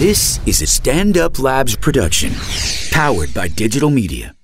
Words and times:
This 0.00 0.40
is 0.46 0.62
a 0.62 0.66
Stand 0.66 1.18
Up 1.18 1.38
Labs 1.38 1.76
production, 1.76 2.32
powered 2.90 3.34
by 3.34 3.48
digital 3.48 3.90
media. 3.90 4.34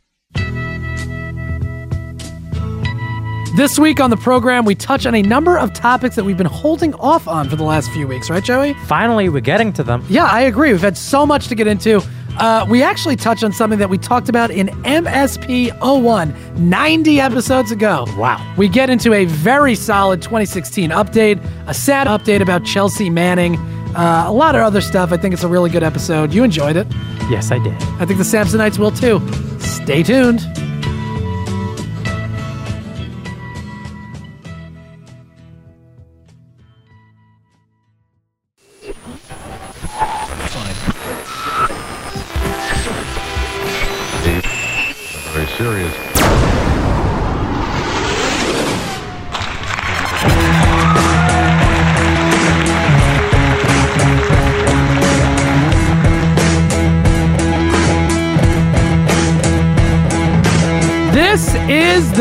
This 3.56 3.78
week 3.78 3.98
on 3.98 4.10
the 4.10 4.18
program, 4.18 4.66
we 4.66 4.74
touch 4.74 5.06
on 5.06 5.14
a 5.14 5.22
number 5.22 5.56
of 5.56 5.72
topics 5.72 6.14
that 6.16 6.24
we've 6.24 6.36
been 6.36 6.44
holding 6.44 6.92
off 6.96 7.26
on 7.26 7.48
for 7.48 7.56
the 7.56 7.64
last 7.64 7.90
few 7.92 8.06
weeks, 8.06 8.28
right, 8.28 8.44
Joey? 8.44 8.74
Finally, 8.84 9.30
we're 9.30 9.40
getting 9.40 9.72
to 9.72 9.82
them. 9.82 10.04
Yeah, 10.10 10.26
I 10.26 10.42
agree. 10.42 10.72
We've 10.72 10.80
had 10.82 10.98
so 10.98 11.24
much 11.24 11.48
to 11.48 11.54
get 11.54 11.66
into. 11.66 12.02
Uh, 12.36 12.66
we 12.68 12.82
actually 12.82 13.16
touch 13.16 13.42
on 13.42 13.50
something 13.50 13.78
that 13.78 13.88
we 13.88 13.96
talked 13.96 14.28
about 14.28 14.50
in 14.50 14.66
MSP 14.84 15.70
01 15.80 16.68
90 16.68 17.18
episodes 17.18 17.70
ago. 17.70 18.04
Wow. 18.18 18.54
We 18.58 18.68
get 18.68 18.90
into 18.90 19.14
a 19.14 19.24
very 19.24 19.74
solid 19.74 20.20
2016 20.20 20.90
update, 20.90 21.42
a 21.66 21.72
sad 21.72 22.08
update 22.08 22.42
about 22.42 22.66
Chelsea 22.66 23.08
Manning, 23.08 23.56
uh, 23.96 24.24
a 24.26 24.32
lot 24.32 24.54
of 24.54 24.62
other 24.62 24.80
stuff. 24.80 25.12
I 25.12 25.16
think 25.16 25.32
it's 25.34 25.44
a 25.44 25.48
really 25.48 25.70
good 25.70 25.82
episode. 25.82 26.32
You 26.32 26.44
enjoyed 26.44 26.76
it. 26.76 26.86
Yes, 27.30 27.50
I 27.50 27.58
did. 27.58 27.74
I 28.00 28.04
think 28.06 28.18
the 28.18 28.24
Sampsonites 28.24 28.78
will 28.78 28.90
too. 28.92 29.20
Stay 29.60 30.02
tuned. 30.02 30.40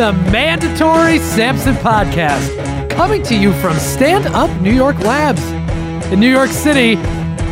The 0.06 0.14
mandatory 0.32 1.18
Sampson 1.18 1.74
podcast, 1.78 2.92
coming 2.92 3.24
to 3.24 3.36
you 3.36 3.52
from 3.54 3.76
Stand 3.80 4.28
Up 4.36 4.52
New 4.62 4.72
York 4.72 5.00
Labs 5.00 5.44
in 6.14 6.20
New 6.20 6.30
York 6.30 6.52
City. 6.52 6.96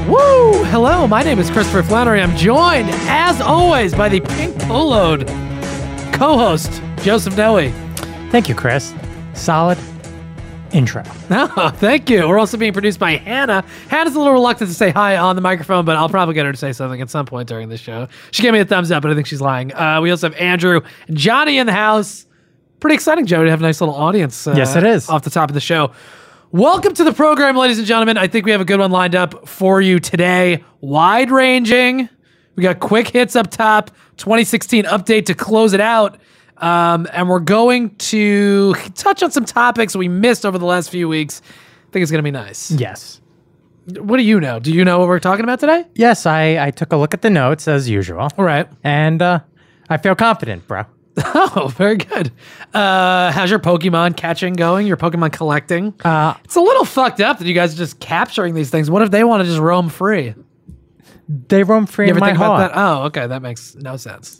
Woo! 0.08 0.64
Hello, 0.66 1.08
my 1.08 1.24
name 1.24 1.40
is 1.40 1.50
Christopher 1.50 1.82
Flannery. 1.82 2.22
I'm 2.22 2.38
joined, 2.38 2.90
as 3.10 3.42
always, 3.42 3.96
by 3.96 4.08
the 4.08 4.20
pink 4.20 4.54
poloed 4.58 5.28
co-host 6.14 6.80
Joseph 6.98 7.36
Noe. 7.36 7.72
Thank 8.30 8.48
you, 8.48 8.54
Chris. 8.54 8.94
Solid 9.34 9.80
intro. 10.74 11.02
Oh, 11.32 11.74
thank 11.76 12.08
you. 12.08 12.28
We're 12.28 12.38
also 12.38 12.58
being 12.58 12.74
produced 12.74 13.00
by 13.00 13.16
Hannah. 13.16 13.66
Hannah's 13.88 14.14
a 14.14 14.20
little 14.20 14.34
reluctant 14.34 14.70
to 14.70 14.76
say 14.76 14.92
hi 14.92 15.18
on 15.18 15.36
the 15.36 15.42
microphone, 15.42 15.86
but 15.86 15.96
I'll 15.96 16.08
probably 16.08 16.36
get 16.36 16.46
her 16.46 16.52
to 16.52 16.58
say 16.60 16.72
something 16.72 17.02
at 17.02 17.10
some 17.10 17.26
point 17.26 17.50
during 17.50 17.70
the 17.70 17.78
show. 17.78 18.10
She 18.30 18.44
gave 18.44 18.54
me 18.54 18.60
a 18.60 18.66
thumbs 18.66 18.92
up, 18.92 19.02
but 19.02 19.10
I 19.10 19.16
think 19.16 19.26
she's 19.26 19.42
lying. 19.42 19.74
Uh, 19.74 20.02
we 20.04 20.12
also 20.12 20.30
have 20.30 20.38
Andrew 20.38 20.82
and 21.08 21.18
Johnny 21.18 21.58
in 21.58 21.66
the 21.66 21.74
house. 21.74 22.28
Pretty 22.84 22.96
exciting, 22.96 23.26
Joe, 23.26 23.46
to 23.46 23.50
have 23.50 23.62
a 23.62 23.64
nice 23.64 23.80
little 23.80 23.96
audience. 23.96 24.46
Uh, 24.46 24.56
Yes, 24.58 24.76
it 24.76 24.84
is. 24.84 25.08
Off 25.08 25.22
the 25.22 25.30
top 25.30 25.50
of 25.50 25.54
the 25.54 25.62
show. 25.62 25.94
Welcome 26.52 26.94
to 26.96 27.06
the 27.06 27.14
program, 27.14 27.56
ladies 27.56 27.78
and 27.78 27.88
gentlemen. 27.88 28.18
I 28.18 28.28
think 28.28 28.46
we 28.46 28.52
have 28.52 28.60
a 28.60 28.66
good 28.66 28.82
one 28.82 28.92
lined 28.92 29.16
up 29.16 29.48
for 29.48 29.80
you 29.80 30.02
today. 30.02 30.66
Wide 30.82 31.32
ranging. 31.32 32.10
We 32.58 32.64
got 32.64 32.82
quick 32.82 33.08
hits 33.08 33.38
up 33.38 33.50
top, 33.50 33.92
2016 34.18 34.84
update 34.84 35.28
to 35.28 35.34
close 35.34 35.72
it 35.72 35.80
out. 35.80 36.20
Um, 36.58 37.08
and 37.14 37.30
we're 37.30 37.40
going 37.40 37.96
to 37.96 38.74
touch 38.96 39.24
on 39.24 39.32
some 39.32 39.46
topics 39.46 39.96
we 39.96 40.10
missed 40.10 40.46
over 40.46 40.58
the 40.58 40.66
last 40.66 40.90
few 40.90 41.08
weeks. 41.08 41.42
I 41.88 41.92
think 41.94 42.04
it's 42.04 42.12
going 42.12 42.20
to 42.20 42.28
be 42.28 42.32
nice. 42.32 42.70
Yes. 42.70 43.22
What 43.98 44.18
do 44.18 44.24
you 44.24 44.42
know? 44.42 44.60
Do 44.60 44.74
you 44.74 44.84
know 44.84 45.00
what 45.00 45.08
we're 45.08 45.20
talking 45.20 45.46
about 45.46 45.62
today? 45.62 45.86
Yes, 45.96 46.26
I, 46.26 46.66
I 46.68 46.72
took 46.72 46.92
a 46.92 46.98
look 46.98 47.14
at 47.14 47.22
the 47.22 47.30
notes 47.30 47.66
as 47.70 47.90
usual. 47.90 48.28
All 48.38 48.44
right. 48.44 48.68
And 48.84 49.22
uh, 49.22 49.40
I 49.90 49.96
feel 49.96 50.16
confident, 50.16 50.68
bro. 50.68 50.84
Oh, 51.56 51.72
very 51.76 51.98
good. 51.98 52.32
Uh, 52.74 53.32
how's 53.32 53.50
your 53.50 53.60
Pokemon 53.60 54.18
catching 54.18 54.54
going? 54.54 54.88
Your 54.88 54.98
Pokemon 54.98 55.32
collecting? 55.34 55.94
Uh, 56.04 56.34
it's 56.44 56.56
a 56.56 56.62
little 56.62 56.86
fucked 56.86 57.22
up 57.22 57.38
that 57.40 57.48
you 57.48 57.54
guys 57.54 57.74
are 57.74 57.78
just 57.78 58.00
capturing 58.00 58.56
these 58.56 58.70
things. 58.72 58.90
What 58.90 59.02
if 59.04 59.12
they 59.12 59.24
want 59.24 59.42
to 59.42 59.46
just 59.48 59.60
roam 59.60 59.90
free? 59.90 60.34
they 61.48 61.64
roam 61.64 61.86
free 61.86 62.08
You 62.08 62.12
in 62.12 62.18
ever 62.18 62.20
my 62.20 62.28
think 62.30 62.38
heart. 62.38 62.62
about 62.72 62.74
that? 62.76 62.80
Oh, 62.80 63.04
okay. 63.06 63.28
That 63.28 63.42
makes 63.42 63.76
no 63.76 63.96
sense. 63.98 64.40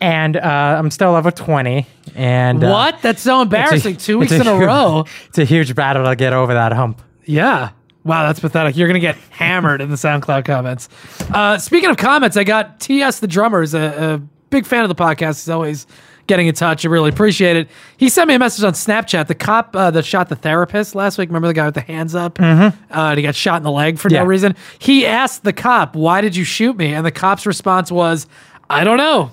And 0.00 0.36
uh, 0.36 0.40
I'm 0.78 0.90
still 0.90 1.12
level 1.12 1.30
20. 1.30 1.86
And 2.14 2.64
uh, 2.64 2.70
what? 2.70 3.02
That's 3.02 3.22
so 3.22 3.36
it's 3.36 3.40
a- 3.40 3.42
embarrassing. 3.56 3.96
Two 3.96 4.18
weeks 4.20 4.32
in 4.32 4.46
a 4.46 4.56
row. 4.56 5.04
It's 5.28 5.38
a 5.38 5.44
huge 5.44 5.74
battle 5.74 6.04
to 6.06 6.16
get 6.16 6.32
over 6.32 6.54
that 6.54 6.72
hump. 6.72 7.02
Yeah. 7.24 7.70
Wow, 8.04 8.26
that's 8.26 8.40
pathetic. 8.40 8.76
You're 8.76 8.88
going 8.88 9.00
to 9.00 9.06
get 9.06 9.16
hammered 9.30 9.80
in 9.80 9.88
the 9.90 9.96
SoundCloud 9.96 10.44
comments. 10.44 10.88
Uh, 11.32 11.56
speaking 11.58 11.88
of 11.90 11.96
comments, 11.96 12.36
I 12.36 12.44
got 12.44 12.80
TS 12.80 13.20
the 13.20 13.26
drummer, 13.26 13.62
is 13.62 13.74
a, 13.74 14.14
a 14.14 14.18
big 14.50 14.66
fan 14.66 14.82
of 14.82 14.88
the 14.88 14.94
podcast. 14.94 15.36
He's 15.44 15.48
always 15.48 15.86
getting 16.26 16.46
in 16.46 16.54
touch. 16.54 16.84
I 16.84 16.88
really 16.88 17.10
appreciate 17.10 17.56
it. 17.56 17.68
He 17.96 18.08
sent 18.08 18.28
me 18.28 18.34
a 18.34 18.38
message 18.38 18.64
on 18.64 18.72
Snapchat. 18.72 19.26
The 19.26 19.34
cop 19.34 19.74
uh, 19.76 19.90
that 19.90 20.04
shot 20.04 20.28
the 20.28 20.36
therapist 20.36 20.94
last 20.94 21.18
week, 21.18 21.28
remember 21.28 21.48
the 21.48 21.54
guy 21.54 21.66
with 21.66 21.74
the 21.74 21.80
hands 21.80 22.14
up? 22.14 22.36
Mm-hmm. 22.38 22.92
Uh, 22.92 23.10
and 23.10 23.18
he 23.18 23.22
got 23.22 23.34
shot 23.34 23.56
in 23.58 23.62
the 23.62 23.70
leg 23.70 23.98
for 23.98 24.10
Yeah. 24.10 24.20
no 24.20 24.26
reason. 24.26 24.54
He 24.78 25.06
asked 25.06 25.44
the 25.44 25.52
cop, 25.52 25.94
Why 25.96 26.20
did 26.20 26.34
you 26.36 26.44
shoot 26.44 26.76
me? 26.76 26.94
And 26.94 27.04
the 27.04 27.12
cop's 27.12 27.46
response 27.46 27.90
was, 27.92 28.26
I 28.70 28.84
don't 28.84 28.96
know. 28.98 29.30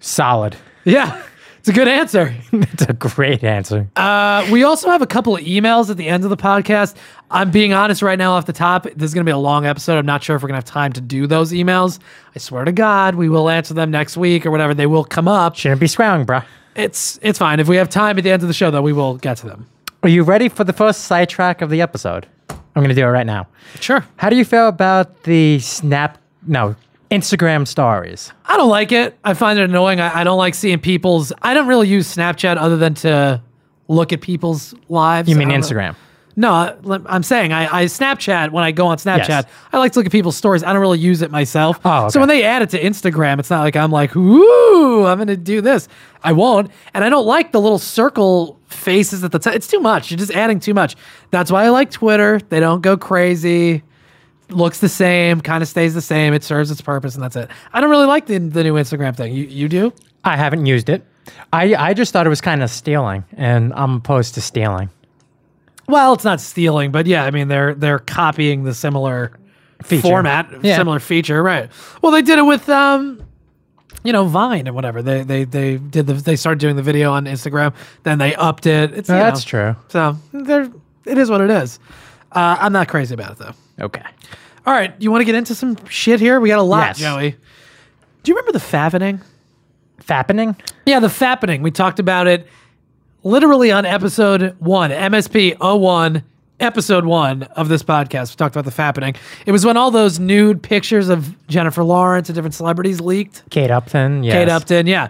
Solid. 0.00 0.56
Yeah, 0.84 1.22
it's 1.64 1.70
a 1.70 1.72
good 1.72 1.88
answer. 1.88 2.34
It's 2.52 2.82
a 2.82 2.92
great 2.92 3.42
answer. 3.42 3.88
Uh, 3.96 4.46
we 4.52 4.64
also 4.64 4.90
have 4.90 5.00
a 5.00 5.06
couple 5.06 5.34
of 5.34 5.42
emails 5.44 5.88
at 5.88 5.96
the 5.96 6.06
end 6.06 6.22
of 6.24 6.28
the 6.28 6.36
podcast. 6.36 6.94
I'm 7.30 7.50
being 7.50 7.72
honest 7.72 8.02
right 8.02 8.18
now 8.18 8.32
off 8.32 8.44
the 8.44 8.52
top. 8.52 8.82
This 8.82 9.04
is 9.04 9.14
going 9.14 9.24
to 9.24 9.28
be 9.28 9.32
a 9.32 9.38
long 9.38 9.64
episode. 9.64 9.96
I'm 9.96 10.04
not 10.04 10.22
sure 10.22 10.36
if 10.36 10.42
we're 10.42 10.48
going 10.48 10.60
to 10.60 10.66
have 10.66 10.70
time 10.70 10.92
to 10.92 11.00
do 11.00 11.26
those 11.26 11.52
emails. 11.52 12.00
I 12.34 12.38
swear 12.38 12.66
to 12.66 12.72
God, 12.72 13.14
we 13.14 13.30
will 13.30 13.48
answer 13.48 13.72
them 13.72 13.90
next 13.90 14.18
week 14.18 14.44
or 14.44 14.50
whatever. 14.50 14.74
They 14.74 14.86
will 14.86 15.04
come 15.04 15.26
up. 15.26 15.56
Shouldn't 15.56 15.80
be 15.80 15.86
swearing, 15.86 16.26
bro. 16.26 16.42
It's 16.76 17.18
it's 17.22 17.38
fine. 17.38 17.60
If 17.60 17.68
we 17.68 17.76
have 17.76 17.88
time 17.88 18.18
at 18.18 18.24
the 18.24 18.30
end 18.30 18.42
of 18.42 18.48
the 18.48 18.54
show, 18.54 18.70
though, 18.70 18.82
we 18.82 18.92
will 18.92 19.16
get 19.16 19.38
to 19.38 19.46
them. 19.46 19.66
Are 20.02 20.10
you 20.10 20.22
ready 20.22 20.50
for 20.50 20.64
the 20.64 20.74
first 20.74 21.02
sidetrack 21.06 21.62
of 21.62 21.70
the 21.70 21.80
episode? 21.80 22.26
I'm 22.50 22.82
going 22.82 22.88
to 22.88 22.94
do 22.94 23.04
it 23.04 23.10
right 23.10 23.26
now. 23.26 23.46
Sure. 23.80 24.04
How 24.16 24.28
do 24.28 24.36
you 24.36 24.44
feel 24.44 24.68
about 24.68 25.22
the 25.22 25.60
Snap, 25.60 26.18
no, 26.46 26.76
Instagram 27.18 27.66
stories? 27.66 28.32
I 28.46 28.56
don't 28.56 28.68
like 28.70 28.92
it. 28.92 29.18
I 29.24 29.34
find 29.34 29.58
it 29.58 29.64
annoying. 29.68 30.00
I, 30.00 30.20
I 30.20 30.24
don't 30.24 30.38
like 30.38 30.54
seeing 30.54 30.78
people's. 30.80 31.32
I 31.42 31.54
don't 31.54 31.66
really 31.68 31.88
use 31.88 32.14
Snapchat 32.14 32.56
other 32.56 32.76
than 32.76 32.94
to 32.96 33.42
look 33.88 34.12
at 34.12 34.20
people's 34.20 34.74
lives. 34.88 35.28
You 35.28 35.36
mean 35.36 35.48
I 35.48 35.52
don't 35.52 35.60
know. 35.60 35.66
Instagram? 35.66 35.96
No, 36.36 36.50
I- 36.52 36.74
I'm 37.06 37.22
saying 37.22 37.52
I, 37.52 37.82
I 37.82 37.84
Snapchat 37.84 38.50
when 38.50 38.64
I 38.64 38.72
go 38.72 38.86
on 38.88 38.96
Snapchat. 38.96 39.28
Yes. 39.28 39.44
I 39.72 39.78
like 39.78 39.92
to 39.92 40.00
look 40.00 40.06
at 40.06 40.10
people's 40.12 40.36
stories. 40.36 40.64
I 40.64 40.72
don't 40.72 40.80
really 40.80 40.98
use 40.98 41.22
it 41.22 41.30
myself. 41.30 41.78
Oh, 41.84 42.08
So 42.08 42.18
when 42.18 42.28
they 42.28 42.42
add 42.42 42.60
it 42.62 42.70
to 42.70 42.80
Instagram, 42.82 43.38
it's 43.38 43.50
not 43.50 43.60
like 43.60 43.76
I'm 43.76 43.92
like, 43.92 44.16
ooh, 44.16 45.06
I'm 45.06 45.16
gonna 45.18 45.36
do 45.36 45.60
this. 45.60 45.86
I 46.24 46.32
won't, 46.32 46.72
and 46.92 47.04
I 47.04 47.08
don't 47.08 47.26
like 47.26 47.52
the 47.52 47.60
little 47.60 47.78
circle 47.78 48.58
faces 48.66 49.22
at 49.22 49.30
the 49.30 49.38
top. 49.38 49.54
It's 49.54 49.68
too 49.68 49.78
much. 49.78 50.10
You're 50.10 50.18
just 50.18 50.32
adding 50.32 50.58
too 50.58 50.74
much. 50.74 50.96
That's 51.30 51.52
why 51.52 51.66
I 51.66 51.68
like 51.68 51.92
Twitter. 51.92 52.40
They 52.48 52.58
don't 52.58 52.80
go 52.80 52.96
crazy. 52.96 53.84
Looks 54.50 54.80
the 54.80 54.88
same, 54.88 55.40
kind 55.40 55.62
of 55.62 55.68
stays 55.68 55.94
the 55.94 56.02
same. 56.02 56.34
It 56.34 56.44
serves 56.44 56.70
its 56.70 56.80
purpose, 56.82 57.14
and 57.14 57.24
that's 57.24 57.34
it. 57.36 57.48
I 57.72 57.80
don't 57.80 57.90
really 57.90 58.06
like 58.06 58.26
the 58.26 58.38
the 58.38 58.62
new 58.62 58.74
Instagram 58.74 59.16
thing. 59.16 59.32
You 59.34 59.44
you 59.44 59.68
do? 59.68 59.92
I 60.22 60.36
haven't 60.36 60.66
used 60.66 60.88
it. 60.88 61.04
I, 61.52 61.74
I 61.74 61.94
just 61.94 62.12
thought 62.12 62.26
it 62.26 62.30
was 62.30 62.42
kind 62.42 62.62
of 62.62 62.68
stealing, 62.70 63.24
and 63.36 63.72
I'm 63.74 63.96
opposed 63.96 64.34
to 64.34 64.42
stealing. 64.42 64.90
Well, 65.88 66.12
it's 66.12 66.24
not 66.24 66.40
stealing, 66.40 66.92
but 66.92 67.06
yeah, 67.06 67.24
I 67.24 67.30
mean 67.30 67.48
they're 67.48 67.74
they're 67.74 67.98
copying 67.98 68.64
the 68.64 68.74
similar 68.74 69.32
Feature. 69.82 70.02
format, 70.02 70.50
Yeah. 70.62 70.76
similar 70.76 70.98
feature, 71.00 71.42
right? 71.42 71.70
Well, 72.02 72.12
they 72.12 72.22
did 72.22 72.38
it 72.38 72.42
with 72.42 72.68
um, 72.68 73.22
you 74.02 74.12
know, 74.12 74.24
Vine 74.26 74.66
and 74.66 74.74
whatever. 74.74 75.02
They 75.02 75.22
they 75.22 75.44
they 75.44 75.76
did 75.78 76.06
the 76.06 76.14
they 76.14 76.36
started 76.36 76.58
doing 76.58 76.76
the 76.76 76.82
video 76.82 77.12
on 77.12 77.24
Instagram, 77.24 77.74
then 78.02 78.18
they 78.18 78.34
upped 78.34 78.66
it. 78.66 78.92
It's 78.92 79.08
you 79.08 79.14
That's 79.14 79.44
know, 79.46 79.74
true. 79.74 79.76
So 79.88 80.16
there, 80.32 80.70
it 81.06 81.16
is 81.18 81.30
what 81.30 81.40
it 81.40 81.50
is. 81.50 81.78
Uh, 82.32 82.56
I'm 82.60 82.72
not 82.72 82.88
crazy 82.88 83.14
about 83.14 83.32
it 83.32 83.38
though. 83.38 83.54
Okay. 83.80 84.02
All 84.66 84.72
right, 84.72 84.94
you 84.98 85.10
want 85.10 85.20
to 85.20 85.24
get 85.26 85.34
into 85.34 85.54
some 85.54 85.76
shit 85.88 86.20
here? 86.20 86.40
We 86.40 86.48
got 86.48 86.58
a 86.58 86.62
lot, 86.62 86.86
Yes. 86.88 86.98
Joey. 86.98 87.36
Do 88.22 88.30
you 88.30 88.36
remember 88.36 88.52
the 88.58 88.64
fappening? 88.64 89.20
Fappening? 90.02 90.58
Yeah, 90.86 91.00
the 91.00 91.08
fappening. 91.08 91.62
We 91.62 91.70
talked 91.70 91.98
about 91.98 92.26
it 92.26 92.46
literally 93.22 93.70
on 93.70 93.84
episode 93.84 94.56
one, 94.58 94.90
MSP 94.90 95.56
01, 95.60 96.22
episode 96.60 97.04
one 97.04 97.42
of 97.42 97.68
this 97.68 97.82
podcast. 97.82 98.30
We 98.32 98.36
talked 98.36 98.56
about 98.56 98.64
the 98.64 98.82
fappening. 98.82 99.16
It 99.46 99.52
was 99.52 99.66
when 99.66 99.76
all 99.76 99.90
those 99.90 100.18
nude 100.18 100.62
pictures 100.62 101.08
of 101.08 101.34
Jennifer 101.48 101.84
Lawrence 101.84 102.28
and 102.28 102.34
different 102.34 102.54
celebrities 102.54 103.00
leaked. 103.00 103.42
Kate 103.50 103.70
Upton? 103.70 104.22
Yes. 104.24 104.32
Kate 104.34 104.48
Upton, 104.48 104.86
yeah. 104.86 105.08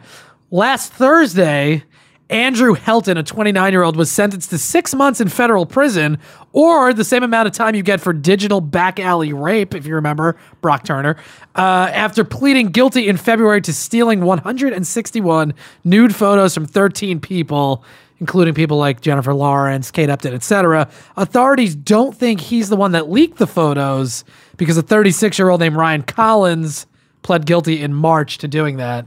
Last 0.50 0.92
Thursday, 0.92 1.82
Andrew 2.30 2.74
Helton, 2.74 3.18
a 3.18 3.22
29 3.22 3.72
year 3.72 3.82
old, 3.82 3.96
was 3.96 4.10
sentenced 4.10 4.50
to 4.50 4.58
six 4.58 4.94
months 4.94 5.20
in 5.20 5.28
federal 5.28 5.66
prison 5.66 6.18
or 6.52 6.94
the 6.94 7.04
same 7.04 7.22
amount 7.22 7.46
of 7.46 7.52
time 7.52 7.74
you 7.74 7.82
get 7.82 8.00
for 8.00 8.12
digital 8.12 8.60
back 8.60 8.98
alley 8.98 9.32
rape, 9.32 9.74
if 9.74 9.86
you 9.86 9.94
remember 9.94 10.36
Brock 10.60 10.84
Turner, 10.84 11.16
uh, 11.54 11.90
after 11.92 12.24
pleading 12.24 12.68
guilty 12.68 13.08
in 13.08 13.16
February 13.16 13.60
to 13.62 13.72
stealing 13.72 14.22
161 14.22 15.54
nude 15.84 16.14
photos 16.14 16.54
from 16.54 16.66
13 16.66 17.20
people 17.20 17.84
including 18.20 18.54
people 18.54 18.78
like 18.78 19.00
Jennifer 19.00 19.34
Lawrence, 19.34 19.90
Kate 19.90 20.08
Upton, 20.08 20.32
etc. 20.32 20.88
Authorities 21.16 21.74
don't 21.74 22.16
think 22.16 22.40
he's 22.40 22.68
the 22.68 22.76
one 22.76 22.92
that 22.92 23.10
leaked 23.10 23.38
the 23.38 23.46
photos 23.46 24.24
because 24.56 24.78
a 24.78 24.82
36 24.82 25.38
year 25.38 25.50
old 25.50 25.60
named 25.60 25.76
Ryan 25.76 26.02
Collins 26.02 26.86
pled 27.22 27.44
guilty 27.44 27.82
in 27.82 27.92
March 27.92 28.38
to 28.38 28.48
doing 28.48 28.76
that. 28.76 29.06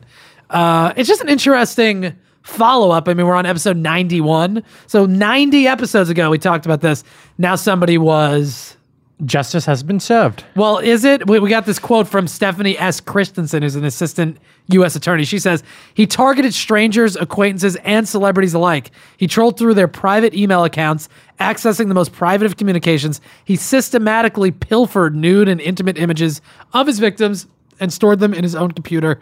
Uh, 0.50 0.94
it's 0.96 1.08
just 1.08 1.22
an 1.22 1.30
interesting 1.30 2.16
follow 2.48 2.92
up. 2.92 3.08
I 3.08 3.14
mean, 3.14 3.26
we're 3.28 3.36
on 3.36 3.46
episode 3.46 3.78
91. 3.78 4.64
So 4.88 5.06
90 5.06 5.68
episodes 5.68 6.10
ago, 6.10 6.30
we 6.30 6.40
talked 6.40 6.66
about 6.66 6.82
this. 6.82 7.04
Now 7.38 7.56
somebody 7.56 7.98
was 7.98 8.78
Justice 9.26 9.66
has 9.66 9.82
been 9.82 10.00
served. 10.00 10.44
well, 10.56 10.78
is 10.78 11.04
it? 11.04 11.28
We, 11.28 11.40
we 11.40 11.50
got 11.50 11.66
this 11.66 11.80
quote 11.80 12.08
from 12.08 12.28
Stephanie 12.28 12.78
S. 12.78 13.00
Christensen, 13.02 13.64
who's 13.64 13.76
an 13.76 13.84
assistant 13.84 14.38
U.S. 14.68 14.96
attorney. 14.96 15.26
She 15.26 15.40
says 15.40 15.64
he 15.96 16.06
targeted 16.06 16.54
strangers, 16.54 17.16
acquaintances, 17.16 17.78
and 17.78 18.08
celebrities 18.08 18.54
alike. 18.54 18.92
He 19.18 19.26
trolled 19.26 19.58
through 19.58 19.74
their 19.74 19.88
private 19.88 20.36
email 20.36 20.64
accounts, 20.64 21.10
accessing 21.40 21.88
the 21.88 21.96
most 21.96 22.14
private 22.14 22.46
of 22.46 22.58
communications. 22.58 23.20
He 23.44 23.56
systematically 23.56 24.52
pilfered 24.52 25.16
nude 25.16 25.50
and 25.50 25.60
intimate 25.60 25.98
images 25.98 26.40
of 26.74 26.86
his 26.86 27.00
victims 27.00 27.48
and 27.80 27.92
stored 27.92 28.20
them 28.20 28.34
in 28.34 28.44
his 28.44 28.56
own 28.56 28.72
computer. 28.72 29.20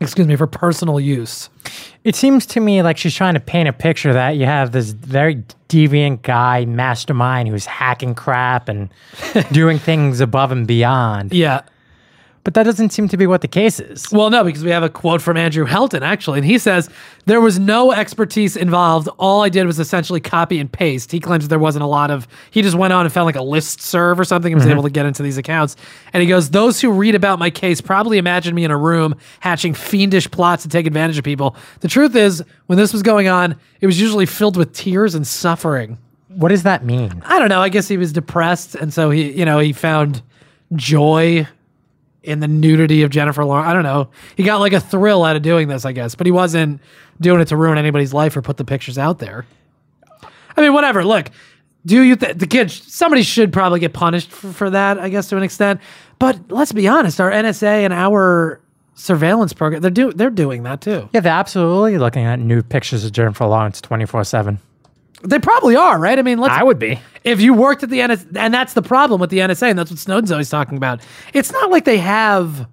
Excuse 0.00 0.26
me, 0.26 0.34
for 0.36 0.46
personal 0.46 0.98
use. 0.98 1.50
It 2.04 2.16
seems 2.16 2.46
to 2.46 2.60
me 2.60 2.82
like 2.82 2.96
she's 2.96 3.14
trying 3.14 3.34
to 3.34 3.40
paint 3.40 3.68
a 3.68 3.72
picture 3.72 4.14
that 4.14 4.30
you 4.30 4.46
have 4.46 4.72
this 4.72 4.90
very 4.92 5.44
deviant 5.68 6.22
guy, 6.22 6.64
mastermind, 6.64 7.48
who's 7.48 7.66
hacking 7.66 8.14
crap 8.14 8.68
and 8.68 8.88
doing 9.52 9.78
things 9.78 10.20
above 10.20 10.52
and 10.52 10.66
beyond. 10.66 11.34
Yeah. 11.34 11.62
But 12.42 12.54
that 12.54 12.62
doesn't 12.62 12.90
seem 12.90 13.06
to 13.08 13.18
be 13.18 13.26
what 13.26 13.42
the 13.42 13.48
case 13.48 13.80
is. 13.80 14.10
Well, 14.10 14.30
no, 14.30 14.42
because 14.42 14.64
we 14.64 14.70
have 14.70 14.82
a 14.82 14.88
quote 14.88 15.20
from 15.20 15.36
Andrew 15.36 15.66
Helton, 15.66 16.00
actually. 16.00 16.38
And 16.38 16.46
he 16.46 16.56
says, 16.56 16.88
There 17.26 17.40
was 17.40 17.58
no 17.58 17.92
expertise 17.92 18.56
involved. 18.56 19.08
All 19.18 19.42
I 19.42 19.50
did 19.50 19.66
was 19.66 19.78
essentially 19.78 20.20
copy 20.20 20.58
and 20.58 20.72
paste. 20.72 21.12
He 21.12 21.20
claims 21.20 21.48
there 21.48 21.58
wasn't 21.58 21.82
a 21.82 21.86
lot 21.86 22.10
of, 22.10 22.26
he 22.50 22.62
just 22.62 22.76
went 22.76 22.94
on 22.94 23.04
and 23.04 23.12
found 23.12 23.26
like 23.26 23.36
a 23.36 23.42
list 23.42 23.82
serve 23.82 24.18
or 24.18 24.24
something 24.24 24.52
and 24.52 24.58
was 24.58 24.64
mm-hmm. 24.64 24.72
able 24.72 24.84
to 24.84 24.90
get 24.90 25.04
into 25.04 25.22
these 25.22 25.36
accounts. 25.36 25.76
And 26.14 26.22
he 26.22 26.28
goes, 26.28 26.50
Those 26.50 26.80
who 26.80 26.90
read 26.90 27.14
about 27.14 27.38
my 27.38 27.50
case 27.50 27.82
probably 27.82 28.16
imagine 28.16 28.54
me 28.54 28.64
in 28.64 28.70
a 28.70 28.76
room 28.76 29.16
hatching 29.40 29.74
fiendish 29.74 30.30
plots 30.30 30.62
to 30.62 30.70
take 30.70 30.86
advantage 30.86 31.18
of 31.18 31.24
people. 31.24 31.56
The 31.80 31.88
truth 31.88 32.16
is, 32.16 32.42
when 32.66 32.78
this 32.78 32.94
was 32.94 33.02
going 33.02 33.28
on, 33.28 33.56
it 33.82 33.86
was 33.86 34.00
usually 34.00 34.26
filled 34.26 34.56
with 34.56 34.72
tears 34.72 35.14
and 35.14 35.26
suffering. 35.26 35.98
What 36.28 36.48
does 36.48 36.62
that 36.62 36.86
mean? 36.86 37.22
I 37.26 37.38
don't 37.38 37.48
know. 37.48 37.60
I 37.60 37.68
guess 37.68 37.86
he 37.86 37.98
was 37.98 38.12
depressed. 38.12 38.76
And 38.76 38.94
so 38.94 39.10
he, 39.10 39.32
you 39.32 39.44
know, 39.44 39.58
he 39.58 39.72
found 39.74 40.22
joy 40.74 41.46
in 42.22 42.40
the 42.40 42.48
nudity 42.48 43.02
of 43.02 43.10
Jennifer 43.10 43.44
Lawrence. 43.44 43.68
I 43.68 43.72
don't 43.72 43.82
know. 43.82 44.10
He 44.36 44.42
got 44.42 44.60
like 44.60 44.72
a 44.72 44.80
thrill 44.80 45.24
out 45.24 45.36
of 45.36 45.42
doing 45.42 45.68
this, 45.68 45.84
I 45.84 45.92
guess, 45.92 46.14
but 46.14 46.26
he 46.26 46.30
wasn't 46.30 46.80
doing 47.20 47.40
it 47.40 47.48
to 47.48 47.56
ruin 47.56 47.78
anybody's 47.78 48.12
life 48.12 48.36
or 48.36 48.42
put 48.42 48.56
the 48.56 48.64
pictures 48.64 48.98
out 48.98 49.18
there. 49.18 49.46
I 50.56 50.60
mean, 50.60 50.72
whatever. 50.72 51.04
Look, 51.04 51.30
do 51.86 52.02
you 52.02 52.16
th- 52.16 52.36
the 52.36 52.46
kid? 52.46 52.70
Somebody 52.70 53.22
should 53.22 53.52
probably 53.52 53.80
get 53.80 53.92
punished 53.92 54.30
for, 54.30 54.52
for 54.52 54.70
that, 54.70 54.98
I 54.98 55.08
guess, 55.08 55.28
to 55.30 55.36
an 55.36 55.42
extent. 55.42 55.80
But 56.18 56.50
let's 56.50 56.72
be 56.72 56.86
honest, 56.88 57.20
our 57.20 57.30
NSA 57.30 57.84
and 57.84 57.92
our 57.92 58.60
surveillance 58.94 59.54
program, 59.54 59.80
they're 59.80 59.90
do 59.90 60.12
they're 60.12 60.28
doing 60.28 60.64
that 60.64 60.82
too. 60.82 61.08
Yeah, 61.12 61.20
they're 61.20 61.32
absolutely 61.32 61.96
looking 61.96 62.24
at 62.24 62.38
new 62.38 62.62
pictures 62.62 63.04
of 63.04 63.12
Jennifer 63.12 63.46
Lawrence 63.46 63.80
24 63.80 64.24
7. 64.24 64.58
They 65.22 65.38
probably 65.38 65.76
are, 65.76 65.98
right? 65.98 66.18
I 66.18 66.22
mean, 66.22 66.38
let's 66.38 66.54
I 66.54 66.62
would 66.62 66.78
be. 66.78 66.98
if 67.24 67.40
you 67.40 67.52
worked 67.54 67.82
at 67.82 67.90
the 67.90 67.98
NSA, 67.98 68.36
and 68.36 68.54
that's 68.54 68.72
the 68.74 68.82
problem 68.82 69.20
with 69.20 69.30
the 69.30 69.38
NSA, 69.38 69.70
and 69.70 69.78
that's 69.78 69.90
what 69.90 69.98
Snowden's 69.98 70.32
always 70.32 70.48
talking 70.48 70.76
about. 70.76 71.00
It's 71.34 71.52
not 71.52 71.70
like 71.70 71.84
they 71.84 71.98
have 71.98 72.66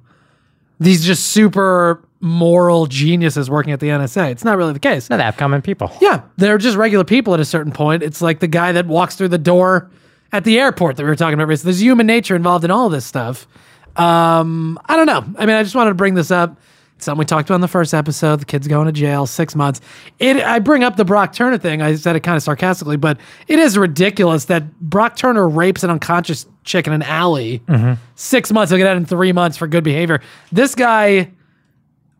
these 0.79 1.05
just 1.05 1.25
super 1.25 2.01
moral 2.19 2.85
geniuses 2.87 3.49
working 3.49 3.73
at 3.73 3.79
the 3.79 3.89
NSA. 3.89 4.31
It's 4.31 4.43
not 4.43 4.57
really 4.57 4.73
the 4.73 4.79
case. 4.79 5.09
No, 5.09 5.17
they 5.17 5.23
have 5.23 5.37
common 5.37 5.61
people. 5.61 5.91
Yeah, 6.01 6.21
they're 6.37 6.57
just 6.57 6.77
regular 6.77 7.03
people 7.03 7.33
at 7.33 7.39
a 7.39 7.45
certain 7.45 7.71
point. 7.71 8.01
It's 8.03 8.21
like 8.21 8.39
the 8.39 8.47
guy 8.47 8.71
that 8.71 8.87
walks 8.87 9.15
through 9.15 9.27
the 9.29 9.37
door 9.37 9.89
at 10.31 10.43
the 10.43 10.59
airport 10.59 10.95
that 10.97 11.03
we 11.03 11.09
were 11.09 11.15
talking 11.15 11.33
about. 11.35 11.47
recently. 11.47 11.73
There's 11.73 11.81
human 11.81 12.07
nature 12.07 12.35
involved 12.35 12.63
in 12.65 12.71
all 12.71 12.89
this 12.89 13.05
stuff. 13.05 13.47
Um, 13.95 14.79
I 14.85 14.95
don't 14.95 15.05
know. 15.05 15.25
I 15.37 15.45
mean, 15.45 15.55
I 15.55 15.63
just 15.63 15.75
wanted 15.75 15.91
to 15.91 15.95
bring 15.95 16.13
this 16.13 16.31
up. 16.31 16.57
Something 16.99 17.19
we 17.19 17.25
talked 17.25 17.47
about 17.49 17.55
in 17.55 17.61
the 17.61 17.67
first 17.67 17.93
episode. 17.93 18.39
The 18.39 18.45
kid's 18.45 18.67
going 18.67 18.87
to 18.87 18.91
jail 18.91 19.27
six 19.27 19.55
months. 19.55 19.81
It. 20.17 20.37
I 20.37 20.57
bring 20.59 20.83
up 20.83 20.95
the 20.95 21.05
Brock 21.05 21.31
Turner 21.33 21.57
thing. 21.59 21.81
I 21.81 21.93
said 21.95 22.15
it 22.15 22.21
kind 22.21 22.35
of 22.35 22.41
sarcastically, 22.41 22.97
but 22.97 23.19
it 23.47 23.59
is 23.59 23.77
ridiculous 23.77 24.45
that 24.45 24.79
Brock 24.79 25.15
Turner 25.15 25.47
rapes 25.47 25.83
an 25.83 25.91
unconscious 25.91 26.47
chick 26.63 26.87
in 26.87 26.93
an 26.93 27.03
alley. 27.03 27.59
Mm-hmm. 27.67 28.01
Six 28.15 28.51
months. 28.51 28.71
He'll 28.71 28.79
get 28.79 28.87
out 28.87 28.97
in 28.97 29.05
three 29.05 29.31
months 29.31 29.57
for 29.57 29.67
good 29.67 29.83
behavior. 29.83 30.21
This 30.51 30.73
guy, 30.73 31.31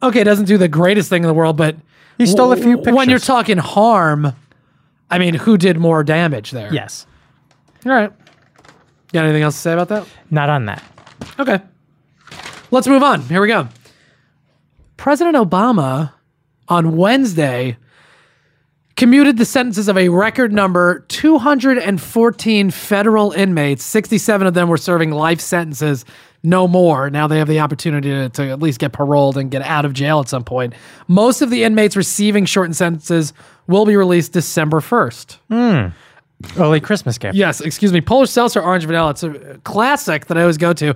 okay, 0.04 0.24
doesn't 0.24 0.46
do 0.46 0.60
the 0.60 0.68
greatest 0.68 1.10
thing 1.10 1.24
in 1.24 1.28
the 1.28 1.34
world, 1.34 1.58
but 1.58 1.76
He 2.20 2.28
stole 2.28 2.52
a 2.52 2.56
few 2.56 2.78
w- 2.78 2.96
When 2.96 3.10
you're 3.10 3.18
talking 3.18 3.58
harm, 3.58 4.32
I 5.10 5.18
mean, 5.18 5.34
who 5.34 5.58
did 5.58 5.80
more 5.80 6.04
damage 6.04 6.52
there? 6.52 6.72
Yes. 6.72 7.08
All 7.86 7.92
right. 7.94 8.12
Got 9.12 9.24
anything 9.26 9.42
else 9.42 9.56
to 9.56 9.62
say 9.62 9.74
about 9.74 9.88
that? 9.90 10.06
Not 10.30 10.50
on 10.50 10.66
that. 10.66 10.84
Okay. 11.40 11.60
Let's 12.70 12.88
move 12.88 13.02
on. 13.02 13.22
Here 13.24 13.42
we 13.42 13.48
go. 13.48 13.70
President 14.98 15.36
Obama 15.36 16.12
on 16.68 16.98
Wednesday 16.98 17.78
commuted 18.96 19.38
the 19.38 19.46
sentences 19.46 19.88
of 19.88 19.98
a 19.98 20.10
record 20.10 20.52
number 20.52 21.06
214 21.08 22.72
federal 22.72 23.32
inmates. 23.32 23.84
67 23.84 24.48
of 24.48 24.54
them 24.56 24.68
were 24.68 24.78
serving 24.78 25.12
life 25.12 25.40
sentences, 25.40 26.04
no 26.44 26.68
more. 26.68 27.10
Now 27.10 27.28
they 27.28 27.38
have 27.38 27.48
the 27.48 27.60
opportunity 27.60 28.10
to, 28.10 28.30
to 28.30 28.50
at 28.50 28.60
least 28.60 28.80
get 28.80 28.94
paroled 28.94 29.38
and 29.38 29.52
get 29.52 29.62
out 29.62 29.86
of 29.86 29.94
jail 29.94 30.20
at 30.20 30.28
some 30.28 30.44
point. 30.44 30.74
Most 31.08 31.42
of 31.42 31.52
the 31.52 31.64
inmates 31.64 31.96
receiving 31.96 32.46
shortened 32.46 32.76
sentences 32.76 33.34
will 33.68 33.86
be 33.86 33.96
released 33.96 34.34
December 34.34 34.80
1st. 34.80 35.38
Hmm. 35.50 36.60
Early 36.60 36.80
Christmas 36.80 37.18
gift. 37.18 37.36
Yes, 37.36 37.62
excuse 37.62 37.92
me. 37.92 38.02
Polar 38.02 38.28
seltzer, 38.28 38.62
orange 38.62 38.86
vanilla. 38.86 39.12
It's 39.12 39.24
a 39.24 39.60
classic 39.64 40.28
that 40.28 40.38
I 40.38 40.42
always 40.42 40.58
go 40.58 40.74
to. 40.74 40.96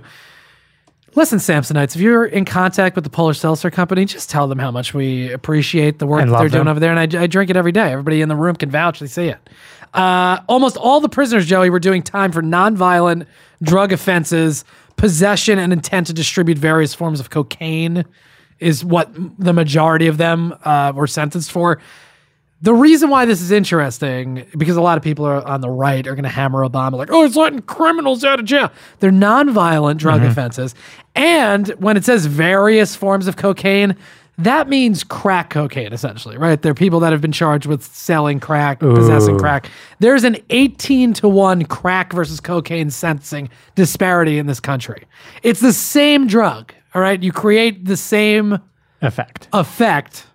Listen, 1.14 1.38
Sampsonites, 1.38 1.94
if 1.94 2.00
you're 2.00 2.24
in 2.24 2.44
contact 2.44 2.96
with 2.96 3.04
the 3.04 3.10
Polar 3.10 3.34
seltzer 3.34 3.70
company, 3.70 4.06
just 4.06 4.30
tell 4.30 4.48
them 4.48 4.58
how 4.58 4.70
much 4.70 4.94
we 4.94 5.30
appreciate 5.30 5.98
the 5.98 6.06
work 6.06 6.22
And 6.22 6.30
that 6.30 6.34
they're 6.38 6.44
love 6.44 6.52
doing 6.52 6.60
them. 6.64 6.68
over 6.68 6.80
there. 6.80 6.90
And 6.94 7.16
I, 7.16 7.22
I 7.22 7.26
drink 7.26 7.50
it 7.50 7.56
every 7.56 7.72
day. 7.72 7.92
Everybody 7.92 8.22
in 8.22 8.28
the 8.28 8.36
room 8.36 8.56
can 8.56 8.70
vouch; 8.70 9.00
they 9.00 9.06
see 9.06 9.26
it. 9.26 9.38
Uh, 9.92 10.40
almost 10.48 10.78
all 10.78 11.00
the 11.00 11.08
prisoners, 11.10 11.46
Joey, 11.46 11.68
were 11.68 11.78
doing 11.80 12.02
time 12.02 12.32
for 12.32 12.40
nonviolent 12.42 13.26
drug 13.62 13.92
offenses, 13.92 14.64
possession, 14.96 15.58
and 15.58 15.70
intent 15.72 16.06
to 16.06 16.14
distribute 16.14 16.56
various 16.56 16.94
forms 16.94 17.20
of 17.20 17.28
cocaine. 17.30 18.04
Is 18.58 18.84
what 18.84 19.10
the 19.38 19.52
majority 19.52 20.06
of 20.06 20.18
them 20.18 20.54
uh, 20.64 20.92
were 20.94 21.08
sentenced 21.08 21.50
for. 21.50 21.80
The 22.60 22.72
reason 22.72 23.10
why 23.10 23.24
this 23.24 23.40
is 23.40 23.50
interesting, 23.50 24.46
because 24.56 24.76
a 24.76 24.80
lot 24.80 24.96
of 24.96 25.02
people 25.02 25.24
are 25.24 25.44
on 25.44 25.62
the 25.62 25.68
right 25.68 26.06
are 26.06 26.14
going 26.14 26.22
to 26.22 26.28
hammer 26.28 26.64
Obama 26.64 26.92
like, 26.92 27.08
oh, 27.10 27.24
it's 27.24 27.34
letting 27.34 27.62
criminals 27.62 28.22
out 28.22 28.38
of 28.38 28.44
jail. 28.44 28.70
They're 29.00 29.10
nonviolent 29.10 29.96
drug 29.96 30.22
offenses. 30.22 30.76
And 31.14 31.68
when 31.78 31.96
it 31.96 32.04
says 32.04 32.26
various 32.26 32.96
forms 32.96 33.26
of 33.26 33.36
cocaine, 33.36 33.96
that 34.38 34.68
means 34.68 35.04
crack 35.04 35.50
cocaine, 35.50 35.92
essentially, 35.92 36.38
right? 36.38 36.60
There 36.60 36.72
are 36.72 36.74
people 36.74 37.00
that 37.00 37.12
have 37.12 37.20
been 37.20 37.32
charged 37.32 37.66
with 37.66 37.84
selling 37.84 38.40
crack, 38.40 38.80
possessing 38.80 39.38
crack. 39.38 39.70
There's 39.98 40.24
an 40.24 40.38
18 40.50 41.12
to 41.14 41.28
1 41.28 41.66
crack 41.66 42.12
versus 42.12 42.40
cocaine 42.40 42.90
sentencing 42.90 43.50
disparity 43.74 44.38
in 44.38 44.46
this 44.46 44.58
country. 44.58 45.06
It's 45.42 45.60
the 45.60 45.72
same 45.72 46.26
drug, 46.26 46.72
all 46.94 47.02
right? 47.02 47.22
You 47.22 47.30
create 47.30 47.84
the 47.84 47.96
same 47.96 48.58
Effect. 49.02 49.48
effect. 49.52 50.26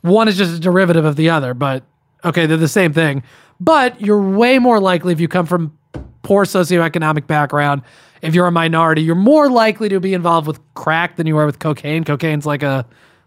One 0.00 0.26
is 0.26 0.36
just 0.36 0.56
a 0.56 0.60
derivative 0.60 1.04
of 1.04 1.14
the 1.16 1.30
other, 1.30 1.54
but 1.54 1.84
okay, 2.24 2.46
they're 2.46 2.56
the 2.56 2.68
same 2.68 2.92
thing. 2.92 3.22
But 3.60 4.00
you're 4.00 4.20
way 4.20 4.58
more 4.58 4.80
likely 4.80 5.12
if 5.12 5.20
you 5.20 5.28
come 5.28 5.46
from 5.46 5.78
poor 6.26 6.44
socioeconomic 6.44 7.28
background, 7.28 7.82
if 8.20 8.34
you're 8.34 8.48
a 8.48 8.50
minority, 8.50 9.00
you're 9.00 9.14
more 9.14 9.48
likely 9.48 9.88
to 9.88 10.00
be 10.00 10.12
involved 10.12 10.48
with 10.48 10.58
crack 10.74 11.14
than 11.14 11.24
you 11.24 11.38
are 11.38 11.46
with 11.46 11.60
cocaine. 11.60 12.02
Cocaine's 12.02 12.44
like 12.44 12.64
a 12.64 12.84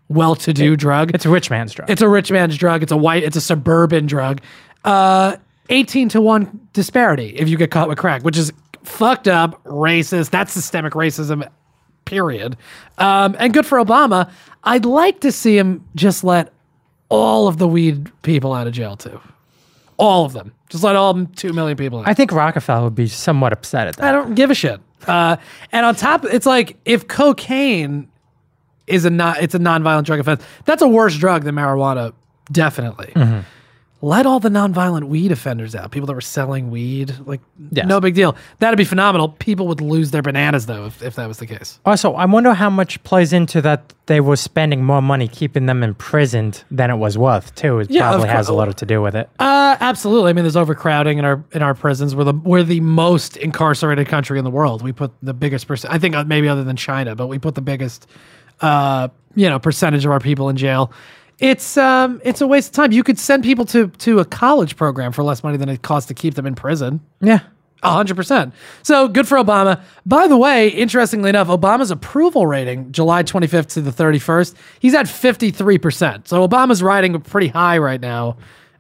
well-to-do 0.09 0.75
drug. 0.75 1.15
It's 1.15 1.25
a 1.25 1.29
rich 1.29 1.49
man's 1.49 1.73
drug. 1.73 1.89
It's 1.89 2.01
a 2.01 2.09
rich 2.09 2.29
man's 2.29 2.57
drug. 2.57 2.83
It's 2.83 2.91
a 2.91 2.97
white. 2.97 3.23
It's 3.23 3.37
a 3.37 3.41
suburban 3.41 4.05
drug. 4.05 4.41
Uh, 4.83 5.37
eighteen 5.69 6.09
to 6.09 6.19
one 6.19 6.67
disparity 6.73 7.29
if 7.37 7.47
you 7.47 7.55
get 7.55 7.71
caught 7.71 7.87
with 7.87 7.97
crack, 7.97 8.23
which 8.23 8.37
is 8.37 8.51
fucked 8.83 9.29
up, 9.29 9.63
racist. 9.63 10.31
That's 10.31 10.51
systemic 10.51 10.91
racism. 10.91 11.49
Period. 12.03 12.57
Um, 12.97 13.35
and 13.39 13.53
good 13.53 13.65
for 13.65 13.77
Obama. 13.77 14.29
I'd 14.65 14.83
like 14.83 15.21
to 15.21 15.31
see 15.31 15.57
him 15.57 15.85
just 15.95 16.23
let 16.23 16.51
all 17.07 17.47
of 17.47 17.59
the 17.59 17.67
weed 17.67 18.11
people 18.23 18.51
out 18.51 18.67
of 18.67 18.73
jail 18.73 18.97
too. 18.97 19.21
All 19.99 20.25
of 20.25 20.33
them. 20.33 20.53
Just 20.69 20.83
let 20.83 20.95
all 20.95 21.25
two 21.35 21.53
million 21.53 21.77
people. 21.77 21.99
Out. 21.99 22.07
I 22.07 22.13
think 22.13 22.31
Rockefeller 22.31 22.85
would 22.85 22.95
be 22.95 23.07
somewhat 23.07 23.53
upset 23.53 23.87
at 23.87 23.97
that. 23.97 24.05
I 24.05 24.11
don't 24.11 24.33
give 24.33 24.49
a 24.49 24.55
shit. 24.55 24.79
Uh, 25.07 25.37
and 25.71 25.85
on 25.85 25.95
top, 25.95 26.25
it's 26.25 26.45
like 26.45 26.77
if 26.85 27.07
cocaine 27.07 28.09
is 28.87 29.05
a 29.05 29.09
not, 29.09 29.41
it's 29.41 29.55
a 29.55 29.59
nonviolent 29.59 30.05
drug 30.05 30.19
offense. 30.19 30.43
That's 30.65 30.81
a 30.81 30.87
worse 30.87 31.17
drug 31.17 31.43
than 31.43 31.55
marijuana, 31.55 32.13
definitely. 32.51 33.13
Let 34.01 34.25
all 34.25 34.39
the 34.39 34.49
nonviolent 34.49 35.03
weed 35.09 35.31
offenders 35.31 35.75
out. 35.75 35.91
People 35.91 36.07
that 36.07 36.13
were 36.13 36.21
selling 36.21 36.71
weed, 36.71 37.13
like 37.25 37.41
Yes. 37.71 37.85
no 37.85 37.99
big 37.99 38.15
deal. 38.15 38.35
That'd 38.59 38.77
be 38.77 38.85
phenomenal. 38.85 39.29
People 39.29 39.67
would 39.67 39.81
lose 39.81 40.11
their 40.11 40.21
bananas 40.21 40.65
though 40.67 40.85
if, 40.85 41.03
if 41.03 41.15
that 41.15 41.27
was 41.27 41.37
the 41.39 41.45
case. 41.45 41.79
Also, 41.85 42.13
I 42.13 42.25
wonder 42.25 42.53
how 42.53 42.69
much 42.69 43.03
plays 43.03 43.33
into 43.33 43.61
that 43.61 43.93
they 44.05 44.21
were 44.21 44.37
spending 44.37 44.83
more 44.83 45.01
money 45.01 45.27
keeping 45.27 45.65
them 45.65 45.83
imprisoned 45.83 46.63
than 46.71 46.89
it 46.89 46.95
was 46.95 47.17
worth, 47.17 47.53
too. 47.55 47.79
It 47.79 47.91
Yeah, 47.91 48.09
probably 48.09 48.29
has 48.29 48.47
a 48.47 48.53
lot 48.53 48.75
to 48.75 48.85
do 48.85 49.01
with 49.01 49.15
it. 49.15 49.29
Uh, 49.37 49.75
absolutely. 49.79 50.29
I 50.29 50.33
mean, 50.33 50.45
there's 50.45 50.55
overcrowding 50.55 51.17
in 51.19 51.25
our 51.25 51.43
in 51.51 51.61
our 51.61 51.73
prisons. 51.73 52.15
We're 52.15 52.23
the 52.23 52.33
we're 52.33 52.63
the 52.63 52.79
most 52.79 53.35
incarcerated 53.37 54.07
country 54.07 54.37
in 54.39 54.45
the 54.45 54.49
world. 54.51 54.81
We 54.81 54.93
put 54.93 55.11
the 55.21 55.33
biggest 55.33 55.67
percent. 55.67 55.93
I 55.93 55.99
think 55.99 56.15
uh, 56.15 56.23
maybe 56.23 56.47
other 56.47 56.63
than 56.63 56.75
China, 56.77 57.15
but 57.15 57.27
we 57.27 57.37
put 57.37 57.53
the 57.55 57.61
biggest, 57.61 58.07
uh, 58.61 59.09
you 59.35 59.49
know, 59.49 59.59
percentage 59.59 60.05
of 60.05 60.11
our 60.11 60.19
people 60.19 60.49
in 60.49 60.55
jail. 60.57 60.91
It's 61.39 61.77
um, 61.77 62.21
it's 62.23 62.41
a 62.41 62.47
waste 62.47 62.69
of 62.69 62.73
time. 62.75 62.91
You 62.91 63.03
could 63.03 63.17
send 63.17 63.43
people 63.43 63.65
to 63.65 63.87
to 63.87 64.19
a 64.19 64.25
college 64.25 64.75
program 64.75 65.11
for 65.11 65.23
less 65.23 65.43
money 65.43 65.57
than 65.57 65.69
it 65.69 65.81
costs 65.81 66.07
to 66.09 66.13
keep 66.13 66.35
them 66.35 66.45
in 66.45 66.55
prison. 66.55 66.99
Yeah. 67.21 67.39
A 67.81 67.91
hundred 67.93 68.15
percent. 68.15 68.53
So 68.83 69.07
good 69.07 69.25
for 69.25 69.37
Obama. 69.37 69.81
By 70.05 70.27
the 70.27 70.35
way, 70.35 70.67
interestingly 70.67 71.29
enough, 71.29 71.47
Obama's 71.47 71.91
approval 71.91 72.45
rating, 72.45 72.91
July 72.91 73.23
25th 73.23 73.67
to 73.75 73.81
the 73.81 73.91
31st, 73.91 74.53
he's 74.81 74.93
at 74.93 75.05
53%. 75.05 76.27
So 76.27 76.45
Obama's 76.45 76.83
riding 76.83 77.17
pretty 77.21 77.47
high 77.47 77.77
right 77.77 78.01
now, 78.01 78.35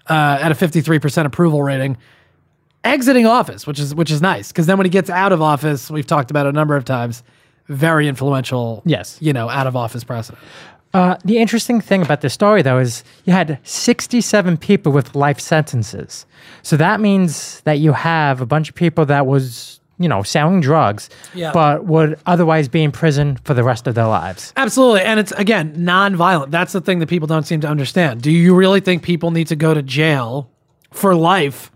uh, 0.09 0.39
at 0.41 0.51
a 0.51 0.55
53% 0.55 1.25
approval 1.25 1.63
rating. 1.63 1.95
Exiting 2.83 3.25
office, 3.25 3.65
which 3.65 3.79
is 3.79 3.95
which 3.95 4.11
is 4.11 4.21
nice, 4.21 4.51
because 4.51 4.65
then 4.65 4.77
when 4.77 4.85
he 4.85 4.89
gets 4.89 5.09
out 5.09 5.31
of 5.31 5.41
office, 5.41 5.89
we've 5.89 6.07
talked 6.07 6.29
about 6.29 6.45
it 6.45 6.49
a 6.49 6.53
number 6.53 6.75
of 6.75 6.83
times, 6.83 7.23
very 7.67 8.07
influential. 8.07 8.81
Yes. 8.85 9.17
you 9.21 9.31
know, 9.31 9.47
out 9.49 9.67
of 9.67 9.75
office 9.77 10.03
president. 10.03 10.43
Uh, 10.93 11.15
the 11.23 11.37
interesting 11.37 11.79
thing 11.81 12.01
about 12.01 12.21
this 12.21 12.33
story, 12.33 12.61
though, 12.63 12.79
is 12.79 13.03
you 13.25 13.33
had 13.33 13.59
67 13.63 14.57
people 14.57 14.91
with 14.91 15.15
life 15.15 15.39
sentences. 15.39 16.25
So 16.63 16.77
that 16.77 16.99
means 16.99 17.61
that 17.61 17.77
you 17.79 17.93
have 17.93 18.41
a 18.41 18.45
bunch 18.45 18.69
of 18.69 18.75
people 18.75 19.05
that 19.05 19.27
was, 19.27 19.79
you 19.99 20.09
know, 20.09 20.23
selling 20.23 20.61
drugs, 20.61 21.09
Yeah. 21.35 21.51
but 21.51 21.85
would 21.85 22.17
otherwise 22.25 22.67
be 22.67 22.81
in 22.83 22.91
prison 22.91 23.37
for 23.43 23.53
the 23.53 23.63
rest 23.63 23.85
of 23.85 23.93
their 23.93 24.07
lives. 24.07 24.51
Absolutely. 24.57 25.01
And 25.01 25.19
it's, 25.19 25.31
again, 25.33 25.73
non-violent. 25.77 26.51
That's 26.51 26.73
the 26.73 26.81
thing 26.81 26.97
that 26.99 27.07
people 27.09 27.27
don't 27.27 27.45
seem 27.45 27.61
to 27.61 27.67
understand. 27.67 28.21
Do 28.23 28.31
you 28.31 28.55
really 28.55 28.79
think 28.79 29.03
people 29.03 29.29
need 29.29 29.47
to 29.47 29.55
go 29.55 29.75
to 29.75 29.83
jail 29.83 30.49
for 30.91 31.13
life 31.13 31.71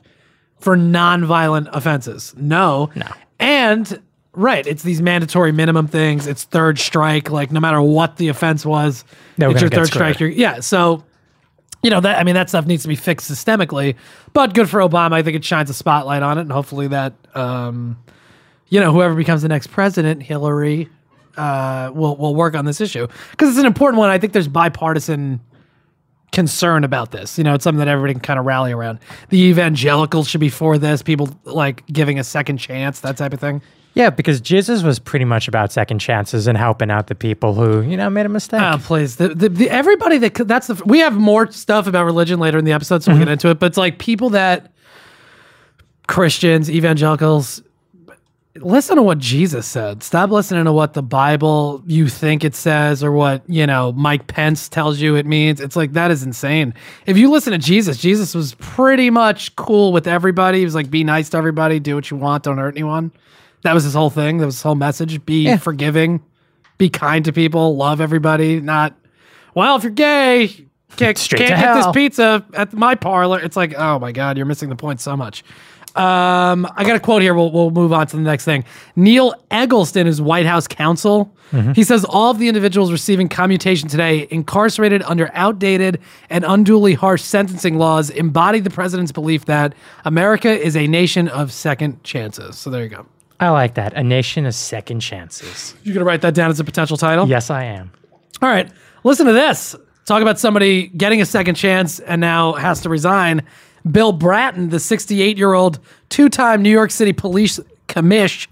for 0.60 0.75
non-violent 0.75 1.67
offenses? 1.72 2.34
No. 2.36 2.89
No. 2.96 3.05
And, 3.39 4.01
right, 4.33 4.65
it's 4.65 4.83
these 4.83 5.01
mandatory 5.01 5.51
minimum 5.51 5.87
things. 5.87 6.27
It's 6.27 6.43
third 6.43 6.79
strike. 6.79 7.29
Like, 7.29 7.51
no 7.51 7.59
matter 7.59 7.81
what 7.81 8.17
the 8.17 8.29
offense 8.29 8.65
was, 8.65 9.05
were 9.37 9.51
it's 9.51 9.61
your 9.61 9.69
third 9.69 9.87
strike. 9.87 10.19
You're, 10.19 10.29
yeah. 10.29 10.59
So, 10.59 11.03
you 11.81 11.89
know, 11.89 11.99
that, 12.01 12.19
I 12.19 12.23
mean, 12.23 12.35
that 12.35 12.49
stuff 12.49 12.65
needs 12.65 12.83
to 12.83 12.87
be 12.87 12.95
fixed 12.95 13.29
systemically. 13.29 13.95
But 14.33 14.53
good 14.53 14.69
for 14.69 14.79
Obama. 14.79 15.13
I 15.13 15.23
think 15.23 15.35
it 15.35 15.45
shines 15.45 15.69
a 15.69 15.73
spotlight 15.73 16.23
on 16.23 16.37
it. 16.37 16.41
And 16.41 16.51
hopefully 16.51 16.87
that, 16.87 17.13
um, 17.35 17.97
you 18.69 18.79
know, 18.79 18.91
whoever 18.91 19.13
becomes 19.13 19.41
the 19.41 19.49
next 19.49 19.67
president, 19.67 20.23
Hillary, 20.23 20.89
uh, 21.37 21.91
will 21.93 22.15
will 22.15 22.35
work 22.35 22.55
on 22.55 22.65
this 22.65 22.79
issue 22.79 23.07
because 23.31 23.49
it's 23.49 23.59
an 23.59 23.65
important 23.65 23.99
one. 23.99 24.09
I 24.09 24.17
think 24.17 24.33
there's 24.33 24.47
bipartisan 24.47 25.39
concern 26.31 26.83
about 26.83 27.11
this. 27.11 27.37
You 27.37 27.43
know, 27.43 27.53
it's 27.53 27.63
something 27.63 27.79
that 27.79 27.87
everybody 27.87 28.13
can 28.13 28.21
kind 28.21 28.39
of 28.39 28.45
rally 28.45 28.71
around. 28.71 28.99
The 29.29 29.39
evangelicals 29.39 30.27
should 30.27 30.41
be 30.41 30.49
for 30.49 30.77
this. 30.77 31.01
People 31.01 31.29
like 31.43 31.85
giving 31.87 32.19
a 32.19 32.23
second 32.23 32.57
chance, 32.57 32.99
that 33.01 33.17
type 33.17 33.33
of 33.33 33.39
thing. 33.39 33.61
Yeah, 33.95 34.09
because 34.09 34.41
Jesus 34.41 34.81
was 34.81 34.97
pretty 34.97 35.25
much 35.25 35.47
about 35.47 35.71
second 35.71 36.00
chances 36.00 36.47
and 36.47 36.57
helping 36.57 36.89
out 36.89 37.07
the 37.07 37.15
people 37.15 37.53
who, 37.53 37.81
you 37.81 37.95
know, 37.95 38.09
made 38.09 38.25
a 38.25 38.29
mistake. 38.29 38.62
Oh, 38.62 38.79
please. 38.81 39.17
The, 39.17 39.29
the, 39.29 39.50
the, 39.50 39.69
everybody 39.69 40.17
that 40.17 40.33
that's 40.33 40.67
the 40.67 40.81
we 40.85 41.00
have 41.00 41.13
more 41.13 41.51
stuff 41.51 41.85
about 41.85 42.05
religion 42.05 42.39
later 42.39 42.57
in 42.57 42.65
the 42.65 42.71
episode, 42.71 43.03
so 43.03 43.12
we'll 43.12 43.19
get 43.19 43.25
mm-hmm. 43.25 43.33
into 43.33 43.50
it. 43.50 43.59
But 43.59 43.67
it's 43.67 43.77
like 43.77 44.00
people 44.00 44.31
that 44.31 44.73
Christians, 46.07 46.71
evangelicals, 46.71 47.62
listen 48.55 48.95
to 48.95 49.03
what 49.03 49.19
Jesus 49.19 49.67
said. 49.67 50.01
Stop 50.03 50.31
listening 50.31 50.65
to 50.65 50.73
what 50.73 50.93
the 50.93 51.03
Bible 51.03 51.83
you 51.85 52.07
think 52.07 52.43
it 52.43 52.55
says 52.55 53.03
or 53.03 53.12
what, 53.12 53.47
you 53.47 53.65
know, 53.65 53.91
Mike 53.93 54.27
Pence 54.27 54.69
tells 54.69 55.00
you 55.00 55.15
it 55.15 55.25
means. 55.25 55.59
It's 55.62 55.75
like 55.75 55.93
that 55.93 56.12
is 56.12 56.23
insane. 56.23 56.73
If 57.05 57.17
you 57.17 57.31
listen 57.31 57.51
to 57.51 57.59
Jesus, 57.59 57.97
Jesus 57.97 58.33
was 58.33 58.55
pretty 58.55 59.09
much 59.09 59.55
cool 59.55 59.91
with 59.91 60.07
everybody. 60.07 60.59
He 60.59 60.65
was 60.65 60.75
like, 60.75 60.89
be 60.89 61.03
nice 61.03 61.29
to 61.29 61.38
everybody, 61.38 61.79
do 61.79 61.95
what 61.95 62.09
you 62.12 62.17
want, 62.17 62.43
don't 62.43 62.57
hurt 62.57 62.75
anyone. 62.75 63.12
That 63.63 63.74
was 63.74 63.84
his 63.84 63.93
whole 63.93 64.10
thing. 64.10 64.38
That 64.38 64.46
was 64.46 64.55
his 64.55 64.62
whole 64.63 64.75
message. 64.75 65.25
Be 65.25 65.43
Yeah. 65.43 65.58
forgiving, 65.58 66.22
be 66.77 66.89
kind 66.89 67.24
to 67.25 67.34
people, 67.34 67.75
love 67.75 68.01
everybody, 68.01 68.60
not 68.62 68.93
well, 69.55 69.75
if 69.75 69.84
you're 69.84 69.91
gay, 69.91 70.65
can't, 70.98 71.17
Straight 71.17 71.48
can't 71.48 71.60
get 71.62 71.75
this 71.75 71.88
pizza 71.93 72.43
at 72.55 72.74
my 72.74 72.96
parlor. 72.96 73.39
It's 73.39 73.55
like, 73.55 73.74
oh 73.77 74.00
my 74.00 74.12
God, 74.12 74.36
you're 74.38 74.46
missing 74.48 74.70
the 74.70 74.75
point 74.75 75.00
so 75.00 75.15
much. 75.15 75.43
Um, 75.96 76.65
I 76.75 76.84
got 76.86 76.96
a 76.96 77.00
quote 77.00 77.22
here. 77.22 77.36
We'll, 77.36 77.51
we'll 77.51 77.70
move 77.70 77.93
on 77.93 78.08
to 78.08 78.15
the 78.15 78.24
next 78.24 78.46
thing. 78.46 78.65
Neil 78.96 79.36
Eggleston 79.51 80.08
is 80.08 80.20
White 80.20 80.48
House 80.48 80.67
counsel. 80.67 81.32
He 81.75 81.84
says 81.84 82.03
all 82.03 82.32
of 82.32 82.39
the 82.39 82.48
individuals 82.48 82.91
receiving 82.91 83.29
commutation 83.29 83.88
today, 83.88 84.27
incarcerated 84.32 85.03
under 85.03 85.29
outdated 85.36 86.00
and 86.32 86.43
unduly 86.48 86.96
harsh 86.96 87.22
sentencing 87.22 87.77
laws, 87.77 88.10
embody 88.10 88.60
the 88.60 88.72
president's 88.72 89.12
belief 89.12 89.46
that 89.46 89.75
America 90.03 90.50
is 90.50 90.75
a 90.75 90.88
nation 90.88 91.27
of 91.27 91.51
second 91.51 92.03
chances. 92.03 92.58
So 92.58 92.72
there 92.72 92.82
you 92.82 92.89
go. 92.89 93.05
I 93.43 93.50
like 93.50 93.75
that. 93.75 93.93
A 93.93 94.03
nation 94.03 94.45
of 94.45 94.55
second 94.55 95.01
chances. 95.01 95.75
You're 95.83 95.93
gonna 95.93 96.05
write 96.05 96.21
that 96.21 96.33
down 96.33 96.50
as 96.50 96.59
a 96.59 96.63
potential 96.63 96.97
title. 96.97 97.27
Yes, 97.27 97.50
I 97.50 97.65
am. 97.65 97.91
All 98.41 98.50
right, 98.50 98.69
listen 99.03 99.25
to 99.25 99.33
this. 99.33 99.75
Talk 100.05 100.21
about 100.21 100.39
somebody 100.39 100.88
getting 100.88 101.21
a 101.21 101.25
second 101.25 101.55
chance 101.55 102.00
and 102.00 102.19
now 102.19 102.53
has 102.53 102.81
to 102.81 102.89
resign. 102.89 103.43
Bill 103.89 104.12
Bratton, 104.12 104.69
the 104.69 104.79
68 104.79 105.38
year 105.38 105.53
old 105.53 105.79
two 106.09 106.29
time 106.29 106.62
New 106.62 106.69
York 106.71 106.91
City 106.91 107.13
police 107.13 107.59
commish, 107.88 108.47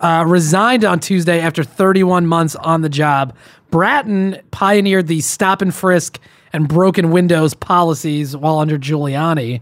uh, 0.00 0.24
resigned 0.26 0.84
on 0.84 1.00
Tuesday 1.00 1.40
after 1.40 1.64
31 1.64 2.26
months 2.26 2.54
on 2.56 2.82
the 2.82 2.88
job. 2.88 3.34
Bratton 3.70 4.38
pioneered 4.50 5.06
the 5.06 5.20
stop 5.20 5.62
and 5.62 5.74
frisk 5.74 6.18
and 6.52 6.68
broken 6.68 7.10
windows 7.10 7.54
policies 7.54 8.36
while 8.36 8.58
under 8.58 8.78
Giuliani. 8.78 9.60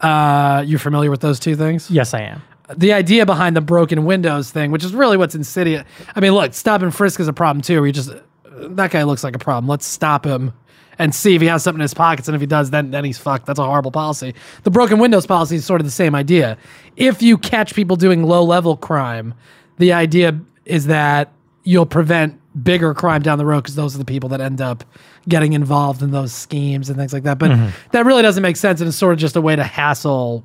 Uh, 0.00 0.62
you 0.66 0.78
familiar 0.78 1.10
with 1.10 1.20
those 1.20 1.38
two 1.38 1.54
things? 1.56 1.90
Yes, 1.90 2.14
I 2.14 2.22
am. 2.22 2.42
The 2.76 2.92
idea 2.92 3.26
behind 3.26 3.56
the 3.56 3.60
broken 3.60 4.04
windows 4.04 4.50
thing, 4.50 4.70
which 4.70 4.84
is 4.84 4.94
really 4.94 5.16
what's 5.16 5.34
insidious. 5.34 5.84
I 6.14 6.20
mean, 6.20 6.32
look, 6.32 6.54
stop 6.54 6.82
and 6.82 6.94
frisk 6.94 7.20
is 7.20 7.28
a 7.28 7.32
problem 7.32 7.62
too. 7.62 7.80
Where 7.80 7.86
you 7.86 7.92
just 7.92 8.10
that 8.44 8.90
guy 8.90 9.02
looks 9.02 9.24
like 9.24 9.34
a 9.34 9.38
problem. 9.38 9.68
Let's 9.68 9.86
stop 9.86 10.26
him 10.26 10.52
and 10.98 11.14
see 11.14 11.34
if 11.34 11.40
he 11.40 11.48
has 11.48 11.62
something 11.62 11.80
in 11.80 11.82
his 11.82 11.94
pockets, 11.94 12.28
and 12.28 12.34
if 12.34 12.40
he 12.40 12.46
does, 12.46 12.70
then 12.70 12.90
then 12.90 13.04
he's 13.04 13.18
fucked. 13.18 13.46
That's 13.46 13.58
a 13.58 13.64
horrible 13.64 13.90
policy. 13.90 14.34
The 14.62 14.70
broken 14.70 14.98
windows 14.98 15.26
policy 15.26 15.56
is 15.56 15.64
sort 15.64 15.80
of 15.80 15.86
the 15.86 15.90
same 15.90 16.14
idea. 16.14 16.58
If 16.96 17.22
you 17.22 17.38
catch 17.38 17.74
people 17.74 17.96
doing 17.96 18.24
low 18.24 18.44
level 18.44 18.76
crime, 18.76 19.34
the 19.78 19.92
idea 19.92 20.38
is 20.64 20.86
that 20.86 21.32
you'll 21.64 21.86
prevent 21.86 22.38
bigger 22.62 22.92
crime 22.92 23.22
down 23.22 23.38
the 23.38 23.46
road 23.46 23.62
because 23.62 23.76
those 23.76 23.94
are 23.94 23.98
the 23.98 24.04
people 24.04 24.28
that 24.28 24.40
end 24.40 24.60
up 24.60 24.84
getting 25.28 25.52
involved 25.54 26.02
in 26.02 26.10
those 26.10 26.32
schemes 26.32 26.88
and 26.88 26.98
things 26.98 27.12
like 27.12 27.22
that. 27.22 27.38
But 27.38 27.52
mm-hmm. 27.52 27.90
that 27.92 28.04
really 28.04 28.22
doesn't 28.22 28.42
make 28.42 28.56
sense, 28.56 28.80
and 28.80 28.88
it's 28.88 28.96
sort 28.96 29.12
of 29.12 29.18
just 29.18 29.36
a 29.36 29.40
way 29.40 29.56
to 29.56 29.64
hassle 29.64 30.44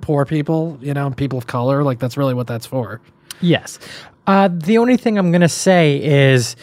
poor 0.00 0.24
people, 0.24 0.78
you 0.80 0.94
know, 0.94 1.10
people 1.10 1.38
of 1.38 1.46
color. 1.46 1.82
Like 1.82 1.98
that's 1.98 2.16
really 2.16 2.34
what 2.34 2.46
that's 2.46 2.66
for. 2.66 3.00
Yes. 3.40 3.78
Uh, 4.26 4.48
the 4.52 4.78
only 4.78 4.96
thing 4.96 5.18
I'm 5.18 5.30
going 5.30 5.40
to 5.42 5.48
say 5.48 6.02
is 6.02 6.54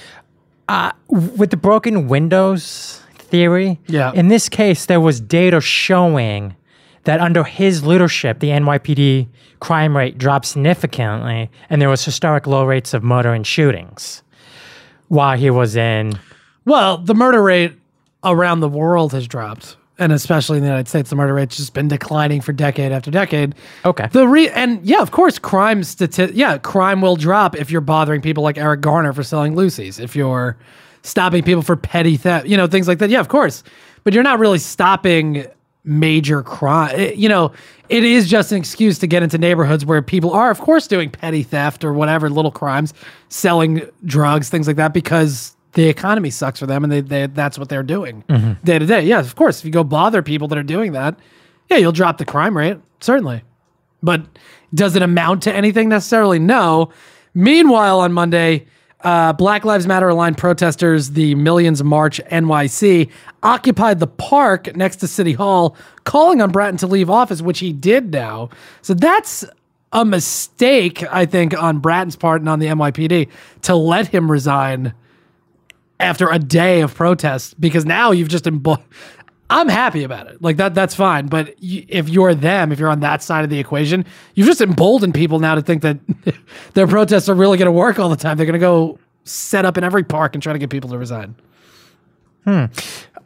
uh, 0.69 0.91
with 1.07 1.49
the 1.51 1.57
broken 1.57 2.07
windows 2.07 3.01
theory, 3.17 3.79
Yeah. 3.87 4.11
in 4.13 4.27
this 4.27 4.49
case, 4.49 4.85
there 4.85 4.99
was 5.01 5.19
data 5.19 5.59
showing 5.61 6.55
that 7.05 7.19
under 7.19 7.43
his 7.43 7.85
leadership, 7.85 8.39
the 8.39 8.49
NYPD 8.49 9.27
crime 9.59 9.95
rate 9.95 10.17
dropped 10.17 10.45
significantly, 10.45 11.49
and 11.69 11.81
there 11.81 11.89
was 11.89 12.03
historic 12.03 12.45
low 12.47 12.65
rates 12.65 12.93
of 12.93 13.03
murder 13.03 13.33
and 13.33 13.45
shootings 13.47 14.21
while 15.07 15.37
he 15.37 15.49
was 15.49 15.75
in. 15.75 16.19
Well, 16.65 16.97
the 16.97 17.13
murder 17.15 17.41
rate 17.43 17.73
around 18.23 18.59
the 18.59 18.69
world 18.69 19.11
has 19.13 19.27
dropped, 19.27 19.77
and 19.97 20.11
especially 20.11 20.57
in 20.57 20.63
the 20.63 20.67
United 20.69 20.87
States, 20.89 21.09
the 21.09 21.15
murder 21.15 21.33
rate's 21.33 21.57
just 21.57 21.73
been 21.73 21.87
declining 21.87 22.41
for 22.41 22.51
decade 22.53 22.91
after 22.91 23.09
decade. 23.11 23.55
Okay. 23.85 24.07
The 24.11 24.27
re 24.27 24.49
and 24.49 24.85
yeah, 24.85 25.01
of 25.01 25.11
course, 25.11 25.39
crime 25.39 25.81
stati- 25.81 26.31
yeah, 26.33 26.57
crime 26.57 27.01
will 27.01 27.15
drop 27.15 27.55
if 27.55 27.71
you're 27.71 27.81
bothering 27.81 28.21
people 28.21 28.43
like 28.43 28.57
Eric 28.57 28.81
Garner 28.81 29.13
for 29.13 29.23
selling 29.23 29.55
loosies, 29.55 29.99
if 29.99 30.15
you're 30.15 30.57
stopping 31.03 31.43
people 31.43 31.61
for 31.61 31.75
petty 31.75 32.17
theft, 32.17 32.47
you 32.47 32.57
know, 32.57 32.67
things 32.67 32.87
like 32.87 32.99
that. 32.99 33.09
Yeah, 33.09 33.19
of 33.19 33.27
course, 33.29 33.63
but 34.03 34.13
you're 34.13 34.23
not 34.23 34.39
really 34.39 34.59
stopping 34.59 35.45
major 35.83 36.41
crime. 36.43 36.95
It- 36.99 37.15
you 37.15 37.29
know, 37.29 37.51
it 37.89 38.03
is 38.03 38.27
just 38.27 38.51
an 38.51 38.57
excuse 38.57 38.97
to 38.99 39.07
get 39.07 39.21
into 39.23 39.37
neighborhoods 39.37 39.85
where 39.85 40.01
people 40.01 40.31
are, 40.31 40.49
of 40.49 40.59
course, 40.59 40.87
doing 40.87 41.09
petty 41.11 41.43
theft 41.43 41.83
or 41.83 41.93
whatever 41.93 42.29
little 42.29 42.49
crimes, 42.51 42.93
selling 43.29 43.81
drugs, 44.03 44.49
things 44.49 44.65
like 44.67 44.75
that, 44.77 44.93
because 44.93 45.54
the 45.75 45.87
economy 45.87 46.29
sucks 46.31 46.59
for 46.59 46.65
them 46.65 46.83
and 46.83 46.91
they, 46.91 47.01
they 47.01 47.27
that's 47.27 47.57
what 47.59 47.69
they're 47.69 47.83
doing 47.83 48.23
day 48.63 48.79
to 48.79 48.85
day. 48.85 49.03
Yeah, 49.03 49.19
of 49.19 49.35
course, 49.35 49.59
if 49.59 49.65
you 49.65 49.71
go 49.71 49.83
bother 49.83 50.21
people 50.21 50.47
that 50.49 50.57
are 50.57 50.63
doing 50.63 50.91
that, 50.93 51.19
yeah, 51.69 51.77
you'll 51.77 51.91
drop 51.91 52.17
the 52.17 52.25
crime 52.25 52.57
rate 52.57 52.77
certainly. 52.99 53.43
But 54.01 54.23
does 54.73 54.95
it 54.95 55.01
amount 55.01 55.43
to 55.43 55.53
anything 55.53 55.87
necessarily? 55.89 56.39
No. 56.39 56.91
Meanwhile, 57.33 57.99
on 57.99 58.11
Monday, 58.13 58.65
Uh, 59.01 59.33
Black 59.33 59.63
Lives 59.65 59.85
Matter 59.85 60.09
aligned 60.09 60.37
protesters, 60.37 61.11
the 61.11 61.35
Millions 61.35 61.83
March 61.83 62.19
NYC, 62.31 63.07
occupied 63.43 63.99
the 63.99 64.07
park 64.07 64.75
next 64.75 64.95
to 64.97 65.07
City 65.07 65.33
Hall, 65.33 65.75
calling 66.05 66.41
on 66.41 66.49
Bratton 66.51 66.77
to 66.77 66.87
leave 66.87 67.07
office, 67.09 67.39
which 67.41 67.59
he 67.59 67.71
did 67.71 68.11
now. 68.11 68.49
So 68.81 68.95
that's 68.95 69.45
a 69.91 70.03
mistake, 70.05 71.03
I 71.11 71.25
think, 71.27 71.53
on 71.61 71.79
Bratton's 71.79 72.15
part 72.15 72.41
and 72.41 72.49
on 72.49 72.57
the 72.59 72.65
NYPD 72.67 73.27
to 73.63 73.75
let 73.75 74.07
him 74.07 74.31
resign 74.31 74.93
after 75.99 76.29
a 76.29 76.39
day 76.39 76.81
of 76.81 76.93
protests 76.93 77.53
because 77.55 77.85
now 77.85 78.11
you've 78.11 78.27
just 78.29 78.45
embo- 78.45 78.81
I'm 79.49 79.69
happy 79.69 80.03
about 80.03 80.27
it. 80.27 80.41
Like 80.41 80.57
that 80.57 80.73
that's 80.73 80.95
fine, 80.95 81.27
but 81.27 81.47
y- 81.61 81.85
if 81.87 82.09
you're 82.09 82.33
them, 82.35 82.71
if 82.71 82.79
you're 82.79 82.89
on 82.89 83.01
that 83.01 83.21
side 83.21 83.43
of 83.43 83.49
the 83.49 83.59
equation, 83.59 84.03
you've 84.33 84.47
just 84.47 84.61
emboldened 84.61 85.13
people 85.13 85.39
now 85.39 85.55
to 85.55 85.61
think 85.61 85.83
that 85.83 85.97
their 86.73 86.87
protests 86.87 87.29
are 87.29 87.35
really 87.35 87.57
going 87.57 87.67
to 87.67 87.71
work 87.71 87.99
all 87.99 88.09
the 88.09 88.15
time. 88.15 88.37
They're 88.37 88.45
going 88.47 88.53
to 88.53 88.59
go 88.59 88.97
set 89.23 89.63
up 89.65 89.77
in 89.77 89.83
every 89.83 90.03
park 90.03 90.35
and 90.35 90.41
try 90.43 90.53
to 90.53 90.59
get 90.59 90.69
people 90.69 90.89
to 90.89 90.97
resign. 90.97 91.35
Uh, 92.45 92.67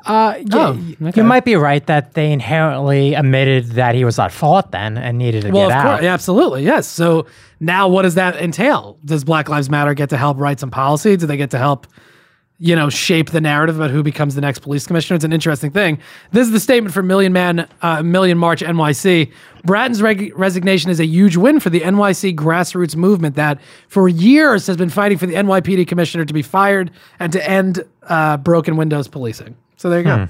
y- 0.05 0.43
Oh, 0.51 0.79
okay. 1.07 1.19
You 1.21 1.23
might 1.25 1.43
be 1.45 1.55
right 1.55 1.85
that 1.87 2.13
they 2.13 2.31
inherently 2.31 3.13
admitted 3.15 3.65
that 3.71 3.95
he 3.95 4.05
was 4.05 4.17
at 4.17 4.31
fault 4.31 4.71
then 4.71 4.97
and 4.97 5.17
needed 5.17 5.41
to 5.43 5.51
Well, 5.51 5.67
get 5.67 5.77
of 5.77 5.85
out. 5.85 5.89
course, 5.91 6.03
yeah, 6.03 6.13
absolutely, 6.13 6.63
yes. 6.63 6.87
So 6.87 7.25
now, 7.59 7.87
what 7.89 8.03
does 8.03 8.15
that 8.15 8.37
entail? 8.37 8.97
Does 9.03 9.23
Black 9.25 9.49
Lives 9.49 9.69
Matter 9.69 9.93
get 9.93 10.09
to 10.11 10.17
help 10.17 10.37
write 10.39 10.59
some 10.59 10.71
policy? 10.71 11.17
Do 11.17 11.25
they 11.27 11.35
get 11.37 11.51
to 11.51 11.57
help, 11.57 11.85
you 12.61 12.75
know, 12.75 12.89
shape 12.89 13.31
the 13.31 13.39
narrative 13.39 13.77
about 13.77 13.89
who 13.89 14.03
becomes 14.03 14.35
the 14.35 14.41
next 14.41 14.59
police 14.59 14.85
commissioner? 14.85 15.15
It's 15.15 15.23
an 15.23 15.31
interesting 15.31 15.71
thing. 15.71 15.97
This 16.31 16.45
is 16.45 16.51
the 16.51 16.59
statement 16.59 16.93
from 16.93 17.07
Million 17.07 17.31
Man, 17.31 17.67
uh, 17.81 18.03
Million 18.03 18.37
March 18.37 18.61
NYC. 18.61 19.31
Bratton's 19.63 20.01
reg- 20.01 20.37
resignation 20.37 20.91
is 20.91 20.99
a 20.99 21.05
huge 21.05 21.37
win 21.37 21.61
for 21.61 21.69
the 21.69 21.79
NYC 21.79 22.35
grassroots 22.35 22.95
movement 22.95 23.35
that, 23.35 23.59
for 23.87 24.09
years, 24.09 24.67
has 24.67 24.75
been 24.75 24.89
fighting 24.89 25.17
for 25.17 25.25
the 25.25 25.35
NYPD 25.35 25.87
commissioner 25.87 26.25
to 26.25 26.33
be 26.33 26.41
fired 26.41 26.91
and 27.19 27.31
to 27.31 27.49
end 27.49 27.83
uh, 28.03 28.35
broken 28.37 28.75
windows 28.75 29.07
policing. 29.07 29.55
So 29.77 29.89
there 29.89 29.99
you 29.99 30.05
go. 30.05 30.27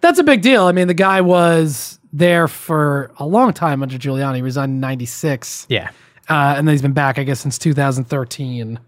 That's 0.00 0.18
a 0.18 0.24
big 0.24 0.40
deal. 0.40 0.64
I 0.64 0.72
mean, 0.72 0.88
the 0.88 0.94
guy 0.94 1.20
was 1.20 1.98
there 2.10 2.48
for 2.48 3.12
a 3.18 3.26
long 3.26 3.52
time 3.52 3.82
under 3.82 3.98
Giuliani. 3.98 4.36
He 4.36 4.42
resigned 4.42 4.72
in 4.72 4.80
'96. 4.80 5.66
Yeah. 5.68 5.90
Uh, 6.28 6.54
and 6.56 6.66
then 6.66 6.72
he's 6.72 6.80
been 6.80 6.92
back, 6.92 7.18
I 7.18 7.24
guess, 7.24 7.40
since 7.40 7.58
2013. 7.58 8.78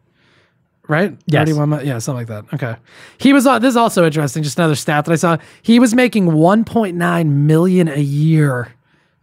Right? 0.88 1.16
Yes. 1.26 1.46
31 1.48 1.68
months- 1.68 1.84
yeah, 1.86 1.98
something 1.98 2.26
like 2.26 2.44
that. 2.48 2.54
Okay. 2.54 2.76
He 3.18 3.32
was, 3.32 3.46
uh, 3.46 3.58
this 3.58 3.70
is 3.70 3.76
also 3.76 4.04
interesting, 4.04 4.42
just 4.42 4.58
another 4.58 4.74
stat 4.74 5.04
that 5.04 5.12
I 5.12 5.16
saw. 5.16 5.36
He 5.62 5.78
was 5.78 5.94
making 5.94 6.26
1.9 6.26 7.26
million 7.46 7.88
a 7.88 8.00
year 8.00 8.72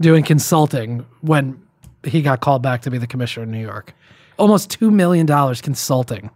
doing 0.02 0.24
consulting 0.24 1.06
when 1.22 1.62
he 2.04 2.22
got 2.22 2.40
called 2.40 2.62
back 2.62 2.82
to 2.84 2.90
be 2.92 2.98
the 2.98 3.08
commissioner 3.08 3.44
in 3.44 3.52
New 3.52 3.62
York. 3.62 3.94
Almost 4.38 4.80
$2 4.80 4.90
million 4.92 5.28
consulting, 5.28 6.30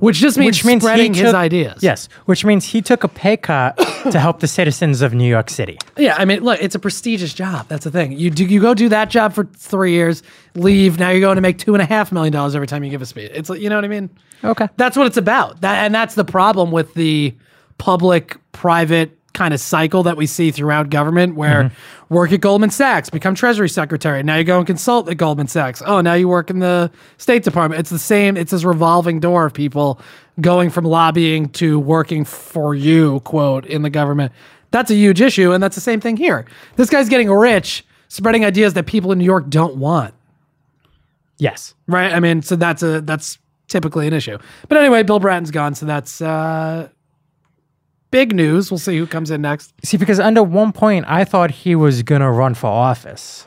which 0.00 0.18
just 0.18 0.36
means, 0.36 0.58
Which 0.58 0.64
means 0.66 0.82
spreading 0.82 1.14
his 1.14 1.32
ideas. 1.32 1.82
Yes, 1.82 2.10
which 2.26 2.44
means 2.44 2.66
he 2.66 2.82
took 2.82 3.04
a 3.04 3.08
pay 3.08 3.38
cut 3.38 3.78
to 4.12 4.20
help 4.20 4.40
the 4.40 4.46
citizens 4.46 5.00
of 5.00 5.14
New 5.14 5.26
York 5.28 5.48
City. 5.48 5.78
Yeah, 5.96 6.14
I 6.18 6.26
mean, 6.26 6.40
look, 6.44 6.60
it's 6.60 6.74
a 6.74 6.78
prestigious 6.78 7.32
job. 7.32 7.66
That's 7.68 7.84
the 7.84 7.90
thing. 7.90 8.12
You 8.12 8.28
do 8.30 8.44
you 8.44 8.60
go 8.60 8.74
do 8.74 8.90
that 8.90 9.08
job 9.08 9.32
for 9.32 9.44
three 9.56 9.92
years, 9.92 10.22
leave. 10.54 10.98
Now 10.98 11.08
you're 11.08 11.20
going 11.22 11.36
to 11.36 11.40
make 11.42 11.56
two 11.56 11.74
and 11.74 11.80
a 11.80 11.86
half 11.86 12.12
million 12.12 12.34
dollars 12.34 12.54
every 12.54 12.66
time 12.66 12.84
you 12.84 12.90
give 12.90 13.00
a 13.00 13.06
speech. 13.06 13.30
It's 13.32 13.48
like 13.48 13.60
you 13.62 13.70
know 13.70 13.76
what 13.76 13.86
I 13.86 13.88
mean. 13.88 14.10
Okay. 14.42 14.68
That's 14.76 14.96
what 14.96 15.06
it's 15.06 15.16
about. 15.16 15.60
That 15.60 15.84
and 15.84 15.94
that's 15.94 16.14
the 16.14 16.24
problem 16.24 16.70
with 16.70 16.94
the 16.94 17.34
public 17.78 18.36
private 18.52 19.16
kind 19.34 19.54
of 19.54 19.60
cycle 19.60 20.02
that 20.02 20.16
we 20.16 20.26
see 20.26 20.50
throughout 20.50 20.90
government 20.90 21.36
where 21.36 21.64
mm-hmm. 21.64 22.14
work 22.14 22.32
at 22.32 22.40
Goldman 22.40 22.70
Sachs, 22.70 23.08
become 23.08 23.34
treasury 23.34 23.68
secretary. 23.68 24.22
Now 24.22 24.36
you 24.36 24.44
go 24.44 24.58
and 24.58 24.66
consult 24.66 25.08
at 25.08 25.16
Goldman 25.16 25.46
Sachs. 25.46 25.80
Oh, 25.84 26.00
now 26.00 26.14
you 26.14 26.28
work 26.28 26.50
in 26.50 26.58
the 26.58 26.90
State 27.18 27.44
Department. 27.44 27.78
It's 27.78 27.90
the 27.90 28.00
same, 28.00 28.36
it's 28.36 28.50
this 28.50 28.64
revolving 28.64 29.20
door 29.20 29.46
of 29.46 29.54
people 29.54 30.00
going 30.40 30.70
from 30.70 30.84
lobbying 30.84 31.50
to 31.50 31.78
working 31.78 32.24
for 32.24 32.74
you, 32.74 33.20
quote, 33.20 33.64
in 33.66 33.82
the 33.82 33.90
government. 33.90 34.32
That's 34.72 34.90
a 34.90 34.94
huge 34.94 35.20
issue. 35.20 35.52
And 35.52 35.62
that's 35.62 35.76
the 35.76 35.80
same 35.80 36.00
thing 36.00 36.16
here. 36.16 36.44
This 36.76 36.90
guy's 36.90 37.08
getting 37.08 37.30
rich, 37.30 37.84
spreading 38.08 38.44
ideas 38.44 38.74
that 38.74 38.86
people 38.86 39.12
in 39.12 39.18
New 39.18 39.24
York 39.24 39.48
don't 39.48 39.76
want 39.76 40.14
Yes. 41.38 41.74
right? 41.86 42.12
I 42.12 42.20
mean, 42.20 42.42
so 42.42 42.56
that's 42.56 42.82
a 42.82 43.00
that's 43.00 43.38
typically 43.68 44.06
an 44.06 44.12
issue. 44.12 44.38
But 44.68 44.78
anyway, 44.78 45.02
Bill 45.02 45.20
Bratton's 45.20 45.50
gone, 45.50 45.74
so 45.74 45.86
that's 45.86 46.20
uh, 46.20 46.88
big 48.10 48.34
news. 48.34 48.70
We'll 48.70 48.78
see 48.78 48.96
who 48.98 49.06
comes 49.06 49.30
in 49.30 49.42
next. 49.42 49.72
See, 49.84 49.96
because 49.96 50.18
under 50.20 50.42
one 50.42 50.72
point 50.72 51.04
I 51.08 51.24
thought 51.24 51.50
he 51.50 51.74
was 51.74 52.02
gonna 52.02 52.30
run 52.32 52.54
for 52.54 52.66
office. 52.66 53.46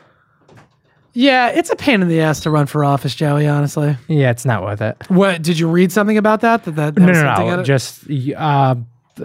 Yeah, 1.14 1.48
it's 1.48 1.68
a 1.68 1.76
pain 1.76 2.00
in 2.00 2.08
the 2.08 2.20
ass 2.22 2.40
to 2.40 2.50
run 2.50 2.64
for 2.66 2.84
office, 2.84 3.14
Joey. 3.14 3.46
Honestly, 3.46 3.96
Yeah, 4.08 4.30
it's 4.30 4.46
not 4.46 4.62
worth 4.62 4.80
it. 4.80 4.96
what 5.08 5.42
did 5.42 5.58
you 5.58 5.68
read 5.68 5.92
something 5.92 6.16
about 6.16 6.40
that? 6.40 6.64
That 6.64 6.76
that, 6.76 6.94
that 6.94 7.00
No, 7.00 7.12
no, 7.12 7.56
no. 7.56 7.62
Just 7.62 8.04
uh, 8.34 8.76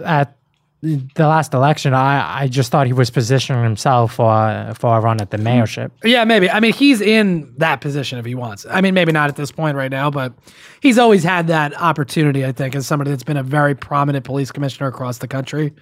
at 0.04 0.36
the 0.80 1.26
last 1.26 1.54
election, 1.54 1.92
I, 1.92 2.42
I 2.42 2.48
just 2.48 2.70
thought 2.70 2.86
he 2.86 2.92
was 2.92 3.10
positioning 3.10 3.64
himself 3.64 4.14
for 4.14 4.72
for 4.78 4.96
a 4.96 5.00
run 5.00 5.20
at 5.20 5.30
the 5.30 5.36
mayorship. 5.36 5.90
Yeah, 6.04 6.24
maybe. 6.24 6.48
I 6.48 6.60
mean, 6.60 6.72
he's 6.72 7.00
in 7.00 7.52
that 7.58 7.80
position 7.80 8.18
if 8.18 8.24
he 8.24 8.34
wants. 8.36 8.64
I 8.70 8.80
mean, 8.80 8.94
maybe 8.94 9.10
not 9.10 9.28
at 9.28 9.36
this 9.36 9.50
point 9.50 9.76
right 9.76 9.90
now, 9.90 10.10
but 10.10 10.32
he's 10.80 10.98
always 10.98 11.24
had 11.24 11.48
that 11.48 11.74
opportunity, 11.80 12.46
I 12.46 12.52
think, 12.52 12.76
as 12.76 12.86
somebody 12.86 13.10
that's 13.10 13.24
been 13.24 13.36
a 13.36 13.42
very 13.42 13.74
prominent 13.74 14.24
police 14.24 14.52
commissioner 14.52 14.86
across 14.86 15.18
the 15.18 15.28
country. 15.28 15.72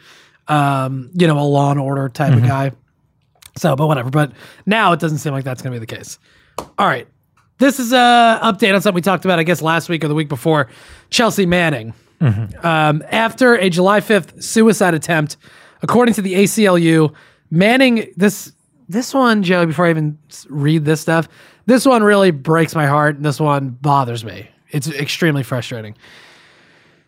Um, 0.49 1.11
you 1.13 1.27
know, 1.27 1.39
a 1.39 1.43
law 1.43 1.73
and 1.73 1.81
order 1.81 2.09
type 2.09 2.33
of 2.33 2.43
guy. 2.43 2.73
So, 3.57 3.75
but 3.75 3.89
whatever. 3.89 4.11
But 4.11 4.33
now 4.65 4.93
it 4.93 5.01
doesn't 5.01 5.19
seem 5.19 5.33
like 5.33 5.45
that's 5.45 5.61
going 5.61 5.75
to 5.75 5.81
be 5.81 5.85
the 5.85 5.95
case. 5.95 6.19
All 6.79 6.87
right. 6.87 7.09
This 7.59 7.81
is 7.81 7.93
a 7.93 8.39
update 8.43 8.75
on 8.75 8.81
something 8.81 8.95
we 8.95 9.01
talked 9.01 9.25
about, 9.25 9.39
I 9.39 9.43
guess, 9.43 9.63
last 9.63 9.89
week 9.89 10.05
or 10.05 10.09
the 10.09 10.15
week 10.15 10.29
before. 10.29 10.69
Chelsea 11.11 11.47
Manning. 11.47 11.95
Um, 12.21 13.03
after 13.11 13.55
a 13.55 13.69
July 13.69 14.01
5th 14.01 14.43
suicide 14.43 14.95
attempt, 14.95 15.37
according 15.83 16.15
to 16.15 16.23
the 16.23 16.35
ACLU, 16.35 17.15
Manning, 17.51 18.13
this 18.17 18.53
this 18.89 19.13
one, 19.13 19.43
Joe, 19.43 19.67
before 19.67 19.87
I 19.87 19.91
even 19.91 20.19
read 20.49 20.85
this 20.85 21.01
stuff, 21.01 21.29
this 21.67 21.85
one 21.85 22.03
really 22.03 22.31
breaks 22.31 22.75
my 22.75 22.87
heart 22.87 23.17
and 23.17 23.25
this 23.25 23.41
one 23.41 23.71
bothers 23.71 24.25
me. 24.25 24.49
It's 24.71 24.89
extremely 24.89 25.43
frustrating. 25.43 25.97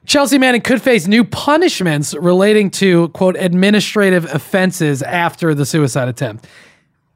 Chelsea 0.04 0.38
Manning 0.38 0.62
could 0.62 0.80
face 0.80 1.06
new 1.06 1.22
punishments 1.22 2.14
relating 2.14 2.70
to, 2.70 3.08
quote, 3.10 3.36
administrative 3.36 4.24
offenses 4.24 5.02
after 5.02 5.54
the 5.54 5.66
suicide 5.66 6.08
attempt. 6.08 6.46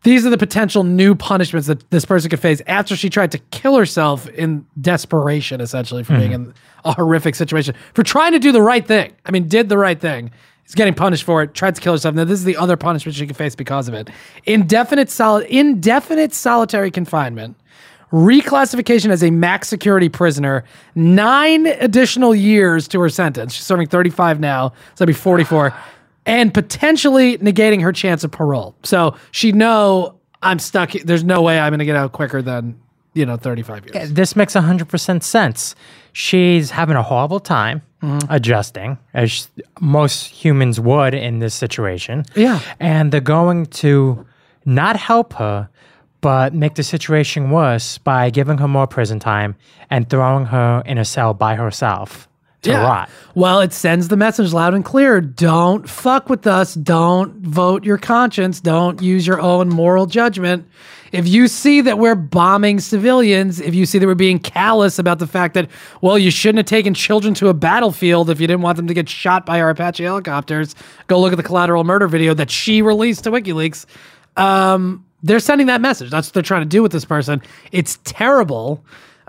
These 0.03 0.27
are 0.27 0.31
the 0.31 0.39
potential 0.39 0.83
new 0.83 1.15
punishments 1.15 1.69
that 1.69 1.89
this 1.91 2.05
person 2.05 2.29
could 2.29 2.41
face 2.41 2.61
after 2.67 2.97
she 2.97 3.09
tried 3.09 3.31
to 3.33 3.39
kill 3.39 3.77
herself 3.77 4.29
in 4.31 4.67
desperation, 4.81 5.61
essentially, 5.61 6.03
for 6.03 6.17
being 6.17 6.33
mm-hmm. 6.33 6.51
in 6.51 6.55
a 6.85 6.93
horrific 6.93 7.37
situation, 7.37 7.77
for 7.95 8.03
trying 8.03 8.33
to 8.33 8.41
do 8.41 8.51
the 8.51 8.63
right 8.63 8.87
thing. 8.87 9.13
I 9.25 9.31
mean, 9.31 9.47
did 9.47 9.69
the 9.69 9.79
right 9.79 10.01
thing. 10.01 10.33
Is 10.67 10.77
getting 10.77 10.95
punished 10.95 11.25
for 11.25 11.43
it, 11.43 11.55
tried 11.55 11.75
to 11.75 11.81
kill 11.81 11.93
herself. 11.93 12.15
Now, 12.15 12.25
this 12.25 12.39
is 12.39 12.45
the 12.45 12.57
other 12.57 12.77
punishment 12.77 13.17
she 13.17 13.27
could 13.27 13.37
face 13.37 13.57
because 13.57 13.89
of 13.89 13.95
it. 13.95 14.11
Indefinite 14.45 15.11
solid 15.11 15.47
indefinite 15.49 16.33
solitary 16.33 16.91
confinement, 16.91 17.57
reclassification 18.13 19.11
as 19.11 19.25
a 19.25 19.31
max 19.31 19.69
security 19.69 20.09
prisoner, 20.09 20.65
nine 20.95 21.67
additional 21.67 22.33
years 22.33 22.87
to 22.89 23.01
her 23.01 23.09
sentence. 23.09 23.55
She's 23.55 23.65
serving 23.65 23.89
35 23.89 24.39
now, 24.39 24.69
so 24.69 24.75
that'd 25.05 25.09
be 25.09 25.19
44, 25.19 25.75
and 26.27 26.53
potentially 26.55 27.39
negating 27.39 27.83
her 27.83 27.93
chance 27.93 28.25
of 28.25 28.31
parole. 28.31 28.75
So 28.83 29.17
she'd 29.31 29.57
know 29.57 30.19
I'm 30.43 30.59
stuck. 30.59 30.93
There's 30.93 31.25
no 31.25 31.43
way 31.43 31.59
I'm 31.59 31.71
going 31.71 31.79
to 31.81 31.85
get 31.85 31.97
out 31.97 32.13
quicker 32.13 32.43
than, 32.43 32.79
you 33.15 33.27
know, 33.27 33.37
35 33.37 33.87
years. 33.95 34.13
This 34.13 34.37
makes 34.37 34.55
100% 34.55 35.23
sense. 35.23 35.75
She's 36.13 36.71
having 36.71 36.97
a 36.97 37.03
horrible 37.03 37.41
time 37.41 37.83
Mm-hmm. 38.03 38.33
adjusting, 38.33 38.99
as 39.15 39.47
most 39.81 40.27
humans 40.27 40.81
would 40.81 41.15
in 41.15 41.39
this 41.39 41.55
situation. 41.55 42.25
Yeah. 42.35 42.59
And 42.81 43.13
they're 43.13 43.21
going 43.21 43.67
to 43.67 44.27
not 44.65 44.97
help 44.97 45.35
her, 45.35 45.69
but 46.21 46.53
make 46.53 46.75
the 46.75 46.83
situation 46.83 47.53
worse 47.53 47.99
by 47.99 48.29
giving 48.31 48.59
her 48.59 48.67
more 48.67 48.89
prison 48.89 49.21
time 49.21 49.55
and 49.89 50.11
throwing 50.11 50.47
her 50.47 50.83
in 50.85 50.99
a 50.99 51.05
cell 51.05 51.33
by 51.33 51.55
herself 51.55 52.27
to 52.63 52.73
rot. 52.73 53.11
Well, 53.35 53.61
it 53.61 53.73
sends 53.73 54.09
the 54.09 54.17
message 54.17 54.53
loud 54.53 54.75
and 54.75 54.85
clear. 54.85 55.21
Don't 55.21 55.89
fuck 55.89 56.29
with 56.29 56.47
us. 56.47 56.75
Don't 56.75 57.35
vote 57.39 57.85
your 57.85 57.99
conscience. 57.99 58.61
Don't 58.61 59.01
use 59.03 59.27
your 59.27 59.41
own 59.41 59.69
moral 59.69 60.07
judgment. 60.07 60.67
If 61.13 61.29
you 61.29 61.47
see 61.47 61.83
that 61.83 61.99
we're 61.99 62.15
bombing 62.15 62.81
civilians, 62.81 63.61
if 63.61 63.75
you 63.75 63.85
see 63.85 63.99
that 63.99 64.07
we're 64.07 64.15
being 64.15 64.39
callous 64.39 64.99
about 64.99 65.19
the 65.19 65.27
fact 65.27 65.55
that, 65.55 65.69
well, 66.01 66.19
you 66.19 66.31
shouldn't 66.31 66.59
have 66.59 66.67
taken 66.67 66.95
children 66.95 67.35
to 67.35 67.49
a 67.49 67.55
battlefield 67.55 68.31
if 68.31 68.41
you 68.41 68.47
didn't 68.47 68.63
want 68.63 68.77
them 68.77 68.87
to 68.87 68.95
get 68.95 69.09
shot 69.11 69.45
by 69.45 69.61
our 69.61 69.71
Apache 69.71 70.05
helicopters, 70.05 70.75
go 71.09 71.21
look 71.21 71.33
at 71.33 71.37
the 71.37 71.43
collateral 71.43 71.85
murder 71.85 72.09
video 72.09 72.33
that 72.33 72.51
she 72.51 72.81
released 72.81 73.25
to 73.25 73.31
WikiLeaks. 73.31 73.85
Um, 74.39 75.05
they're 75.23 75.39
sending 75.39 75.67
that 75.67 75.83
message. 75.83 76.11
That's 76.11 76.29
what 76.29 76.35
they're 76.35 76.43
trying 76.43 76.63
to 76.63 76.69
do 76.69 76.83
with 76.83 76.93
this 76.93 77.05
person. 77.05 77.43
It's 77.73 77.99
terrible. 78.05 78.83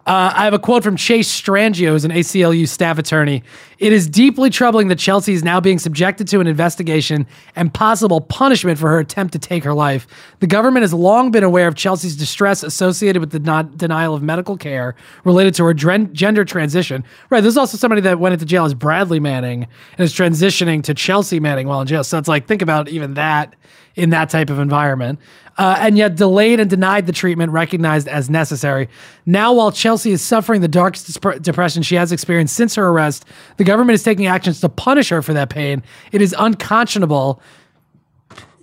Uh, 0.05 0.33
I 0.35 0.43
have 0.43 0.53
a 0.53 0.59
quote 0.59 0.83
from 0.83 0.97
Chase 0.97 1.31
Strangio, 1.31 1.91
who's 1.91 2.03
an 2.03 2.11
ACLU 2.11 2.67
staff 2.67 2.97
attorney. 2.97 3.41
It 3.79 3.93
is 3.93 4.05
deeply 4.05 4.49
troubling 4.49 4.89
that 4.89 4.99
Chelsea 4.99 5.31
is 5.31 5.45
now 5.45 5.61
being 5.61 5.79
subjected 5.79 6.27
to 6.27 6.41
an 6.41 6.47
investigation 6.47 7.25
and 7.55 7.73
possible 7.73 8.19
punishment 8.19 8.77
for 8.77 8.89
her 8.89 8.99
attempt 8.99 9.31
to 9.31 9.39
take 9.39 9.63
her 9.63 9.73
life. 9.73 10.05
The 10.39 10.47
government 10.47 10.83
has 10.83 10.93
long 10.93 11.31
been 11.31 11.45
aware 11.45 11.69
of 11.69 11.75
Chelsea's 11.75 12.17
distress 12.17 12.63
associated 12.63 13.21
with 13.21 13.31
the 13.31 13.39
denial 13.77 14.13
of 14.13 14.21
medical 14.21 14.57
care 14.57 14.93
related 15.23 15.53
to 15.55 15.63
her 15.63 15.73
dren- 15.73 16.13
gender 16.13 16.43
transition. 16.43 17.05
Right, 17.29 17.39
there's 17.39 17.57
also 17.57 17.77
somebody 17.77 18.01
that 18.01 18.19
went 18.19 18.33
into 18.33 18.45
jail 18.45 18.65
as 18.65 18.73
Bradley 18.73 19.21
Manning 19.21 19.67
and 19.97 20.03
is 20.03 20.13
transitioning 20.13 20.83
to 20.83 20.93
Chelsea 20.93 21.39
Manning 21.39 21.69
while 21.69 21.79
in 21.79 21.87
jail. 21.87 22.03
So 22.03 22.17
it's 22.17 22.27
like, 22.27 22.45
think 22.45 22.61
about 22.61 22.89
even 22.89 23.13
that 23.13 23.55
in 23.95 24.09
that 24.09 24.29
type 24.29 24.49
of 24.49 24.59
environment. 24.59 25.19
Uh, 25.55 25.75
and 25.79 25.99
yet 25.99 26.15
delayed 26.15 26.59
and 26.59 26.67
denied 26.67 27.05
the 27.05 27.11
treatment 27.11 27.51
recognized 27.51 28.07
as 28.07 28.27
necessary. 28.27 28.89
Now, 29.27 29.53
while 29.53 29.71
Chelsea 29.71 30.11
is 30.11 30.19
suffering 30.19 30.61
the 30.61 30.67
darkest 30.67 31.21
dep- 31.21 31.43
depression 31.43 31.83
she 31.83 31.93
has 31.93 32.11
experienced 32.11 32.55
since 32.55 32.73
her 32.73 32.87
arrest, 32.87 33.25
the 33.57 33.63
government 33.63 33.93
is 33.93 34.01
taking 34.01 34.25
actions 34.25 34.61
to 34.61 34.69
punish 34.69 35.09
her 35.09 35.21
for 35.21 35.33
that 35.33 35.51
pain. 35.51 35.83
It 36.11 36.23
is 36.23 36.35
unconscionable. 36.39 37.39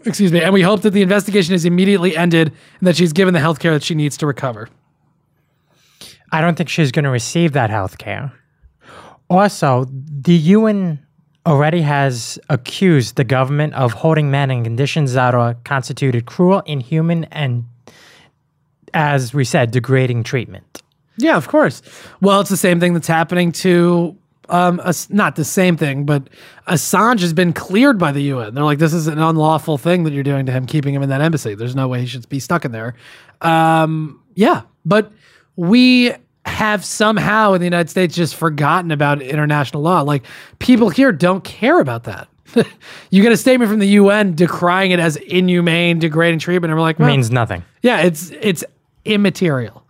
Excuse 0.04 0.32
me. 0.32 0.40
And 0.40 0.52
we 0.52 0.62
hope 0.62 0.82
that 0.82 0.90
the 0.90 1.02
investigation 1.02 1.54
is 1.54 1.64
immediately 1.64 2.16
ended 2.16 2.48
and 2.80 2.88
that 2.88 2.96
she's 2.96 3.12
given 3.12 3.34
the 3.34 3.40
health 3.40 3.60
care 3.60 3.72
that 3.72 3.84
she 3.84 3.94
needs 3.94 4.16
to 4.16 4.26
recover. 4.26 4.68
I 6.32 6.40
don't 6.40 6.56
think 6.56 6.68
she's 6.68 6.90
going 6.90 7.04
to 7.04 7.10
receive 7.10 7.52
that 7.52 7.70
health 7.70 7.98
care. 7.98 8.32
Also, 9.28 9.86
the 9.88 10.34
UN 10.34 11.06
already 11.46 11.82
has 11.82 12.38
accused 12.48 13.16
the 13.16 13.24
government 13.24 13.74
of 13.74 13.92
holding 13.92 14.30
men 14.30 14.50
in 14.50 14.64
conditions 14.64 15.14
that 15.14 15.34
are 15.34 15.54
constituted 15.64 16.26
cruel, 16.26 16.60
inhuman, 16.66 17.24
and, 17.24 17.64
as 18.92 19.32
we 19.32 19.44
said, 19.44 19.70
degrading 19.70 20.22
treatment. 20.22 20.82
Yeah, 21.16 21.36
of 21.36 21.48
course. 21.48 21.82
Well, 22.20 22.40
it's 22.40 22.50
the 22.50 22.56
same 22.56 22.80
thing 22.80 22.94
that's 22.94 23.06
happening 23.06 23.52
to 23.52 24.16
um, 24.50 24.80
Ass- 24.84 25.08
not 25.10 25.36
the 25.36 25.44
same 25.44 25.76
thing, 25.76 26.04
but 26.04 26.28
Assange 26.66 27.20
has 27.20 27.32
been 27.32 27.52
cleared 27.52 27.98
by 27.98 28.12
the 28.12 28.22
UN. 28.22 28.54
They're 28.54 28.64
like, 28.64 28.78
this 28.78 28.92
is 28.92 29.06
an 29.06 29.18
unlawful 29.18 29.78
thing 29.78 30.04
that 30.04 30.12
you're 30.12 30.24
doing 30.24 30.46
to 30.46 30.52
him, 30.52 30.66
keeping 30.66 30.94
him 30.94 31.02
in 31.02 31.08
that 31.08 31.20
embassy. 31.20 31.54
There's 31.54 31.76
no 31.76 31.88
way 31.88 32.00
he 32.00 32.06
should 32.06 32.28
be 32.28 32.40
stuck 32.40 32.64
in 32.64 32.72
there. 32.72 32.94
Um, 33.40 34.22
yeah, 34.34 34.62
but 34.84 35.12
we 35.56 36.12
have 36.46 36.84
somehow 36.84 37.52
in 37.52 37.60
the 37.60 37.66
United 37.66 37.90
States 37.90 38.14
just 38.14 38.34
forgotten 38.34 38.90
about 38.90 39.20
international 39.22 39.82
law. 39.82 40.00
Like 40.00 40.24
people 40.58 40.88
here 40.88 41.12
don't 41.12 41.44
care 41.44 41.80
about 41.80 42.04
that. 42.04 42.28
you 43.10 43.22
get 43.22 43.32
a 43.32 43.36
statement 43.36 43.70
from 43.70 43.78
the 43.78 43.88
UN 43.88 44.34
decrying 44.34 44.90
it 44.90 44.98
as 44.98 45.16
inhumane, 45.16 45.98
degrading 45.98 46.40
treatment, 46.40 46.70
and 46.70 46.78
we're 46.78 46.82
like, 46.82 46.98
well, 46.98 47.08
means 47.08 47.30
nothing. 47.30 47.62
yeah, 47.82 48.00
it's 48.00 48.30
it's 48.40 48.64
immaterial. 49.04 49.84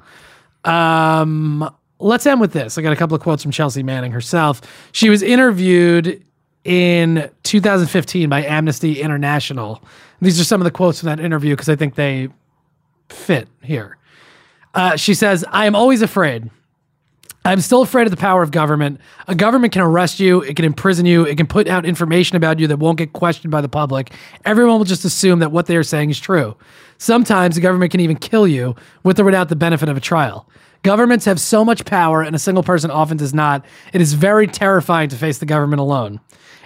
Um, 0.64 1.68
let's 1.98 2.26
end 2.26 2.40
with 2.40 2.52
this. 2.52 2.76
I 2.76 2.82
got 2.82 2.92
a 2.92 2.96
couple 2.96 3.14
of 3.14 3.22
quotes 3.22 3.42
from 3.42 3.52
Chelsea 3.52 3.82
Manning 3.82 4.12
herself. 4.12 4.60
She 4.92 5.08
was 5.08 5.22
interviewed 5.22 6.22
in 6.64 7.30
2015 7.44 8.28
by 8.28 8.44
Amnesty 8.44 9.00
International. 9.00 9.82
These 10.20 10.38
are 10.38 10.44
some 10.44 10.60
of 10.60 10.64
the 10.64 10.70
quotes 10.70 11.00
from 11.00 11.06
that 11.06 11.20
interview 11.20 11.54
because 11.54 11.70
I 11.70 11.76
think 11.76 11.94
they 11.94 12.28
fit 13.08 13.48
here. 13.62 13.96
Uh, 14.74 14.96
she 14.96 15.14
says, 15.14 15.44
I 15.48 15.66
am 15.66 15.74
always 15.74 16.02
afraid. 16.02 16.50
I'm 17.44 17.61
still 17.61 17.80
afraid 17.80 18.06
of 18.06 18.11
the 18.11 18.18
power 18.18 18.42
of 18.42 18.50
government. 18.50 19.00
A 19.26 19.35
government 19.35 19.72
can 19.72 19.80
arrest 19.80 20.20
you, 20.20 20.42
it 20.42 20.56
can 20.56 20.64
imprison 20.64 21.06
you, 21.06 21.24
it 21.24 21.37
can 21.37 21.46
put 21.46 21.68
out 21.68 21.87
information 21.87 22.37
about 22.37 22.59
you 22.59 22.66
that 22.66 22.78
won't 22.78 22.98
get 22.98 23.14
questioned 23.14 23.50
by 23.50 23.62
the 23.62 23.68
public. 23.68 24.12
Everyone 24.44 24.76
will 24.76 24.85
just 24.85 25.06
assume 25.06 25.38
that 25.38 25.50
what 25.50 25.66
they 25.66 25.76
are 25.76 25.83
saying 25.83 26.11
is 26.11 26.20
true. 26.20 26.54
Sometimes 26.98 27.54
the 27.54 27.62
government 27.62 27.92
can 27.92 28.00
even 28.00 28.16
kill 28.16 28.46
you 28.46 28.76
with 29.04 29.18
or 29.18 29.24
without 29.24 29.48
the 29.48 29.56
benefit 29.56 29.88
of 29.88 29.96
a 29.96 30.00
trial. 30.00 30.46
Governments 30.83 31.24
have 31.24 31.40
so 31.40 31.64
much 31.64 31.85
power, 31.85 32.22
and 32.22 32.37
a 32.37 32.38
single 32.38 32.62
person 32.62 32.90
often 32.90 33.16
does 33.16 33.35
not. 33.35 33.64
It 33.92 34.00
is 34.00 34.12
very 34.12 34.46
terrifying 34.46 35.09
to 35.11 35.16
face 35.16 35.38
the 35.38 35.46
government 35.46 35.80
alone. 35.80 36.20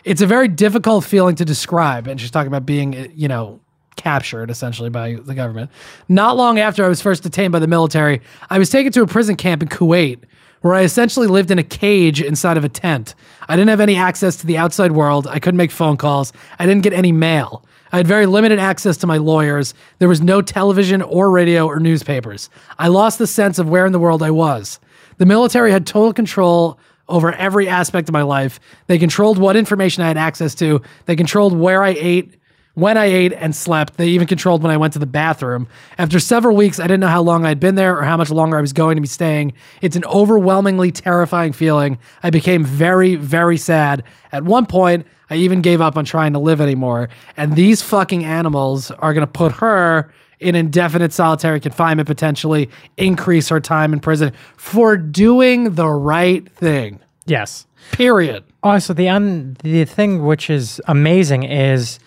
It's 0.04 0.20
a 0.20 0.26
very 0.26 0.48
difficult 0.48 1.04
feeling 1.04 1.34
to 1.36 1.44
describe. 1.44 2.06
And 2.06 2.20
she's 2.20 2.30
talking 2.30 2.48
about 2.48 2.66
being, 2.66 3.12
you 3.14 3.26
know, 3.26 3.60
captured 3.96 4.50
essentially 4.50 4.90
by 4.90 5.14
the 5.14 5.34
government. 5.34 5.70
Not 6.08 6.36
long 6.36 6.58
after 6.58 6.84
I 6.84 6.88
was 6.88 7.00
first 7.00 7.22
detained 7.22 7.52
by 7.52 7.58
the 7.58 7.66
military, 7.66 8.20
I 8.50 8.58
was 8.58 8.70
taken 8.70 8.92
to 8.92 9.02
a 9.02 9.06
prison 9.06 9.36
camp 9.36 9.62
in 9.62 9.68
Kuwait 9.68 10.20
where 10.64 10.74
I 10.74 10.82
essentially 10.82 11.26
lived 11.26 11.50
in 11.50 11.58
a 11.58 11.62
cage 11.62 12.22
inside 12.22 12.56
of 12.56 12.64
a 12.64 12.70
tent. 12.70 13.14
I 13.48 13.54
didn't 13.54 13.68
have 13.68 13.80
any 13.80 13.96
access 13.96 14.36
to 14.36 14.46
the 14.46 14.56
outside 14.56 14.92
world. 14.92 15.26
I 15.26 15.38
couldn't 15.38 15.58
make 15.58 15.70
phone 15.70 15.98
calls. 15.98 16.32
I 16.58 16.64
didn't 16.64 16.82
get 16.82 16.94
any 16.94 17.12
mail. 17.12 17.66
I 17.92 17.98
had 17.98 18.06
very 18.06 18.24
limited 18.24 18.58
access 18.58 18.96
to 18.96 19.06
my 19.06 19.18
lawyers. 19.18 19.74
There 19.98 20.08
was 20.08 20.22
no 20.22 20.40
television 20.40 21.02
or 21.02 21.30
radio 21.30 21.66
or 21.66 21.78
newspapers. 21.80 22.48
I 22.78 22.88
lost 22.88 23.18
the 23.18 23.26
sense 23.26 23.58
of 23.58 23.68
where 23.68 23.84
in 23.84 23.92
the 23.92 23.98
world 23.98 24.22
I 24.22 24.30
was. 24.30 24.80
The 25.18 25.26
military 25.26 25.70
had 25.70 25.86
total 25.86 26.14
control 26.14 26.78
over 27.08 27.32
every 27.32 27.68
aspect 27.68 28.08
of 28.08 28.14
my 28.14 28.22
life. 28.22 28.58
They 28.86 28.98
controlled 28.98 29.36
what 29.36 29.56
information 29.56 30.02
I 30.02 30.08
had 30.08 30.16
access 30.16 30.54
to. 30.56 30.80
They 31.04 31.14
controlled 31.14 31.56
where 31.56 31.82
I 31.82 31.90
ate, 31.90 32.36
when 32.74 32.96
I 32.98 33.06
ate 33.06 33.32
and 33.32 33.54
slept. 33.54 33.96
They 33.96 34.08
even 34.08 34.26
controlled 34.26 34.62
when 34.62 34.72
I 34.72 34.76
went 34.76 34.92
to 34.94 34.98
the 34.98 35.06
bathroom. 35.06 35.68
After 35.98 36.18
several 36.20 36.56
weeks, 36.56 36.78
I 36.78 36.84
didn't 36.84 37.00
know 37.00 37.08
how 37.08 37.22
long 37.22 37.46
I'd 37.46 37.60
been 37.60 37.76
there 37.76 37.96
or 37.98 38.02
how 38.02 38.16
much 38.16 38.30
longer 38.30 38.58
I 38.58 38.60
was 38.60 38.72
going 38.72 38.96
to 38.96 39.00
be 39.00 39.08
staying. 39.08 39.52
It's 39.80 39.96
an 39.96 40.04
overwhelmingly 40.04 40.92
terrifying 40.92 41.52
feeling. 41.52 41.98
I 42.22 42.30
became 42.30 42.64
very, 42.64 43.14
very 43.16 43.56
sad. 43.56 44.02
At 44.32 44.44
one 44.44 44.66
point, 44.66 45.06
I 45.30 45.36
even 45.36 45.62
gave 45.62 45.80
up 45.80 45.96
on 45.96 46.04
trying 46.04 46.32
to 46.34 46.38
live 46.38 46.60
anymore. 46.60 47.08
And 47.36 47.56
these 47.56 47.82
fucking 47.82 48.24
animals 48.24 48.90
are 48.90 49.14
going 49.14 49.26
to 49.26 49.32
put 49.32 49.52
her 49.52 50.12
in 50.40 50.54
indefinite 50.54 51.12
solitary 51.12 51.60
confinement, 51.60 52.06
potentially 52.06 52.68
increase 52.96 53.48
her 53.48 53.60
time 53.60 53.92
in 53.92 54.00
prison 54.00 54.32
for 54.56 54.96
doing 54.96 55.74
the 55.74 55.88
right 55.88 56.50
thing. 56.52 57.00
Yes. 57.24 57.66
Period. 57.92 58.44
Also, 58.62 58.92
the 58.92 59.08
un- 59.08 59.56
the 59.62 59.84
thing 59.84 60.24
which 60.24 60.50
is 60.50 60.80
amazing 60.86 61.44
is 61.44 61.98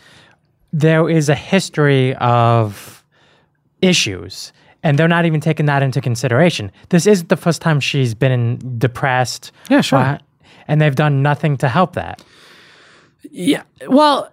there 0.73 1.09
is 1.09 1.29
a 1.29 1.35
history 1.35 2.15
of 2.15 3.03
issues, 3.81 4.51
and 4.83 4.97
they're 4.97 5.07
not 5.07 5.25
even 5.25 5.39
taking 5.41 5.65
that 5.67 5.83
into 5.83 6.01
consideration. 6.01 6.71
This 6.89 7.07
isn't 7.07 7.29
the 7.29 7.37
first 7.37 7.61
time 7.61 7.79
she's 7.79 8.13
been 8.13 8.59
depressed. 8.77 9.51
Yeah, 9.69 9.81
sure. 9.81 9.99
uh, 9.99 10.17
and 10.67 10.81
they've 10.81 10.95
done 10.95 11.21
nothing 11.21 11.57
to 11.57 11.69
help 11.69 11.93
that. 11.93 12.21
Yeah. 13.31 13.63
Well, 13.87 14.31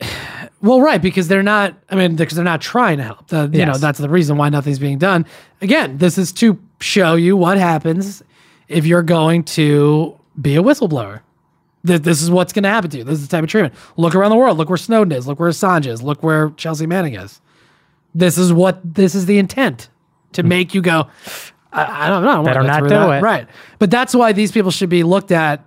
well, 0.62 0.80
right, 0.80 1.00
because 1.00 1.28
they're 1.28 1.42
not. 1.42 1.74
I 1.90 1.94
mean, 1.96 2.16
because 2.16 2.34
they're 2.36 2.44
not 2.44 2.60
trying 2.60 2.98
to 2.98 3.04
help. 3.04 3.28
The, 3.28 3.50
You 3.52 3.66
know, 3.66 3.78
that's 3.78 3.98
the 3.98 4.08
reason 4.08 4.36
why 4.36 4.48
nothing's 4.48 4.78
being 4.78 4.98
done. 4.98 5.26
Again, 5.60 5.98
this 5.98 6.18
is 6.18 6.32
to 6.34 6.58
show 6.80 7.14
you 7.14 7.36
what 7.36 7.58
happens 7.58 8.22
if 8.68 8.84
you're 8.84 9.02
going 9.02 9.44
to 9.44 10.18
be 10.40 10.56
a 10.56 10.62
whistleblower. 10.62 11.20
This, 11.86 12.00
this 12.00 12.22
is 12.22 12.30
what's 12.30 12.52
going 12.52 12.64
to 12.64 12.68
happen 12.68 12.90
to 12.90 12.98
you. 12.98 13.04
This 13.04 13.20
is 13.20 13.28
the 13.28 13.36
type 13.36 13.44
of 13.44 13.50
treatment. 13.50 13.74
Look 13.96 14.14
around 14.14 14.30
the 14.30 14.36
world. 14.36 14.58
Look 14.58 14.68
where 14.68 14.76
Snowden 14.76 15.16
is. 15.16 15.26
Look 15.26 15.40
where 15.40 15.50
Assange 15.50 15.86
is. 15.86 16.02
Look 16.02 16.22
where 16.22 16.50
Chelsea 16.50 16.86
Manning 16.86 17.14
is. 17.14 17.40
This 18.14 18.38
is 18.38 18.52
what. 18.52 18.80
This 18.82 19.14
is 19.14 19.26
the 19.26 19.38
intent 19.38 19.88
to 20.32 20.42
hmm. 20.42 20.48
make 20.48 20.74
you 20.74 20.82
go. 20.82 21.08
I, 21.72 22.06
I 22.06 22.08
don't 22.08 22.24
know. 22.24 22.30
I 22.30 22.34
don't 22.34 22.44
Better 22.44 22.62
not 22.62 22.82
do 22.82 22.88
that." 22.88 23.18
it. 23.18 23.22
Right. 23.22 23.48
But 23.78 23.90
that's 23.90 24.14
why 24.14 24.32
these 24.32 24.52
people 24.52 24.70
should 24.70 24.88
be 24.88 25.02
looked 25.02 25.30
at 25.30 25.64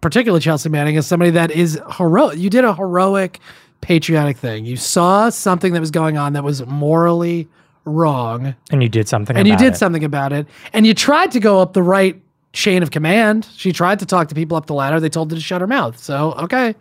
particularly 0.00 0.40
Chelsea 0.40 0.68
Manning, 0.68 0.96
as 0.96 1.06
somebody 1.06 1.32
that 1.32 1.50
is 1.50 1.80
heroic. 1.96 2.38
You 2.38 2.48
did 2.50 2.64
a 2.64 2.74
heroic, 2.74 3.40
patriotic 3.80 4.36
thing. 4.36 4.64
You 4.64 4.76
saw 4.76 5.30
something 5.30 5.72
that 5.72 5.80
was 5.80 5.90
going 5.90 6.16
on 6.16 6.34
that 6.34 6.44
was 6.44 6.64
morally 6.66 7.48
wrong, 7.84 8.54
And 8.70 8.82
you 8.82 8.88
did 8.88 9.08
something 9.08 9.36
and 9.36 9.46
you 9.46 9.56
did 9.56 9.74
it. 9.74 9.76
something 9.76 10.04
about 10.04 10.32
it. 10.32 10.46
And 10.72 10.86
you 10.86 10.92
tried 10.92 11.30
to 11.32 11.40
go 11.40 11.60
up 11.60 11.72
the 11.72 11.82
right 11.82 12.20
chain 12.56 12.82
of 12.82 12.90
command. 12.90 13.46
She 13.56 13.72
tried 13.72 13.98
to 14.00 14.06
talk 14.06 14.28
to 14.28 14.34
people 14.34 14.56
up 14.56 14.66
the 14.66 14.74
ladder. 14.74 14.98
They 14.98 15.08
told 15.08 15.30
her 15.30 15.36
to 15.36 15.40
shut 15.42 15.60
her 15.60 15.66
mouth. 15.66 15.98
So, 15.98 16.32
okay. 16.32 16.74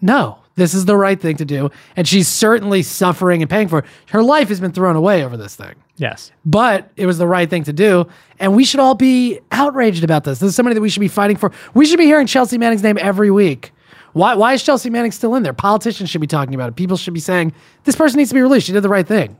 No, 0.00 0.38
this 0.54 0.72
is 0.74 0.84
the 0.84 0.96
right 0.96 1.20
thing 1.20 1.36
to 1.36 1.44
do. 1.44 1.70
And 1.96 2.06
she's 2.06 2.28
certainly 2.28 2.82
suffering 2.82 3.42
and 3.42 3.50
paying 3.50 3.68
for 3.68 3.80
it. 3.80 3.84
Her 4.10 4.22
life 4.22 4.48
has 4.48 4.60
been 4.60 4.72
thrown 4.72 4.94
away 4.96 5.24
over 5.24 5.36
this 5.36 5.56
thing 5.56 5.74
Yes. 5.96 6.30
but 6.44 6.90
it 6.96 7.06
was 7.06 7.18
the 7.18 7.26
right 7.26 7.48
thing 7.48 7.64
to 7.64 7.72
do. 7.72 8.06
And 8.38 8.54
we 8.54 8.64
should 8.64 8.80
all 8.80 8.94
be 8.94 9.40
outraged 9.52 10.04
about 10.04 10.24
this. 10.24 10.38
This 10.38 10.50
is 10.50 10.56
somebody 10.56 10.74
that 10.74 10.80
we 10.82 10.90
should 10.90 11.00
be 11.00 11.08
fighting 11.08 11.36
for. 11.36 11.50
We 11.74 11.86
should 11.86 11.98
be 11.98 12.04
hearing 12.04 12.26
Chelsea 12.26 12.58
Manning's 12.58 12.82
name 12.82 12.98
every 13.00 13.30
week. 13.30 13.72
Why, 14.12 14.34
why 14.34 14.52
is 14.54 14.62
Chelsea 14.62 14.90
Manning 14.90 15.12
still 15.12 15.34
in 15.34 15.42
there? 15.42 15.52
Politicians 15.52 16.08
should 16.10 16.20
be 16.20 16.26
talking 16.26 16.54
about 16.54 16.68
it. 16.68 16.76
People 16.76 16.96
should 16.96 17.14
be 17.14 17.20
saying, 17.20 17.52
this 17.84 17.96
person 17.96 18.18
needs 18.18 18.30
to 18.30 18.34
be 18.34 18.40
released. 18.42 18.66
She 18.66 18.72
did 18.72 18.82
the 18.82 18.88
right 18.88 19.06
thing. 19.06 19.36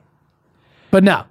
But 0.90 1.04
no. 1.04 1.24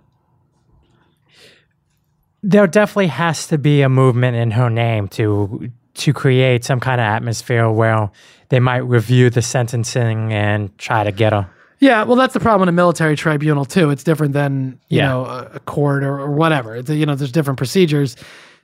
There 2.47 2.67
definitely 2.67 3.08
has 3.08 3.47
to 3.47 3.58
be 3.58 3.81
a 3.81 3.89
movement 3.89 4.38
in 4.38 4.51
her 4.51 4.69
name 4.69 5.08
to 5.10 5.69
to 5.95 6.13
create 6.13 6.63
some 6.65 6.79
kind 6.79 6.99
of 7.01 7.05
atmosphere 7.05 7.69
where 7.71 8.10
they 8.49 8.60
might 8.60 8.79
review 8.86 9.29
the 9.29 9.41
sentencing 9.41 10.31
and 10.34 10.77
try 10.77 11.03
to 11.05 11.12
get 11.12 11.31
her. 11.34 11.49
Yeah, 11.79 12.03
well, 12.03 12.15
that's 12.17 12.34
the 12.34 12.39
problem 12.39 12.67
in 12.67 12.69
a 12.69 12.75
military 12.75 13.15
tribunal, 13.15 13.63
too. 13.65 13.89
It's 13.89 14.03
different 14.03 14.34
than, 14.34 14.79
you 14.89 14.97
Yeah. 14.99 15.08
know, 15.10 15.25
a, 15.53 15.60
court 15.62 16.03
or, 16.03 16.19
or 16.19 16.31
whatever. 16.31 16.75
It's, 16.75 16.89
you 16.89 17.05
know, 17.05 17.15
there's 17.15 17.31
different 17.31 17.58
procedures. 17.58 18.15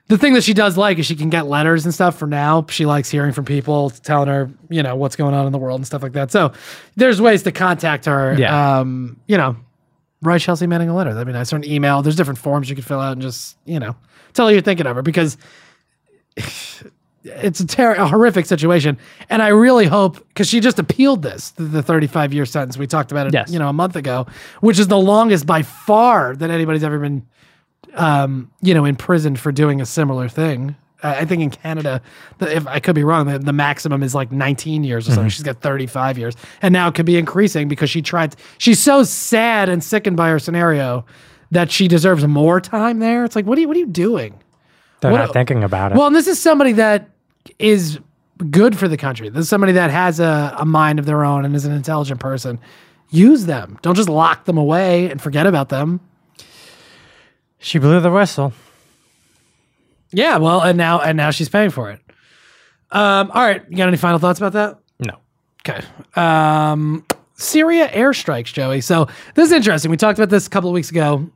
The 0.08 0.18
thing 0.18 0.34
that 0.34 0.44
she 0.44 0.52
does 0.54 0.76
like 0.76 0.98
is 0.98 1.06
she 1.06 1.16
can 1.16 1.30
get 1.30 1.46
letters 1.46 1.84
and 1.86 1.94
stuff 1.94 2.18
for 2.18 2.26
now. 2.26 2.66
She 2.68 2.84
likes 2.86 3.08
hearing 3.10 3.32
from 3.32 3.44
people 3.46 3.90
telling 3.90 4.28
her, 4.28 4.50
you 4.68 4.82
know, 4.82 4.94
what's 4.96 5.16
going 5.16 5.34
on 5.34 5.46
in 5.46 5.52
the 5.52 5.58
world 5.58 5.78
and 5.78 5.86
stuff 5.86 6.02
like 6.02 6.12
that. 6.12 6.30
So 6.30 6.52
there's 6.96 7.20
ways 7.20 7.42
to 7.44 7.52
contact 7.52 8.04
her. 8.06 8.34
Yeah. 8.38 8.78
Um, 8.80 9.18
you 9.26 9.36
know, 9.38 9.56
write 10.22 10.40
Chelsea 10.40 10.66
Manning 10.66 10.88
a 10.88 10.94
letter. 10.94 11.12
That'd 11.12 11.26
be 11.26 11.32
nice. 11.32 11.52
Or 11.52 11.56
an 11.56 11.64
email. 11.64 12.00
There's 12.02 12.16
different 12.16 12.38
forms 12.38 12.70
you 12.70 12.76
could 12.76 12.84
fill 12.84 13.00
out 13.00 13.12
and 13.12 13.22
just, 13.22 13.56
you 13.64 13.78
know, 13.80 13.96
tell 14.32 14.46
her 14.46 14.52
you're 14.52 14.62
thinking 14.62 14.86
of 14.86 14.96
her 14.96 15.02
because 15.02 15.36
it's 17.24 17.60
a, 17.60 17.66
ter- 17.66 17.94
a 17.94 18.06
horrific 18.08 18.46
situation. 18.46 18.98
And 19.30 19.42
I 19.42 19.48
really 19.48 19.86
hope, 19.86 20.26
because 20.28 20.48
she 20.48 20.60
just 20.60 20.78
appealed 20.78 21.22
this, 21.22 21.50
the, 21.50 21.64
the 21.64 21.82
35 21.82 22.32
year 22.32 22.46
sentence. 22.46 22.76
We 22.76 22.86
talked 22.86 23.12
about 23.12 23.26
it, 23.26 23.32
Yes. 23.34 23.50
you 23.50 23.58
know, 23.58 23.68
a 23.68 23.72
month 23.72 23.96
ago, 23.96 24.26
which 24.60 24.78
is 24.78 24.88
the 24.88 24.98
longest 24.98 25.46
by 25.46 25.62
far 25.62 26.34
that 26.36 26.50
anybody's 26.50 26.84
ever 26.84 26.98
been, 26.98 27.26
um, 27.94 28.50
you 28.60 28.74
know, 28.74 28.84
imprisoned 28.84 29.38
for 29.38 29.52
doing 29.52 29.80
a 29.80 29.86
similar 29.86 30.28
thing. 30.28 30.74
I 31.02 31.24
think 31.24 31.42
in 31.42 31.50
Canada, 31.50 32.00
the, 32.38 32.56
if 32.56 32.66
I 32.66 32.78
could 32.80 32.94
be 32.94 33.04
wrong, 33.04 33.26
the, 33.26 33.38
the 33.38 33.52
maximum 33.52 34.02
is 34.02 34.14
like 34.14 34.30
19 34.30 34.84
years 34.84 35.06
or 35.06 35.10
something. 35.10 35.22
Mm-hmm. 35.24 35.28
She's 35.30 35.42
got 35.42 35.60
35 35.60 36.18
years, 36.18 36.36
and 36.62 36.72
now 36.72 36.88
it 36.88 36.94
could 36.94 37.06
be 37.06 37.18
increasing 37.18 37.68
because 37.68 37.90
she 37.90 38.02
tried. 38.02 38.36
She's 38.58 38.78
so 38.80 39.02
sad 39.02 39.68
and 39.68 39.82
sickened 39.82 40.16
by 40.16 40.28
her 40.28 40.38
scenario 40.38 41.04
that 41.50 41.70
she 41.70 41.88
deserves 41.88 42.26
more 42.26 42.60
time 42.60 42.98
there. 43.00 43.24
It's 43.24 43.36
like, 43.36 43.46
what 43.46 43.58
are 43.58 43.60
you, 43.60 43.68
what 43.68 43.76
are 43.76 43.80
you 43.80 43.86
doing? 43.86 44.38
They're 45.00 45.10
What- 45.10 45.18
not 45.18 45.32
thinking 45.32 45.64
about 45.64 45.92
it. 45.92 45.98
Well, 45.98 46.06
and 46.06 46.14
this 46.16 46.26
is 46.28 46.40
somebody 46.40 46.72
that 46.72 47.10
is 47.58 47.98
good 48.50 48.78
for 48.78 48.88
the 48.88 48.96
country. 48.96 49.28
This 49.28 49.42
is 49.42 49.48
somebody 49.48 49.72
that 49.72 49.90
has 49.90 50.20
a, 50.20 50.54
a 50.58 50.64
mind 50.64 50.98
of 50.98 51.06
their 51.06 51.24
own 51.24 51.44
and 51.44 51.54
is 51.54 51.64
an 51.64 51.72
intelligent 51.72 52.20
person. 52.20 52.58
Use 53.10 53.44
them. 53.46 53.78
Don't 53.82 53.94
just 53.96 54.08
lock 54.08 54.44
them 54.46 54.56
away 54.56 55.10
and 55.10 55.20
forget 55.20 55.46
about 55.46 55.68
them. 55.68 56.00
she 57.58 57.78
blew 57.78 58.00
the 58.00 58.10
whistle. 58.10 58.52
Yeah, 60.12 60.36
well, 60.38 60.60
and 60.60 60.76
now 60.78 61.00
and 61.00 61.16
now 61.16 61.30
she's 61.30 61.48
paying 61.48 61.70
for 61.70 61.90
it. 61.90 62.00
Um, 62.90 63.30
all 63.32 63.42
right, 63.42 63.62
you 63.70 63.76
got 63.76 63.88
any 63.88 63.96
final 63.96 64.18
thoughts 64.18 64.38
about 64.38 64.52
that? 64.52 64.78
No. 64.98 65.16
Okay. 65.66 65.84
Um, 66.14 67.04
Syria 67.34 67.88
airstrikes, 67.88 68.52
Joey. 68.52 68.80
So 68.82 69.06
this 69.34 69.46
is 69.46 69.52
interesting. 69.52 69.90
We 69.90 69.96
talked 69.96 70.18
about 70.18 70.28
this 70.28 70.46
a 70.46 70.50
couple 70.50 70.68
of 70.68 70.74
weeks 70.74 70.90
ago, 70.90 71.28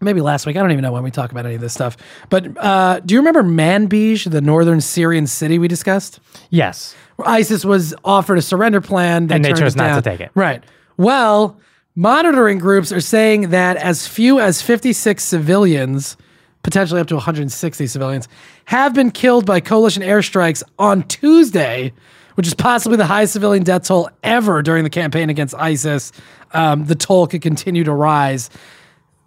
maybe 0.00 0.20
last 0.20 0.46
week. 0.46 0.56
I 0.56 0.60
don't 0.60 0.72
even 0.72 0.82
know 0.82 0.92
when 0.92 1.04
we 1.04 1.10
talk 1.12 1.30
about 1.30 1.46
any 1.46 1.54
of 1.54 1.60
this 1.60 1.72
stuff. 1.72 1.96
But 2.28 2.56
uh, 2.58 3.00
do 3.00 3.14
you 3.14 3.20
remember 3.20 3.42
Manbij, 3.44 4.28
the 4.30 4.40
northern 4.40 4.80
Syrian 4.80 5.26
city 5.26 5.58
we 5.58 5.68
discussed? 5.68 6.18
Yes. 6.50 6.94
where 7.16 7.28
ISIS 7.28 7.64
was 7.64 7.94
offered 8.04 8.38
a 8.38 8.42
surrender 8.42 8.80
plan, 8.80 9.30
And 9.30 9.44
they 9.44 9.52
chose 9.52 9.76
not 9.76 9.94
to 9.94 10.02
take 10.02 10.20
it. 10.20 10.30
Right. 10.34 10.62
Well, 10.96 11.58
monitoring 11.94 12.58
groups 12.58 12.90
are 12.92 13.00
saying 13.00 13.50
that 13.50 13.76
as 13.76 14.06
few 14.08 14.40
as 14.40 14.60
56 14.60 15.22
civilians, 15.22 16.16
potentially 16.64 17.00
up 17.00 17.06
to 17.06 17.14
160 17.14 17.86
civilians, 17.86 18.28
have 18.64 18.92
been 18.92 19.12
killed 19.12 19.46
by 19.46 19.60
coalition 19.60 20.02
airstrikes 20.02 20.64
on 20.80 21.04
Tuesday, 21.04 21.92
which 22.34 22.48
is 22.48 22.54
possibly 22.54 22.96
the 22.96 23.06
highest 23.06 23.34
civilian 23.34 23.62
death 23.62 23.84
toll 23.84 24.10
ever 24.24 24.60
during 24.62 24.82
the 24.82 24.90
campaign 24.90 25.30
against 25.30 25.54
ISIS. 25.54 26.10
Um, 26.52 26.86
the 26.86 26.96
toll 26.96 27.28
could 27.28 27.42
continue 27.42 27.84
to 27.84 27.92
rise 27.92 28.50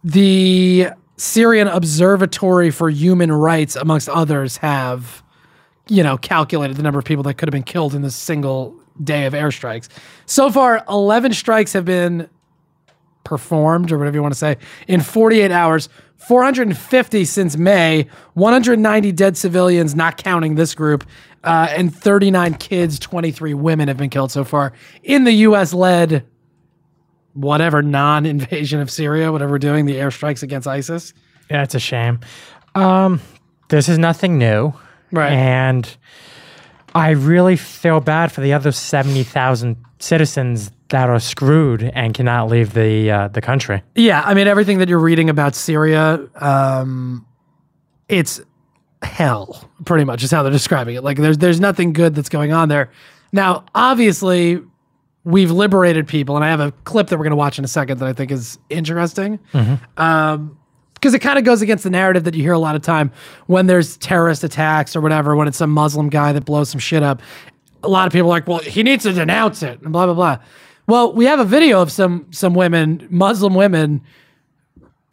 the 0.03 0.87
Syrian 1.17 1.67
Observatory 1.67 2.71
for 2.71 2.89
Human 2.89 3.31
Rights, 3.31 3.75
amongst 3.75 4.07
others, 4.07 4.57
have, 4.57 5.23
you 5.87 6.03
know, 6.03 6.17
calculated 6.17 6.77
the 6.77 6.83
number 6.83 6.99
of 6.99 7.05
people 7.05 7.23
that 7.23 7.35
could 7.35 7.47
have 7.47 7.53
been 7.53 7.63
killed 7.63 7.95
in 7.95 8.03
this 8.03 8.15
single 8.15 8.75
day 9.03 9.25
of 9.25 9.33
airstrikes. 9.33 9.89
So 10.25 10.49
far, 10.49 10.83
11 10.87 11.33
strikes 11.33 11.73
have 11.73 11.85
been 11.85 12.29
performed, 13.27 13.91
or 13.91 13.97
whatever 13.97 14.15
you 14.15 14.21
want 14.21 14.33
to 14.33 14.39
say, 14.39 14.57
in 14.87 15.01
48 15.01 15.51
hours. 15.51 15.89
450 16.15 17.25
since 17.25 17.57
May, 17.57 18.07
190 18.33 19.11
dead 19.11 19.37
civilians, 19.37 19.93
not 19.93 20.17
counting 20.17 20.55
this 20.55 20.73
group, 20.73 21.05
uh, 21.43 21.67
and 21.69 21.95
39 21.95 22.55
kids, 22.55 22.97
23 22.97 23.53
women 23.53 23.87
have 23.87 23.97
been 23.97 24.09
killed 24.09 24.31
so 24.31 24.43
far 24.43 24.73
in 25.03 25.25
the 25.25 25.31
U.S. 25.31 25.73
led 25.73 26.25
whatever 27.33 27.83
non-invasion 27.83 28.79
of 28.79 28.89
Syria, 28.89 29.31
whatever 29.31 29.51
we're 29.51 29.59
doing, 29.59 29.85
the 29.85 29.95
airstrikes 29.95 30.41
against 30.41 30.67
ISIS. 30.67 31.13
Yeah, 31.51 31.63
it's 31.63 31.75
a 31.75 31.79
shame. 31.79 32.19
Um, 32.73 33.21
this 33.69 33.87
is 33.87 33.99
nothing 33.99 34.39
new. 34.39 34.73
Right. 35.11 35.31
And 35.31 35.97
I 36.95 37.11
really 37.11 37.55
feel 37.55 37.99
bad 37.99 38.31
for 38.31 38.41
the 38.41 38.53
other 38.53 38.71
70,000 38.71 39.77
citizens 39.99 40.71
that 40.89 41.09
are 41.09 41.19
screwed 41.19 41.83
and 41.83 42.13
cannot 42.13 42.49
leave 42.49 42.73
the 42.73 43.11
uh, 43.11 43.27
the 43.29 43.41
country. 43.41 43.83
Yeah, 43.95 44.21
I 44.25 44.33
mean 44.33 44.47
everything 44.47 44.77
that 44.79 44.89
you're 44.89 44.99
reading 44.99 45.29
about 45.29 45.55
Syria, 45.55 46.27
um, 46.35 47.25
it's 48.07 48.41
hell, 49.01 49.69
pretty 49.85 50.05
much 50.05 50.23
is 50.23 50.31
how 50.31 50.43
they're 50.43 50.51
describing 50.51 50.95
it. 50.95 51.03
Like 51.03 51.17
there's 51.17 51.37
there's 51.37 51.59
nothing 51.59 51.93
good 51.93 52.15
that's 52.15 52.29
going 52.29 52.51
on 52.53 52.69
there. 52.69 52.91
Now, 53.33 53.65
obviously, 53.75 54.61
we've 55.23 55.51
liberated 55.51 56.07
people, 56.07 56.35
and 56.35 56.45
I 56.45 56.49
have 56.49 56.61
a 56.61 56.71
clip 56.85 57.07
that 57.07 57.17
we're 57.17 57.25
going 57.25 57.31
to 57.31 57.37
watch 57.37 57.59
in 57.59 57.65
a 57.65 57.67
second 57.67 57.99
that 57.99 58.07
I 58.07 58.13
think 58.13 58.31
is 58.31 58.57
interesting. 58.69 59.39
Um, 59.97 60.57
because 60.93 61.13
it 61.13 61.19
kind 61.19 61.37
of 61.37 61.45
goes 61.45 61.61
against 61.61 61.83
the 61.83 61.91
narrative 61.91 62.23
that 62.23 62.33
you 62.33 62.41
hear 62.41 62.53
a 62.53 62.59
lot 62.59 62.75
of 62.75 62.81
time 62.81 63.11
when 63.45 63.67
there's 63.67 63.97
terrorist 63.97 64.43
attacks 64.43 64.95
or 64.95 65.01
whatever, 65.01 65.35
when 65.35 65.47
it's 65.47 65.57
some 65.57 65.69
Muslim 65.69 66.09
guy 66.09 66.33
that 66.33 66.43
blows 66.43 66.69
some 66.69 66.79
shit 66.79 67.03
up. 67.03 67.21
A 67.83 67.87
lot 67.87 68.07
of 68.07 68.13
people 68.13 68.29
are 68.29 68.31
like, 68.31 68.47
well, 68.47 68.57
he 68.57 68.81
needs 68.81 69.03
to 69.03 69.13
denounce 69.13 69.61
it 69.61 69.79
and 69.81 69.93
blah 69.93 70.05
blah 70.05 70.15
blah. 70.15 70.39
Well, 70.87 71.11
we 71.13 71.25
have 71.25 71.39
a 71.39 71.45
video 71.45 71.81
of 71.81 71.91
some 71.91 72.27
some 72.31 72.53
women, 72.53 73.07
Muslim 73.11 73.53
women. 73.53 74.01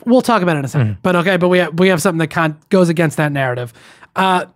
We'll 0.07 0.23
talk 0.23 0.43
about 0.43 0.57
it 0.57 0.61
in 0.61 0.65
a 0.65 0.69
2nd 0.69 0.99
but 1.03 1.17
okay. 1.17 1.37
But 1.37 1.49
we 1.49 1.59
have 1.59 1.79
we 1.79 1.89
have 1.89 2.01
something 2.01 2.19
that 2.19 2.31
con- 2.31 2.59
goes 2.69 2.89
against 2.89 3.17
that 3.17 3.33
narrative. 3.33 3.73
Uh, 4.15 4.47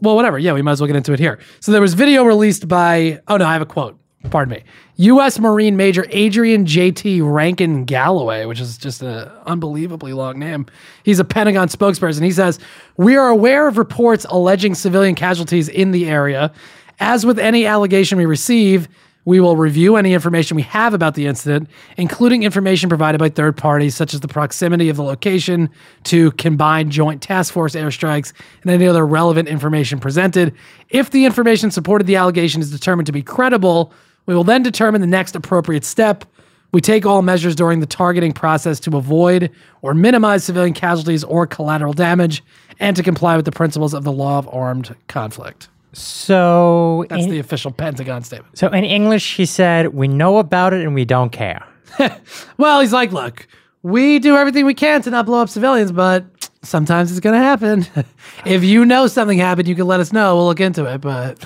well, 0.00 0.16
whatever. 0.16 0.38
Yeah, 0.38 0.52
we 0.52 0.62
might 0.62 0.72
as 0.72 0.80
well 0.80 0.86
get 0.86 0.96
into 0.96 1.12
it 1.12 1.18
here. 1.18 1.38
So 1.60 1.72
there 1.72 1.80
was 1.80 1.94
video 1.94 2.24
released 2.24 2.68
by. 2.68 3.20
Oh 3.28 3.36
no, 3.36 3.44
I 3.44 3.52
have 3.52 3.62
a 3.62 3.66
quote. 3.66 3.98
Pardon 4.30 4.56
me. 4.56 4.64
U.S. 4.96 5.38
Marine 5.38 5.76
Major 5.76 6.04
Adrian 6.10 6.66
J.T. 6.66 7.20
Rankine-Galloway, 7.20 8.46
which 8.46 8.58
is 8.60 8.76
just 8.76 9.00
an 9.00 9.28
unbelievably 9.46 10.12
long 10.12 10.40
name. 10.40 10.66
He's 11.04 11.20
a 11.20 11.24
Pentagon 11.24 11.68
spokesperson. 11.68 12.22
He 12.24 12.32
says, 12.32 12.58
"We 12.96 13.16
are 13.16 13.28
aware 13.28 13.68
of 13.68 13.76
reports 13.76 14.24
alleging 14.28 14.74
civilian 14.74 15.14
casualties 15.14 15.68
in 15.68 15.92
the 15.92 16.08
area. 16.08 16.52
As 16.98 17.26
with 17.26 17.38
any 17.38 17.66
allegation 17.66 18.16
we 18.16 18.26
receive." 18.26 18.88
We 19.28 19.40
will 19.40 19.58
review 19.58 19.96
any 19.96 20.14
information 20.14 20.54
we 20.56 20.62
have 20.62 20.94
about 20.94 21.14
the 21.14 21.26
incident, 21.26 21.68
including 21.98 22.44
information 22.44 22.88
provided 22.88 23.18
by 23.18 23.28
third 23.28 23.58
parties, 23.58 23.94
such 23.94 24.14
as 24.14 24.20
the 24.20 24.26
proximity 24.26 24.88
of 24.88 24.96
the 24.96 25.02
location 25.02 25.68
to 26.04 26.30
combined 26.32 26.92
joint 26.92 27.20
task 27.20 27.52
force 27.52 27.74
airstrikes 27.74 28.32
and 28.62 28.70
any 28.70 28.86
other 28.86 29.06
relevant 29.06 29.46
information 29.46 30.00
presented. 30.00 30.54
If 30.88 31.10
the 31.10 31.26
information 31.26 31.70
supported 31.70 32.06
the 32.06 32.16
allegation 32.16 32.62
is 32.62 32.70
determined 32.70 33.04
to 33.04 33.12
be 33.12 33.22
credible, 33.22 33.92
we 34.24 34.34
will 34.34 34.44
then 34.44 34.62
determine 34.62 35.02
the 35.02 35.06
next 35.06 35.36
appropriate 35.36 35.84
step. 35.84 36.24
We 36.72 36.80
take 36.80 37.04
all 37.04 37.20
measures 37.20 37.54
during 37.54 37.80
the 37.80 37.86
targeting 37.86 38.32
process 38.32 38.80
to 38.80 38.96
avoid 38.96 39.50
or 39.82 39.92
minimize 39.92 40.42
civilian 40.44 40.72
casualties 40.72 41.22
or 41.22 41.46
collateral 41.46 41.92
damage 41.92 42.42
and 42.80 42.96
to 42.96 43.02
comply 43.02 43.36
with 43.36 43.44
the 43.44 43.52
principles 43.52 43.92
of 43.92 44.04
the 44.04 44.12
law 44.12 44.38
of 44.38 44.48
armed 44.50 44.96
conflict. 45.06 45.68
So 46.00 47.04
That's 47.08 47.24
in, 47.24 47.30
the 47.30 47.38
official 47.38 47.70
Pentagon 47.70 48.22
statement. 48.22 48.56
so 48.58 48.68
in 48.68 48.84
English, 48.84 49.36
he 49.36 49.46
said, 49.46 49.94
"We 49.94 50.08
know 50.08 50.38
about 50.38 50.72
it 50.72 50.84
and 50.84 50.94
we 50.94 51.04
don't 51.04 51.30
care." 51.30 51.64
Well, 52.58 52.80
he's 52.80 52.92
like, 52.92 53.12
look, 53.12 53.46
we 53.82 54.18
do 54.18 54.36
everything 54.36 54.66
we 54.66 54.74
can 54.74 55.02
to 55.02 55.10
not 55.10 55.26
blow 55.26 55.40
up 55.40 55.48
civilians, 55.48 55.92
but 55.92 56.24
sometimes 56.62 57.10
it's 57.10 57.20
going 57.20 57.34
to 57.38 57.44
happen. 57.44 57.86
if 58.44 58.64
you 58.64 58.84
know 58.84 59.06
something 59.06 59.38
happened, 59.38 59.68
you 59.68 59.74
can 59.74 59.86
let 59.86 60.00
us 60.00 60.12
know. 60.12 60.36
We'll 60.36 60.46
look 60.46 60.60
into 60.60 60.84
it. 60.84 61.00
But 61.00 61.44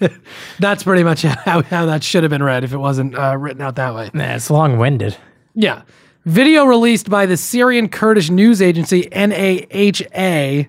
that's 0.58 0.82
pretty 0.82 1.04
much 1.04 1.22
how, 1.22 1.62
how 1.62 1.86
that 1.86 2.02
should 2.02 2.22
have 2.22 2.30
been 2.30 2.42
read 2.42 2.64
if 2.64 2.72
it 2.72 2.78
wasn't 2.78 3.16
uh, 3.16 3.36
written 3.36 3.62
out 3.62 3.76
that 3.76 3.94
way. 3.94 4.10
Nah, 4.14 4.34
it's 4.34 4.50
long-winded. 4.50 5.16
Yeah. 5.54 5.82
Video 6.24 6.64
released 6.64 7.10
by 7.10 7.26
the 7.26 7.36
Syrian 7.36 7.88
Kurdish 7.88 8.30
news 8.30 8.62
agency 8.62 9.08
NAHA 9.12 10.66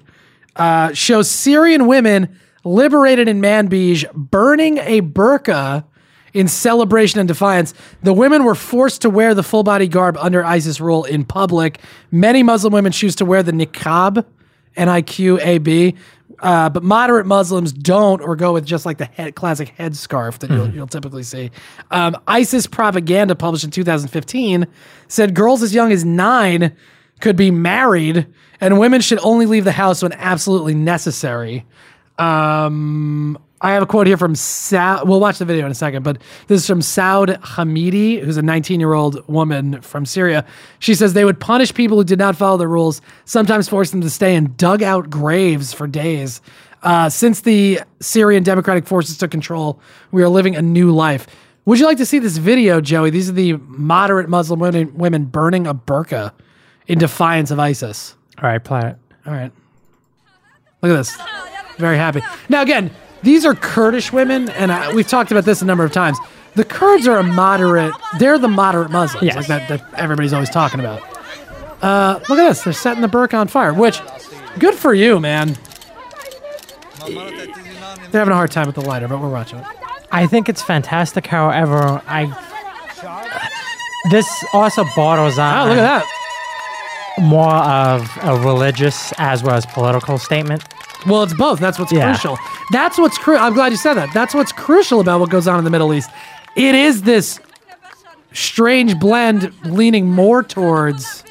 uh, 0.57 0.93
shows 0.93 1.31
Syrian 1.31 1.87
women 1.87 2.39
liberated 2.65 3.29
in 3.29 3.39
Manbij 3.39 4.11
burning 4.13 4.79
a 4.79 5.01
burqa 5.01 5.85
in 6.33 6.49
celebration 6.49 7.19
and 7.19 7.27
defiance. 7.27 7.73
The 8.03 8.11
women 8.11 8.43
were 8.43 8.55
forced 8.55 9.01
to 9.03 9.09
wear 9.09 9.33
the 9.33 9.43
full 9.43 9.63
body 9.63 9.87
garb 9.87 10.17
under 10.17 10.43
ISIS 10.43 10.81
rule 10.81 11.05
in 11.05 11.23
public. 11.23 11.79
Many 12.11 12.43
Muslim 12.43 12.73
women 12.73 12.91
choose 12.91 13.15
to 13.15 13.25
wear 13.25 13.41
the 13.41 13.53
niqab, 13.53 14.25
N 14.75 14.89
I 14.89 15.01
Q 15.01 15.39
A 15.39 15.59
B. 15.59 15.95
Uh, 16.39 16.69
but 16.69 16.83
moderate 16.83 17.25
Muslims 17.25 17.71
don't, 17.71 18.21
or 18.21 18.35
go 18.35 18.51
with 18.51 18.65
just 18.65 18.85
like 18.85 18.97
the 18.97 19.05
head, 19.05 19.35
classic 19.35 19.73
headscarf 19.77 20.39
that 20.39 20.49
you'll, 20.49 20.69
you'll 20.69 20.87
typically 20.87 21.23
see. 21.23 21.49
Um, 21.91 22.17
ISIS 22.27 22.67
propaganda, 22.67 23.35
published 23.35 23.63
in 23.63 23.71
2015, 23.71 24.67
said 25.07 25.33
girls 25.33 25.63
as 25.63 25.73
young 25.73 25.93
as 25.93 26.03
nine 26.03 26.75
could 27.21 27.37
be 27.37 27.51
married, 27.51 28.27
and 28.59 28.79
women 28.79 28.99
should 28.99 29.19
only 29.19 29.45
leave 29.45 29.63
the 29.63 29.71
house 29.71 30.03
when 30.03 30.11
absolutely 30.13 30.73
necessary. 30.73 31.65
Um, 32.17 33.37
I 33.61 33.71
have 33.71 33.83
a 33.83 33.85
quote 33.85 34.05
here 34.05 34.17
from 34.17 34.35
Sa- 34.35 35.03
We'll 35.03 35.19
watch 35.19 35.39
the 35.39 35.45
video 35.45 35.65
in 35.65 35.71
a 35.71 35.75
second, 35.75 36.03
but 36.03 36.17
this 36.47 36.61
is 36.61 36.67
from 36.67 36.81
Saud 36.81 37.39
Hamidi, 37.41 38.19
who's 38.19 38.37
a 38.37 38.41
19 38.41 38.79
year 38.79 38.93
old 38.93 39.27
woman 39.27 39.81
from 39.81 40.05
Syria. 40.05 40.45
She 40.79 40.93
says 40.93 41.13
they 41.13 41.25
would 41.25 41.39
punish 41.39 41.73
people 41.73 41.97
who 41.97 42.03
did 42.03 42.19
not 42.19 42.35
follow 42.35 42.57
the 42.57 42.67
rules, 42.67 43.01
sometimes 43.25 43.67
force 43.67 43.91
them 43.91 44.01
to 44.01 44.09
stay 44.09 44.35
in 44.35 44.53
dugout 44.55 45.09
graves 45.09 45.73
for 45.73 45.87
days. 45.87 46.41
Uh, 46.83 47.09
since 47.09 47.41
the 47.41 47.79
Syrian 47.99 48.43
Democratic 48.43 48.85
Forces 48.85 49.17
took 49.17 49.31
control, 49.31 49.79
we 50.11 50.21
are 50.21 50.29
living 50.29 50.55
a 50.55 50.61
new 50.61 50.91
life. 50.91 51.25
Would 51.65 51.79
you 51.79 51.85
like 51.85 51.97
to 51.97 52.05
see 52.05 52.19
this 52.19 52.37
video, 52.37 52.79
Joey? 52.79 53.09
These 53.09 53.29
are 53.29 53.33
the 53.33 53.53
moderate 53.53 54.29
Muslim 54.29 54.59
women 54.59 54.95
women 54.95 55.25
burning 55.25 55.65
a 55.65 55.73
burqa 55.73 56.31
in 56.85 56.99
defiance 56.99 57.49
of 57.49 57.59
ISIS. 57.59 58.15
All 58.37 58.47
right, 58.47 58.63
play 58.63 58.81
it. 58.81 58.97
All 59.25 59.33
right. 59.33 59.51
Look 60.83 60.91
at 60.91 60.97
this. 60.97 61.17
Very 61.77 61.97
happy. 61.97 62.21
Now, 62.49 62.61
again, 62.61 62.91
these 63.23 63.45
are 63.45 63.53
Kurdish 63.55 64.13
women, 64.13 64.49
and 64.49 64.71
uh, 64.71 64.91
we've 64.95 65.07
talked 65.07 65.31
about 65.31 65.45
this 65.45 65.61
a 65.61 65.65
number 65.65 65.83
of 65.83 65.91
times. 65.91 66.17
The 66.55 66.63
Kurds 66.63 67.07
are 67.07 67.17
a 67.17 67.23
moderate, 67.23 67.93
they're 68.17 68.37
the 68.39 68.47
moderate 68.47 68.91
Muslims, 68.91 69.25
Yes. 69.25 69.35
like 69.35 69.47
that, 69.47 69.67
that 69.67 69.93
everybody's 69.99 70.31
always 70.33 70.49
talking 70.49 70.79
about. 70.79 71.01
Uh, 71.81 72.19
look 72.29 72.39
at 72.39 72.47
this. 72.49 72.63
They're 72.63 72.71
setting 72.73 73.01
the 73.01 73.09
burqa 73.09 73.33
on 73.37 73.47
fire, 73.47 73.73
which, 73.73 73.99
good 74.57 74.73
for 74.75 74.93
you, 74.93 75.19
man. 75.19 75.57
They're 78.11 78.21
having 78.21 78.31
a 78.31 78.35
hard 78.35 78.51
time 78.51 78.67
with 78.67 78.75
the 78.75 78.81
lighter, 78.81 79.07
but 79.07 79.19
we're 79.19 79.29
watching 79.29 79.59
it. 79.59 79.65
I 80.11 80.27
think 80.27 80.47
it's 80.47 80.61
fantastic. 80.61 81.27
However, 81.27 82.01
I 82.07 82.31
this 84.11 84.27
also 84.53 84.85
borders 84.95 85.37
on 85.37 85.67
Oh, 85.67 85.69
look 85.69 85.77
at 85.79 86.03
that. 86.03 87.21
more 87.21 87.53
of 87.55 88.09
a 88.23 88.39
religious 88.47 89.11
as 89.17 89.43
well 89.43 89.55
as 89.55 89.65
political 89.65 90.17
statement. 90.17 90.63
Well, 91.07 91.23
it's 91.23 91.33
both. 91.33 91.59
That's 91.59 91.77
what's 91.79 91.91
Yeah. 91.91 92.11
crucial. 92.11 92.37
That's 92.71 92.97
what's 92.97 93.17
crucial. 93.17 93.43
I'm 93.43 93.53
glad 93.53 93.71
you 93.71 93.77
said 93.77 93.93
that. 93.95 94.13
That's 94.13 94.33
what's 94.33 94.51
crucial 94.51 94.99
about 94.99 95.19
what 95.19 95.29
goes 95.29 95.47
on 95.47 95.57
in 95.59 95.63
the 95.65 95.69
Middle 95.69 95.93
East. 95.93 96.09
It 96.55 96.73
is 96.75 97.03
this 97.03 97.39
strange 98.33 98.97
blend 98.99 99.51
leaning 99.65 100.09
more 100.11 100.43
towards. 100.43 101.23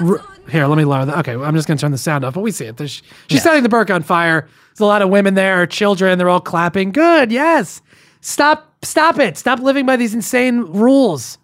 r- 0.00 0.20
Here, 0.50 0.66
let 0.66 0.78
me 0.78 0.84
lower 0.84 1.04
that. 1.04 1.18
Okay, 1.18 1.34
I'm 1.34 1.54
just 1.54 1.68
going 1.68 1.78
to 1.78 1.80
turn 1.80 1.92
the 1.92 1.98
sound 1.98 2.24
off, 2.24 2.34
but 2.34 2.40
we 2.40 2.50
see 2.50 2.64
it. 2.64 2.76
There's, 2.76 3.02
she's 3.28 3.36
Yeah. 3.38 3.40
setting 3.42 3.62
the 3.62 3.68
burqa 3.68 3.94
on 3.94 4.02
fire. 4.02 4.48
There's 4.70 4.80
a 4.80 4.84
lot 4.86 5.00
of 5.02 5.08
women 5.08 5.34
there, 5.34 5.64
children. 5.66 6.18
They're 6.18 6.28
all 6.28 6.40
clapping. 6.40 6.90
Good, 6.90 7.30
yes. 7.30 7.82
Stop, 8.20 8.72
stop 8.82 9.18
it. 9.20 9.38
Stop 9.38 9.60
living 9.60 9.86
by 9.86 9.96
these 9.96 10.12
insane 10.14 10.60
rules. 10.62 11.38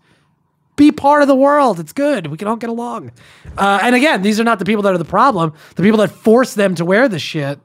Be 0.76 0.92
part 0.92 1.22
of 1.22 1.28
the 1.28 1.34
world. 1.34 1.80
It's 1.80 1.92
good. 1.92 2.26
We 2.26 2.36
can 2.36 2.48
all 2.48 2.56
get 2.56 2.70
along. 2.70 3.12
Uh, 3.56 3.78
and 3.82 3.94
again, 3.94 4.22
these 4.22 4.38
are 4.38 4.44
not 4.44 4.58
the 4.58 4.64
people 4.66 4.82
that 4.82 4.92
are 4.92 4.98
the 4.98 5.04
problem. 5.04 5.54
The 5.74 5.82
people 5.82 5.98
that 5.98 6.10
force 6.10 6.54
them 6.54 6.74
to 6.74 6.84
wear 6.84 7.08
this 7.08 7.22
shit. 7.22 7.58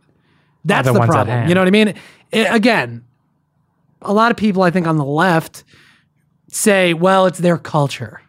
That's 0.64 0.88
the 0.88 0.94
the, 0.94 1.00
problem. 1.02 1.48
You 1.48 1.56
know 1.56 1.62
what 1.62 1.68
I 1.68 1.72
mean? 1.72 1.96
I- 2.34 2.56
again, 2.56 3.04
a 4.02 4.14
lot 4.14 4.32
of 4.32 4.38
people 4.38 4.64
I 4.64 4.72
think 4.72 4.88
on 4.88 4.96
the 4.96 5.06
left 5.06 5.64
say, 6.48 6.94
"Well, 6.94 7.26
it's 7.26 7.40
their 7.40 7.58
culture." 7.58 8.22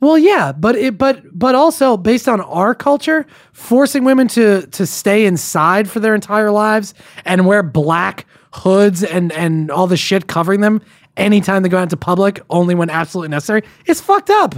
Well, 0.00 0.18
yeah, 0.18 0.52
but 0.52 0.76
it 0.76 0.98
but 0.98 1.22
but 1.36 1.54
also 1.54 1.96
based 1.96 2.28
on 2.28 2.40
our 2.40 2.74
culture, 2.74 3.26
forcing 3.52 4.04
women 4.04 4.28
to 4.28 4.66
to 4.66 4.86
stay 4.86 5.24
inside 5.24 5.88
for 5.88 6.00
their 6.00 6.14
entire 6.14 6.50
lives 6.50 6.92
and 7.24 7.46
wear 7.46 7.62
black 7.62 8.26
hoods 8.52 9.02
and 9.02 9.32
and 9.32 9.70
all 9.70 9.86
the 9.86 9.96
shit 9.96 10.26
covering 10.26 10.60
them 10.60 10.82
anytime 11.16 11.62
they 11.62 11.68
go 11.68 11.78
out 11.78 11.84
into 11.84 11.96
public, 11.96 12.40
only 12.50 12.74
when 12.74 12.90
absolutely 12.90 13.28
necessary, 13.30 13.62
it's 13.86 14.00
fucked 14.00 14.30
up. 14.30 14.54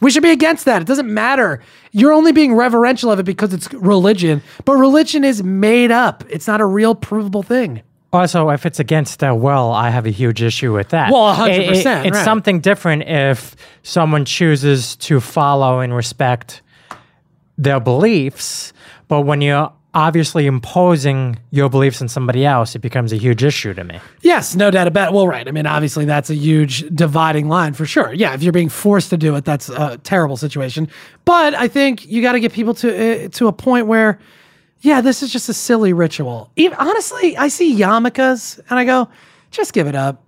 We 0.00 0.10
should 0.12 0.22
be 0.22 0.30
against 0.30 0.64
that. 0.66 0.80
It 0.80 0.86
doesn't 0.86 1.12
matter. 1.12 1.60
You're 1.90 2.12
only 2.12 2.30
being 2.32 2.54
reverential 2.54 3.10
of 3.10 3.18
it 3.18 3.24
because 3.24 3.52
it's 3.52 3.72
religion, 3.74 4.42
but 4.64 4.74
religion 4.74 5.24
is 5.24 5.42
made 5.42 5.90
up. 5.90 6.22
It's 6.28 6.46
not 6.46 6.60
a 6.60 6.64
real 6.66 6.94
provable 6.94 7.42
thing. 7.42 7.82
Also, 8.12 8.48
if 8.50 8.64
it's 8.64 8.78
against 8.78 9.18
their 9.18 9.34
will, 9.34 9.70
I 9.72 9.90
have 9.90 10.06
a 10.06 10.10
huge 10.10 10.40
issue 10.40 10.72
with 10.72 10.90
that. 10.90 11.12
Well, 11.12 11.34
100%, 11.34 11.48
It- 11.50 11.60
it- 12.04 12.06
It's 12.06 12.16
right. 12.16 12.24
something 12.24 12.60
different 12.60 13.02
if 13.08 13.54
someone 13.82 14.24
chooses 14.24 14.96
to 14.96 15.20
follow 15.20 15.80
and 15.80 15.94
respect 15.94 16.62
their 17.58 17.80
beliefs, 17.80 18.72
but 19.08 19.22
when 19.22 19.40
you're 19.40 19.72
obviously 19.98 20.46
imposing 20.46 21.36
your 21.50 21.68
beliefs 21.68 22.00
on 22.00 22.06
somebody 22.06 22.46
else, 22.46 22.76
it 22.76 22.78
becomes 22.78 23.12
a 23.12 23.16
huge 23.16 23.42
issue 23.42 23.74
to 23.74 23.82
me. 23.82 23.98
Yes, 24.20 24.54
no 24.54 24.70
doubt 24.70 24.86
about 24.86 25.08
it. 25.08 25.14
Well, 25.14 25.26
right. 25.26 25.46
I 25.46 25.50
mean, 25.50 25.66
obviously, 25.66 26.04
that's 26.04 26.30
a 26.30 26.36
huge 26.36 26.84
dividing 26.94 27.48
line 27.48 27.74
for 27.74 27.84
sure. 27.84 28.12
Yeah, 28.12 28.32
if 28.32 28.42
you're 28.44 28.52
being 28.52 28.68
forced 28.68 29.10
to 29.10 29.16
do 29.16 29.34
it, 29.34 29.44
that's 29.44 29.68
a 29.68 29.98
terrible 30.04 30.36
situation. 30.36 30.88
But 31.24 31.54
I 31.54 31.66
think 31.66 32.06
you 32.06 32.22
got 32.22 32.32
to 32.32 32.40
get 32.40 32.52
people 32.52 32.74
to 32.74 33.24
uh, 33.24 33.28
to 33.30 33.48
a 33.48 33.52
point 33.52 33.88
where, 33.88 34.20
yeah, 34.82 35.00
this 35.00 35.20
is 35.20 35.32
just 35.32 35.48
a 35.48 35.54
silly 35.54 35.92
ritual. 35.92 36.52
Even, 36.54 36.78
honestly, 36.78 37.36
I 37.36 37.48
see 37.48 37.76
yarmulkes 37.76 38.60
and 38.70 38.78
I 38.78 38.84
go, 38.84 39.08
just 39.50 39.72
give 39.72 39.88
it 39.88 39.96
up. 39.96 40.22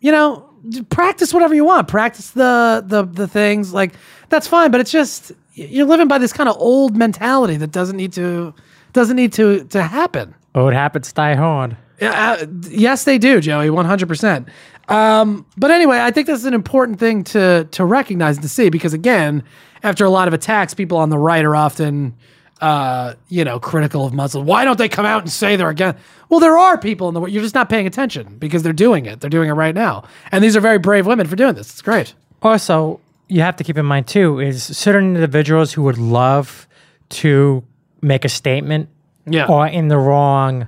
You 0.00 0.12
know, 0.12 0.48
practice 0.88 1.34
whatever 1.34 1.54
you 1.54 1.66
want. 1.66 1.88
Practice 1.88 2.30
the 2.30 2.82
the 2.86 3.04
the 3.04 3.28
things 3.28 3.74
like 3.74 3.92
that's 4.30 4.46
fine. 4.46 4.70
But 4.70 4.80
it's 4.80 4.90
just 4.90 5.32
you're 5.52 5.86
living 5.86 6.08
by 6.08 6.16
this 6.16 6.32
kind 6.32 6.48
of 6.48 6.56
old 6.56 6.96
mentality 6.96 7.58
that 7.58 7.70
doesn't 7.70 7.98
need 7.98 8.14
to 8.14 8.54
doesn't 8.92 9.16
need 9.16 9.32
to 9.34 9.64
to 9.64 9.82
happen. 9.82 10.34
Old 10.54 10.72
habits 10.72 11.12
die 11.12 11.34
hard. 11.34 11.76
Uh, 12.00 12.46
yes, 12.68 13.04
they 13.04 13.18
do, 13.18 13.40
Joey, 13.40 13.70
one 13.70 13.84
hundred 13.84 14.08
percent. 14.08 14.48
Um, 14.88 15.46
but 15.56 15.70
anyway, 15.70 16.00
I 16.00 16.10
think 16.10 16.26
this 16.26 16.38
is 16.38 16.46
an 16.46 16.54
important 16.54 16.98
thing 16.98 17.24
to 17.24 17.68
to 17.70 17.84
recognize 17.84 18.36
and 18.36 18.42
to 18.42 18.48
see 18.48 18.70
because 18.70 18.92
again, 18.94 19.44
after 19.82 20.04
a 20.04 20.10
lot 20.10 20.28
of 20.28 20.34
attacks, 20.34 20.74
people 20.74 20.98
on 20.98 21.10
the 21.10 21.18
right 21.18 21.44
are 21.44 21.54
often, 21.54 22.14
uh, 22.60 23.14
you 23.28 23.44
know, 23.44 23.60
critical 23.60 24.06
of 24.06 24.12
Muslims. 24.12 24.46
Why 24.46 24.64
don't 24.64 24.78
they 24.78 24.88
come 24.88 25.06
out 25.06 25.22
and 25.22 25.30
say 25.30 25.56
they're 25.56 25.68
against? 25.68 25.98
Well, 26.28 26.40
there 26.40 26.58
are 26.58 26.78
people 26.78 27.08
in 27.08 27.14
the 27.14 27.20
world. 27.20 27.32
You're 27.32 27.42
just 27.42 27.54
not 27.54 27.68
paying 27.68 27.86
attention 27.86 28.36
because 28.38 28.62
they're 28.62 28.72
doing 28.72 29.06
it. 29.06 29.20
They're 29.20 29.30
doing 29.30 29.48
it 29.48 29.54
right 29.54 29.74
now, 29.74 30.04
and 30.32 30.42
these 30.42 30.56
are 30.56 30.60
very 30.60 30.78
brave 30.78 31.06
women 31.06 31.26
for 31.26 31.36
doing 31.36 31.54
this. 31.54 31.70
It's 31.70 31.82
great. 31.82 32.14
Also, 32.42 33.00
you 33.28 33.42
have 33.42 33.56
to 33.56 33.64
keep 33.64 33.78
in 33.78 33.86
mind 33.86 34.08
too 34.08 34.40
is 34.40 34.64
certain 34.76 35.14
individuals 35.14 35.72
who 35.72 35.82
would 35.82 35.98
love 35.98 36.66
to 37.10 37.62
make 38.02 38.24
a 38.24 38.28
statement 38.28 38.88
Yeah. 39.26 39.46
are 39.46 39.66
in 39.68 39.88
the 39.88 39.98
wrong 39.98 40.66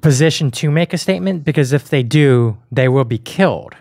position 0.00 0.50
to 0.50 0.70
make 0.70 0.92
a 0.92 0.98
statement 0.98 1.44
because 1.44 1.72
if 1.72 1.88
they 1.88 2.02
do, 2.02 2.56
they 2.70 2.88
will 2.88 3.04
be 3.04 3.18
killed. 3.18 3.74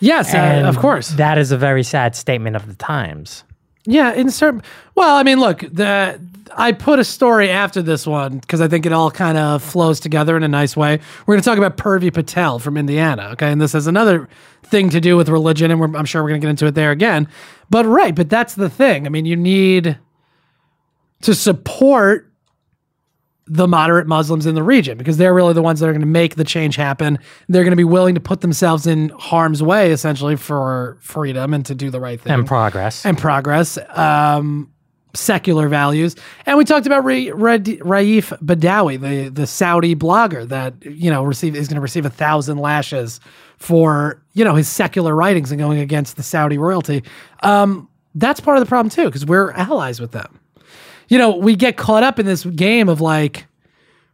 Yes, 0.00 0.32
uh, 0.32 0.62
of 0.64 0.78
course. 0.78 1.08
That 1.10 1.38
is 1.38 1.50
a 1.50 1.56
very 1.58 1.82
sad 1.82 2.14
statement 2.14 2.54
of 2.54 2.66
the 2.68 2.74
times. 2.74 3.42
Yeah, 3.84 4.12
in 4.12 4.30
certain. 4.30 4.62
Well, 4.94 5.16
I 5.16 5.22
mean, 5.22 5.40
look, 5.40 5.60
the 5.72 6.20
I 6.56 6.72
put 6.72 6.98
a 6.98 7.04
story 7.04 7.50
after 7.50 7.82
this 7.82 8.06
one 8.06 8.38
because 8.38 8.60
I 8.60 8.68
think 8.68 8.86
it 8.86 8.92
all 8.92 9.10
kind 9.10 9.36
of 9.38 9.62
flows 9.62 9.98
together 9.98 10.36
in 10.36 10.42
a 10.44 10.48
nice 10.48 10.76
way. 10.76 11.00
We're 11.26 11.34
going 11.34 11.42
to 11.42 11.48
talk 11.48 11.58
about 11.58 11.76
Purvi 11.78 12.12
Patel 12.12 12.58
from 12.58 12.76
Indiana, 12.76 13.30
okay, 13.32 13.50
and 13.50 13.60
this 13.60 13.72
has 13.72 13.86
another 13.86 14.28
thing 14.62 14.90
to 14.90 15.00
do 15.00 15.16
with 15.16 15.28
religion, 15.28 15.70
and 15.70 15.80
we're, 15.80 15.96
I'm 15.96 16.04
sure 16.04 16.22
we're 16.22 16.28
going 16.28 16.40
to 16.40 16.44
get 16.46 16.50
into 16.50 16.66
it 16.66 16.74
there 16.74 16.90
again. 16.90 17.28
But 17.70 17.86
right, 17.86 18.14
but 18.14 18.28
that's 18.30 18.54
the 18.54 18.68
thing. 18.70 19.06
I 19.06 19.08
mean, 19.08 19.24
you 19.24 19.36
need 19.36 19.98
to 21.22 21.34
support 21.34 22.24
the 23.50 23.66
moderate 23.66 24.06
Muslims 24.06 24.44
in 24.44 24.54
the 24.54 24.62
region 24.62 24.98
because 24.98 25.16
they're 25.16 25.32
really 25.32 25.54
the 25.54 25.62
ones 25.62 25.80
that 25.80 25.88
are 25.88 25.92
going 25.92 26.00
to 26.02 26.06
make 26.06 26.34
the 26.34 26.44
change 26.44 26.76
happen. 26.76 27.18
They're 27.48 27.64
going 27.64 27.72
to 27.72 27.76
be 27.76 27.84
willing 27.84 28.14
to 28.14 28.20
put 28.20 28.42
themselves 28.42 28.86
in 28.86 29.08
harm's 29.10 29.62
way 29.62 29.90
essentially 29.90 30.36
for 30.36 30.98
freedom 31.00 31.54
and 31.54 31.64
to 31.66 31.74
do 31.74 31.88
the 31.90 31.98
right 32.00 32.20
thing 32.20 32.32
And 32.32 32.46
progress. 32.46 33.06
and 33.06 33.16
progress, 33.16 33.78
um, 33.96 34.70
secular 35.14 35.68
values, 35.68 36.14
and 36.44 36.58
we 36.58 36.64
talked 36.66 36.86
about 36.86 37.02
Ra- 37.04 37.32
Ra- 37.32 37.56
Raif 37.56 38.38
Badawi, 38.40 39.00
the 39.00 39.30
the 39.30 39.46
Saudi 39.46 39.96
blogger 39.96 40.46
that 40.46 40.74
you 40.84 41.10
know 41.10 41.24
receive 41.24 41.56
is 41.56 41.66
going 41.68 41.76
to 41.76 41.80
receive 41.80 42.04
a 42.04 42.10
thousand 42.10 42.58
lashes 42.58 43.18
for 43.56 44.22
you 44.34 44.44
know 44.44 44.54
his 44.54 44.68
secular 44.68 45.16
writings 45.16 45.50
and 45.50 45.58
going 45.58 45.78
against 45.80 46.18
the 46.18 46.22
Saudi 46.22 46.58
royalty. 46.58 47.02
Um, 47.42 47.88
that's 48.14 48.38
part 48.40 48.58
of 48.58 48.62
the 48.62 48.68
problem 48.68 48.90
too 48.90 49.06
because 49.06 49.24
we're 49.24 49.52
allies 49.52 49.98
with 49.98 50.12
them. 50.12 50.38
You 51.08 51.18
know, 51.18 51.36
we 51.36 51.56
get 51.56 51.76
caught 51.76 52.02
up 52.02 52.18
in 52.18 52.26
this 52.26 52.44
game 52.44 52.88
of 52.88 53.00
like 53.00 53.46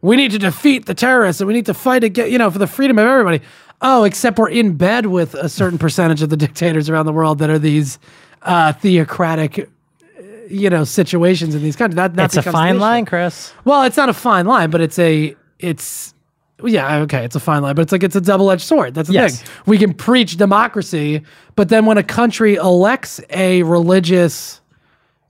we 0.01 0.15
need 0.15 0.31
to 0.31 0.39
defeat 0.39 0.85
the 0.85 0.93
terrorists 0.93 1.41
and 1.41 1.47
we 1.47 1.53
need 1.53 1.65
to 1.65 1.73
fight 1.73 2.03
again, 2.03 2.31
you 2.31 2.37
know, 2.37 2.49
for 2.51 2.59
the 2.59 2.67
freedom 2.67 2.97
of 2.99 3.05
everybody. 3.05 3.41
Oh, 3.81 4.03
except 4.03 4.37
we're 4.39 4.49
in 4.49 4.77
bed 4.77 5.07
with 5.07 5.33
a 5.35 5.49
certain 5.49 5.77
percentage 5.77 6.21
of 6.21 6.29
the 6.29 6.37
dictators 6.37 6.89
around 6.89 7.05
the 7.05 7.11
world 7.13 7.39
that 7.39 7.49
are 7.49 7.59
these 7.59 7.99
uh, 8.43 8.71
theocratic, 8.73 9.59
uh, 9.59 10.21
you 10.49 10.69
know, 10.69 10.83
situations 10.85 11.53
in 11.55 11.61
these 11.61 11.75
countries. 11.75 11.95
That, 11.97 12.15
that 12.15 12.33
it's 12.35 12.37
a 12.37 12.51
fine 12.51 12.79
line, 12.79 13.05
Chris. 13.05 13.53
Well, 13.65 13.83
it's 13.83 13.97
not 13.97 14.07
a 14.09 14.13
fine 14.13 14.45
line, 14.45 14.69
but 14.69 14.79
it's 14.79 14.97
a 14.97 15.35
it's 15.59 16.13
yeah, 16.63 16.99
okay, 16.99 17.25
it's 17.25 17.35
a 17.35 17.39
fine 17.39 17.61
line, 17.63 17.75
but 17.75 17.81
it's 17.81 17.91
like 17.91 18.01
it's 18.03 18.15
a 18.15 18.21
double-edged 18.21 18.61
sword. 18.61 18.93
That's 18.93 19.09
the 19.09 19.15
Yes. 19.15 19.41
thing. 19.41 19.51
We 19.65 19.77
can 19.77 19.93
preach 19.93 20.37
democracy, 20.37 21.21
but 21.57 21.67
then 21.67 21.85
when 21.85 21.97
a 21.97 22.03
country 22.03 22.55
elects 22.55 23.19
a 23.29 23.61
religious 23.63 24.61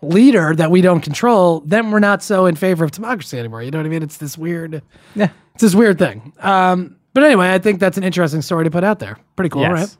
leader 0.05 0.55
that 0.55 0.71
we 0.71 0.81
don't 0.81 1.01
control, 1.01 1.61
then 1.65 1.91
we're 1.91 1.99
not 1.99 2.23
so 2.23 2.45
in 2.45 2.55
favor 2.55 2.83
of 2.85 2.91
democracy 2.91 3.37
anymore. 3.39 3.61
You 3.63 3.71
know 3.71 3.79
what 3.79 3.85
I 3.85 3.89
mean? 3.89 4.03
It's 4.03 4.17
this 4.17 4.37
weird 4.37 4.81
Yeah. 5.15 5.29
it's 5.53 5.61
this 5.61 5.75
weird 5.75 5.97
thing. 5.99 6.33
Um, 6.39 6.97
but 7.13 7.23
anyway, 7.23 7.53
I 7.53 7.59
think 7.59 7.79
that's 7.79 7.97
an 7.97 8.03
interesting 8.03 8.41
story 8.41 8.65
to 8.65 8.71
put 8.71 8.83
out 8.83 8.99
there. 8.99 9.17
Pretty 9.35 9.49
cool, 9.49 9.61
Yes. 9.61 9.71
right? 9.71 9.97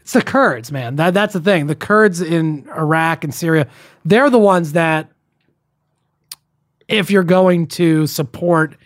It's 0.00 0.12
the 0.14 0.22
Kurds, 0.22 0.72
man. 0.72 0.96
That 0.96 1.14
that's 1.14 1.34
the 1.34 1.40
thing. 1.40 1.66
The 1.66 1.74
Kurds 1.76 2.20
in 2.20 2.68
Iraq 2.76 3.22
and 3.24 3.34
Syria, 3.34 3.66
they're 4.04 4.30
the 4.30 4.38
ones 4.38 4.72
that 4.72 5.10
if 6.88 7.10
you're 7.10 7.22
going 7.24 7.66
to 7.68 8.06
support 8.06 8.76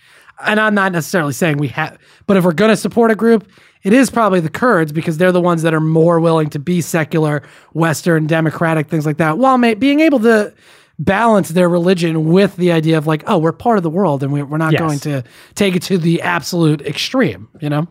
and 0.44 0.58
I'm 0.60 0.74
not 0.74 0.92
necessarily 0.92 1.32
saying 1.32 1.58
we 1.58 1.68
have 1.68 1.96
but 2.26 2.36
if 2.36 2.44
we're 2.44 2.52
going 2.52 2.70
to 2.70 2.76
support 2.76 3.10
a 3.10 3.14
group, 3.14 3.48
it 3.84 3.92
is 3.92 4.10
probably 4.10 4.40
the 4.40 4.48
Kurds 4.50 4.90
because 4.92 5.18
they're 5.18 5.30
the 5.32 5.40
ones 5.40 5.62
that 5.62 5.72
are 5.74 5.80
more 5.80 6.18
willing 6.18 6.50
to 6.50 6.58
be 6.58 6.80
secular, 6.80 7.42
western, 7.74 8.26
democratic, 8.26 8.88
things 8.88 9.06
like 9.06 9.18
that, 9.18 9.38
while 9.38 9.58
ma- 9.58 9.74
being 9.74 10.00
able 10.00 10.18
to 10.20 10.52
balance 10.98 11.50
their 11.50 11.68
religion 11.68 12.26
with 12.26 12.56
the 12.56 12.70
idea 12.72 12.96
of 12.96 13.06
like, 13.06 13.22
oh, 13.26 13.36
we're 13.38 13.52
part 13.52 13.76
of 13.76 13.82
the 13.82 13.90
world 13.90 14.22
and 14.22 14.32
we, 14.32 14.42
we're 14.42 14.58
not 14.58 14.72
Yes. 14.72 14.80
going 14.80 14.98
to 15.00 15.24
take 15.54 15.74
it 15.76 15.82
to 15.82 15.98
the 15.98 16.22
absolute 16.22 16.80
extreme, 16.82 17.48
you 17.60 17.68
know? 17.68 17.86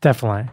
Definitely. 0.00 0.48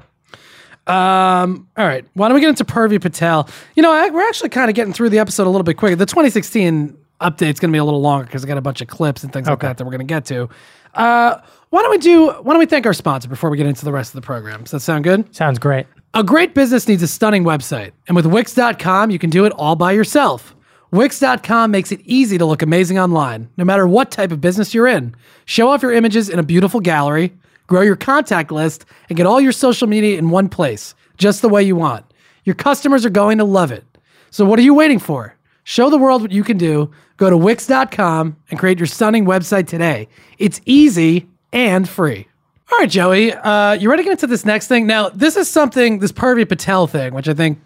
Um, 0.87 1.67
all 1.77 1.85
right. 1.85 2.05
Why 2.13 2.27
don't 2.27 2.35
we 2.35 2.41
get 2.41 2.49
into 2.49 2.65
Purvi 2.65 3.01
Patel? 3.01 3.49
You 3.75 3.81
know, 3.81 3.91
I, 3.91 4.09
we're 4.09 4.27
actually 4.27 4.49
kind 4.49 4.69
of 4.69 4.75
getting 4.75 4.93
through 4.93 5.09
the 5.09 5.19
episode 5.19 5.47
a 5.47 5.49
little 5.49 5.63
bit 5.63 5.77
quicker. 5.77 5.95
The 5.95 6.05
2016 6.05 6.95
update's 7.21 7.59
going 7.59 7.71
to 7.71 7.75
be 7.75 7.77
a 7.77 7.83
little 7.83 8.01
longer 8.01 8.25
because 8.25 8.43
I 8.43 8.47
got 8.47 8.57
a 8.57 8.61
bunch 8.61 8.81
of 8.81 8.87
clips 8.87 9.23
and 9.23 9.33
things 9.33 9.47
like 9.47 9.59
that 9.61 9.77
that 9.77 9.83
we're 9.85 9.91
going 9.91 10.05
to 10.07 10.13
get 10.13 10.25
to. 10.25 10.49
Uh, 10.93 11.39
why 11.75 11.81
don't 11.81 11.91
we 11.91 11.97
do? 11.97 12.27
Why 12.27 12.53
don't 12.53 12.59
we 12.59 12.65
thank 12.67 12.85
our 12.85 12.93
sponsor 12.93 13.27
before 13.27 13.49
we 13.49 13.57
get 13.57 13.65
into 13.65 13.83
the 13.83 13.91
rest 13.91 14.15
of 14.15 14.21
the 14.21 14.25
program? 14.25 14.61
Does 14.61 14.71
that 14.71 14.79
sound 14.79 15.03
good? 15.03 15.35
Sounds 15.35 15.59
great. 15.59 15.87
A 16.13 16.23
great 16.23 16.53
business 16.53 16.87
needs 16.87 17.03
a 17.03 17.07
stunning 17.07 17.43
website, 17.43 17.91
and 18.07 18.15
with 18.15 18.25
Wix.com, 18.25 19.11
you 19.11 19.19
can 19.19 19.29
do 19.29 19.43
it 19.43 19.51
all 19.57 19.75
by 19.75 19.91
yourself. 19.91 20.55
Wix.com 20.91 21.71
makes 21.71 21.91
it 21.91 21.99
easy 22.05 22.37
to 22.37 22.45
look 22.45 22.61
amazing 22.61 22.97
online, 22.97 23.49
no 23.57 23.65
matter 23.65 23.85
what 23.89 24.09
type 24.09 24.31
of 24.31 24.39
business 24.39 24.73
you're 24.73 24.87
in. 24.87 25.13
Show 25.43 25.67
off 25.67 25.81
your 25.81 25.91
images 25.91 26.29
in 26.29 26.39
a 26.39 26.43
beautiful 26.43 26.79
gallery, 26.79 27.33
grow 27.67 27.81
your 27.81 27.97
contact 27.97 28.53
list, 28.53 28.85
and 29.09 29.17
get 29.17 29.25
all 29.25 29.41
your 29.41 29.51
social 29.51 29.89
media 29.89 30.17
in 30.17 30.29
one 30.29 30.47
place, 30.47 30.95
just 31.17 31.41
the 31.41 31.49
way 31.49 31.61
you 31.61 31.75
want. 31.75 32.05
Your 32.45 32.55
customers 32.55 33.05
are 33.05 33.09
going 33.09 33.37
to 33.39 33.43
love 33.43 33.73
it. 33.73 33.83
So, 34.31 34.45
what 34.45 34.59
are 34.59 34.61
you 34.61 34.73
waiting 34.73 34.99
for? 34.99 35.35
Show 35.65 35.89
the 35.89 35.97
world 35.97 36.21
what 36.21 36.31
you 36.31 36.45
can 36.45 36.57
do. 36.57 36.89
Go 37.17 37.29
to 37.29 37.35
Wix.com 37.35 38.37
and 38.49 38.57
create 38.57 38.79
your 38.79 38.87
stunning 38.87 39.25
website 39.25 39.67
today. 39.67 40.07
It's 40.37 40.61
easy 40.63 41.27
and 41.55 41.89
free. 41.89 42.27
All 42.71 42.79
right, 42.79 42.89
Joey, 42.89 43.31
uh, 43.31 43.73
you 43.73 43.89
ready 43.89 44.03
to 44.03 44.05
get 44.05 44.11
into 44.11 44.27
this 44.27 44.45
next 44.45 44.67
thing? 44.67 44.85
Now, 44.85 45.09
this 45.09 45.37
is 45.37 45.49
something, 45.49 45.99
this 45.99 46.11
Purvi 46.11 46.47
Patel 46.47 46.85
thing, 46.85 47.13
which 47.13 47.29
I 47.29 47.33
think 47.33 47.59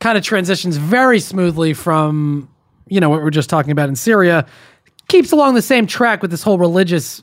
kind 0.00 0.18
of 0.18 0.24
transitions 0.24 0.76
very 0.76 1.20
smoothly 1.20 1.72
from, 1.72 2.48
you 2.88 3.00
know, 3.00 3.08
what 3.08 3.20
we 3.20 3.24
we're 3.24 3.30
just 3.30 3.48
talking 3.48 3.70
about 3.70 3.88
in 3.88 3.96
Syria, 3.96 4.46
keeps 5.08 5.30
along 5.30 5.54
the 5.54 5.62
same 5.62 5.86
track 5.86 6.22
with 6.22 6.30
this 6.30 6.42
whole 6.42 6.58
religious 6.58 7.22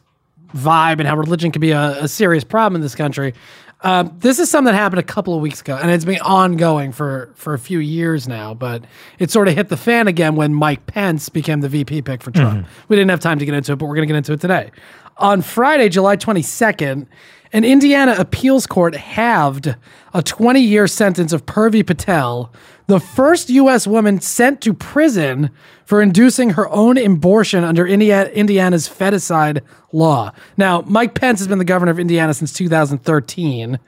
vibe 0.55 0.99
and 0.99 1.07
how 1.07 1.17
religion 1.17 1.51
can 1.51 1.59
be 1.59 1.71
a, 1.71 2.03
a 2.03 2.07
serious 2.07 2.43
problem 2.43 2.75
in 2.75 2.81
this 2.81 2.95
country. 2.95 3.33
Um, 3.81 4.15
this 4.19 4.39
is 4.39 4.49
something 4.49 4.71
that 4.71 4.77
happened 4.77 5.01
a 5.01 5.03
couple 5.03 5.35
of 5.35 5.41
weeks 5.41 5.59
ago, 5.59 5.75
and 5.75 5.91
it's 5.91 6.05
been 6.05 6.21
ongoing 6.21 6.93
for 6.93 7.33
for 7.35 7.53
a 7.53 7.59
few 7.59 7.79
years 7.79 8.29
now. 8.29 8.53
But 8.53 8.85
it 9.19 9.29
sort 9.29 9.49
of 9.49 9.55
hit 9.55 9.67
the 9.67 9.75
fan 9.75 10.07
again 10.07 10.37
when 10.37 10.53
Mike 10.53 10.85
Pence 10.87 11.27
became 11.27 11.59
the 11.59 11.67
VP 11.67 12.03
pick 12.03 12.23
for 12.23 12.31
Trump. 12.31 12.65
We 12.87 12.95
didn't 12.95 13.09
have 13.09 13.19
time 13.19 13.39
to 13.39 13.45
get 13.45 13.53
into 13.53 13.73
it, 13.73 13.75
but 13.75 13.87
we're 13.87 13.95
going 13.95 14.07
to 14.07 14.13
get 14.13 14.17
into 14.17 14.31
it 14.31 14.39
today. 14.39 14.71
On 15.17 15.41
Friday, 15.41 15.89
July 15.89 16.15
twenty 16.15 16.41
second, 16.41 17.07
an 17.53 17.63
Indiana 17.63 18.15
appeals 18.17 18.65
court 18.65 18.95
halved 18.95 19.75
a 20.15 20.23
20 20.23 20.59
year 20.59 20.87
sentence 20.87 21.31
of 21.31 21.45
Purvi 21.45 21.85
Patel, 21.85 22.51
the 22.87 22.99
first 22.99 23.49
U.S. 23.49 23.85
woman 23.85 24.19
sent 24.19 24.59
to 24.61 24.73
prison 24.73 25.51
for 25.85 26.01
inducing 26.01 26.51
her 26.51 26.67
own 26.69 26.97
abortion 26.97 27.63
under 27.63 27.85
Indiana's 27.85 28.89
feticide 28.89 29.61
law. 29.91 30.31
Now, 30.57 30.81
Mike 30.81 31.13
Pence 31.13 31.39
has 31.39 31.47
been 31.47 31.59
the 31.59 31.65
governor 31.65 31.91
of 31.91 31.99
Indiana 31.99 32.33
since 32.33 32.51
2013. 32.53 33.79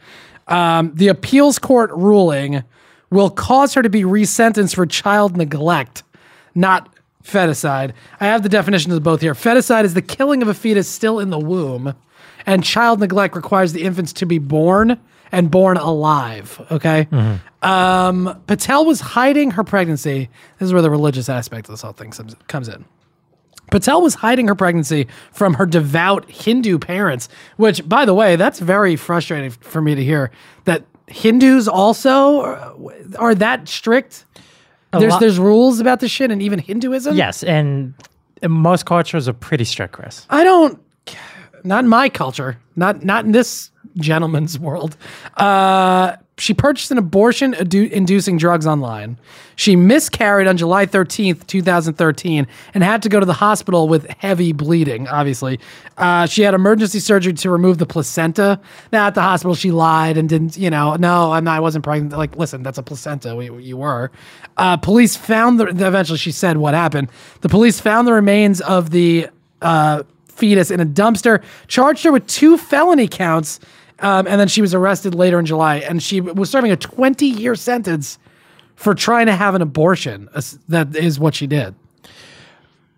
Um, 0.48 0.92
the 0.94 1.08
appeals 1.08 1.58
court 1.58 1.90
ruling 1.92 2.64
will 3.10 3.32
cause 3.32 3.74
her 3.74 3.82
to 3.82 3.90
be 3.90 4.04
resentenced 4.04 4.76
for 4.76 4.86
child 4.86 5.36
neglect, 5.36 6.04
not 6.54 6.95
feticide. 7.26 7.94
I 8.20 8.26
have 8.28 8.44
the 8.44 8.50
definitions 8.50 8.94
of 8.94 9.04
both 9.04 9.22
here. 9.22 9.34
Feticide 9.34 9.84
is 9.84 9.94
the 9.94 10.02
killing 10.02 10.42
of 10.42 10.48
a 10.48 10.54
fetus 10.54 10.88
still 10.88 11.20
in 11.20 11.30
the 11.30 11.40
womb, 11.40 11.96
and 12.46 12.64
child 12.64 13.00
neglect 13.00 13.36
requires 13.36 13.74
the 13.74 13.84
infants 13.84 14.14
to 14.14 14.26
be 14.26 14.38
born 14.38 15.00
and 15.32 15.50
born 15.50 15.78
alive. 15.78 16.66
Okay. 16.72 17.08
Um, 17.62 18.42
Patel 18.48 18.86
was 18.86 19.02
hiding 19.02 19.52
her 19.52 19.64
pregnancy. 19.64 20.30
This 20.60 20.68
is 20.68 20.74
where 20.74 20.84
the 20.84 20.92
religious 20.92 21.30
aspect 21.30 21.68
of 21.68 21.74
this 21.74 21.82
whole 21.82 21.94
thing 21.94 22.12
comes, 22.12 22.36
comes 22.48 22.70
in. 22.70 22.86
Patel 23.72 24.02
was 24.02 24.16
hiding 24.16 24.48
her 24.48 24.56
pregnancy 24.56 25.08
from 25.32 25.56
her 25.56 25.66
devout 25.66 26.30
Hindu 26.30 26.78
parents, 26.78 27.28
which, 27.58 27.88
by 27.90 28.06
the 28.06 28.14
way, 28.14 28.36
that's 28.36 28.60
very 28.60 28.96
frustrating 28.96 29.50
for 29.50 29.82
me 29.82 29.96
to 29.96 30.04
hear 30.04 30.30
that 30.66 30.86
Hindus 31.08 31.68
also 31.68 32.42
are, 32.42 32.76
are 33.18 33.36
that 33.36 33.68
strict. 33.68 34.26
There's 35.00 35.12
lot- 35.12 35.20
there's 35.20 35.40
rules 35.40 35.80
about 35.80 36.00
this 36.00 36.12
shit, 36.12 36.32
and 36.32 36.42
even 36.42 36.60
Hinduism. 36.60 37.16
Yes, 37.16 37.44
and 37.44 37.94
most 38.48 38.86
cultures 38.86 39.28
are 39.28 39.34
pretty 39.34 39.64
strict, 39.66 39.94
Chris. 39.94 40.26
I 40.30 40.44
don't. 40.44 40.80
Not 41.64 41.84
in 41.84 41.90
my 41.90 42.10
culture. 42.10 42.58
Not 42.76 43.04
not 43.04 43.26
in 43.26 43.32
this 43.32 43.72
gentleman's 43.98 44.60
world. 44.60 44.98
Uh, 45.38 46.16
she 46.38 46.54
purchased 46.54 46.92
an 46.92 46.98
abortion 46.98 47.54
adu- 47.54 47.90
inducing 47.92 48.38
drugs 48.38 48.68
online. 48.68 49.18
She 49.56 49.78
miscarried 49.78 50.48
on 50.48 50.58
July 50.58 50.86
13th, 50.86 51.48
2013, 51.48 52.46
and 52.74 52.84
had 52.84 53.02
to 53.04 53.10
go 53.10 53.22
to 53.22 53.26
the 53.26 53.34
hospital 53.34 53.88
with 53.88 54.06
heavy 54.20 54.52
bleeding, 54.52 55.08
obviously. 55.08 55.62
Uh, 55.98 56.26
she 56.26 56.42
had 56.42 56.54
emergency 56.54 57.00
surgery 57.00 57.32
to 57.32 57.50
remove 57.50 57.78
the 57.78 57.86
placenta. 57.86 58.60
Now, 58.92 59.08
at 59.08 59.16
the 59.16 59.22
hospital, 59.22 59.56
she 59.56 59.72
lied 59.72 60.18
and 60.18 60.28
didn't, 60.28 60.58
you 60.58 60.70
know, 60.70 60.96
no, 60.96 61.32
I'm 61.32 61.46
not, 61.46 61.56
I 61.56 61.60
wasn't 61.62 61.86
pregnant. 61.86 62.18
Like, 62.18 62.36
listen, 62.36 62.64
that's 62.64 62.78
a 62.78 62.84
placenta. 62.84 63.34
We, 63.34 63.50
you 63.64 63.78
were. 63.78 64.12
Uh, 64.58 64.76
police 64.76 65.16
found 65.16 65.60
the, 65.60 65.68
eventually, 65.68 66.18
she 66.18 66.32
said 66.32 66.58
what 66.58 66.74
happened. 66.74 67.10
The 67.42 67.50
police 67.50 67.80
found 67.80 68.08
the 68.08 68.14
remains 68.14 68.60
of 68.60 68.90
the 68.90 69.30
uh, 69.62 70.04
fetus 70.28 70.70
in 70.70 70.82
a 70.82 70.86
dumpster, 70.86 71.42
charged 71.68 72.04
her 72.04 72.12
with 72.12 72.28
two 72.28 72.58
felony 72.58 73.08
counts, 73.08 73.62
um, 74.00 74.28
and 74.28 74.40
then 74.40 74.48
she 74.48 74.62
was 74.62 74.74
arrested 74.74 75.16
later 75.16 75.40
in 75.40 75.46
July. 75.46 75.78
And 75.78 76.02
she 76.02 76.22
was 76.22 76.50
serving 76.50 76.72
a 76.72 76.78
20 76.78 77.26
year 77.26 77.56
sentence 77.56 78.20
for 78.76 78.94
trying 78.94 79.28
to 79.28 79.36
have 79.36 79.56
an 79.56 79.62
abortion. 79.62 80.30
That 80.68 80.96
is 80.96 81.20
what 81.20 81.36
she 81.36 81.48
did. 81.48 81.76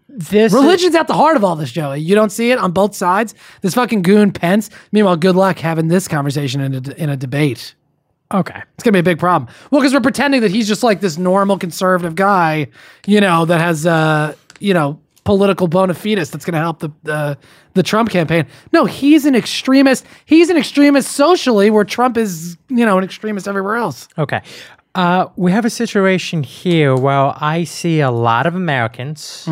This 0.10 0.52
Religion's 0.52 0.96
at 0.96 1.08
the 1.08 1.14
heart 1.14 1.38
of 1.38 1.44
all 1.44 1.56
this, 1.56 1.72
Joey. 1.72 2.00
You 2.00 2.16
don't 2.16 2.32
see 2.32 2.50
it 2.50 2.58
on 2.58 2.72
both 2.72 2.96
sides. 2.96 3.36
This 3.62 3.76
fucking 3.76 4.02
goon 4.02 4.32
Pence. 4.32 4.72
Meanwhile, 4.92 5.18
good 5.18 5.36
luck 5.36 5.60
having 5.60 5.90
this 5.90 6.08
conversation 6.08 6.62
in 6.62 6.74
a, 6.74 6.92
in 6.94 7.10
a 7.10 7.18
debate. 7.18 7.76
okay. 8.34 8.64
It's 8.74 8.84
gonna 8.84 8.94
be 8.94 9.00
a 9.00 9.04
big 9.04 9.20
problem. 9.20 9.52
Well, 9.70 9.82
because 9.82 9.94
we're 9.94 10.02
pretending 10.02 10.42
that 10.42 10.50
he's 10.50 10.68
just 10.68 10.82
like 10.82 11.02
this 11.02 11.20
normal 11.20 11.60
conservative 11.60 12.16
guy, 12.16 12.68
you 13.06 13.22
know, 13.22 13.46
that 13.46 13.62
has 13.62 13.86
uh, 13.86 14.34
you 14.60 14.74
know, 14.74 15.00
political 15.28 15.68
bona 15.68 15.94
fides 15.94 16.32
that's 16.32 16.46
gonna 16.46 16.58
help 16.58 16.80
the 16.80 16.90
the 17.04 17.38
the 17.74 17.84
Trump 17.84 18.10
campaign. 18.10 18.46
No, 18.72 18.86
he's 18.86 19.26
an 19.26 19.36
extremist. 19.36 20.06
He's 20.26 20.50
an 20.50 20.56
extremist 20.56 21.12
socially, 21.12 21.70
where 21.70 21.84
Trump 21.84 22.16
is, 22.18 22.58
you 22.70 22.86
know, 22.86 22.98
an 22.98 23.04
extremist 23.04 23.46
everywhere 23.46 23.76
else. 23.76 24.08
Okay. 24.18 24.42
Uh, 24.96 25.28
we 25.36 25.52
have 25.52 25.66
a 25.66 25.70
situation 25.70 26.44
here 26.44 26.96
where 26.96 27.34
I 27.36 27.66
see 27.66 28.00
a 28.00 28.10
lot 28.10 28.48
of 28.48 28.56
Americans 28.56 29.48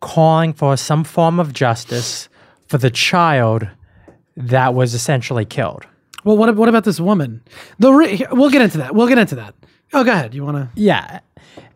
calling 0.00 0.54
for 0.54 0.76
some 0.78 1.04
form 1.04 1.38
of 1.38 1.52
justice 1.52 2.28
for 2.66 2.78
the 2.78 2.90
child 2.90 3.68
that 4.36 4.72
was 4.72 4.94
essentially 4.94 5.44
killed. 5.44 5.86
Well, 6.24 6.38
what 6.38 6.56
what 6.56 6.68
about 6.70 6.84
this 6.84 6.98
woman? 6.98 7.42
The 7.78 7.92
re- 7.92 8.26
we'll 8.32 8.50
get 8.50 8.62
into 8.62 8.78
that. 8.78 8.94
We'll 8.94 9.06
get 9.08 9.18
into 9.18 9.34
that. 9.34 9.54
Oh, 9.92 10.02
go 10.02 10.12
ahead. 10.12 10.34
You 10.34 10.44
want 10.46 10.56
to? 10.56 10.80
Yeah. 10.80 11.20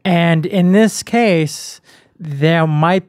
And 0.02 0.46
in 0.46 0.72
this 0.72 1.02
case, 1.02 1.80
there 2.20 2.66
might 2.66 3.08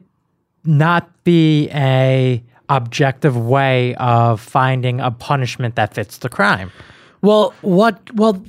not 0.64 1.22
be 1.22 1.68
a 1.70 2.42
objective 2.68 3.36
way 3.36 3.94
of 3.96 4.40
finding 4.40 5.00
a 5.00 5.10
punishment 5.10 5.76
that 5.76 5.94
fits 5.94 6.18
the 6.18 6.28
crime. 6.28 6.72
Well, 7.20 7.54
what? 7.60 8.00
Well, 8.14 8.42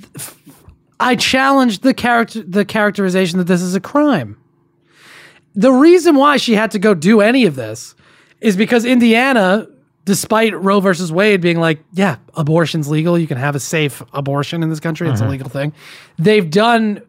I 0.99 1.15
challenged 1.15 1.83
the 1.83 1.93
character, 1.93 2.41
the 2.41 2.65
characterization 2.65 3.37
that 3.39 3.45
this 3.45 3.61
is 3.61 3.75
a 3.75 3.81
crime. 3.81 4.37
The 5.53 5.71
reason 5.71 6.15
why 6.15 6.37
she 6.37 6.55
had 6.55 6.71
to 6.71 6.79
go 6.79 6.93
do 6.93 7.21
any 7.21 7.45
of 7.45 7.55
this 7.55 7.93
is 8.41 8.57
because 8.57 8.85
Indiana, 8.85 9.67
despite 10.05 10.59
Roe 10.59 10.79
versus 10.79 11.11
Wade 11.11 11.41
being 11.41 11.59
like, 11.59 11.83
yeah, 11.93 12.17
abortion's 12.35 12.89
legal, 12.89 13.19
you 13.19 13.27
can 13.27 13.37
have 13.37 13.55
a 13.55 13.59
safe 13.59 14.01
abortion 14.13 14.63
in 14.63 14.69
this 14.69 14.79
country, 14.79 15.09
it's 15.09 15.19
a 15.19 15.23
mm-hmm. 15.23 15.31
legal 15.31 15.49
thing. 15.49 15.73
They've 16.17 16.49
done, 16.49 17.01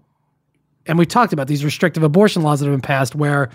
and 0.87 0.99
we've 0.99 1.09
talked 1.09 1.33
about 1.33 1.49
these 1.49 1.65
restrictive 1.65 2.03
abortion 2.03 2.43
laws 2.43 2.61
that 2.61 2.67
have 2.67 2.73
been 2.73 2.81
passed 2.81 3.15
where 3.15 3.51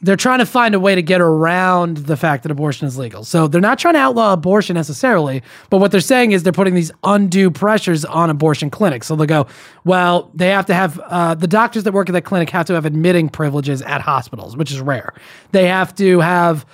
they're 0.00 0.16
trying 0.16 0.40
to 0.40 0.46
find 0.46 0.74
a 0.74 0.80
way 0.80 0.94
to 0.94 1.02
get 1.02 1.20
around 1.20 1.98
the 1.98 2.16
fact 2.16 2.42
that 2.42 2.50
abortion 2.50 2.86
is 2.88 2.98
legal. 2.98 3.24
So 3.24 3.46
they're 3.46 3.60
not 3.60 3.78
trying 3.78 3.94
to 3.94 4.00
outlaw 4.00 4.32
abortion 4.32 4.74
necessarily, 4.74 5.42
but 5.70 5.78
what 5.78 5.92
they're 5.92 6.00
saying 6.00 6.32
is 6.32 6.42
they're 6.42 6.52
putting 6.52 6.74
these 6.74 6.90
undue 7.04 7.50
pressures 7.50 8.04
on 8.04 8.28
abortion 8.28 8.68
clinics. 8.68 9.06
So 9.06 9.16
they'll 9.16 9.26
go, 9.26 9.46
well, 9.84 10.30
they 10.34 10.48
have 10.48 10.66
to 10.66 10.74
have 10.74 10.98
uh, 10.98 11.34
the 11.34 11.46
doctors 11.46 11.84
that 11.84 11.92
work 11.92 12.08
at 12.08 12.12
that 12.12 12.22
clinic 12.22 12.50
have 12.50 12.66
to 12.66 12.74
have 12.74 12.84
admitting 12.84 13.28
privileges 13.28 13.80
at 13.82 14.00
hospitals, 14.00 14.56
which 14.56 14.72
is 14.72 14.80
rare. 14.80 15.14
They 15.52 15.68
have 15.68 15.94
to 15.96 16.18
have 16.18 16.66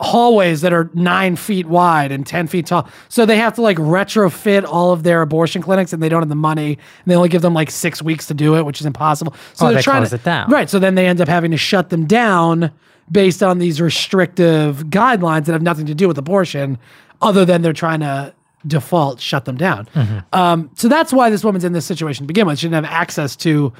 hallways 0.00 0.60
that 0.60 0.72
are 0.72 0.90
nine 0.94 1.36
feet 1.36 1.66
wide 1.66 2.12
and 2.12 2.26
10 2.26 2.46
feet 2.48 2.66
tall. 2.66 2.88
So 3.08 3.24
they 3.24 3.36
have 3.38 3.54
to 3.54 3.62
like 3.62 3.76
retrofit 3.78 4.64
all 4.64 4.92
of 4.92 5.02
their 5.02 5.22
abortion 5.22 5.62
clinics 5.62 5.92
and 5.92 6.02
they 6.02 6.08
don't 6.08 6.20
have 6.22 6.28
the 6.28 6.34
money. 6.34 6.72
And 6.74 6.78
they 7.06 7.14
only 7.16 7.28
give 7.28 7.42
them 7.42 7.54
like 7.54 7.70
six 7.70 8.02
weeks 8.02 8.26
to 8.26 8.34
do 8.34 8.56
it, 8.56 8.64
which 8.66 8.80
is 8.80 8.86
impossible. 8.86 9.34
So 9.54 9.66
Oh, 9.66 9.68
they're 9.68 9.78
they 9.78 9.82
trying 9.82 10.02
close 10.02 10.10
to, 10.10 10.16
it 10.16 10.24
down. 10.24 10.50
Right. 10.50 10.68
So 10.68 10.78
then 10.78 10.94
they 10.96 11.06
end 11.06 11.20
up 11.20 11.28
having 11.28 11.50
to 11.52 11.56
shut 11.56 11.90
them 11.90 12.06
down 12.06 12.70
based 13.10 13.42
on 13.42 13.58
these 13.58 13.80
restrictive 13.80 14.84
guidelines 14.86 15.44
that 15.46 15.52
have 15.52 15.62
nothing 15.62 15.86
to 15.86 15.94
do 15.94 16.08
with 16.08 16.18
abortion, 16.18 16.76
other 17.22 17.44
than 17.44 17.62
they're 17.62 17.72
trying 17.72 18.00
to 18.00 18.34
default 18.66 19.20
shut 19.20 19.44
them 19.44 19.56
down. 19.56 19.86
Mm-hmm. 19.94 20.18
Um, 20.32 20.70
so 20.74 20.88
that's 20.88 21.12
why 21.12 21.30
this 21.30 21.44
woman's 21.44 21.62
in 21.64 21.72
this 21.72 21.86
situation 21.86 22.24
to 22.24 22.26
begin 22.26 22.46
with. 22.48 22.58
She 22.58 22.66
didn't 22.66 22.84
have 22.84 22.92
access 22.92 23.36
to 23.36 23.72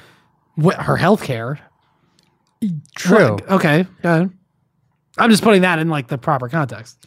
wh- 0.63 0.73
her 0.81 0.95
health 0.95 1.23
care. 1.23 1.59
True. 2.95 3.37
Okay. 3.49 3.85
I'm 5.17 5.29
just 5.29 5.43
putting 5.43 5.61
that 5.61 5.79
in 5.79 5.89
like 5.89 6.07
the 6.07 6.17
proper 6.17 6.49
context. 6.49 6.97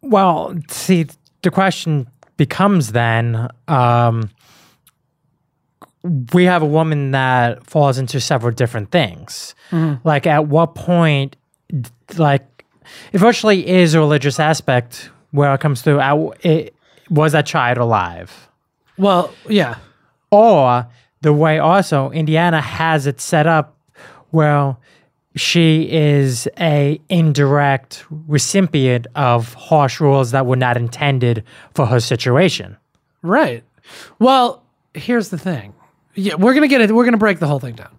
Well, 0.00 0.54
see, 0.68 1.06
the 1.42 1.50
question 1.50 2.08
becomes 2.36 2.92
then 2.92 3.48
um, 3.68 4.30
we 6.32 6.44
have 6.44 6.62
a 6.62 6.66
woman 6.66 7.12
that 7.12 7.64
falls 7.66 7.98
into 7.98 8.20
several 8.20 8.52
different 8.52 8.90
things. 8.90 9.54
Like, 10.04 10.26
at 10.26 10.48
what 10.48 10.74
point, 10.74 11.36
like, 12.16 12.64
it 13.12 13.18
virtually 13.18 13.66
is 13.66 13.94
a 13.94 14.00
religious 14.00 14.40
aspect 14.40 15.10
where 15.30 15.54
it 15.54 15.60
comes 15.60 15.82
through. 15.82 16.00
It, 16.40 16.74
was 17.08 17.32
that 17.32 17.46
child 17.46 17.78
alive? 17.78 18.48
Well, 18.98 19.32
yeah. 19.48 19.76
or 20.32 20.86
the 21.20 21.32
way 21.32 21.60
also 21.60 22.10
Indiana 22.10 22.60
has 22.60 23.06
it 23.06 23.20
set 23.20 23.46
up 23.46 23.76
where 24.30 24.76
she 25.34 25.90
is 25.90 26.46
a 26.58 27.00
indirect 27.08 28.04
recipient 28.10 29.06
of 29.14 29.54
harsh 29.54 30.00
rules 30.00 30.30
that 30.32 30.46
were 30.46 30.56
not 30.56 30.76
intended 30.76 31.44
for 31.74 31.86
her 31.86 32.00
situation. 32.00 32.76
Right. 33.22 33.64
Well, 34.18 34.62
here's 34.94 35.30
the 35.30 35.38
thing. 35.38 35.74
Yeah, 36.14 36.34
we're 36.34 36.54
gonna 36.54 36.68
get 36.68 36.80
it. 36.80 36.94
We're 36.94 37.04
gonna 37.04 37.16
break 37.16 37.38
the 37.38 37.46
whole 37.46 37.58
thing 37.60 37.74
down. 37.74 37.96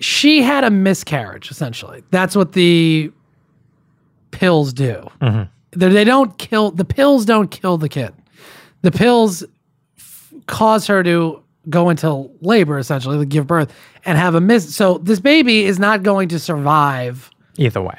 She 0.00 0.42
had 0.42 0.64
a 0.64 0.70
miscarriage, 0.70 1.50
essentially. 1.50 2.02
That's 2.10 2.34
what 2.36 2.52
the 2.52 3.12
pills 4.30 4.72
do. 4.72 5.08
Mm-hmm. 5.20 5.78
They, 5.78 5.88
they 5.88 6.04
don't 6.04 6.36
kill 6.38 6.70
the 6.70 6.84
pills. 6.84 7.24
Don't 7.24 7.50
kill 7.50 7.78
the 7.78 7.88
kid. 7.88 8.12
The 8.82 8.90
pills 8.90 9.44
f- 9.98 10.32
cause 10.46 10.86
her 10.86 11.02
to 11.02 11.42
go 11.68 11.90
into 11.90 12.30
labor, 12.40 12.78
essentially, 12.78 13.18
to 13.18 13.26
give 13.26 13.46
birth 13.46 13.72
and 14.08 14.16
have 14.16 14.34
a 14.34 14.40
miss. 14.40 14.74
So 14.74 14.98
this 14.98 15.20
baby 15.20 15.64
is 15.66 15.78
not 15.78 16.02
going 16.02 16.28
to 16.30 16.38
survive 16.38 17.30
Either 17.58 17.82
way. 17.82 17.98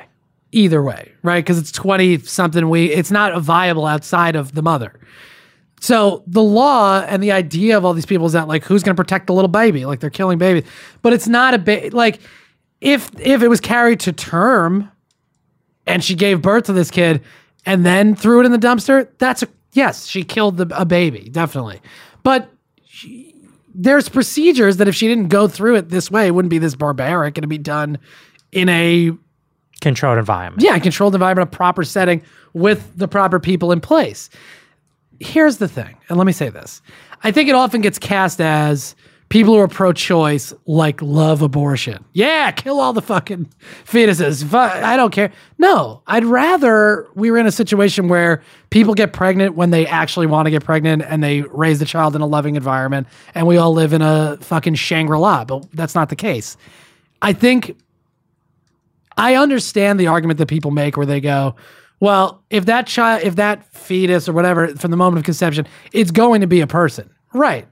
either 0.51 0.82
way, 0.82 1.12
right? 1.22 1.43
Because 1.43 1.60
it's 1.60 1.72
20 1.72 2.18
something 2.20 2.68
week. 2.68 2.91
It's 2.93 3.12
not 3.12 3.39
viable 3.41 3.86
outside 3.86 4.36
of 4.36 4.53
the 4.55 4.62
mother. 4.64 4.99
So 5.82 6.24
the 6.26 6.41
law 6.41 7.01
and 7.07 7.22
the 7.22 7.32
idea 7.32 7.78
of 7.78 7.86
all 7.86 7.93
these 7.93 8.07
people 8.07 8.26
is 8.26 8.34
that 8.34 8.47
like 8.47 8.64
who's 8.64 8.82
going 8.84 8.95
to 8.95 8.99
protect 9.01 9.28
the 9.28 9.34
little 9.34 9.47
baby? 9.49 9.86
Like 9.86 9.99
they're 9.99 10.10
killing 10.10 10.39
babies, 10.39 10.64
but 11.03 11.14
it's 11.14 11.28
not 11.28 11.53
a 11.53 11.60
ba- 11.60 11.89
like 11.93 12.20
if 12.82 13.10
if 13.20 13.43
it 13.43 13.47
was 13.47 13.62
carried 13.62 13.99
to 14.01 14.12
term 14.12 14.91
and 15.86 16.03
she 16.03 16.16
gave 16.16 16.41
birth 16.41 16.64
to 16.66 16.74
this 16.74 16.89
kid 16.91 17.22
and 17.66 17.86
then 17.86 18.16
threw 18.16 18.39
it 18.41 18.45
in 18.45 18.51
the 18.51 18.57
dumpster, 18.57 19.07
that's 19.20 19.43
a 19.43 19.47
yes, 19.74 20.07
she 20.07 20.24
killed 20.24 20.57
the, 20.57 20.68
a 20.78 20.86
baby, 20.86 21.30
definitely. 21.30 21.80
But 22.24 22.49
she, 22.86 23.29
there's 23.82 24.10
procedures 24.10 24.76
that 24.78 24.88
if 24.90 24.96
she 24.96 25.08
didn't 25.08 25.30
go 25.30 25.48
through 25.48 25.76
it 25.78 25.88
this 25.90 26.12
way, 26.12 26.28
it 26.28 26.32
wouldn't 26.32 26.50
be 26.50 26.58
this 26.58 26.76
barbaric. 26.76 27.38
It'd 27.38 27.50
be 27.50 27.58
done 27.58 27.98
in 28.52 28.68
a 28.70 29.12
Controlled 29.80 30.18
environment. 30.18 30.62
yeah, 30.62 30.78
controlled 30.80 31.16
environment, 31.16 31.54
a 31.54 31.56
proper 31.56 31.86
setting 31.86 32.22
with 32.54 32.92
the 32.98 33.08
proper 33.08 33.40
people 33.40 33.72
in 33.72 33.80
place. 33.80 34.30
Here's 35.22 35.58
the 35.58 35.70
thing, 35.70 35.96
and 36.10 36.18
let 36.18 36.28
me 36.28 36.34
say 36.34 36.50
this. 36.50 36.82
I 37.24 37.32
think 37.32 37.48
it 37.48 37.56
often 37.56 37.80
gets 37.80 37.98
cast 37.98 38.42
as 38.42 38.94
people 39.30 39.54
who 39.54 39.60
are 39.60 39.68
pro 39.68 39.94
choice 39.94 40.54
like 40.66 41.02
love 41.02 41.42
abortion. 41.42 42.04
Yeah, 42.14 42.52
kill 42.52 42.80
all 42.80 42.94
the 42.94 43.02
fucking 43.02 43.50
fetuses. 43.86 44.52
I 44.54 44.98
don't 44.98 45.12
care. 45.12 45.32
No, 45.58 46.02
I'd 46.08 46.26
rather 46.26 47.08
we 47.16 47.32
were 47.32 47.38
in 47.38 47.46
a 47.46 47.52
situation 47.52 48.08
where 48.08 48.42
people 48.72 48.94
get 48.96 49.14
pregnant 49.14 49.56
when 49.56 49.70
they 49.70 49.88
actually 49.88 50.28
want 50.28 50.48
to 50.48 50.52
get 50.52 50.64
pregnant 50.64 51.04
and 51.04 51.24
they 51.24 51.42
raise 51.42 51.80
the 51.80 51.86
child 51.86 52.16
in 52.16 52.22
a 52.22 52.28
loving 52.28 52.56
environment 52.56 53.08
and 53.36 53.48
we 53.48 53.58
all 53.58 53.72
live 53.72 53.94
in 53.94 54.02
a 54.02 54.38
fucking 54.42 54.76
Shangri 54.76 55.18
La, 55.18 55.46
but 55.46 55.72
that's 55.74 55.96
not 55.96 56.10
the 56.10 56.16
case. 56.16 56.58
I 57.22 57.34
think 57.34 57.78
I 59.18 59.36
understand 59.36 60.00
the 60.00 60.08
argument 60.08 60.40
that 60.40 60.48
people 60.48 60.72
make 60.72 60.98
where 60.98 61.06
they 61.06 61.22
go, 61.22 61.56
well, 62.00 62.44
if 62.50 62.66
that 62.66 62.88
child, 62.88 63.24
if 63.24 63.36
that 63.36 63.66
fetus 63.74 64.30
or 64.30 64.34
whatever 64.34 64.70
from 64.70 64.92
the 64.92 64.98
moment 64.98 65.20
of 65.20 65.26
conception, 65.26 65.68
it's 65.92 66.12
going 66.12 66.42
to 66.42 66.48
be 66.48 66.62
a 66.62 66.68
person. 66.68 67.10
Right. 67.34 67.68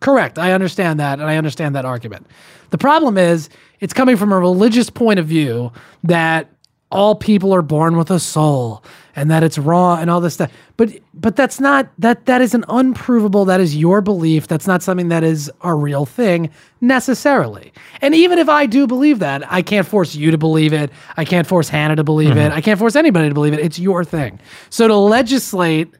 Correct. 0.00 0.38
I 0.38 0.52
understand 0.52 1.00
that. 1.00 1.18
And 1.18 1.28
I 1.28 1.36
understand 1.36 1.74
that 1.74 1.84
argument. 1.84 2.26
The 2.70 2.78
problem 2.78 3.18
is 3.18 3.48
it's 3.80 3.92
coming 3.92 4.16
from 4.16 4.32
a 4.32 4.38
religious 4.38 4.90
point 4.90 5.18
of 5.18 5.26
view 5.26 5.72
that 6.04 6.48
all 6.90 7.14
people 7.14 7.54
are 7.54 7.62
born 7.62 7.96
with 7.96 8.10
a 8.10 8.18
soul 8.18 8.82
and 9.14 9.30
that 9.30 9.42
it's 9.42 9.58
raw 9.58 9.96
and 9.96 10.10
all 10.10 10.20
this 10.20 10.34
stuff. 10.34 10.50
But 10.76 10.90
but 11.12 11.36
that's 11.36 11.60
not 11.60 11.90
that 11.98 12.26
that 12.26 12.40
is 12.40 12.54
an 12.54 12.64
unprovable 12.68 13.44
that 13.46 13.60
is 13.60 13.76
your 13.76 14.00
belief. 14.00 14.46
That's 14.46 14.66
not 14.66 14.82
something 14.82 15.08
that 15.08 15.24
is 15.24 15.50
a 15.62 15.74
real 15.74 16.06
thing 16.06 16.50
necessarily. 16.80 17.72
And 18.00 18.14
even 18.14 18.38
if 18.38 18.48
I 18.48 18.66
do 18.66 18.86
believe 18.86 19.18
that, 19.18 19.50
I 19.52 19.60
can't 19.60 19.86
force 19.86 20.14
you 20.14 20.30
to 20.30 20.38
believe 20.38 20.72
it. 20.72 20.90
I 21.16 21.24
can't 21.24 21.46
force 21.46 21.68
Hannah 21.68 21.96
to 21.96 22.04
believe 22.04 22.30
mm-hmm. 22.30 22.38
it. 22.38 22.52
I 22.52 22.60
can't 22.60 22.78
force 22.78 22.96
anybody 22.96 23.28
to 23.28 23.34
believe 23.34 23.52
it. 23.52 23.60
It's 23.60 23.78
your 23.78 24.04
thing. 24.04 24.38
So 24.70 24.88
to 24.88 24.96
legislate 24.96 25.92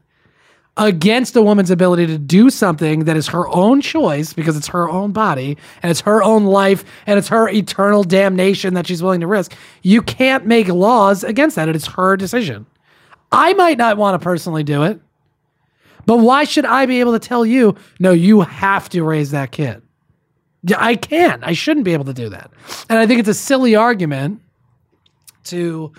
against 0.78 1.34
a 1.36 1.42
woman's 1.42 1.70
ability 1.70 2.06
to 2.06 2.18
do 2.18 2.50
something 2.50 3.04
that 3.04 3.16
is 3.16 3.26
her 3.26 3.48
own 3.48 3.80
choice 3.80 4.32
because 4.32 4.56
it's 4.56 4.68
her 4.68 4.88
own 4.88 5.12
body 5.12 5.58
and 5.82 5.90
it's 5.90 6.00
her 6.00 6.22
own 6.22 6.44
life 6.44 6.84
and 7.06 7.18
it's 7.18 7.28
her 7.28 7.48
eternal 7.48 8.04
damnation 8.04 8.74
that 8.74 8.86
she's 8.86 9.02
willing 9.02 9.20
to 9.20 9.26
risk. 9.26 9.54
You 9.82 10.00
can't 10.00 10.46
make 10.46 10.68
laws 10.68 11.24
against 11.24 11.56
that. 11.56 11.68
It 11.68 11.76
is 11.76 11.86
her 11.86 12.16
decision. 12.16 12.64
I 13.32 13.52
might 13.54 13.76
not 13.76 13.98
want 13.98 14.20
to 14.20 14.24
personally 14.24 14.62
do 14.62 14.84
it, 14.84 15.00
but 16.06 16.18
why 16.18 16.44
should 16.44 16.64
I 16.64 16.86
be 16.86 17.00
able 17.00 17.12
to 17.12 17.18
tell 17.18 17.44
you, 17.44 17.76
no, 17.98 18.12
you 18.12 18.40
have 18.40 18.88
to 18.90 19.02
raise 19.02 19.32
that 19.32 19.50
kid? 19.50 19.82
I 20.76 20.96
can't. 20.96 21.44
I 21.44 21.52
shouldn't 21.52 21.84
be 21.84 21.92
able 21.92 22.06
to 22.06 22.14
do 22.14 22.28
that. 22.30 22.50
And 22.88 22.98
I 22.98 23.06
think 23.06 23.20
it's 23.20 23.28
a 23.28 23.34
silly 23.34 23.74
argument 23.76 24.40
to 25.44 25.92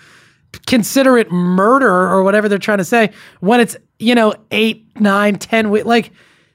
consider 0.66 1.18
it 1.18 1.32
murder 1.32 1.92
or 1.92 2.24
whatever 2.24 2.50
they're 2.50 2.58
trying 2.58 2.78
to 2.80 2.86
say 2.86 3.12
when 3.40 3.60
it's 3.60 3.76
you 4.00 4.16
know 4.16 4.34
eight 4.52 4.86
nine 5.00 5.36
ten 5.36 5.70
weeks 5.70 5.86
like 5.86 6.12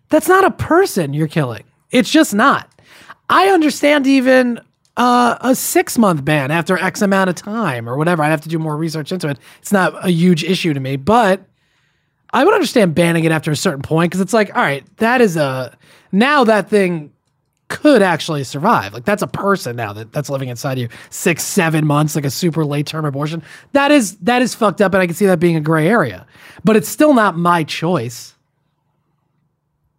that's 0.09 0.29
not 0.29 0.45
a 0.45 0.51
person 0.51 1.15
you're 1.15 1.29
killing. 1.29 1.65
It's 1.91 2.11
just 2.11 2.35
not. 2.35 2.71
I 3.29 3.49
understand 3.49 4.07
even 4.07 4.61
uh, 4.97 5.39
a 5.41 5.55
six 5.55 5.99
month 5.99 6.25
ban 6.25 6.51
after 6.51 6.79
x 6.79 7.03
amount 7.03 7.31
of 7.31 7.37
time 7.37 7.89
or 7.89 7.97
whatever. 7.97 8.23
I'd 8.23 8.31
have 8.31 8.43
to 8.43 8.49
do 8.49 8.59
more 8.59 8.77
research 8.77 9.13
into 9.13 9.29
it. 9.29 9.39
It's 9.61 9.73
not 9.73 10.05
a 10.05 10.11
huge 10.11 10.45
issue 10.45 10.73
to 10.75 10.81
me 10.81 10.97
but 10.97 11.47
i 12.33 12.45
would 12.45 12.53
understand 12.53 12.95
banning 12.95 13.25
it 13.25 13.33
after 13.33 13.51
a 13.51 13.57
certain 13.57 13.83
point 13.83 14.11
because 14.11 14.21
it's 14.21 14.33
like 14.35 14.55
all 14.55 14.63
right 14.63 14.85
that 14.99 15.21
is 15.21 15.37
a 15.37 15.77
now 16.13 16.45
that 16.45 16.69
thing 16.69 17.11
could 17.69 18.03
actually 18.03 18.45
survive. 18.45 18.93
Like 18.93 19.05
that's 19.05 19.23
a 19.23 19.27
person 19.27 19.75
now 19.77 19.93
that 19.95 20.13
that's 20.13 20.29
living 20.29 20.49
inside 20.49 20.79
you 20.79 20.89
six, 21.11 21.43
seven 21.43 21.87
months, 21.87 22.15
like 22.15 22.25
a 22.25 22.31
super 22.31 22.65
late 22.65 22.87
term 22.87 23.05
abortion. 23.05 23.43
That 23.73 23.91
is 23.91 24.17
that 24.19 24.43
is 24.43 24.55
fucked 24.55 24.81
up, 24.81 24.93
and 24.95 25.03
I 25.03 25.07
can 25.07 25.15
see 25.15 25.27
that 25.27 25.41
being 25.41 25.57
a 25.57 25.61
gray 25.61 25.89
area. 25.89 26.27
But 26.63 26.77
it's 26.77 26.89
still 26.89 27.15
not 27.15 27.37
my 27.37 27.65
choice, 27.65 28.35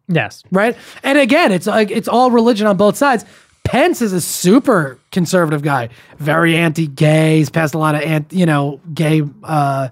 Yes. 0.07 0.43
right? 0.51 0.78
And 1.03 1.18
again, 1.18 1.51
it's 1.51 1.68
like 1.68 1.89
it's 1.91 2.07
all 2.07 2.32
religion 2.32 2.68
on 2.68 2.78
both 2.78 2.95
sides. 2.97 3.26
Pence 3.63 4.01
is 4.01 4.13
a 4.13 4.22
super 4.22 4.99
conservative 5.11 5.63
guy, 5.63 5.89
very 6.20 6.55
anti-gay. 6.55 7.39
He's 7.39 7.49
passed 7.49 7.74
a 7.74 7.80
lot 7.80 7.95
of 7.95 8.01
anti, 8.01 8.38
you 8.38 8.45
know, 8.45 8.80
gay 8.93 9.24
uh, 9.43 9.89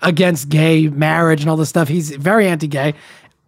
against 0.00 0.48
gay 0.48 0.86
marriage 0.88 1.40
and 1.40 1.50
all 1.50 1.56
this 1.56 1.68
stuff. 1.68 1.88
He's 1.88 2.10
very 2.14 2.46
anti-gay, 2.46 2.94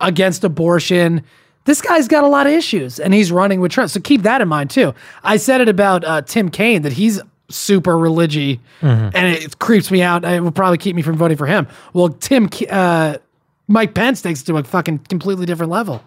against 0.00 0.42
abortion. 0.42 1.22
This 1.68 1.82
guy's 1.82 2.08
got 2.08 2.24
a 2.24 2.28
lot 2.28 2.46
of 2.46 2.52
issues, 2.54 2.98
and 2.98 3.12
he's 3.12 3.30
running 3.30 3.60
with 3.60 3.72
Trump. 3.72 3.90
So 3.90 4.00
keep 4.00 4.22
that 4.22 4.40
in 4.40 4.48
mind 4.48 4.70
too. 4.70 4.94
I 5.22 5.36
said 5.36 5.60
it 5.60 5.68
about 5.68 6.02
uh, 6.02 6.22
Tim 6.22 6.48
Kaine 6.48 6.80
that 6.80 6.94
he's 6.94 7.20
super 7.50 7.98
religious, 7.98 8.56
and 8.80 9.26
it 9.36 9.58
creeps 9.58 9.90
me 9.90 10.00
out. 10.00 10.24
It 10.24 10.42
will 10.42 10.50
probably 10.50 10.78
keep 10.78 10.96
me 10.96 11.02
from 11.02 11.16
voting 11.16 11.36
for 11.36 11.46
him. 11.46 11.66
Well, 11.92 12.08
Tim, 12.08 12.48
uh, 12.70 13.18
Mike 13.66 13.92
Pence 13.92 14.22
takes 14.22 14.40
it 14.40 14.46
to 14.46 14.56
a 14.56 14.64
fucking 14.64 15.00
completely 15.10 15.44
different 15.44 15.70
level. 15.70 16.02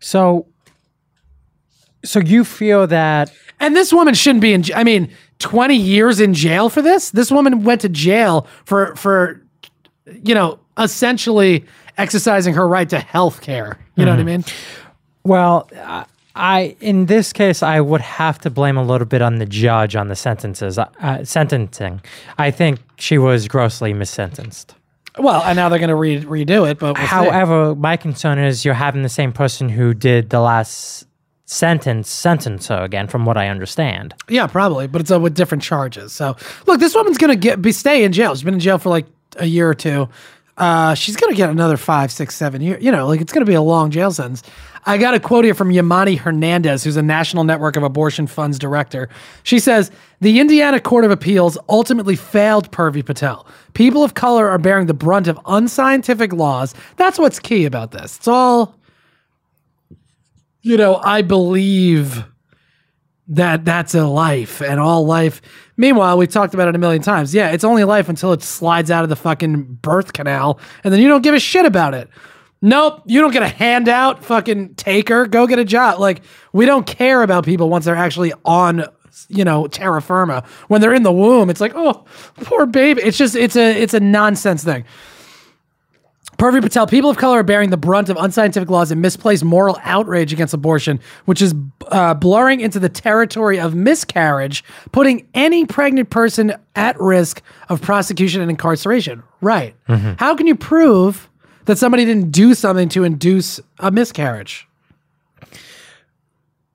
So, 0.00 0.46
so 2.04 2.20
you 2.20 2.42
feel 2.44 2.86
that 2.86 3.30
And 3.60 3.74
this 3.74 3.92
woman 3.92 4.14
shouldn't 4.14 4.42
be 4.42 4.52
in. 4.52 4.64
I 4.74 4.84
mean, 4.84 5.10
twenty 5.38 5.76
years 5.76 6.20
in 6.20 6.34
jail 6.34 6.68
for 6.68 6.82
this. 6.82 7.10
This 7.10 7.30
woman 7.30 7.64
went 7.64 7.80
to 7.82 7.88
jail 7.88 8.46
for 8.64 8.94
for, 8.96 9.42
you 10.22 10.34
know, 10.34 10.58
essentially 10.78 11.64
exercising 11.98 12.54
her 12.54 12.66
right 12.66 12.88
to 12.90 12.98
health 12.98 13.40
care. 13.40 13.78
You 13.96 14.04
know 14.04 14.12
what 14.12 14.20
I 14.20 14.24
mean? 14.24 14.44
Well, 15.24 15.68
I- 15.76 16.06
I 16.36 16.74
in 16.80 17.06
this 17.06 17.32
case 17.32 17.62
I 17.62 17.80
would 17.80 18.00
have 18.00 18.40
to 18.40 18.50
blame 18.50 18.76
a 18.76 18.82
little 18.82 19.06
bit 19.06 19.22
on 19.22 19.36
the 19.36 19.46
judge 19.46 19.94
on 19.94 20.08
the 20.08 20.16
sentences 20.16 20.78
uh, 20.78 21.24
sentencing. 21.24 22.00
I 22.38 22.50
think 22.50 22.80
she 22.98 23.18
was 23.18 23.46
grossly 23.46 23.94
missentenced. 23.94 24.74
Well, 25.16 25.42
and 25.44 25.54
now 25.54 25.68
they're 25.68 25.78
going 25.78 25.90
to 25.90 25.94
re- 25.94 26.24
redo 26.24 26.68
it. 26.68 26.80
But 26.80 26.94
we'll 26.98 27.06
see. 27.06 27.08
However, 27.08 27.76
my 27.76 27.96
concern 27.96 28.40
is 28.40 28.64
you're 28.64 28.74
having 28.74 29.02
the 29.02 29.08
same 29.08 29.32
person 29.32 29.68
who 29.68 29.94
did 29.94 30.30
the 30.30 30.40
last 30.40 31.06
sentence 31.46 32.08
sentence 32.08 32.66
her 32.66 32.82
again, 32.82 33.06
from 33.06 33.24
what 33.24 33.36
I 33.36 33.46
understand. 33.48 34.12
yeah, 34.28 34.48
probably, 34.48 34.88
but 34.88 35.02
it's 35.02 35.12
uh, 35.12 35.20
with 35.20 35.34
different 35.36 35.62
charges. 35.62 36.12
So, 36.12 36.34
look, 36.66 36.80
this 36.80 36.96
woman's 36.96 37.18
going 37.18 37.30
to 37.30 37.36
get 37.36 37.62
be 37.62 37.70
stay 37.70 38.02
in 38.02 38.10
jail. 38.12 38.34
She's 38.34 38.42
been 38.42 38.54
in 38.54 38.60
jail 38.60 38.78
for 38.78 38.88
like 38.88 39.06
a 39.36 39.46
year 39.46 39.68
or 39.68 39.74
two. 39.74 40.08
Uh, 40.56 40.94
she's 40.94 41.16
going 41.16 41.32
to 41.32 41.36
get 41.36 41.50
another 41.50 41.76
five, 41.76 42.12
six, 42.12 42.34
seven 42.36 42.60
years. 42.60 42.82
You 42.82 42.92
know, 42.92 43.08
like 43.08 43.20
it's 43.20 43.32
going 43.32 43.44
to 43.44 43.50
be 43.50 43.56
a 43.56 43.62
long 43.62 43.90
jail 43.90 44.10
sentence. 44.12 44.42
I 44.86 44.98
got 44.98 45.14
a 45.14 45.20
quote 45.20 45.44
here 45.44 45.54
from 45.54 45.70
Yamani 45.70 46.18
Hernandez, 46.18 46.84
who's 46.84 46.96
a 46.96 47.02
National 47.02 47.42
Network 47.42 47.76
of 47.76 47.82
Abortion 47.82 48.26
Funds 48.26 48.58
director. 48.58 49.08
She 49.42 49.58
says 49.58 49.90
the 50.20 50.38
Indiana 50.38 50.78
Court 50.78 51.04
of 51.04 51.10
Appeals 51.10 51.56
ultimately 51.68 52.16
failed 52.16 52.70
Purvi 52.70 53.04
Patel. 53.04 53.46
People 53.72 54.04
of 54.04 54.14
color 54.14 54.48
are 54.48 54.58
bearing 54.58 54.86
the 54.86 54.94
brunt 54.94 55.26
of 55.26 55.40
unscientific 55.46 56.32
laws. 56.32 56.74
That's 56.96 57.18
what's 57.18 57.38
key 57.38 57.64
about 57.64 57.92
this. 57.92 58.16
It's 58.18 58.28
all, 58.28 58.76
you 60.60 60.76
know, 60.76 60.96
I 60.96 61.22
believe 61.22 62.24
that 63.28 63.64
that's 63.64 63.94
a 63.94 64.06
life 64.06 64.60
and 64.60 64.78
all 64.78 65.06
life. 65.06 65.40
Meanwhile, 65.76 66.18
we've 66.18 66.30
talked 66.30 66.54
about 66.54 66.68
it 66.68 66.74
a 66.74 66.78
million 66.78 67.02
times. 67.02 67.34
Yeah, 67.34 67.50
it's 67.50 67.64
only 67.64 67.84
life 67.84 68.08
until 68.08 68.32
it 68.32 68.42
slides 68.42 68.90
out 68.90 69.02
of 69.02 69.08
the 69.08 69.16
fucking 69.16 69.78
birth 69.82 70.12
canal 70.12 70.60
and 70.84 70.92
then 70.92 71.00
you 71.00 71.08
don't 71.08 71.22
give 71.22 71.34
a 71.34 71.40
shit 71.40 71.64
about 71.64 71.94
it. 71.94 72.08
Nope, 72.62 73.02
you 73.04 73.20
don't 73.20 73.32
get 73.32 73.42
a 73.42 73.48
handout, 73.48 74.24
fucking 74.24 74.76
taker. 74.76 75.26
Go 75.26 75.46
get 75.46 75.58
a 75.58 75.64
job. 75.64 76.00
Like, 76.00 76.22
we 76.54 76.64
don't 76.64 76.86
care 76.86 77.22
about 77.22 77.44
people 77.44 77.68
once 77.68 77.84
they're 77.84 77.94
actually 77.94 78.32
on, 78.44 78.86
you 79.28 79.44
know, 79.44 79.66
terra 79.66 80.00
firma. 80.00 80.44
When 80.68 80.80
they're 80.80 80.94
in 80.94 81.02
the 81.02 81.12
womb, 81.12 81.50
it's 81.50 81.60
like, 81.60 81.72
oh, 81.74 82.06
poor 82.36 82.64
baby. 82.64 83.02
It's 83.02 83.18
just, 83.18 83.36
it's 83.36 83.54
a, 83.54 83.82
it's 83.82 83.92
a 83.92 84.00
nonsense 84.00 84.64
thing. 84.64 84.86
Purvi 86.38 86.60
Patel, 86.60 86.86
people 86.86 87.10
of 87.10 87.16
color 87.16 87.38
are 87.40 87.42
bearing 87.44 87.70
the 87.70 87.76
brunt 87.76 88.08
of 88.08 88.16
unscientific 88.18 88.68
laws 88.68 88.90
and 88.90 89.00
misplaced 89.00 89.44
moral 89.44 89.78
outrage 89.84 90.32
against 90.32 90.52
abortion, 90.52 90.98
which 91.26 91.40
is 91.40 91.54
uh, 91.88 92.14
blurring 92.14 92.60
into 92.60 92.78
the 92.80 92.88
territory 92.88 93.58
of 93.60 93.74
miscarriage, 93.74 94.64
putting 94.92 95.28
any 95.34 95.64
pregnant 95.64 96.10
person 96.10 96.52
at 96.74 97.00
risk 97.00 97.40
of 97.68 97.80
prosecution 97.80 98.40
and 98.40 98.50
incarceration. 98.50 99.22
Right. 99.40 99.74
How 99.86 100.34
can 100.34 100.46
you 100.46 100.56
prove 100.56 101.28
that 101.66 101.78
somebody 101.78 102.04
didn't 102.04 102.30
do 102.30 102.54
something 102.54 102.88
to 102.90 103.04
induce 103.04 103.60
a 103.78 103.90
miscarriage? 103.90 104.66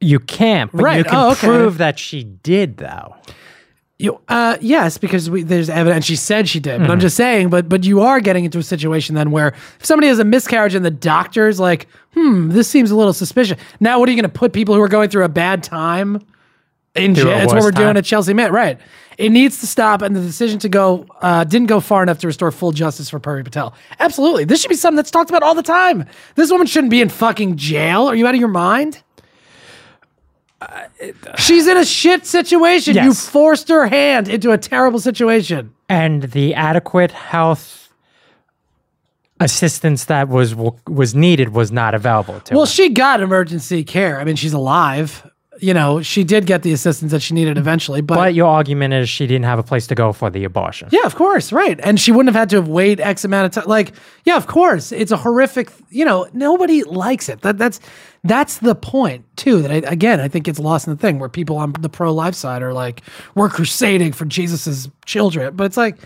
You 0.01 0.19
can't, 0.19 0.71
but 0.71 0.97
you 0.97 1.03
can 1.03 1.13
Oh, 1.15 1.31
okay. 1.31 1.47
prove 1.47 1.77
that 1.79 1.99
she 1.99 2.23
did, 2.23 2.77
though. 2.77 3.15
You, 4.01 4.17
uh, 4.29 4.57
yes, 4.61 4.97
because 4.97 5.29
we, 5.29 5.43
there's 5.43 5.69
evidence. 5.69 6.05
She 6.05 6.15
said 6.15 6.47
she 6.47 6.61
did, 6.61 6.79
but 6.79 6.89
I'm 6.89 7.01
just 7.01 7.17
saying. 7.17 7.49
But 7.49 7.67
but 7.67 7.83
you 7.83 7.99
are 7.99 8.21
getting 8.21 8.45
into 8.45 8.57
a 8.57 8.63
situation 8.63 9.13
then 9.13 9.29
where 9.29 9.49
if 9.49 9.85
somebody 9.85 10.07
has 10.07 10.19
a 10.19 10.23
miscarriage 10.23 10.73
and 10.73 10.85
the 10.85 10.89
doctor's 10.91 11.59
like, 11.59 11.85
hmm, 12.13 12.47
this 12.49 12.69
seems 12.69 12.91
a 12.91 12.95
little 12.95 13.11
suspicious. 13.11 13.59
Now, 13.81 13.99
what 13.99 14.07
are 14.07 14.13
you 14.13 14.15
going 14.15 14.31
to 14.31 14.39
put 14.39 14.53
people 14.53 14.73
who 14.73 14.81
are 14.81 14.87
going 14.87 15.09
through 15.09 15.25
a 15.25 15.29
bad 15.29 15.63
time 15.63 16.25
in 16.95 17.13
jail? 17.13 17.25
That's 17.25 17.53
what 17.53 17.61
we're 17.61 17.71
doing 17.71 17.97
at 17.97 18.05
Chelsea 18.05 18.33
Mint, 18.33 18.53
right? 18.53 18.79
It 19.17 19.31
needs 19.31 19.59
to 19.59 19.67
stop, 19.67 20.01
and 20.01 20.15
the 20.15 20.21
decision 20.21 20.59
to 20.59 20.69
go 20.69 21.05
uh, 21.19 21.43
didn't 21.43 21.67
go 21.67 21.81
far 21.81 22.01
enough 22.01 22.19
to 22.19 22.27
restore 22.27 22.51
full 22.51 22.71
justice 22.71 23.09
for 23.09 23.19
Purvi 23.19 23.43
Patel. 23.43 23.73
Absolutely, 23.99 24.45
this 24.45 24.61
should 24.61 24.69
be 24.69 24.75
something 24.75 24.95
that's 24.95 25.11
talked 25.11 25.29
about 25.29 25.43
all 25.43 25.55
the 25.55 25.61
time. 25.61 26.05
This 26.35 26.49
woman 26.51 26.67
shouldn't 26.67 26.91
be 26.91 27.01
in 27.01 27.09
fucking 27.09 27.57
jail. 27.57 28.07
Are 28.07 28.15
you 28.15 28.25
out 28.25 28.33
of 28.33 28.39
your 28.39 28.47
mind? 28.47 29.03
She's 31.37 31.67
in 31.67 31.77
a 31.77 31.85
shit 31.85 32.25
situation. 32.25 32.95
You 32.95 33.13
forced 33.13 33.69
her 33.69 33.87
hand 33.87 34.27
into 34.27 34.51
a 34.51 34.57
terrible 34.57 34.99
situation. 34.99 35.73
And 35.87 36.23
the 36.23 36.53
adequate 36.53 37.11
health 37.11 37.89
assistance 39.39 40.05
that 40.05 40.27
was 40.27 40.53
was 40.55 41.15
needed 41.15 41.49
was 41.49 41.71
not 41.71 41.93
available 41.93 42.39
to 42.41 42.41
Well, 42.41 42.43
her. 42.51 42.55
Well, 42.57 42.65
she 42.65 42.89
got 42.89 43.21
emergency 43.21 43.83
care. 43.83 44.19
I 44.19 44.23
mean, 44.25 44.35
she's 44.35 44.53
alive. 44.53 45.28
You 45.61 45.73
know, 45.73 46.01
she 46.01 46.23
did 46.23 46.45
get 46.45 46.63
the 46.63 46.71
assistance 46.71 47.11
that 47.11 47.21
she 47.21 47.33
needed 47.33 47.57
eventually, 47.57 48.01
but, 48.01 48.15
But 48.15 48.33
your 48.33 48.47
argument 48.47 48.93
is 48.93 49.09
she 49.09 49.27
didn't 49.27 49.45
have 49.45 49.59
a 49.59 49.63
place 49.63 49.87
to 49.87 49.95
go 49.95 50.13
for 50.13 50.29
the 50.29 50.43
abortion. 50.43 50.89
yeah, 50.91 51.05
of 51.05 51.15
course, 51.15 51.51
right. 51.51 51.79
And 51.83 51.99
she 51.99 52.11
wouldn't 52.11 52.33
have 52.33 52.39
had 52.39 52.49
to 52.51 52.55
have 52.57 52.67
waited 52.67 53.01
X 53.01 53.25
amount 53.25 53.45
of 53.47 53.63
time. 53.63 53.69
Like, 53.69 53.93
yeah, 54.23 54.37
of 54.37 54.47
course, 54.47 54.91
it's 54.91 55.11
a 55.11 55.17
horrific. 55.17 55.69
You 55.89 56.05
know, 56.05 56.27
nobody 56.33 56.83
likes 56.83 57.29
it. 57.29 57.41
That 57.41 57.57
that's 57.57 57.79
that's 58.23 58.57
the 58.59 58.75
point 58.75 59.25
too. 59.35 59.61
That 59.61 59.71
I, 59.71 59.75
again, 59.91 60.19
I 60.19 60.27
think 60.27 60.47
it's 60.47 60.59
lost 60.59 60.87
in 60.87 60.93
the 60.93 60.99
thing 60.99 61.19
where 61.19 61.29
people 61.29 61.57
on 61.57 61.73
the 61.79 61.89
pro 61.89 62.13
life 62.13 62.35
side 62.35 62.61
are 62.63 62.73
like, 62.73 63.01
we're 63.35 63.49
crusading 63.49 64.13
for 64.13 64.25
Jesus's 64.25 64.89
children, 65.05 65.55
but 65.55 65.65
it's 65.65 65.77
like, 65.77 65.97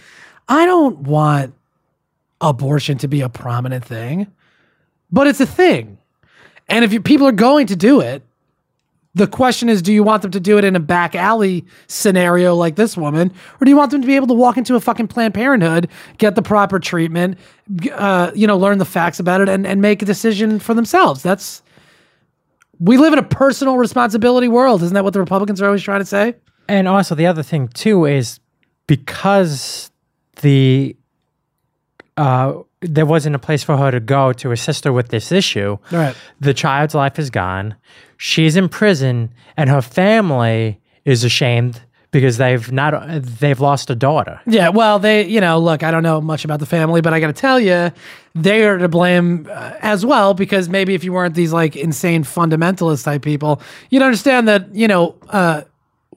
I 0.47 0.65
don't 0.65 0.99
want 0.99 1.53
abortion 2.41 2.97
to 2.99 3.07
be 3.07 3.21
a 3.21 3.29
prominent 3.29 3.85
thing, 3.85 4.27
but 5.11 5.27
it's 5.27 5.39
a 5.39 5.45
thing. 5.45 5.97
And 6.69 6.83
if 6.83 6.93
you, 6.93 7.01
people 7.01 7.27
are 7.27 7.31
going 7.31 7.67
to 7.67 7.75
do 7.75 7.99
it, 8.01 8.23
the 9.15 9.27
question 9.27 9.69
is, 9.69 9.81
do 9.81 9.93
you 9.93 10.03
want 10.03 10.23
them 10.23 10.31
to 10.31 10.39
do 10.39 10.57
it 10.57 10.63
in 10.63 10.75
a 10.75 10.79
back 10.79 11.13
alley 11.13 11.65
scenario 11.87 12.55
like 12.55 12.75
this 12.75 12.97
woman, 12.97 13.31
or 13.61 13.65
do 13.65 13.69
you 13.69 13.77
want 13.77 13.91
them 13.91 14.01
to 14.01 14.07
be 14.07 14.15
able 14.15 14.27
to 14.27 14.33
walk 14.33 14.57
into 14.57 14.75
a 14.75 14.79
fucking 14.79 15.07
Planned 15.07 15.33
Parenthood, 15.33 15.87
get 16.17 16.35
the 16.35 16.41
proper 16.41 16.79
treatment, 16.79 17.37
uh, 17.91 18.31
you 18.33 18.47
know, 18.47 18.57
learn 18.57 18.79
the 18.79 18.85
facts 18.85 19.19
about 19.19 19.41
it, 19.41 19.49
and, 19.49 19.67
and 19.67 19.81
make 19.81 20.01
a 20.01 20.05
decision 20.05 20.59
for 20.59 20.73
themselves? 20.73 21.21
That's 21.21 21.61
we 22.79 22.97
live 22.97 23.13
in 23.13 23.19
a 23.19 23.23
personal 23.23 23.77
responsibility 23.77 24.47
world, 24.47 24.81
isn't 24.81 24.95
that 24.95 25.03
what 25.03 25.13
the 25.13 25.19
Republicans 25.19 25.61
are 25.61 25.67
always 25.67 25.83
trying 25.83 26.01
to 26.01 26.05
say? 26.05 26.35
And 26.67 26.87
also 26.87 27.13
the 27.13 27.27
other 27.27 27.43
thing 27.43 27.67
too 27.67 28.05
is 28.05 28.39
because 28.87 29.91
the 30.41 30.97
uh, 32.17 32.53
there 32.83 33.05
wasn't 33.05 33.35
a 33.35 33.39
place 33.39 33.63
for 33.63 33.77
her 33.77 33.91
to 33.91 33.99
go 33.99 34.33
to 34.33 34.51
assist 34.51 34.83
her 34.83 34.93
with 34.93 35.09
this 35.09 35.31
issue. 35.31 35.77
Right. 35.91 36.15
The 36.39 36.53
child's 36.53 36.95
life 36.95 37.19
is 37.19 37.29
gone. 37.29 37.75
She's 38.17 38.55
in 38.55 38.69
prison, 38.69 39.33
and 39.57 39.69
her 39.69 39.81
family 39.81 40.79
is 41.05 41.23
ashamed 41.23 41.81
because 42.11 42.37
they've 42.37 42.71
not 42.71 42.93
they've 43.39 43.59
lost 43.59 43.89
a 43.89 43.95
daughter. 43.95 44.39
Yeah, 44.45 44.69
well, 44.69 44.99
they, 44.99 45.25
you 45.27 45.41
know, 45.41 45.59
look, 45.59 45.83
I 45.83 45.91
don't 45.91 46.03
know 46.03 46.21
much 46.21 46.45
about 46.45 46.59
the 46.59 46.65
family, 46.65 47.01
but 47.01 47.13
I 47.13 47.19
got 47.19 47.27
to 47.27 47.33
tell 47.33 47.59
you, 47.59 47.91
they 48.35 48.63
are 48.63 48.77
to 48.77 48.87
blame 48.87 49.49
uh, 49.51 49.73
as 49.81 50.05
well 50.05 50.33
because 50.33 50.69
maybe 50.69 50.93
if 50.93 51.03
you 51.03 51.11
weren't 51.11 51.35
these 51.35 51.51
like 51.51 51.75
insane 51.75 52.23
fundamentalist 52.23 53.03
type 53.03 53.23
people, 53.23 53.61
you'd 53.89 54.03
understand 54.03 54.47
that, 54.47 54.73
you 54.75 54.87
know, 54.87 55.15
uh, 55.29 55.63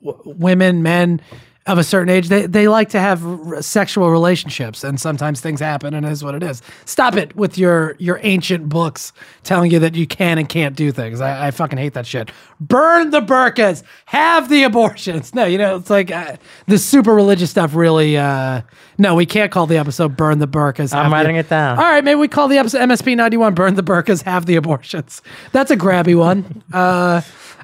w- 0.05 0.35
women, 0.37 0.83
men 0.83 1.21
of 1.67 1.79
a 1.79 1.85
certain 1.85 2.09
age, 2.09 2.29
they, 2.29 2.47
they 2.47 2.69
like 2.69 2.91
to 2.91 3.01
have 3.01 3.27
r- 3.27 3.61
sexual 3.61 4.11
relationships 4.11 4.85
and 4.85 5.01
sometimes 5.01 5.41
things 5.41 5.59
happen 5.59 5.95
and 5.95 6.07
it 6.07 6.12
is 6.12 6.23
what 6.23 6.35
it 6.35 6.43
is. 6.43 6.62
Stop 6.85 7.17
it 7.17 7.35
with 7.35 7.59
your, 7.59 7.97
your 7.99 8.21
ancient 8.23 8.69
books 8.69 9.12
telling 9.43 9.71
you 9.73 9.79
that 9.81 9.95
you 9.97 10.07
can 10.07 10.39
and 10.39 10.49
can't 10.49 10.77
do 10.77 10.93
things. 10.93 11.21
I, 11.21 11.49
I 11.49 11.51
fucking 11.51 11.79
hate 11.79 11.95
that 11.95 12.07
shit. 12.07 12.31
Burn 12.61 13.11
the 13.11 13.21
burqas, 13.21 13.83
have 14.07 14.49
the 14.49 14.62
abortions. 14.62 15.27
No, 15.37 15.45
you 15.45 15.59
know, 15.59 15.77
it's 15.77 15.91
like 15.91 16.11
uh, 16.11 16.37
the 16.67 16.79
super 16.79 17.14
religious 17.14 17.51
stuff 17.51 17.75
really, 17.75 18.17
uh, 18.17 18.62
no, 18.97 19.14
we 19.14 19.27
can't 19.27 19.51
call 19.53 19.67
the 19.67 19.77
episode 19.77 20.17
Burn 20.17 20.39
the 20.39 20.49
Burqas. 20.49 20.95
I'm 20.95 21.03
have 21.03 21.11
the- 21.11 21.14
writing 21.17 21.37
it 21.37 21.49
down. 21.51 21.79
All 21.79 21.85
right, 21.85 22.03
maybe 22.03 22.19
we 22.19 22.29
call 22.29 22.49
the 22.49 22.57
episode 22.59 22.79
MSP 22.79 23.17
91 23.17 23.55
Burn 23.55 23.75
the 23.75 23.83
Burqas, 23.83 24.23
have 24.23 24.47
the 24.47 24.57
abortions. 24.57 25.21
That's 25.53 25.71
a 25.71 25.77
grabby 25.77 26.17
one. 26.17 26.62
Uh, 26.73 27.21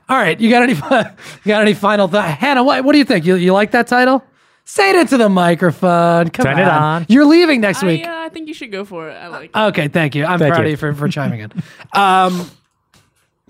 all 0.09 0.17
right, 0.17 0.39
you 0.39 0.51
got 0.51 0.63
any 0.63 0.73
you 0.75 1.49
got 1.49 1.63
any 1.63 1.75
final 1.75 2.09
thought? 2.09 2.29
Hannah, 2.29 2.65
what, 2.65 2.85
what 2.85 2.93
do 2.93 2.99
you 2.99 3.05
think? 3.05 3.25
You, 3.25 3.37
you 3.37 3.53
like 3.53 3.71
that 3.73 3.87
title? 3.87 4.25
Say 4.65 4.91
it 4.91 4.97
into 4.97 5.17
the 5.17 5.29
microphone. 5.29 6.31
Come 6.31 6.45
Turn 6.45 6.59
it 6.59 6.69
on. 6.69 7.07
You're 7.09 7.25
leaving 7.25 7.61
next 7.61 7.83
week. 7.83 8.07
I, 8.07 8.23
uh, 8.23 8.27
I 8.27 8.29
think 8.29 8.47
you 8.47 8.55
should 8.55 8.71
go 8.71 8.85
for 8.85 9.11
it. 9.11 9.15
I 9.15 9.27
like 9.27 9.51
it. 9.55 9.59
Okay, 9.59 9.89
thank 9.89 10.15
you. 10.15 10.25
I'm 10.25 10.39
Thank 10.39 10.55
proud 10.55 10.61
you. 10.61 10.67
of 10.67 10.71
you 10.71 10.77
for, 10.77 10.95
for 10.95 11.09
chiming 11.09 11.41
in. 11.41 11.53
Um, 11.95 12.51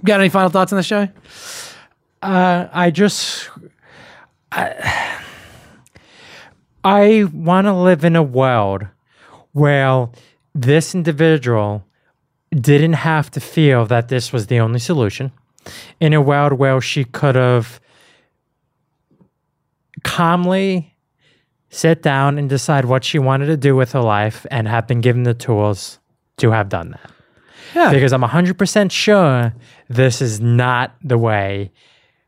got 0.05 0.19
any 0.21 0.31
final 0.31 0.49
thoughts 0.49 0.73
on 0.73 0.79
the 0.79 0.83
show? 0.83 1.09
Uh, 2.23 2.69
I 2.73 2.91
just 2.91 3.51
I, 4.51 5.19
I 6.83 7.25
want 7.33 7.67
to 7.67 7.73
live 7.73 8.05
in 8.05 8.17
a 8.17 8.23
world 8.23 8.87
where 9.53 10.09
this 10.55 10.95
individual 10.95 11.85
didn't 12.51 12.95
have 12.95 13.31
to 13.33 13.41
feel 13.41 13.87
that 13.87 14.09
this 14.09 14.33
was 14.33 14.49
the 14.49 14.61
only 14.61 14.79
solution. 14.79 15.33
In 16.01 16.13
a 16.13 16.21
world 16.21 16.55
where 16.55 16.81
she 16.81 17.05
could 17.05 17.35
have 17.35 17.81
calmly 20.03 20.95
sit 21.71 22.03
down 22.03 22.39
and 22.39 22.49
decide 22.49 22.85
what 22.85 23.05
she 23.05 23.19
wanted 23.19 23.47
to 23.47 23.57
do 23.57 23.75
with 23.75 23.93
her 23.93 24.01
life 24.01 24.45
and 24.51 24.69
have 24.69 24.87
been 24.87 25.01
given 25.01 25.23
the 25.23 25.35
tools 25.35 25.99
to 26.37 26.51
have 26.51 26.69
done 26.69 26.91
that. 26.91 27.11
Yeah. 27.75 27.91
Because 27.91 28.13
I'm 28.13 28.23
100% 28.23 28.91
sure 28.91 29.55
this 29.89 30.21
is 30.21 30.41
not 30.41 30.95
the 31.03 31.17
way 31.17 31.71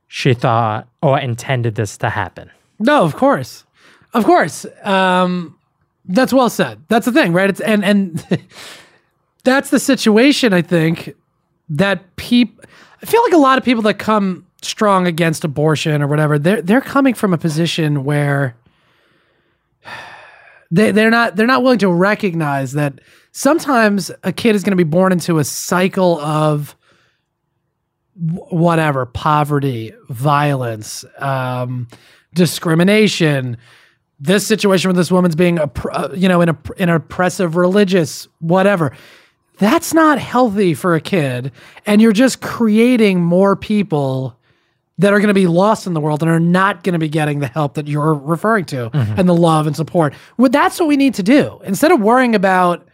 she 0.08 0.32
thought 0.32 0.88
or 1.02 1.18
intended 1.18 1.74
this 1.74 1.98
to 1.98 2.08
happen. 2.08 2.50
No, 2.78 3.04
of 3.04 3.16
course, 3.16 3.64
of 4.14 4.24
course. 4.24 4.64
Um, 4.82 5.58
that's 6.06 6.32
well 6.32 6.50
said. 6.50 6.82
That's 6.88 7.06
the 7.06 7.12
thing, 7.12 7.32
right? 7.32 7.50
It's 7.50 7.60
and 7.60 7.84
and 7.84 8.42
that's 9.44 9.70
the 9.70 9.78
situation. 9.78 10.52
I 10.52 10.62
think 10.62 11.14
that 11.68 12.16
people. 12.16 12.64
I 13.04 13.06
feel 13.06 13.22
like 13.22 13.34
a 13.34 13.38
lot 13.38 13.58
of 13.58 13.64
people 13.64 13.82
that 13.82 13.98
come 13.98 14.46
strong 14.62 15.06
against 15.06 15.44
abortion 15.44 16.00
or 16.00 16.06
whatever, 16.06 16.38
they're 16.38 16.62
they're 16.62 16.80
coming 16.80 17.12
from 17.12 17.34
a 17.34 17.38
position 17.38 18.02
where 18.02 18.56
they 20.70 20.90
they're 20.90 21.10
not 21.10 21.36
they're 21.36 21.46
not 21.46 21.62
willing 21.62 21.80
to 21.80 21.92
recognize 21.92 22.72
that 22.72 23.02
sometimes 23.30 24.10
a 24.22 24.32
kid 24.32 24.54
is 24.54 24.62
going 24.62 24.70
to 24.70 24.82
be 24.82 24.88
born 24.88 25.12
into 25.12 25.38
a 25.38 25.44
cycle 25.44 26.18
of 26.20 26.76
whatever 28.14 29.04
poverty 29.04 29.92
violence 30.08 31.04
um, 31.18 31.86
discrimination 32.32 33.58
this 34.18 34.46
situation 34.46 34.88
with 34.88 34.96
this 34.96 35.12
woman's 35.12 35.36
being 35.36 35.58
uh, 35.58 36.08
you 36.14 36.26
know 36.26 36.40
in 36.40 36.48
a 36.48 36.58
in 36.78 36.88
an 36.88 36.94
oppressive 36.94 37.54
religious 37.54 38.28
whatever 38.38 38.96
That's 39.58 39.94
not 39.94 40.18
healthy 40.18 40.74
for 40.74 40.94
a 40.94 41.00
kid. 41.00 41.52
And 41.86 42.02
you're 42.02 42.12
just 42.12 42.40
creating 42.40 43.22
more 43.22 43.54
people 43.56 44.36
that 44.98 45.12
are 45.12 45.18
going 45.18 45.28
to 45.28 45.34
be 45.34 45.46
lost 45.46 45.86
in 45.86 45.94
the 45.94 46.00
world 46.00 46.22
and 46.22 46.30
are 46.30 46.40
not 46.40 46.84
going 46.84 46.92
to 46.92 46.98
be 46.98 47.08
getting 47.08 47.40
the 47.40 47.46
help 47.46 47.74
that 47.74 47.88
you're 47.88 48.14
referring 48.14 48.64
to 48.66 48.90
mm-hmm. 48.90 49.18
and 49.18 49.28
the 49.28 49.34
love 49.34 49.66
and 49.66 49.74
support. 49.74 50.14
Well, 50.36 50.50
that's 50.50 50.78
what 50.78 50.88
we 50.88 50.96
need 50.96 51.14
to 51.14 51.22
do. 51.22 51.60
Instead 51.64 51.90
of 51.90 52.00
worrying 52.00 52.34
about, 52.34 52.86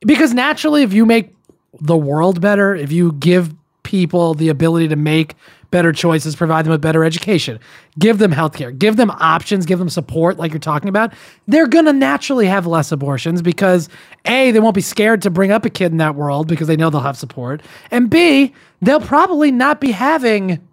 because 0.00 0.34
naturally, 0.34 0.82
if 0.82 0.92
you 0.92 1.06
make 1.06 1.34
the 1.80 1.96
world 1.96 2.40
better, 2.40 2.74
if 2.74 2.90
you 2.90 3.12
give 3.12 3.54
people 3.84 4.34
the 4.34 4.48
ability 4.48 4.88
to 4.88 4.96
make 4.96 5.34
better 5.70 5.92
choices, 5.92 6.36
provide 6.36 6.64
them 6.64 6.70
with 6.70 6.80
better 6.80 7.04
education, 7.04 7.58
give 7.98 8.18
them 8.18 8.32
healthcare, 8.32 8.76
give 8.76 8.96
them 8.96 9.10
options, 9.10 9.66
give 9.66 9.78
them 9.78 9.88
support, 9.88 10.38
like 10.38 10.52
you're 10.52 10.58
talking 10.58 10.88
about, 10.88 11.12
they're 11.46 11.66
going 11.66 11.84
to 11.84 11.92
naturally 11.92 12.46
have 12.46 12.66
less 12.66 12.92
abortions 12.92 13.42
because 13.42 13.88
A, 14.24 14.50
they 14.50 14.60
won't 14.60 14.74
be 14.74 14.80
scared 14.80 15.22
to 15.22 15.30
bring 15.30 15.50
up 15.50 15.64
a 15.64 15.70
kid 15.70 15.92
in 15.92 15.98
that 15.98 16.14
world 16.14 16.48
because 16.48 16.68
they 16.68 16.76
know 16.76 16.90
they'll 16.90 17.00
have 17.00 17.16
support. 17.16 17.62
And 17.90 18.08
B, 18.08 18.54
they'll 18.82 19.00
probably 19.00 19.50
not 19.50 19.80
be 19.80 19.90
having 19.90 20.66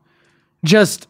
just, 0.64 1.08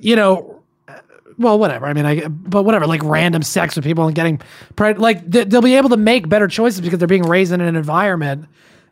you 0.00 0.16
know, 0.16 0.62
uh, 0.88 0.98
well, 1.38 1.58
whatever. 1.58 1.86
I 1.86 1.92
mean, 1.92 2.06
I 2.06 2.26
but 2.28 2.62
whatever, 2.62 2.86
like 2.86 3.02
random 3.04 3.42
sex 3.42 3.76
with 3.76 3.84
people 3.84 4.06
and 4.06 4.14
getting 4.14 4.40
preg- 4.74 4.98
like 4.98 5.28
they'll 5.30 5.62
be 5.62 5.76
able 5.76 5.90
to 5.90 5.96
make 5.96 6.28
better 6.28 6.48
choices 6.48 6.80
because 6.80 6.98
they're 6.98 7.08
being 7.08 7.22
raised 7.22 7.52
in 7.52 7.60
an 7.60 7.76
environment 7.76 8.46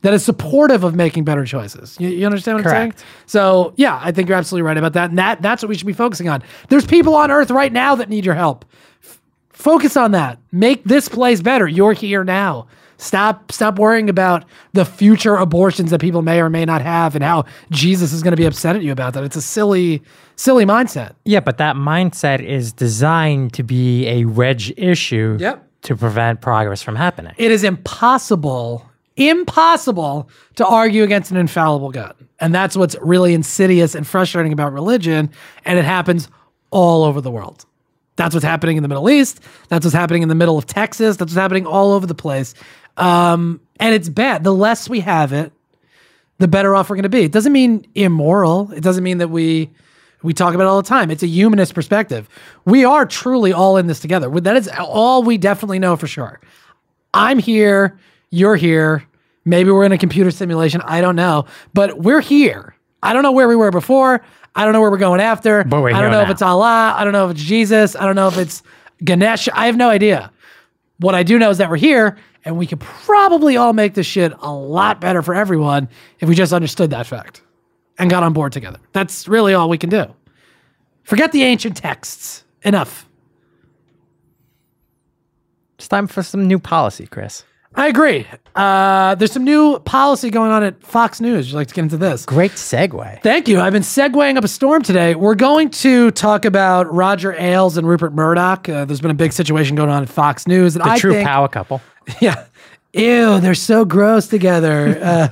that 0.05 0.12
is 0.14 0.22
supportive 0.24 0.84
of 0.84 0.94
making 0.94 1.24
better 1.24 1.44
choices. 1.44 1.96
You, 1.98 2.09
you 2.11 2.26
understand 2.26 2.59
what 2.59 2.66
I'm 2.66 2.70
Correct. 2.72 2.98
saying? 3.00 3.09
So 3.26 3.72
yeah, 3.76 3.98
I 4.02 4.12
think 4.12 4.28
you're 4.28 4.38
absolutely 4.38 4.62
right 4.66 4.76
about 4.76 4.92
that. 4.92 5.09
And 5.11 5.18
that 5.18 5.42
that's 5.42 5.62
what 5.62 5.68
we 5.70 5.74
should 5.76 5.86
be 5.86 5.92
focusing 5.94 6.28
on. 6.28 6.42
There's 6.68 6.86
people 6.86 7.14
on 7.16 7.30
Earth 7.30 7.50
right 7.50 7.72
now 7.72 7.94
that 7.96 8.09
need 8.09 8.24
your 8.24 8.34
help. 8.34 8.64
F- 9.02 9.20
focus 9.52 9.96
on 9.96 10.12
that. 10.12 10.38
Make 10.52 10.84
this 10.84 11.09
place 11.09 11.40
better. 11.40 11.66
You're 11.66 11.94
here 11.94 12.22
now. 12.22 12.66
Stop 12.98 13.50
stop 13.50 13.78
worrying 13.78 14.09
about 14.09 14.44
the 14.72 14.84
future 14.84 15.34
abortions 15.34 15.90
that 15.90 16.00
people 16.00 16.22
may 16.22 16.40
or 16.40 16.48
may 16.48 16.64
not 16.64 16.80
have 16.80 17.14
and 17.16 17.24
how 17.24 17.44
Jesus 17.70 18.12
is 18.12 18.22
going 18.22 18.30
to 18.32 18.36
be 18.36 18.44
upset 18.46 18.76
at 18.76 18.82
you 18.82 18.92
about 18.92 19.14
that. 19.14 19.24
It's 19.24 19.36
a 19.36 19.42
silly 19.42 20.02
silly 20.36 20.64
mindset. 20.64 21.14
Yeah, 21.24 21.40
but 21.40 21.59
that 21.59 21.76
mindset 21.76 22.40
is 22.40 22.72
designed 22.72 23.52
to 23.55 23.62
be 23.64 24.07
a 24.07 24.26
wedge 24.26 24.72
issue 24.76 25.36
Yep. 25.40 25.66
to 25.82 25.96
prevent 25.96 26.40
progress 26.40 26.82
from 26.82 26.94
happening. 26.96 27.32
it 27.36 27.50
is 27.50 27.64
impossible 27.64 28.88
impossible 29.17 30.29
to 30.57 30.67
argue 30.67 31.03
against 31.03 31.31
an 31.31 31.37
infallible 31.37 31.91
god. 31.91 32.17
And 32.41 32.55
that's 32.55 32.77
what's 32.77 32.97
really 33.01 33.35
insidious 33.35 33.95
and 33.95 34.07
frustrating 34.07 34.53
about 34.53 34.73
religion. 34.73 35.31
And 35.65 35.79
it 35.79 35.85
happens 35.85 36.29
all 36.71 37.05
over 37.05 37.21
the 37.21 37.31
world. 37.31 37.65
That's 38.17 38.35
what's 38.35 38.45
happening 38.45 38.77
in 38.77 38.83
the 38.83 38.89
middle 38.89 39.09
east. 39.11 39.41
That's 39.69 39.85
what's 39.85 39.95
happening 39.95 40.23
in 40.23 40.29
the 40.29 40.35
middle 40.35 40.59
of 40.59 40.67
texas. 40.67 41.17
That's 41.17 41.31
what's 41.31 41.41
happening 41.41 41.67
all 41.67 41.93
over 41.93 42.07
the 42.07 42.15
place. 42.15 42.55
Um, 42.97 43.61
and 43.81 43.95
it's 43.95 44.09
bad. 44.09 44.45
The 44.45 44.55
less 44.55 44.89
we 44.89 45.01
have 45.01 45.33
it 45.33 45.53
the 46.39 46.49
better 46.49 46.75
off 46.75 46.91
we're 46.91 46.97
going 46.97 47.05
to 47.05 47.09
be. 47.09 47.23
It 47.23 47.33
doesn't 47.33 47.53
mean 47.53 47.87
immoral. 47.95 48.71
It 48.73 48.83
doesn't 48.83 49.05
mean 49.05 49.19
that 49.19 49.29
we 49.29 49.71
we 50.23 50.33
talk 50.33 50.55
about 50.55 50.65
it 50.65 50.69
all 50.69 50.81
the 50.81 50.89
time. 50.89 51.11
It's 51.11 51.23
a 51.23 51.27
humanist 51.27 51.75
perspective. 51.75 52.29
We 52.65 52.85
are 52.87 53.05
truly 53.05 53.53
all 53.53 53.77
in 53.77 53.87
this 53.87 54.01
together. 54.01 54.29
That 54.41 54.57
is 54.57 54.69
all 54.79 55.23
we 55.23 55.37
definitely 55.37 55.79
know 55.79 55.97
for 55.97 56.07
sure. 56.07 56.41
I'm 57.12 57.39
here, 57.39 57.99
you're 58.35 58.57
here. 58.57 59.05
Maybe 59.45 59.70
we're 59.70 59.85
in 59.85 59.93
a 59.93 59.99
computer 59.99 60.30
simulation. 60.30 60.80
I 60.85 61.01
don't 61.01 61.16
know, 61.16 61.45
but 61.72 62.01
we're 62.01 62.20
here. 62.20 62.74
I 63.03 63.12
don't 63.12 63.22
know 63.22 63.32
where 63.32 63.47
we 63.47 63.57
were 63.57 63.70
before. 63.70 64.22
I 64.55 64.64
don't 64.64 64.72
know 64.72 64.80
where 64.80 64.91
we're 64.91 64.99
going 64.99 65.20
after. 65.20 65.64
But 65.64 65.82
we're 65.82 65.91
I 65.91 65.93
don't 66.01 66.03
here 66.03 66.11
know 66.11 66.20
if 66.22 66.30
it's 66.30 66.43
Allah. 66.43 66.95
I 66.97 67.05
don't 67.05 67.12
know 67.12 67.26
if 67.28 67.32
it's 67.32 67.43
Jesus. 67.43 67.95
I 67.97 68.07
don't 68.07 68.16
know 68.16 68.28
if 68.28 68.39
it's 68.39 68.62
Ganesh. 69.05 69.49
I 69.53 69.66
have 69.66 69.76
no 69.76 69.89
idea. 69.89 70.32
What 70.99 71.14
I 71.14 71.22
do 71.22 71.39
know 71.39 71.51
is 71.51 71.59
that 71.59 71.70
we're 71.70 71.76
here 71.76 72.16
and 72.45 72.57
we 72.57 72.66
could 72.66 72.80
probably 72.80 73.57
all 73.57 73.72
make 73.72 73.95
this 73.95 74.07
shit 74.07 74.32
a 74.41 74.53
lot 74.53 75.01
better 75.01 75.22
for 75.22 75.35
everyone 75.35 75.89
if 76.20 76.28
we 76.28 76.35
just 76.35 76.53
understood 76.53 76.91
that 76.91 77.07
fact 77.07 77.43
and 77.99 78.11
got 78.11 78.22
on 78.22 78.32
board 78.32 78.53
together. 78.53 78.78
That's 78.93 79.28
really 79.28 79.55
all 79.55 79.68
we 79.68 79.78
can 79.78 79.91
do. 79.91 80.07
Forget 81.03 81.32
the 81.32 81.43
ancient 81.43 81.76
texts. 81.76 82.45
Enough. 82.62 83.07
It's 85.78 85.89
time 85.89 86.07
for 86.07 86.22
some 86.22 86.47
new 86.47 86.59
policy, 86.59 87.07
Chris. 87.07 87.45
I 87.77 87.89
agree. 87.89 88.27
Uh, 88.55 89.16
there's 89.16 89.33
some 89.33 89.43
new 89.45 89.81
policy 89.81 90.31
going 90.31 90.53
on 90.53 90.62
at 90.62 90.81
Fox 90.85 91.20
News. 91.20 91.47
Would 91.47 91.51
you 91.51 91.57
like 91.57 91.68
to 91.68 91.75
get 91.75 91.83
into 91.83 91.97
this? 91.97 92.25
Great 92.25 92.53
segue. 92.53 93.20
Thank 93.22 93.49
you. 93.49 93.61
I've 93.61 93.72
been 93.72 93.83
segueing 93.83 94.37
up 94.37 94.45
a 94.45 94.49
storm 94.49 94.83
today. 94.83 95.16
We're 95.16 95.35
going 95.35 95.70
to 95.70 96.12
talk 96.12 96.45
about 96.45 96.93
Roger 96.95 97.33
Ailes 97.33 97.77
and 97.77 97.89
Rupert 97.89 98.12
Murdoch. 98.14 98.68
Uh, 98.68 98.85
there's 98.85 99.01
been 99.01 99.11
a 99.11 99.14
big 99.14 99.33
situation 99.33 99.75
going 99.75 99.91
on 99.91 100.03
at 100.05 100.09
Fox 100.09 100.47
News. 100.47 100.77
And 100.77 100.85
The 100.85 100.91
I 100.91 100.99
true 100.99 101.12
think, 101.14 101.27
power 101.27 101.49
couple. 101.49 101.81
Yeah. 102.20 102.45
Ew, 102.93 103.41
they're 103.41 103.55
so 103.57 103.85
gross 103.85 104.29
together. 104.29 104.99
Uh, 105.03 105.29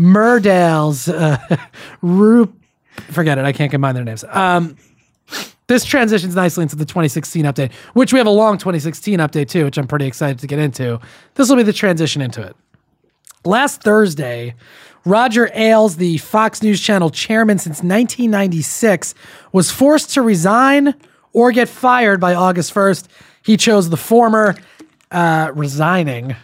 Murdales, 0.00 1.12
uh, 1.12 1.56
Rup, 2.02 2.52
forget 3.10 3.36
it. 3.38 3.44
I 3.44 3.52
can't 3.52 3.70
combine 3.70 3.94
their 3.94 4.04
names. 4.04 4.24
Um, 4.28 4.76
this 5.72 5.84
transitions 5.86 6.36
nicely 6.36 6.62
into 6.62 6.76
the 6.76 6.84
2016 6.84 7.46
update, 7.46 7.72
which 7.94 8.12
we 8.12 8.18
have 8.18 8.26
a 8.26 8.30
long 8.30 8.58
2016 8.58 9.18
update 9.20 9.48
too, 9.48 9.64
which 9.64 9.78
I'm 9.78 9.86
pretty 9.86 10.06
excited 10.06 10.38
to 10.40 10.46
get 10.46 10.58
into. 10.58 11.00
This 11.34 11.48
will 11.48 11.56
be 11.56 11.62
the 11.62 11.72
transition 11.72 12.20
into 12.20 12.42
it. 12.42 12.54
Last 13.44 13.82
Thursday, 13.82 14.54
Roger 15.06 15.50
Ailes, 15.54 15.96
the 15.96 16.18
Fox 16.18 16.62
News 16.62 16.80
Channel 16.80 17.08
chairman 17.08 17.58
since 17.58 17.78
1996, 17.78 19.14
was 19.52 19.70
forced 19.70 20.12
to 20.14 20.22
resign 20.22 20.94
or 21.32 21.50
get 21.52 21.68
fired 21.68 22.20
by 22.20 22.34
August 22.34 22.74
1st. 22.74 23.08
He 23.42 23.56
chose 23.56 23.88
the 23.88 23.96
former, 23.96 24.54
uh, 25.10 25.52
resigning. 25.54 26.36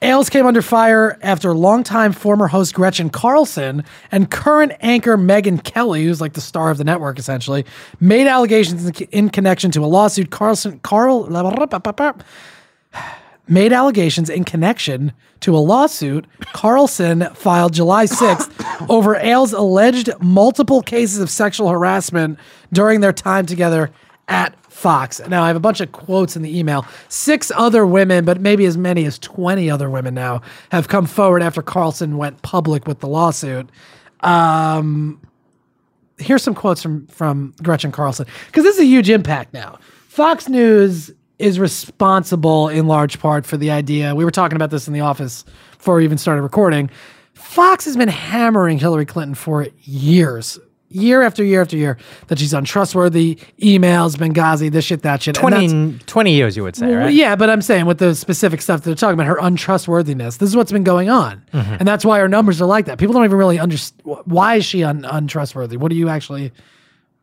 Ailes 0.00 0.30
came 0.30 0.46
under 0.46 0.62
fire 0.62 1.18
after 1.22 1.52
longtime 1.54 2.12
former 2.12 2.46
host 2.46 2.74
Gretchen 2.74 3.10
Carlson 3.10 3.84
and 4.12 4.30
current 4.30 4.72
anchor 4.80 5.16
Megyn 5.16 5.62
Kelly, 5.62 6.04
who's 6.04 6.20
like 6.20 6.34
the 6.34 6.40
star 6.40 6.70
of 6.70 6.78
the 6.78 6.84
network 6.84 7.18
essentially, 7.18 7.64
made 7.98 8.26
allegations 8.26 8.88
in, 9.10 9.28
connection 9.28 9.70
to 9.72 9.84
a 9.84 9.86
lawsuit. 9.86 10.30
Carlson, 10.30 10.78
Carl, 10.80 11.28
made 13.48 13.72
allegations 13.72 14.30
in 14.30 14.44
connection 14.44 15.12
to 15.40 15.56
a 15.56 15.58
lawsuit 15.58 16.26
Carlson 16.52 17.26
filed 17.34 17.72
July 17.72 18.04
6th 18.04 18.86
over 18.90 19.16
Ailes' 19.16 19.52
alleged 19.52 20.10
multiple 20.20 20.82
cases 20.82 21.20
of 21.20 21.30
sexual 21.30 21.68
harassment 21.68 22.38
during 22.72 23.00
their 23.00 23.12
time 23.12 23.46
together 23.46 23.90
at 24.28 24.54
Fox. 24.78 25.20
Now, 25.26 25.42
I 25.42 25.48
have 25.48 25.56
a 25.56 25.60
bunch 25.60 25.80
of 25.80 25.90
quotes 25.90 26.36
in 26.36 26.42
the 26.42 26.56
email. 26.56 26.86
Six 27.08 27.50
other 27.56 27.84
women, 27.84 28.24
but 28.24 28.40
maybe 28.40 28.64
as 28.64 28.76
many 28.76 29.06
as 29.06 29.18
20 29.18 29.68
other 29.68 29.90
women 29.90 30.14
now, 30.14 30.40
have 30.70 30.86
come 30.86 31.04
forward 31.04 31.42
after 31.42 31.62
Carlson 31.62 32.16
went 32.16 32.40
public 32.42 32.86
with 32.86 33.00
the 33.00 33.08
lawsuit. 33.08 33.68
Um, 34.20 35.20
here's 36.18 36.44
some 36.44 36.54
quotes 36.54 36.80
from, 36.80 37.08
from 37.08 37.54
Gretchen 37.60 37.90
Carlson, 37.90 38.26
because 38.46 38.62
this 38.62 38.76
is 38.76 38.82
a 38.82 38.86
huge 38.86 39.10
impact 39.10 39.52
now. 39.52 39.80
Fox 40.06 40.48
News 40.48 41.10
is 41.40 41.58
responsible 41.58 42.68
in 42.68 42.86
large 42.86 43.18
part 43.18 43.46
for 43.46 43.56
the 43.56 43.72
idea. 43.72 44.14
We 44.14 44.24
were 44.24 44.30
talking 44.30 44.54
about 44.54 44.70
this 44.70 44.86
in 44.86 44.94
the 44.94 45.00
office 45.00 45.44
before 45.76 45.96
we 45.96 46.04
even 46.04 46.18
started 46.18 46.42
recording. 46.42 46.88
Fox 47.34 47.84
has 47.84 47.96
been 47.96 48.08
hammering 48.08 48.78
Hillary 48.78 49.06
Clinton 49.06 49.34
for 49.34 49.66
years, 49.82 50.56
year 50.90 51.22
after 51.22 51.44
year 51.44 51.60
after 51.60 51.76
year, 51.76 51.98
that 52.28 52.38
she's 52.38 52.54
untrustworthy, 52.54 53.36
emails, 53.60 54.16
Benghazi, 54.16 54.70
this 54.70 54.84
shit, 54.84 55.02
that 55.02 55.22
shit. 55.22 55.36
And 55.36 55.42
20, 55.42 55.98
20 56.06 56.32
years, 56.32 56.56
you 56.56 56.62
would 56.62 56.76
say, 56.76 56.94
right? 56.94 57.12
Yeah, 57.12 57.36
but 57.36 57.50
I'm 57.50 57.60
saying 57.62 57.86
with 57.86 57.98
the 57.98 58.14
specific 58.14 58.62
stuff 58.62 58.80
that 58.80 58.84
they're 58.90 58.94
talking 58.94 59.14
about, 59.14 59.26
her 59.26 59.38
untrustworthiness. 59.40 60.38
This 60.38 60.48
is 60.48 60.56
what's 60.56 60.72
been 60.72 60.84
going 60.84 61.10
on, 61.10 61.42
Mm-hmm. 61.52 61.74
and 61.80 61.86
that's 61.88 62.04
why 62.04 62.18
her 62.18 62.28
numbers 62.28 62.60
are 62.62 62.66
like 62.66 62.86
that. 62.86 62.98
People 62.98 63.12
don't 63.14 63.24
even 63.24 63.36
really 63.38 63.58
understand 63.58 64.02
why 64.24 64.56
is 64.56 64.64
she 64.64 64.82
un- 64.84 65.04
untrustworthy. 65.04 65.76
What 65.76 65.90
do 65.90 65.96
you 65.96 66.08
actually? 66.08 66.52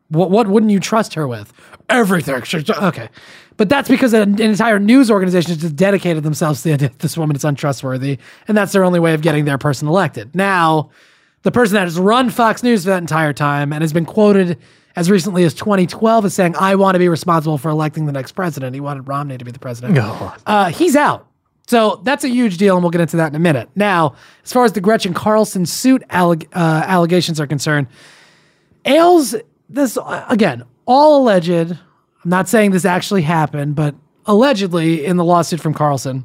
What 0.08 0.30
what 0.30 0.46
wouldn't 0.46 0.70
you 0.70 0.78
trust 0.80 1.14
her 1.14 1.26
with? 1.26 1.52
Everything. 1.88 2.34
Okay, 2.70 3.08
but 3.56 3.68
that's 3.68 3.88
because 3.88 4.12
an, 4.12 4.34
an 4.34 4.40
entire 4.40 4.78
news 4.78 5.10
organization 5.10 5.50
has 5.52 5.60
just 5.60 5.74
dedicated 5.76 6.22
themselves 6.22 6.62
to 6.62 6.68
the 6.68 6.74
idea 6.74 6.88
that 6.90 6.98
this 7.00 7.16
woman 7.18 7.34
is 7.34 7.44
untrustworthy, 7.44 8.18
and 8.46 8.56
that's 8.56 8.72
their 8.72 8.84
only 8.84 9.00
way 9.00 9.14
of 9.14 9.22
getting 9.22 9.44
their 9.44 9.58
person 9.58 9.88
elected. 9.88 10.34
Now, 10.34 10.90
the 11.46 11.52
person 11.52 11.74
that 11.74 11.84
has 11.84 11.96
run 11.96 12.28
Fox 12.28 12.64
News 12.64 12.82
for 12.82 12.90
that 12.90 12.98
entire 12.98 13.32
time 13.32 13.72
and 13.72 13.80
has 13.80 13.92
been 13.92 14.04
quoted 14.04 14.58
as 14.96 15.08
recently 15.08 15.44
as 15.44 15.54
2012 15.54 16.24
as 16.24 16.34
saying, 16.34 16.56
"I 16.58 16.74
want 16.74 16.96
to 16.96 16.98
be 16.98 17.08
responsible 17.08 17.56
for 17.56 17.68
electing 17.68 18.06
the 18.06 18.10
next 18.12 18.32
president." 18.32 18.74
He 18.74 18.80
wanted 18.80 19.06
Romney 19.06 19.38
to 19.38 19.44
be 19.44 19.52
the 19.52 19.60
president. 19.60 19.94
Uh, 20.44 20.70
he's 20.70 20.96
out. 20.96 21.28
So 21.68 22.00
that's 22.02 22.24
a 22.24 22.28
huge 22.28 22.56
deal, 22.56 22.74
and 22.74 22.82
we'll 22.82 22.90
get 22.90 23.00
into 23.00 23.16
that 23.18 23.28
in 23.28 23.36
a 23.36 23.38
minute. 23.38 23.68
Now, 23.76 24.16
as 24.44 24.52
far 24.52 24.64
as 24.64 24.72
the 24.72 24.80
Gretchen 24.80 25.14
Carlson 25.14 25.66
suit 25.66 26.02
alleg- 26.10 26.48
uh, 26.52 26.82
allegations 26.84 27.38
are 27.38 27.46
concerned, 27.46 27.86
Ailes, 28.84 29.36
this 29.70 29.96
uh, 29.96 30.26
again, 30.28 30.64
all 30.84 31.22
alleged. 31.22 31.50
I'm 31.70 31.78
not 32.24 32.48
saying 32.48 32.72
this 32.72 32.84
actually 32.84 33.22
happened, 33.22 33.76
but 33.76 33.94
allegedly 34.26 35.06
in 35.06 35.16
the 35.16 35.24
lawsuit 35.24 35.60
from 35.60 35.74
Carlson, 35.74 36.24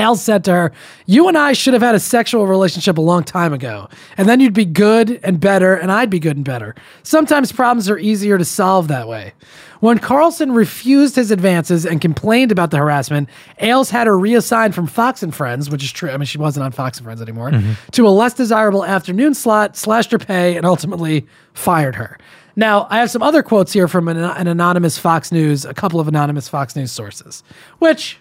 Ailes 0.00 0.22
said 0.22 0.44
to 0.44 0.52
her, 0.52 0.72
You 1.06 1.28
and 1.28 1.36
I 1.36 1.52
should 1.52 1.74
have 1.74 1.82
had 1.82 1.94
a 1.94 2.00
sexual 2.00 2.46
relationship 2.46 2.96
a 2.96 3.02
long 3.02 3.22
time 3.22 3.52
ago. 3.52 3.88
And 4.16 4.28
then 4.28 4.40
you'd 4.40 4.54
be 4.54 4.64
good 4.64 5.20
and 5.22 5.38
better, 5.38 5.74
and 5.74 5.92
I'd 5.92 6.10
be 6.10 6.18
good 6.18 6.36
and 6.36 6.44
better. 6.44 6.74
Sometimes 7.02 7.52
problems 7.52 7.88
are 7.90 7.98
easier 7.98 8.38
to 8.38 8.44
solve 8.44 8.88
that 8.88 9.08
way. 9.08 9.34
When 9.80 9.98
Carlson 9.98 10.52
refused 10.52 11.16
his 11.16 11.30
advances 11.30 11.86
and 11.86 12.00
complained 12.00 12.52
about 12.52 12.70
the 12.70 12.76
harassment, 12.76 13.28
Ailes 13.60 13.90
had 13.90 14.06
her 14.06 14.18
reassigned 14.18 14.74
from 14.74 14.86
Fox 14.86 15.22
and 15.22 15.34
Friends, 15.34 15.70
which 15.70 15.82
is 15.82 15.90
true. 15.90 16.10
I 16.10 16.16
mean, 16.16 16.26
she 16.26 16.38
wasn't 16.38 16.64
on 16.64 16.72
Fox 16.72 16.98
and 16.98 17.04
Friends 17.04 17.22
anymore, 17.22 17.50
mm-hmm. 17.50 17.72
to 17.92 18.06
a 18.06 18.10
less 18.10 18.34
desirable 18.34 18.84
afternoon 18.84 19.34
slot, 19.34 19.76
slashed 19.76 20.12
her 20.12 20.18
pay, 20.18 20.56
and 20.56 20.66
ultimately 20.66 21.26
fired 21.54 21.94
her. 21.94 22.18
Now, 22.56 22.86
I 22.90 22.98
have 22.98 23.10
some 23.10 23.22
other 23.22 23.42
quotes 23.42 23.72
here 23.72 23.88
from 23.88 24.08
an, 24.08 24.18
an 24.18 24.46
anonymous 24.46 24.98
Fox 24.98 25.32
News, 25.32 25.64
a 25.64 25.72
couple 25.72 26.00
of 26.00 26.08
anonymous 26.08 26.48
Fox 26.48 26.76
News 26.76 26.92
sources, 26.92 27.42
which, 27.78 28.18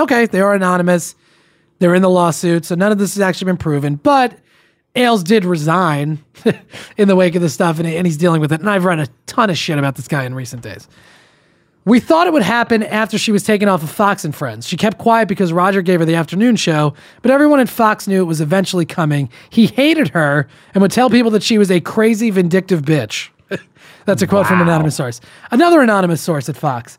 okay, 0.00 0.26
they 0.26 0.40
are 0.40 0.54
anonymous. 0.54 1.14
They're 1.78 1.94
in 1.94 2.02
the 2.02 2.10
lawsuit, 2.10 2.64
so 2.64 2.74
none 2.74 2.92
of 2.92 2.98
this 2.98 3.14
has 3.14 3.20
actually 3.20 3.46
been 3.46 3.56
proven. 3.56 3.96
But 3.96 4.38
Ailes 4.96 5.22
did 5.22 5.44
resign 5.44 6.24
in 6.96 7.08
the 7.08 7.16
wake 7.16 7.34
of 7.34 7.42
this 7.42 7.54
stuff, 7.54 7.78
and, 7.78 7.86
and 7.86 8.06
he's 8.06 8.16
dealing 8.16 8.40
with 8.40 8.52
it. 8.52 8.60
And 8.60 8.68
I've 8.68 8.84
read 8.84 8.98
a 8.98 9.08
ton 9.26 9.50
of 9.50 9.56
shit 9.56 9.78
about 9.78 9.94
this 9.94 10.08
guy 10.08 10.24
in 10.24 10.34
recent 10.34 10.62
days. 10.62 10.88
We 11.84 12.00
thought 12.00 12.26
it 12.26 12.34
would 12.34 12.42
happen 12.42 12.82
after 12.82 13.16
she 13.16 13.32
was 13.32 13.42
taken 13.42 13.66
off 13.66 13.82
of 13.82 13.88
Fox 13.88 14.22
and 14.24 14.34
Friends. 14.34 14.68
She 14.68 14.76
kept 14.76 14.98
quiet 14.98 15.26
because 15.26 15.54
Roger 15.54 15.80
gave 15.80 16.00
her 16.00 16.04
the 16.04 16.16
afternoon 16.16 16.56
show, 16.56 16.92
but 17.22 17.30
everyone 17.30 17.60
at 17.60 17.68
Fox 17.68 18.06
knew 18.06 18.20
it 18.20 18.26
was 18.26 18.42
eventually 18.42 18.84
coming. 18.84 19.30
He 19.48 19.68
hated 19.68 20.08
her 20.08 20.48
and 20.74 20.82
would 20.82 20.90
tell 20.90 21.08
people 21.08 21.30
that 21.30 21.42
she 21.42 21.56
was 21.56 21.70
a 21.70 21.80
crazy, 21.80 22.28
vindictive 22.28 22.82
bitch. 22.82 23.30
That's 24.04 24.20
a 24.20 24.26
quote 24.26 24.46
from 24.46 24.60
an 24.60 24.68
anonymous 24.68 24.96
source. 24.96 25.20
Another 25.50 25.80
anonymous 25.80 26.20
source 26.20 26.50
at 26.50 26.56
Fox. 26.56 26.98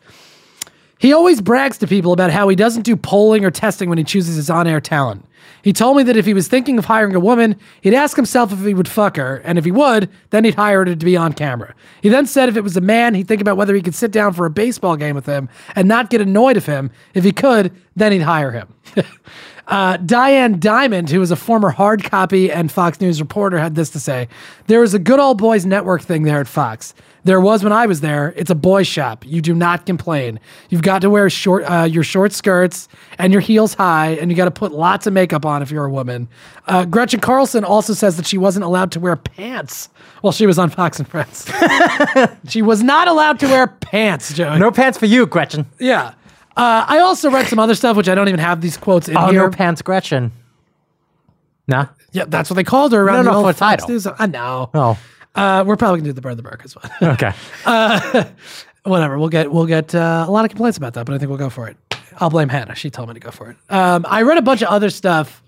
He 1.00 1.14
always 1.14 1.42
brags 1.42 1.78
to 1.80 1.88
people 1.88 2.12
about 2.12 2.30
how 2.30 2.50
he 2.50 2.56
doesn't 2.56 2.84
do 2.84 2.96
polling 2.96 3.46
or 3.46 3.52
testing 3.52 3.88
when 3.88 3.98
he 3.98 4.04
chooses 4.04 4.36
his 4.36 4.50
on 4.50 4.68
air 4.68 4.82
talent. 4.82 5.26
He 5.62 5.74
told 5.74 5.98
me 5.98 6.04
that 6.04 6.18
if 6.18 6.26
he 6.26 6.34
was 6.34 6.48
thinking 6.48 6.78
of 6.78 6.86
hiring 6.86 7.16
a 7.16 7.20
woman, 7.20 7.56
he'd 7.82 7.94
ask 7.94 8.16
himself 8.16 8.52
if 8.52 8.60
he 8.60 8.74
would 8.74 8.88
fuck 8.88 9.16
her, 9.16 9.38
and 9.46 9.58
if 9.58 9.66
he 9.66 9.72
would, 9.72 10.10
then 10.30 10.44
he'd 10.44 10.56
hire 10.56 10.80
her 10.80 10.86
to 10.86 10.96
be 10.96 11.18
on 11.18 11.34
camera. 11.34 11.74
He 12.02 12.10
then 12.10 12.26
said 12.26 12.50
if 12.50 12.58
it 12.58 12.64
was 12.64 12.78
a 12.78 12.82
man, 12.82 13.14
he'd 13.14 13.28
think 13.28 13.42
about 13.42 13.58
whether 13.58 13.74
he 13.74 13.82
could 13.82 13.96
sit 13.96 14.12
down 14.12 14.34
for 14.34 14.46
a 14.46 14.50
baseball 14.50 14.98
game 14.98 15.16
with 15.16 15.26
him 15.26 15.50
and 15.76 15.88
not 15.88 16.10
get 16.10 16.22
annoyed 16.22 16.58
of 16.58 16.66
him. 16.66 16.92
If 17.14 17.24
he 17.24 17.32
could, 17.32 17.74
then 17.96 18.12
he'd 18.12 18.22
hire 18.22 18.52
him. 18.52 18.74
Uh, 19.70 19.98
Diane 19.98 20.60
Dimond, 20.60 21.10
who 21.10 21.20
was 21.20 21.30
a 21.30 21.36
former 21.36 21.70
hard 21.70 22.04
copy 22.04 22.52
and 22.52 22.72
Fox 22.72 23.00
News 23.00 23.22
reporter, 23.22 23.60
had 23.60 23.76
this 23.76 23.92
to 23.92 24.00
say 24.00 24.28
There 24.66 24.82
was 24.82 24.96
a 24.96 25.00
good 25.00 25.20
old 25.20 25.38
boys 25.38 25.66
network 25.66 26.02
thing 26.02 26.24
there 26.24 26.40
at 26.40 26.48
Fox. 26.48 26.96
There 27.24 27.40
was 27.40 27.64
when 27.64 27.74
I 27.74 27.86
was 27.86 28.02
there. 28.02 28.34
It's 28.38 28.50
a 28.50 28.56
boys' 28.56 28.88
shop. 28.88 29.26
You 29.28 29.42
do 29.42 29.54
not 29.54 29.86
complain. 29.86 30.40
You've 30.70 30.82
got 30.82 31.02
to 31.02 31.10
wear 31.10 31.30
short, 31.30 31.64
uh, 31.70 31.84
your 31.84 32.04
short 32.04 32.32
skirts 32.32 32.88
and 33.20 33.32
your 33.34 33.42
heels 33.42 33.74
high, 33.74 34.12
and 34.12 34.32
you 34.32 34.38
got 34.38 34.46
to 34.46 34.52
put 34.52 34.72
lots 34.72 35.06
of 35.06 35.14
makeup 35.14 35.46
on 35.46 35.62
if 35.62 35.70
you're 35.70 35.86
a 35.86 35.92
woman. 35.92 36.30
Uh, 36.66 36.86
Gretchen 36.86 37.20
Carlson 37.20 37.64
also 37.64 37.94
says 37.94 38.18
that 38.18 38.26
she 38.26 38.38
wasn't 38.38 38.64
allowed 38.64 38.92
to 38.94 39.00
wear 39.00 39.16
pants 39.16 39.90
while 40.22 40.32
she 40.32 40.48
was 40.48 40.58
on 40.58 40.70
Fox 40.70 40.98
and 40.98 41.08
Friends. 41.08 41.48
she 42.48 42.62
was 42.62 42.82
not 42.82 43.08
allowed 43.08 43.40
to 43.42 43.48
wear 43.48 43.68
pants, 43.68 44.34
Joey. 44.34 44.58
No 44.58 44.72
pants 44.72 44.98
for 44.98 45.06
you, 45.06 45.26
Gretchen. 45.26 45.68
Yeah. 45.78 46.14
Uh, 46.60 46.86
I 46.88 47.00
also 47.00 47.32
read 47.32 47.48
some 47.48 47.58
other 47.60 47.74
stuff, 47.76 47.96
which 47.96 48.10
I 48.10 48.16
don't 48.16 48.28
even 48.28 48.40
have 48.42 48.60
these 48.60 48.76
quotes 48.76 49.08
in 49.08 49.16
here. 49.16 49.44
no 49.44 49.50
pants, 49.50 49.82
Gretchen. 49.82 50.32
Nah. 51.68 51.88
Yeah, 52.12 52.26
that's 52.28 52.50
what 52.50 52.56
they 52.56 52.64
called 52.64 52.92
her 52.92 53.02
around 53.02 53.24
No, 53.26 53.32
the 53.32 53.42
no, 53.42 53.46
old 53.48 53.56
Fox 53.56 53.84
title. 53.84 53.90
News. 53.90 54.08
I 54.08 54.26
know. 54.26 54.70
Oh. 54.74 55.00
Uh, 55.36 55.64
we're 55.66 55.78
probably 55.78 56.00
gonna 56.00 56.10
do 56.10 56.14
the 56.14 56.22
Burn 56.22 56.36
the 56.36 56.44
Burqas 56.44 56.76
one. 56.76 57.14
Okay. 57.14 57.32
Whatever. 58.84 59.18
We'll 59.20 59.30
get 59.30 59.52
we'll 59.52 59.68
get 59.68 59.94
uh, 59.96 60.26
a 60.28 60.32
lot 60.32 60.44
of 60.44 60.50
complaints 60.50 60.78
about 60.78 60.96
that, 60.96 61.06
but 61.06 61.14
I 61.14 61.18
think 61.18 61.30
we'll 61.30 61.38
go 61.38 61.50
for 61.50 61.68
it. 61.70 61.78
I'll 62.18 62.30
blame 62.30 62.50
Hannah. 62.50 62.76
She 62.76 62.90
told 62.90 63.08
me 63.08 63.14
to 63.14 63.20
go 63.22 63.32
for 63.32 63.52
it. 63.52 63.58
Um, 63.70 64.06
I 64.10 64.24
read 64.24 64.38
a 64.38 64.42
bunch 64.42 64.62
of 64.62 64.68
other 64.70 64.90
stuff 64.90 65.42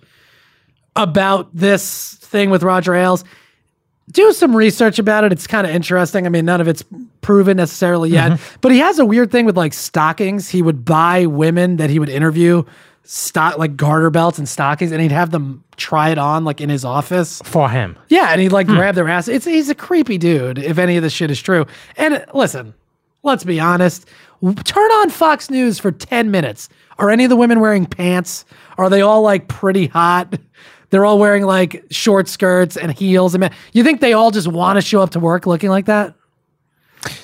about 0.95 1.53
this 1.53 2.13
thing 2.15 2.49
with 2.51 2.63
Roger 2.63 2.93
Ailes. 2.95 3.23
Do 4.11 4.33
some 4.33 4.55
research 4.55 4.99
about 4.99 5.23
it. 5.23 5.31
It's 5.31 5.47
kind 5.47 5.65
of 5.65 5.73
interesting. 5.73 6.25
I 6.25 6.29
mean, 6.29 6.45
none 6.45 6.61
of 6.61 6.67
it's 6.67 6.83
proven 7.21 7.57
necessarily 7.57 8.09
yet, 8.09 8.33
mm-hmm. 8.33 8.57
but 8.61 8.71
he 8.71 8.79
has 8.79 8.99
a 8.99 9.05
weird 9.05 9.31
thing 9.31 9.45
with 9.45 9.57
like 9.57 9.73
stockings. 9.73 10.49
He 10.49 10.61
would 10.61 10.83
buy 10.83 11.25
women 11.25 11.77
that 11.77 11.89
he 11.89 11.99
would 11.99 12.09
interview 12.09 12.63
stock 13.03 13.57
like 13.57 13.75
garter 13.75 14.09
belts 14.09 14.37
and 14.37 14.47
stockings, 14.47 14.91
and 14.91 15.01
he'd 15.01 15.11
have 15.11 15.31
them 15.31 15.63
try 15.77 16.09
it 16.09 16.17
on 16.17 16.45
like 16.45 16.61
in 16.61 16.69
his 16.69 16.85
office. 16.85 17.41
for 17.43 17.69
him. 17.69 17.97
Yeah, 18.09 18.27
and 18.31 18.41
he'd 18.41 18.51
like 18.51 18.67
hmm. 18.67 18.75
grab 18.75 18.95
their 18.95 19.09
ass. 19.09 19.27
It's 19.27 19.45
he's 19.45 19.69
a 19.69 19.75
creepy 19.75 20.17
dude. 20.17 20.57
If 20.57 20.77
any 20.77 20.97
of 20.97 21.03
this 21.03 21.13
shit 21.13 21.31
is 21.31 21.41
true, 21.41 21.65
and 21.97 22.23
listen, 22.33 22.73
let's 23.23 23.43
be 23.43 23.59
honest. 23.59 24.07
Turn 24.63 24.91
on 24.91 25.09
Fox 25.09 25.49
News 25.49 25.79
for 25.79 25.91
ten 25.91 26.31
minutes. 26.31 26.69
Are 26.97 27.09
any 27.09 27.23
of 27.23 27.29
the 27.29 27.35
women 27.35 27.59
wearing 27.59 27.85
pants? 27.85 28.45
Are 28.77 28.89
they 28.89 29.01
all 29.01 29.21
like 29.21 29.47
pretty 29.47 29.87
hot? 29.87 30.37
They're 30.91 31.05
all 31.05 31.17
wearing 31.19 31.43
like 31.43 31.83
short 31.89 32.27
skirts 32.29 32.77
and 32.77 32.91
heels. 32.91 33.33
And 33.33 33.49
you 33.73 33.83
think 33.83 33.99
they 34.01 34.13
all 34.13 34.29
just 34.31 34.47
want 34.47 34.77
to 34.77 34.81
show 34.81 35.01
up 35.01 35.09
to 35.11 35.19
work 35.19 35.45
looking 35.47 35.69
like 35.69 35.85
that? 35.87 36.13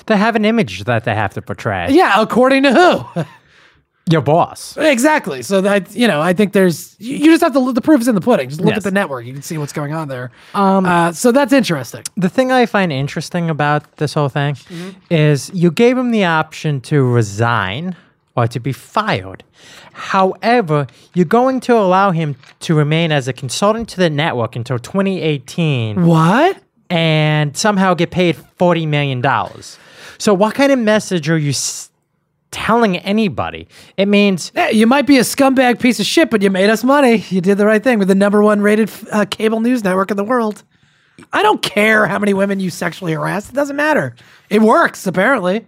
They 0.06 0.16
have 0.16 0.34
an 0.36 0.44
image 0.44 0.84
that 0.84 1.04
they 1.04 1.14
have 1.14 1.34
to 1.34 1.42
portray. 1.42 1.88
Yeah, 1.90 2.20
according 2.20 2.64
to 2.64 2.72
who? 3.14 3.24
Your 4.10 4.22
boss. 4.22 4.74
exactly. 4.78 5.42
So 5.42 5.60
that 5.60 5.94
you 5.94 6.08
know, 6.08 6.22
I 6.22 6.32
think 6.32 6.54
there's 6.54 6.96
you 6.98 7.14
you 7.16 7.26
just 7.26 7.42
have 7.42 7.52
to 7.52 7.58
look. 7.58 7.74
The 7.74 7.82
proof 7.82 8.00
is 8.00 8.08
in 8.08 8.14
the 8.14 8.22
pudding. 8.22 8.48
Just 8.48 8.58
look 8.62 8.70
Yes. 8.70 8.78
at 8.78 8.84
the 8.84 8.90
network. 8.90 9.26
You 9.26 9.34
can 9.34 9.42
see 9.42 9.58
what's 9.58 9.74
going 9.74 9.92
on 9.92 10.08
there. 10.08 10.30
Um, 10.54 10.86
uh, 10.86 11.12
so 11.12 11.30
that's 11.30 11.52
interesting. 11.52 12.04
The 12.16 12.30
thing 12.30 12.50
I 12.50 12.64
find 12.64 12.90
interesting 12.90 13.50
about 13.50 13.98
this 13.98 14.14
whole 14.14 14.30
thing 14.30 14.56
is 15.10 15.50
you 15.52 15.70
gave 15.70 15.98
him 15.98 16.10
the 16.10 16.24
option 16.24 16.80
to 16.82 17.02
resign 17.02 17.96
or 18.38 18.48
to 18.48 18.60
be 18.60 18.72
fired. 18.72 19.42
However, 19.92 20.86
you're 21.14 21.24
going 21.26 21.60
to 21.60 21.74
allow 21.76 22.10
him 22.12 22.36
to 22.60 22.74
remain 22.74 23.10
as 23.12 23.28
a 23.28 23.32
consultant 23.32 23.88
to 23.90 23.96
the 23.96 24.08
network 24.10 24.56
until 24.56 24.78
2018 24.78 26.06
What? 26.06 26.58
and 26.90 27.56
somehow 27.56 27.94
get 27.94 28.10
paid 28.10 28.36
$40 28.58 28.86
million. 28.88 29.22
So, 30.18 30.32
what 30.34 30.54
kind 30.54 30.72
of 30.72 30.78
message 30.78 31.28
are 31.28 31.36
you 31.38 31.50
s- 31.50 31.90
telling 32.50 32.96
anybody? 32.98 33.68
It 33.96 34.06
means 34.08 34.50
Hey, 34.54 34.72
you 34.72 34.86
might 34.86 35.06
be 35.06 35.18
a 35.18 35.22
scumbag 35.22 35.80
piece 35.80 36.00
of 36.00 36.06
shit, 36.06 36.30
but 36.30 36.42
you 36.42 36.50
made 36.50 36.70
us 36.70 36.82
money. 36.84 37.16
You 37.28 37.40
did 37.40 37.58
the 37.58 37.66
right 37.66 37.82
thing 37.82 37.98
with 37.98 38.08
the 38.08 38.14
number 38.14 38.42
one 38.42 38.60
rated 38.62 38.90
uh, 39.12 39.26
cable 39.28 39.60
news 39.60 39.84
network 39.84 40.10
in 40.10 40.16
the 40.16 40.24
world. 40.24 40.62
I 41.32 41.42
don't 41.42 41.60
care 41.62 42.06
how 42.06 42.18
many 42.20 42.32
women 42.32 42.60
you 42.60 42.70
sexually 42.70 43.12
harassed. 43.12 43.50
It 43.50 43.54
doesn't 43.54 43.74
matter. 43.76 44.14
It 44.50 44.62
works, 44.62 45.04
apparently. 45.06 45.66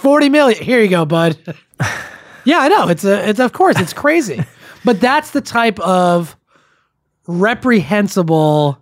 40 0.00 0.30
million. 0.30 0.62
Here 0.62 0.80
you 0.80 0.88
go, 0.88 1.04
bud. 1.04 1.36
yeah, 2.44 2.58
I 2.58 2.68
know. 2.68 2.88
It's 2.88 3.04
a, 3.04 3.28
it's, 3.28 3.38
of 3.38 3.52
course, 3.52 3.78
it's 3.78 3.92
crazy. 3.92 4.42
but 4.84 4.98
that's 5.00 5.32
the 5.32 5.42
type 5.42 5.78
of 5.80 6.36
reprehensible 7.26 8.78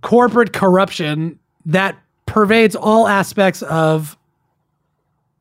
corporate 0.00 0.54
corruption 0.54 1.38
that 1.66 1.98
pervades 2.24 2.74
all 2.74 3.06
aspects 3.06 3.60
of 3.62 4.16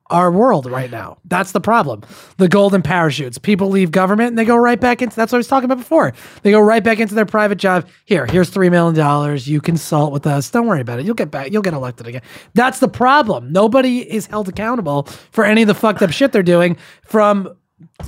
our 0.10 0.32
world 0.32 0.66
right 0.66 0.90
now. 0.90 1.18
That's 1.26 1.52
the 1.52 1.62
problem. 1.62 2.02
The 2.38 2.48
golden 2.48 2.82
parachutes. 2.82 3.38
People 3.38 3.70
leave 3.70 3.92
government 3.92 4.30
and 4.30 4.38
they 4.38 4.46
go 4.46 4.56
right 4.56 4.80
back 4.80 5.02
into 5.02 5.16
that's 5.16 5.32
what 5.32 5.38
I 5.38 5.40
was 5.40 5.48
talking 5.48 5.66
about 5.66 5.78
before. 5.78 6.14
They 6.42 6.52
go 6.52 6.60
right 6.60 6.84
back 6.84 7.00
into 7.00 7.14
their 7.16 7.26
private 7.26 7.58
job. 7.58 7.88
Here, 8.06 8.26
here's 8.26 8.50
three 8.50 8.70
million 8.70 8.96
dollars. 8.96 9.48
You 9.48 9.62
consult 9.62 10.12
with 10.12 10.26
us. 10.26 10.50
Don't 10.50 10.68
worry 10.68 10.82
about 10.82 11.00
it. 11.00 11.06
You'll 11.06 11.16
get 11.16 11.32
back, 11.32 11.52
you'll 11.52 11.62
get 11.62 11.74
elected 11.74 12.08
again. 12.08 12.22
That's 12.54 12.80
the 12.80 12.88
problem. 12.88 13.52
Nobody 13.52 14.00
is 14.00 14.26
held 14.26 14.50
accountable 14.50 15.04
for 15.32 15.46
any 15.46 15.62
of 15.62 15.68
the 15.68 15.76
fucked 15.76 16.02
up 16.02 16.12
shit 16.12 16.32
they're 16.32 16.44
doing 16.44 16.78
from 17.04 17.56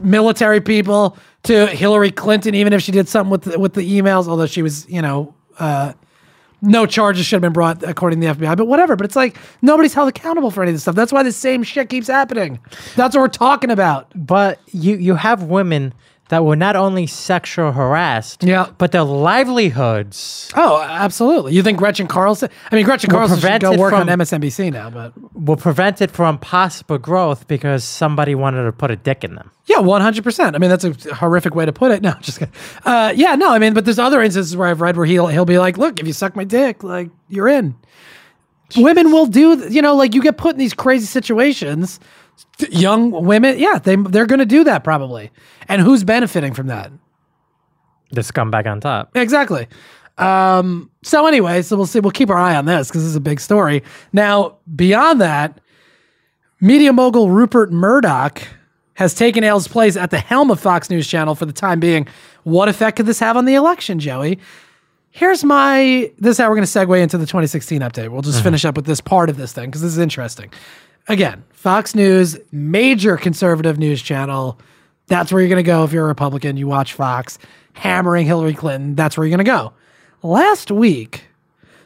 military 0.04 0.62
people 0.62 1.18
to 1.44 1.68
Hillary 1.68 2.12
Clinton, 2.12 2.56
even 2.56 2.74
if 2.74 2.82
she 2.82 2.92
did 2.92 3.08
something 3.08 3.32
with 3.32 3.44
the, 3.44 3.60
with 3.60 3.74
the 3.74 4.00
emails, 4.00 4.28
although 4.28 4.46
she 4.46 4.62
was, 4.62 4.88
you 4.90 5.02
know, 5.02 5.34
uh, 5.60 5.94
no 6.62 6.86
charges 6.86 7.26
should 7.26 7.36
have 7.38 7.42
been 7.42 7.54
brought 7.54 7.84
according 7.84 8.22
to 8.22 8.28
the 8.28 8.34
FBI, 8.36 8.56
but 8.56 8.66
whatever. 8.66 8.96
But 8.96 9.06
it's 9.06 9.16
like 9.16 9.38
nobody's 9.62 9.94
held 9.94 10.10
accountable 10.10 10.52
for 10.52 10.62
any 10.62 10.72
of 10.72 10.76
this 10.76 10.84
stuff. 10.84 10.96
That's 10.96 11.12
why 11.12 11.24
the 11.24 11.32
same 11.32 11.64
shit 11.64 11.90
keeps 11.90 12.08
happening. 12.08 12.60
That's 12.96 13.16
what 13.16 13.22
we're 13.22 13.28
talking 13.30 13.72
about. 13.72 14.12
But 14.16 14.60
you 14.68 14.96
you 14.98 15.16
have 15.16 15.44
women 15.44 15.94
that 16.32 16.44
were 16.44 16.56
not 16.56 16.76
only 16.76 17.06
sexual 17.08 17.72
harassed, 17.74 18.44
Yeah. 18.44 18.68
but 18.78 18.92
their 18.92 19.04
livelihoods 19.04 20.50
Oh, 20.56 20.82
absolutely. 20.82 21.54
You 21.54 21.62
think 21.64 21.78
Gretchen 21.78 22.08
Carlson? 22.08 22.50
I 22.72 22.76
mean, 22.76 22.86
Gretchen 22.86 23.10
Carlson 23.10 23.40
should 23.40 23.62
go 23.62 23.78
work 23.78 23.94
on 23.94 24.08
MSNBC 24.08 24.72
now, 24.72 24.90
but 24.90 25.14
were 25.34 25.56
prevented 25.58 26.10
it 26.10 26.12
from 26.12 26.38
possible 26.40 26.98
growth 26.98 27.48
because 27.48 27.84
somebody 27.84 28.34
wanted 28.36 28.64
to 28.64 28.72
put 28.72 28.92
a 28.92 28.96
dick 28.96 29.24
in 29.24 29.36
them. 29.36 29.52
yeah, 29.66 29.80
one 29.80 30.02
hundred 30.02 30.24
percent. 30.24 30.56
I 30.56 30.60
mean, 30.60 30.70
that's 30.70 30.84
a 30.84 30.94
horrific 31.16 31.54
way 31.54 31.66
to 31.66 31.72
put 31.74 31.92
it. 31.92 32.02
No, 32.08 32.14
just 32.22 32.40
kidding. 32.40 32.54
Uh, 32.84 33.14
yeah, 33.16 33.36
no. 33.36 33.52
I 33.54 33.60
mean, 33.60 33.74
but 33.74 33.86
there's 33.86 34.00
other 34.00 34.22
instances 34.22 34.58
where 34.58 34.68
I've 34.68 34.82
read 34.82 34.98
where 34.98 35.06
he'll 35.06 35.28
he'll 35.28 35.46
be 35.46 35.60
like, 35.60 35.78
"Look, 35.78 36.00
if 36.00 36.08
you 36.08 36.14
suck 36.14 36.36
my 36.36 36.44
dick, 36.46 36.84
like 36.84 37.10
you're 37.30 37.48
in." 37.48 37.76
Women 38.78 39.12
will 39.12 39.26
do, 39.26 39.68
you 39.70 39.82
know, 39.82 39.96
like 39.98 40.16
you 40.16 40.22
get 40.22 40.38
put 40.38 40.54
in 40.54 40.58
these 40.58 40.74
crazy 40.74 41.06
situations. 41.06 42.00
Young 42.70 43.12
women, 43.12 43.58
yeah, 43.58 43.80
they 43.80 43.96
they're 43.96 44.26
going 44.26 44.40
to 44.40 44.46
do 44.46 44.64
that 44.66 44.84
probably. 44.84 45.32
And 45.68 45.82
who's 45.82 46.04
benefiting 46.04 46.54
from 46.54 46.68
that? 46.68 46.92
The 48.12 48.22
scumbag 48.22 48.68
on 48.68 48.82
top. 48.82 49.16
Exactly. 49.16 49.68
Um, 50.18 50.92
so 51.02 51.26
anyway, 51.26 51.62
so 51.62 51.76
we'll 51.76 51.86
see. 51.86 52.00
We'll 52.00 52.12
keep 52.12 52.30
our 52.30 52.38
eye 52.38 52.56
on 52.56 52.66
this 52.66 52.88
because 52.88 53.02
this 53.02 53.10
is 53.10 53.16
a 53.16 53.22
big 53.22 53.40
story. 53.40 53.84
Now, 54.14 54.58
beyond 54.76 55.22
that, 55.22 55.60
media 56.60 56.94
mogul 56.94 57.30
Rupert 57.30 57.72
Murdoch 57.72 58.42
has 58.96 59.14
taken 59.16 59.44
Ailes' 59.44 59.68
place 59.68 59.98
at 59.98 60.12
the 60.12 60.20
helm 60.20 60.52
of 60.52 60.60
Fox 60.60 60.90
News 60.90 61.08
Channel 61.08 61.34
for 61.34 61.46
the 61.46 61.54
time 61.54 61.80
being. 61.80 62.08
What 62.44 62.70
effect 62.70 62.98
could 62.98 63.06
this 63.06 63.20
have 63.20 63.38
on 63.38 63.46
the 63.46 63.56
election, 63.56 64.00
Joey? 64.00 64.40
Here's 65.10 65.44
my. 65.44 66.12
This 66.20 66.32
is 66.32 66.38
how 66.38 66.50
we're 66.50 66.56
going 66.56 66.68
to 66.68 66.72
segue 66.72 67.02
into 67.02 67.18
the 67.18 67.26
2016 67.26 67.82
update. 67.82 68.10
We'll 68.10 68.22
just 68.22 68.44
finish 68.44 68.64
up 68.64 68.76
with 68.76 68.86
this 68.86 69.02
part 69.02 69.30
of 69.30 69.38
this 69.38 69.52
thing 69.54 69.70
because 69.70 69.82
this 69.82 69.92
is 69.92 69.98
interesting. 69.98 70.52
Again, 71.12 71.44
Fox 71.50 71.94
News, 71.94 72.38
major 72.54 73.18
conservative 73.18 73.78
news 73.78 74.02
channel. 74.02 74.58
That's 75.08 75.30
where 75.30 75.42
you're 75.42 75.50
going 75.50 75.62
to 75.62 75.68
go 75.70 75.84
if 75.84 75.92
you're 75.92 76.06
a 76.06 76.08
Republican. 76.08 76.56
You 76.56 76.68
watch 76.68 76.94
Fox, 76.94 77.38
hammering 77.74 78.26
Hillary 78.26 78.54
Clinton. 78.54 78.96
That's 78.96 79.18
where 79.18 79.28
you're 79.28 79.38
going 79.38 79.46
to 79.46 79.52
go. 79.52 79.74
Last 80.24 80.72
week, 80.72 81.26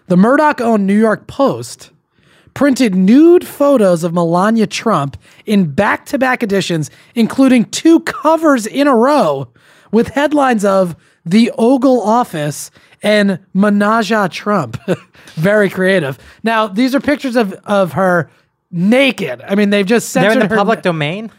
the 0.05 0.15
Murdoch 0.15 0.61
owned 0.61 0.85
New 0.85 0.99
York 0.99 1.25
Post 1.25 1.89
printed 2.53 2.93
nude 2.93 3.47
photos 3.47 4.03
of 4.03 4.13
Melania 4.13 4.67
Trump 4.67 5.17
in 5.47 5.71
back 5.71 6.05
to 6.05 6.19
back 6.19 6.43
editions, 6.43 6.91
including 7.15 7.65
two 7.65 8.01
covers 8.01 8.67
in 8.67 8.85
a 8.85 8.95
row 8.95 9.47
with 9.91 10.09
headlines 10.09 10.63
of 10.63 10.95
The 11.25 11.51
Ogle 11.57 11.99
Office 11.99 12.69
and 13.01 13.39
Menage 13.55 14.31
Trump. 14.31 14.79
Very 15.33 15.71
creative. 15.71 16.19
Now, 16.43 16.67
these 16.67 16.93
are 16.93 16.99
pictures 16.99 17.35
of, 17.35 17.53
of 17.65 17.93
her 17.93 18.29
naked. 18.75 19.41
I 19.47 19.55
mean, 19.55 19.69
they've 19.71 19.85
just 19.85 20.13
They're 20.13 20.31
in 20.31 20.39
the 20.39 20.47
her- 20.47 20.55
public 20.55 20.81
domain. 20.83 21.31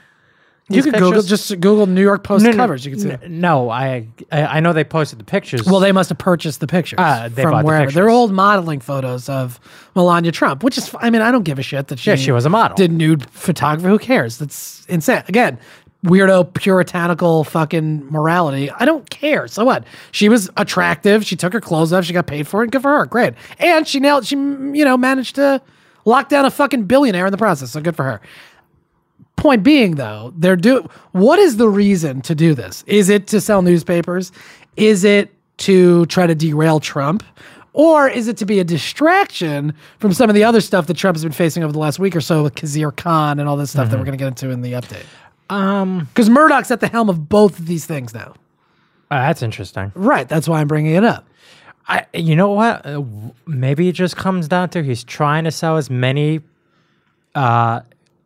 You 0.68 0.82
these 0.82 0.84
can 0.87 0.95
Google 0.95 1.22
pictures? 1.22 1.28
just 1.28 1.61
Google 1.61 1.87
New 1.87 2.03
York 2.03 2.24
Post 2.24 2.45
No, 2.45 2.51
no, 2.51 2.57
covers. 2.57 2.84
You 2.84 2.91
can 2.91 3.01
see. 3.01 3.11
n- 3.11 3.20
No, 3.41 3.70
I 3.70 4.09
I 4.32 4.47
I 4.57 4.61
know 4.61 4.72
they 4.72 4.82
posted 4.82 5.20
the 5.20 5.24
pictures. 5.24 5.64
Well, 5.64 5.78
they 5.78 5.93
must 5.93 6.09
have 6.09 6.18
purchased 6.18 6.59
the 6.59 6.66
pictures 6.66 6.97
Ah, 7.01 7.28
they 7.32 7.45
bought 7.45 7.51
from 7.51 7.59
the 7.61 7.64
wherever. 7.66 7.93
They're 7.93 8.05
pictures. 8.07 8.12
old 8.16 8.32
modeling 8.32 8.80
photos 8.80 9.28
of 9.28 9.61
Melania 9.95 10.32
Trump, 10.32 10.64
which 10.64 10.76
is, 10.76 10.93
I 10.99 11.11
mean, 11.11 11.22
I 11.22 11.30
don't 11.30 11.45
give 11.45 11.61
a 11.61 11.62
shit 11.62 11.87
that 11.87 12.01
she, 12.01 12.11
Yeah, 12.11 12.16
she 12.16 12.32
was 12.32 12.47
a 12.47 12.49
model. 12.51 12.76
Did 12.76 12.91
nude 12.91 13.30
photography? 13.30 13.87
Who 13.89 13.99
cares? 14.01 14.39
That's 14.39 14.84
insane. 14.89 15.22
Again, 15.28 15.57
weirdo 16.05 16.53
puritanical 16.55 17.45
fucking 17.45 18.07
morality. 18.11 18.68
I 18.72 18.87
don't 18.87 19.09
care. 19.09 19.47
So 19.47 19.64
what? 19.64 19.84
She 20.11 20.28
was 20.28 20.51
attractive. 20.57 21.24
She 21.24 21.37
took 21.37 21.53
her 21.53 21.61
clothes 21.61 21.93
off. 21.93 22.05
She 22.05 22.12
got 22.12 22.26
paid 22.26 22.49
for 22.49 22.64
it. 22.64 22.72
Good 22.72 22.82
for 22.82 22.91
her. 22.99 23.07
Great. 23.07 23.34
And 23.61 23.87
she 23.87 24.01
nailed. 24.01 24.26
She 24.26 24.34
you 24.34 24.84
know 24.84 24.97
managed 24.97 25.37
to 25.37 25.62
lock 26.07 26.31
down 26.31 26.47
a 26.47 26.51
fucking 26.51 26.85
billionaire 26.85 27.27
in 27.27 27.33
the 27.33 27.37
process. 27.39 27.73
So 27.73 27.83
good 27.83 27.95
for 27.97 28.05
her. 28.05 28.23
Point 29.37 29.63
being, 29.63 29.97
though, 29.97 30.33
they're 30.39 30.57
do. 30.57 30.89
What 31.13 31.39
is 31.39 31.59
the 31.59 31.69
reason 31.69 32.23
to 32.23 32.35
do 32.35 32.55
this? 32.55 32.83
Is 32.87 33.11
it 33.11 33.27
to 33.29 33.41
sell 33.41 33.61
newspapers? 33.61 34.33
Is 34.77 35.05
it 35.05 35.31
to 35.59 36.07
try 36.07 36.27
to 36.27 36.35
derail 36.35 36.81
Trump? 36.81 37.23
Or 37.75 38.09
is 38.09 38.27
it 38.29 38.39
to 38.39 38.47
be 38.47 38.59
a 38.61 38.65
distraction 38.65 39.75
from 39.99 40.15
some 40.15 40.31
of 40.31 40.35
the 40.35 40.43
other 40.45 40.63
stuff 40.63 40.87
that 40.87 40.97
Trump 40.97 41.15
has 41.17 41.23
been 41.23 41.33
facing 41.33 41.63
over 41.63 41.73
the 41.75 41.79
last 41.79 41.99
week 41.99 42.17
or 42.17 42.23
so 42.23 42.43
with 42.43 42.55
Khizr 42.55 42.97
Khan 42.97 43.39
and 43.39 43.47
all 43.47 43.59
this 43.59 43.71
stuff 43.73 43.91
that 43.91 43.99
we're 43.99 44.07
going 44.07 44.17
to 44.17 44.23
get 44.25 44.29
into 44.29 44.49
in 44.51 44.63
the 44.63 44.73
update? 44.73 45.05
um, 45.51 46.09
Because 46.15 46.31
Murdoch's 46.31 46.71
at 46.71 46.81
the 46.81 46.89
helm 46.89 47.11
of 47.11 47.29
both 47.29 47.59
of 47.59 47.67
these 47.67 47.85
things 47.85 48.15
now. 48.15 48.33
uh, 49.11 49.19
that's 49.27 49.43
interesting. 49.43 49.93
Right. 49.95 50.27
That's 50.27 50.49
why 50.49 50.63
I'm 50.63 50.69
bringing 50.69 50.95
it 50.95 51.05
up. 51.05 51.29
I, 51.89 52.07
you 52.14 52.34
know 52.34 52.51
what? 52.51 52.84
Uh, 52.84 53.03
maybe 53.47 53.89
it 53.89 53.93
just 53.93 54.16
comes 54.16 54.49
down 54.49 54.70
to 54.70 54.82
he's 54.82 55.05
trying 55.05 55.45
to 55.45 55.51
sell 55.51 55.76
as 55.76 55.89
many 55.89 56.41
uh, 57.34 57.80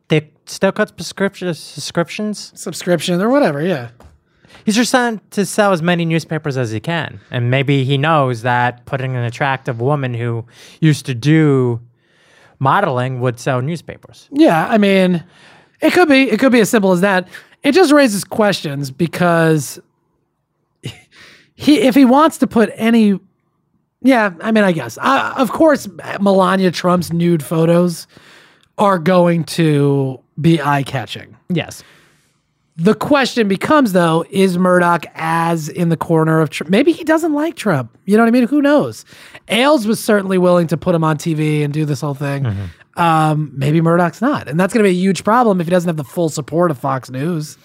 thick 0.09 0.33
still 0.47 0.73
cuts 0.73 0.93
prescription 0.93 1.53
subscriptions. 1.53 2.53
Subscription 2.55 3.21
or 3.21 3.29
whatever. 3.29 3.61
Yeah. 3.63 3.91
He's 4.65 4.77
just 4.77 4.91
trying 4.91 5.21
to 5.31 5.47
sell 5.47 5.73
as 5.73 5.83
many 5.83 6.05
newspapers 6.05 6.57
as 6.57 6.71
he 6.71 6.81
can, 6.81 7.21
and 7.31 7.51
maybe 7.51 7.85
he 7.85 7.97
knows 7.97 8.43
that 8.43 8.85
putting 8.85 9.17
an 9.17 9.25
attractive 9.25 9.81
woman 9.81 10.13
who 10.13 10.45
used 10.81 11.07
to 11.07 11.15
do 11.15 11.81
modeling 12.59 13.21
would 13.21 13.41
sell 13.41 13.63
newspapers. 13.63 14.29
Yeah, 14.33 14.67
I 14.69 14.77
mean, 14.77 15.25
it 15.81 15.93
could 15.93 16.09
be 16.09 16.31
it 16.31 16.39
could 16.39 16.53
be 16.53 16.61
as 16.61 16.69
simple 16.71 16.93
as 16.93 17.01
that. 17.01 17.29
It 17.63 17.73
just 17.73 17.93
raises 17.93 18.25
questions 18.25 18.91
because 18.91 19.79
he 21.55 21.81
if 21.81 21.95
he 21.95 22.05
wants 22.05 22.39
to 22.39 22.47
put 22.47 22.71
any 22.75 23.19
yeah, 24.03 24.33
I 24.41 24.53
mean, 24.53 24.65
I 24.65 24.73
guess. 24.73 24.99
Uh, 24.99 25.35
of 25.37 25.51
course 25.53 25.89
Melania 26.21 26.71
Trump's 26.71 27.13
nude 27.13 27.43
photos 27.43 28.07
are 28.79 28.99
going 28.99 29.45
to 29.45 30.21
be 30.41 30.61
eye-catching. 30.61 31.37
Yes. 31.51 31.83
The 32.77 32.95
question 32.95 33.47
becomes 33.47 33.93
though, 33.93 34.25
is 34.31 34.57
Murdoch 34.57 35.05
as 35.15 35.69
in 35.69 35.91
the 35.91 35.99
corner 35.99 36.41
of 36.41 36.49
Trump? 36.49 36.71
Maybe 36.71 36.93
he 36.93 37.05
doesn't 37.05 37.35
like 37.35 37.57
Trump. 37.57 37.95
You 38.07 38.17
know 38.17 38.23
what 38.23 38.29
I 38.29 38.31
mean? 38.31 38.47
Who 38.49 38.63
knows? 38.63 39.05
Ailes 39.49 39.87
was 39.87 40.03
certainly 40.03 40.39
willing 40.39 40.67
to 40.69 40.79
put 40.79 40.95
him 40.95 41.05
on 41.05 41.19
TV 41.19 41.63
and 41.63 41.75
do 41.75 41.85
this 41.85 42.01
whole 42.01 42.15
thing. 42.15 42.47
Um, 42.97 43.53
maybe 43.55 43.83
Murdoch's 43.83 44.23
not. 44.23 44.49
And 44.49 44.59
that's 44.59 44.73
going 44.73 44.83
to 44.83 44.89
be 44.91 44.97
a 44.97 44.99
huge 44.99 45.25
problem 45.25 45.61
if 45.61 45.67
he 45.67 45.71
doesn't 45.71 45.89
have 45.89 45.99
the 45.99 46.05
full 46.05 46.31
support 46.31 46.71
of 46.71 46.79
Fox 46.79 47.11
News, 47.11 47.59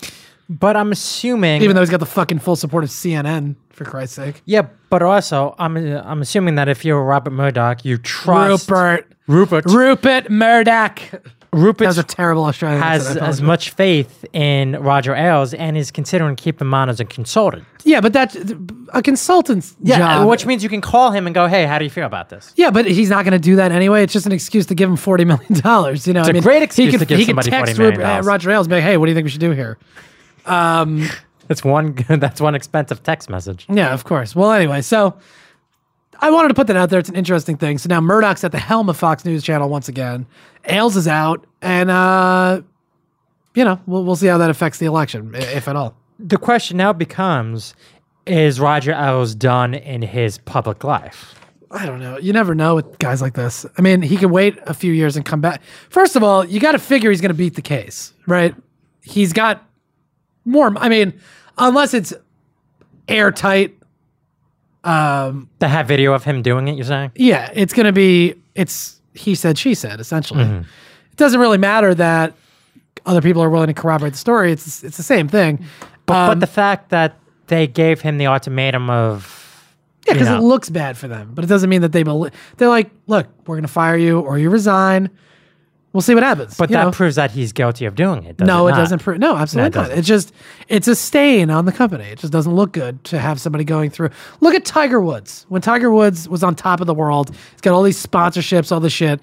But 0.50 0.78
I'm 0.78 0.92
assuming 0.92 1.62
even 1.64 1.76
though 1.76 1.82
he's 1.82 1.90
got 1.90 2.00
the 2.00 2.06
fucking 2.06 2.40
full 2.40 2.56
support 2.56 2.84
of 2.84 2.90
CNN, 2.92 3.56
for 3.72 3.84
Christ's 3.84 4.16
sake. 4.16 4.42
Yeah, 4.46 4.68
but 4.90 5.02
also 5.02 5.56
I'm 5.60 5.76
I'm 5.78 6.22
assuming 6.22 6.56
that 6.56 6.68
if 6.70 6.86
you're 6.86 7.04
Robert 7.04 7.32
Murdoch, 7.32 7.84
you 7.84 7.98
trust 7.98 8.70
Rupert. 8.70 9.12
Rupert 9.28 9.66
Rupert 9.66 10.30
Murdoch. 10.30 11.00
That 11.12 11.22
Rupert 11.52 11.88
was 11.88 11.98
a 11.98 12.04
terrible 12.04 12.44
Australian 12.44 12.82
has 12.82 13.04
accent. 13.08 13.22
I 13.24 13.28
as 13.28 13.38
apologize. 13.40 13.42
much 13.42 13.70
faith 13.72 14.26
in 14.34 14.74
Roger 14.74 15.16
Ailes 15.16 15.54
and 15.54 15.78
is 15.78 15.90
considering 15.90 16.36
keeping 16.36 16.68
him 16.68 16.74
on 16.74 16.90
as 16.90 17.00
a 17.00 17.06
consultant. 17.06 17.64
Yeah, 17.86 18.02
but 18.02 18.12
that's 18.14 18.36
a 18.94 19.02
consultant's 19.02 19.74
Yeah, 19.82 19.98
job. 20.00 20.28
which 20.28 20.46
means 20.46 20.64
you 20.64 20.70
can 20.70 20.82
call 20.82 21.12
him 21.12 21.26
and 21.28 21.34
go, 21.34 21.48
"Hey, 21.48 21.66
how 21.66 21.80
do 21.80 21.86
you 21.86 21.90
feel 21.90 22.06
about 22.06 22.28
this?" 22.30 22.52
Yeah, 22.58 22.72
but 22.72 22.86
he's 22.86 23.10
not 23.10 23.24
going 23.24 23.32
to 23.32 23.40
do 23.40 23.56
that 23.56 23.72
anyway. 23.72 24.04
It's 24.04 24.12
just 24.14 24.26
an 24.26 24.32
excuse 24.34 24.66
to 24.68 24.76
give 24.76 24.90
him 24.90 24.98
forty 24.98 25.24
million 25.26 25.54
dollars. 25.62 26.06
You 26.06 26.14
know, 26.14 26.20
It's 26.22 26.28
I 26.28 26.32
a 26.32 26.34
mean, 26.34 26.44
great 26.44 26.62
excuse 26.62 26.92
to 27.00 27.06
give 27.06 27.18
he 27.20 27.26
could 27.26 27.30
somebody 27.44 27.50
text 27.52 27.76
$40 27.76 27.78
million. 27.78 28.02
Uh, 28.02 28.22
Roger 28.24 28.52
Ailes, 28.52 28.68
and 28.68 28.72
be 28.72 28.76
like, 28.76 28.84
"Hey, 28.84 28.98
what 28.98 29.06
do 29.06 29.12
you 29.12 29.16
think 29.16 29.26
we 29.26 29.32
should 29.32 29.40
do 29.42 29.52
here?" 29.52 29.78
That's 31.48 31.64
one 31.64 31.94
that's 32.10 32.42
one 32.42 32.56
expensive 32.56 33.04
text 33.04 33.30
message. 33.30 33.68
Yeah, 33.70 33.94
of 33.94 34.04
course. 34.04 34.36
Well, 34.36 34.52
anyway, 34.52 34.82
so 34.82 35.16
I 36.20 36.32
wanted 36.32 36.50
to 36.50 36.54
put 36.54 36.68
that 36.68 36.76
out 36.76 36.90
there. 36.90 37.00
It's 37.00 37.10
an 37.10 37.16
interesting 37.16 37.58
thing. 37.58 37.78
So 37.78 37.88
now 37.88 38.02
Murdoch's 38.02 38.44
at 38.44 38.52
the 38.52 38.60
helm 38.60 38.90
of 38.90 38.98
Fox 38.98 39.26
News 39.26 39.44
Channel 39.44 39.70
once 39.70 39.88
again. 39.88 40.26
Ailes 40.66 40.96
is 40.98 41.08
out, 41.08 41.46
and 41.62 41.92
uh, 41.92 42.62
you 43.54 43.64
know, 43.64 43.80
we'll 43.86 44.04
we'll 44.04 44.16
see 44.16 44.28
how 44.28 44.38
that 44.40 44.50
affects 44.50 44.80
the 44.80 44.86
election, 44.86 45.34
if 45.36 45.68
at 45.68 45.76
all. 45.76 45.96
The 46.20 46.38
question 46.38 46.78
now 46.78 46.94
becomes 46.94 47.76
is 48.26 48.60
Roger 48.60 48.94
Ailes 48.94 49.36
done 49.36 49.74
in 49.76 50.02
his 50.02 50.40
public 50.40 50.84
life? 50.84 51.36
I 51.70 51.86
don't 51.86 52.00
know. 52.00 52.18
You 52.18 52.34
never 52.34 52.56
know 52.56 52.76
with 52.76 52.98
guys 53.00 53.22
like 53.22 53.34
this. 53.34 53.66
I 53.78 53.82
mean, 53.82 54.02
he 54.02 54.18
can 54.18 54.32
wait 54.32 54.58
a 54.66 54.74
few 54.74 54.94
years 54.94 55.16
and 55.16 55.26
come 55.26 55.42
back. 55.42 55.62
First 55.90 56.16
of 56.16 56.24
all, 56.24 56.46
you 56.46 56.60
got 56.60 56.72
to 56.72 56.80
figure 56.80 57.10
he's 57.10 57.22
going 57.22 57.30
to 57.30 57.38
beat 57.38 57.56
the 57.56 57.62
case, 57.62 58.14
right? 58.28 58.56
He's 59.02 59.34
got 59.34 59.64
more. 60.46 60.74
I 60.78 60.90
mean, 60.90 61.14
unless 61.58 61.94
it's 61.94 62.14
airtight. 63.08 63.76
Um, 64.84 65.50
To 65.60 65.68
have 65.68 65.88
video 65.88 66.14
of 66.14 66.24
him 66.24 66.42
doing 66.42 66.68
it, 66.68 66.76
you're 66.76 66.86
saying? 66.86 67.12
yeah, 67.16 67.50
it's 67.54 67.74
going 67.74 67.88
to 67.88 67.92
be. 67.92 68.36
It's 68.54 69.02
he 69.14 69.34
said, 69.36 69.58
she 69.58 69.74
said. 69.74 70.00
Essentially, 70.00 70.44
it 70.44 71.18
doesn't 71.18 71.40
really 71.40 71.58
matter 71.58 71.96
that 71.96 72.34
other 73.06 73.22
people 73.22 73.42
are 73.42 73.50
willing 73.50 73.68
to 73.68 73.74
corroborate 73.74 74.14
the 74.14 74.20
story. 74.20 74.52
It's 74.52 74.84
it's 74.84 74.98
the 74.98 75.04
same 75.04 75.28
thing. 75.28 75.66
But, 76.06 76.16
Um, 76.16 76.28
but 76.32 76.40
the 76.40 76.48
fact 76.48 76.90
that 76.90 77.18
they 77.48 77.66
gave 77.68 78.02
him 78.02 78.18
the 78.20 78.28
ultimatum 78.28 78.90
of 78.92 79.74
Yeah, 80.08 80.14
because 80.14 80.28
it 80.30 80.42
looks 80.42 80.70
bad 80.70 80.98
for 80.98 81.08
them, 81.08 81.32
but 81.34 81.44
it 81.44 81.48
doesn't 81.48 81.70
mean 81.70 81.82
that 81.82 81.92
they 81.92 82.04
believe. 82.04 82.32
They're 82.58 82.70
like, 82.70 82.92
look, 83.08 83.28
we're 83.48 83.56
going 83.56 83.64
to 83.64 83.68
fire 83.68 83.98
you, 83.98 84.20
or 84.20 84.38
you 84.38 84.50
resign. 84.52 85.10
We'll 85.96 86.02
see 86.02 86.14
what 86.14 86.24
happens. 86.24 86.58
But 86.58 86.70
that 86.72 86.84
know? 86.84 86.92
proves 86.92 87.16
that 87.16 87.32
he's 87.32 87.54
guilty 87.54 87.86
of 87.86 87.96
doing 87.96 88.26
it. 88.26 88.38
no, 88.42 88.68
it, 88.68 88.72
not? 88.72 88.78
doesn't 88.80 89.00
prove. 89.02 89.18
No, 89.18 89.38
absolutely 89.38 89.62
No, 89.62 89.68
it 89.68 89.76
not. 89.76 89.82
doesn't. 89.84 90.00
It's 90.00 90.08
just 90.10 90.34
it's 90.68 90.90
a 90.90 90.96
stain 90.96 91.50
on 91.50 91.64
the 91.64 91.72
company. 91.72 92.04
It 92.04 92.20
just 92.20 92.34
doesn't 92.34 92.54
look 92.54 92.74
good 92.74 93.02
to 93.06 93.18
have 93.18 93.40
somebody 93.40 93.64
going 93.64 93.92
through. 93.92 94.10
Look 94.42 94.54
at 94.56 94.66
Tiger 94.66 95.00
Woods. 95.00 95.46
When 95.48 95.62
Tiger 95.62 95.90
Woods 95.90 96.28
was 96.28 96.44
on 96.44 96.54
top 96.54 96.82
of 96.82 96.88
the 96.88 96.94
world, 96.94 97.30
he's 97.30 97.62
got 97.62 97.74
all 97.74 97.82
these 97.82 98.06
sponsorships, 98.06 98.74
all 98.74 98.82
this 98.82 98.92
shit, 98.92 99.22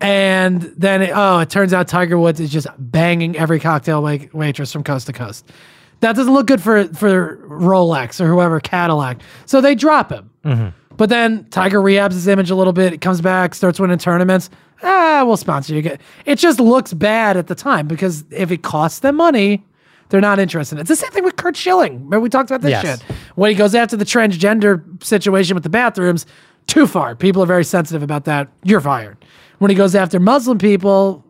and 0.00 0.62
then 0.62 1.02
it, 1.02 1.10
oh, 1.14 1.40
it 1.40 1.50
turns 1.50 1.74
out 1.74 1.86
Tiger 1.86 2.18
Woods 2.18 2.40
is 2.40 2.50
just 2.50 2.66
banging 2.78 3.36
every 3.36 3.60
cocktail 3.60 4.02
wait- 4.02 4.32
waitress 4.32 4.72
from 4.72 4.84
coast 4.84 5.08
to 5.08 5.12
coast. 5.12 5.46
That 6.00 6.14
doesn't 6.16 6.32
look 6.32 6.46
good 6.46 6.60
for 6.62 6.84
for 6.88 7.38
Rolex 7.48 8.20
or 8.20 8.26
whoever 8.28 8.60
Cadillac. 8.60 9.20
So 9.46 9.60
they 9.60 9.74
drop 9.74 10.10
him. 10.12 10.30
Mm-hmm. 10.44 10.68
But 10.96 11.08
then 11.10 11.44
Tiger 11.50 11.80
rehabs 11.80 12.12
his 12.12 12.26
image 12.28 12.50
a 12.50 12.54
little 12.54 12.72
bit. 12.72 12.92
It 12.92 13.00
comes 13.00 13.20
back, 13.20 13.54
starts 13.54 13.78
winning 13.80 13.98
tournaments. 13.98 14.48
Ah, 14.82 15.24
we'll 15.26 15.36
sponsor 15.36 15.74
you. 15.74 15.96
It 16.26 16.36
just 16.38 16.60
looks 16.60 16.92
bad 16.92 17.36
at 17.36 17.46
the 17.48 17.54
time 17.54 17.86
because 17.86 18.24
if 18.30 18.50
it 18.50 18.62
costs 18.62 19.00
them 19.00 19.16
money, 19.16 19.64
they're 20.08 20.20
not 20.20 20.38
interested. 20.38 20.78
It's 20.78 20.88
the 20.88 20.96
same 20.96 21.10
thing 21.10 21.24
with 21.24 21.36
Curt 21.36 21.56
Schilling. 21.56 21.94
Remember 22.04 22.20
we 22.20 22.28
talked 22.28 22.50
about 22.50 22.60
this 22.62 22.70
Yes. 22.70 22.82
shit 23.00 23.02
when 23.34 23.50
he 23.50 23.56
goes 23.56 23.74
after 23.74 23.96
the 23.96 24.04
transgender 24.04 24.82
situation 25.02 25.54
with 25.54 25.64
the 25.64 25.68
bathrooms. 25.70 26.24
Too 26.66 26.86
far. 26.86 27.14
People 27.14 27.42
are 27.42 27.46
very 27.46 27.64
sensitive 27.64 28.02
about 28.02 28.24
that. 28.24 28.48
You're 28.64 28.80
fired. 28.80 29.16
When 29.58 29.70
he 29.70 29.74
goes 29.76 29.94
after 29.94 30.18
Muslim 30.20 30.58
people, 30.58 31.24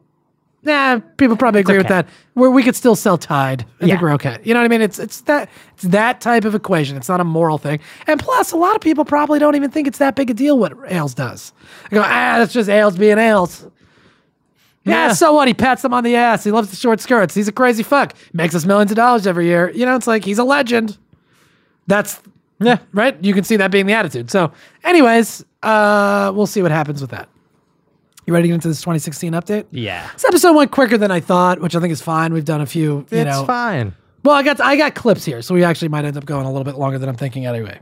nah, 0.67 1.01
people 1.17 1.37
probably 1.37 1.61
agree 1.61 1.79
with 1.79 1.87
okay. 1.87 1.95
that. 1.95 2.09
Where 2.35 2.51
we 2.51 2.63
could 2.63 2.77
still 2.77 2.95
sell 2.97 3.17
Tide. 3.17 3.65
I 3.81 3.87
Yeah. 3.87 3.95
think 3.95 4.03
we're 4.03 4.13
okay. 4.15 4.39
You 4.45 4.53
know 4.53 4.61
what 4.61 4.67
I 4.67 4.69
mean? 4.69 4.83
It's 4.83 4.99
it's 4.99 5.23
that 5.23 5.49
it's 5.75 5.85
that 5.85 6.21
type 6.21 6.45
of 6.45 6.55
equation. 6.55 6.97
It's 6.97 7.09
not 7.09 7.21
a 7.21 7.25
moral 7.25 7.57
thing. 7.59 7.81
And 8.07 8.21
plus, 8.21 8.53
a 8.53 8.57
lot 8.57 8.75
of 8.77 8.83
people 8.83 9.05
probably 9.05 9.39
don't 9.39 9.55
even 9.55 9.71
think 9.71 9.87
it's 9.89 9.99
that 9.99 10.15
big 10.17 10.29
a 10.31 10.35
deal 10.35 10.59
what 10.59 10.73
Ailes 10.89 11.15
does. 11.15 11.53
I 11.91 11.95
go, 11.95 12.03
ah, 12.03 12.37
that's 12.39 12.53
just 12.53 12.69
Ailes 12.69 12.99
being 12.99 13.17
Ailes. 13.19 13.67
Yeah, 14.85 15.07
Yeah. 15.09 15.13
so 15.15 15.33
what? 15.33 15.49
He 15.49 15.55
pats 15.55 15.83
them 15.83 15.93
on 15.95 16.05
the 16.05 16.15
ass. 16.17 16.45
He 16.45 16.51
loves 16.51 16.71
the 16.71 16.77
short 16.77 17.01
skirts. 17.01 17.35
He's 17.35 17.49
a 17.49 17.53
crazy 17.53 17.83
fuck. 17.83 18.13
Makes 18.33 18.55
us 18.55 18.65
millions 18.65 18.91
of 18.93 18.97
dollars 18.97 19.27
every 19.27 19.47
year. 19.47 19.71
You 19.75 19.87
know, 19.87 19.97
it's 19.97 20.07
like 20.07 20.25
he's 20.25 20.39
a 20.39 20.45
legend. 20.45 20.97
That's 21.89 22.21
Yeah. 22.61 22.79
right. 22.93 23.17
You 23.23 23.35
can 23.35 23.45
see 23.45 23.57
that 23.57 23.71
being 23.71 23.87
the 23.87 23.95
attitude. 23.95 24.31
So, 24.31 24.53
anyways, 24.85 25.45
uh, 25.63 26.33
we'll 26.35 26.47
see 26.47 26.63
what 26.63 26.71
happens 26.71 27.01
with 27.01 27.11
that. 27.11 27.29
You 28.27 28.33
ready 28.35 28.45
to 28.45 28.49
get 28.49 28.55
into 28.57 28.69
this 28.69 28.81
2016 28.81 29.33
update? 29.33 29.67
Yeah. 29.71 30.11
This 30.13 30.25
episode 30.25 30.55
went 30.55 30.73
quicker 30.73 30.99
than 30.99 31.11
I 31.13 31.21
thought, 31.21 31.61
which 31.61 31.77
I 31.77 31.81
think 31.81 31.93
is 31.93 32.03
fine. 32.03 32.33
We've 32.33 32.45
done 32.45 32.61
a 32.61 32.67
few, 32.67 33.07
you 33.11 33.19
It's 33.19 33.25
know. 33.25 33.45
fine. 33.47 33.95
Well, 34.25 34.35
I 34.35 34.43
got 34.43 34.61
I 34.61 34.77
got 34.77 34.97
clips 34.97 35.25
here, 35.25 35.41
so 35.43 35.55
we 35.55 35.63
actually 35.63 35.89
might 35.89 36.05
end 36.05 36.17
up 36.17 36.25
going 36.27 36.45
a 36.45 36.51
little 36.51 36.65
bit 36.65 36.75
longer 36.77 36.99
than 36.99 37.09
I'm 37.09 37.15
thinking 37.17 37.47
anyway. 37.47 37.79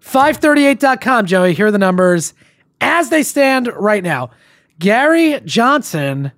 538.com, 0.00 1.26
Joey. 1.26 1.54
Here 1.54 1.66
are 1.66 1.70
the 1.70 1.78
numbers 1.78 2.34
as 2.80 3.10
they 3.10 3.22
stand 3.22 3.68
right 3.76 4.02
now. 4.02 4.30
Gary 4.80 5.40
Johnson 5.44 6.32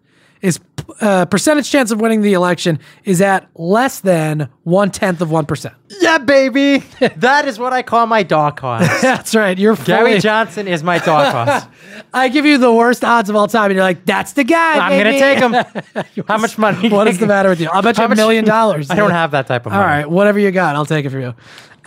uh, 1.00 1.24
percentage 1.26 1.70
chance 1.70 1.90
of 1.90 2.00
winning 2.00 2.22
the 2.22 2.32
election 2.32 2.78
is 3.04 3.20
at 3.20 3.48
less 3.54 4.00
than 4.00 4.48
one 4.64 4.90
tenth 4.90 5.20
of 5.20 5.30
one 5.30 5.46
percent. 5.46 5.74
Yeah, 6.00 6.18
baby. 6.18 6.78
that 7.16 7.46
is 7.48 7.58
what 7.58 7.72
I 7.72 7.82
call 7.82 8.06
my 8.06 8.22
dog 8.22 8.58
horse. 8.60 8.86
That's 9.02 9.34
right. 9.34 9.58
You're 9.58 9.76
Gary 9.76 10.10
fully- 10.10 10.20
Johnson 10.20 10.68
is 10.68 10.82
my 10.82 10.98
dog 10.98 11.32
horse. 11.48 11.64
I 12.14 12.28
give 12.28 12.46
you 12.46 12.58
the 12.58 12.72
worst 12.72 13.04
odds 13.04 13.30
of 13.30 13.36
all 13.36 13.46
time, 13.48 13.66
and 13.66 13.74
you're 13.74 13.84
like, 13.84 14.04
"That's 14.04 14.32
the 14.32 14.44
guy." 14.44 14.78
I'm 14.78 14.98
gonna 14.98 15.18
take 15.18 15.38
him. 15.38 16.24
How 16.26 16.38
much 16.38 16.58
money? 16.58 16.88
What 16.88 17.08
is 17.08 17.18
the 17.18 17.26
matter 17.26 17.48
with 17.48 17.60
you? 17.60 17.68
I'll 17.72 17.82
bet 17.82 17.98
you 17.98 18.04
a 18.04 18.14
million 18.14 18.44
dollars. 18.44 18.90
I 18.90 18.94
don't 18.96 19.10
have 19.10 19.30
that 19.32 19.46
type 19.46 19.66
of 19.66 19.72
All 19.72 19.78
money. 19.80 19.90
right, 20.02 20.10
whatever 20.10 20.38
you 20.38 20.50
got, 20.50 20.76
I'll 20.76 20.86
take 20.86 21.04
it 21.04 21.10
for 21.10 21.20
you. 21.20 21.34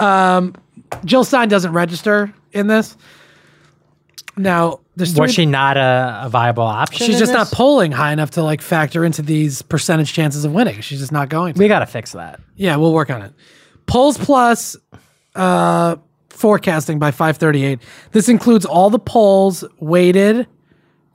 Um, 0.05 0.55
Jill 1.05 1.23
Stein 1.23 1.49
doesn't 1.49 1.73
register 1.73 2.33
in 2.51 2.67
this. 2.67 2.97
Now, 4.35 4.79
there's 4.95 5.13
three, 5.13 5.21
Was 5.21 5.33
she 5.33 5.45
not 5.45 5.77
a, 5.77 6.21
a 6.23 6.29
viable 6.29 6.63
option? 6.63 7.05
she's 7.05 7.19
just 7.19 7.33
not 7.33 7.47
polling 7.51 7.91
high 7.91 8.11
enough 8.11 8.31
to 8.31 8.43
like 8.43 8.61
factor 8.61 9.05
into 9.05 9.21
these 9.21 9.61
percentage 9.61 10.11
chances 10.13 10.43
of 10.45 10.53
winning. 10.53 10.81
She's 10.81 10.99
just 10.99 11.11
not 11.11 11.29
going 11.29 11.53
to. 11.53 11.59
We 11.59 11.67
gotta 11.67 11.85
fix 11.85 12.13
that. 12.13 12.39
Yeah, 12.55 12.75
we'll 12.77 12.93
work 12.93 13.09
on 13.09 13.21
it. 13.21 13.33
Polls 13.85 14.17
Plus 14.17 14.75
uh, 15.35 15.97
forecasting 16.29 16.99
by 16.99 17.11
538. 17.11 17.79
This 18.11 18.29
includes 18.29 18.65
all 18.65 18.89
the 18.89 18.99
polls 18.99 19.63
weighted, 19.79 20.47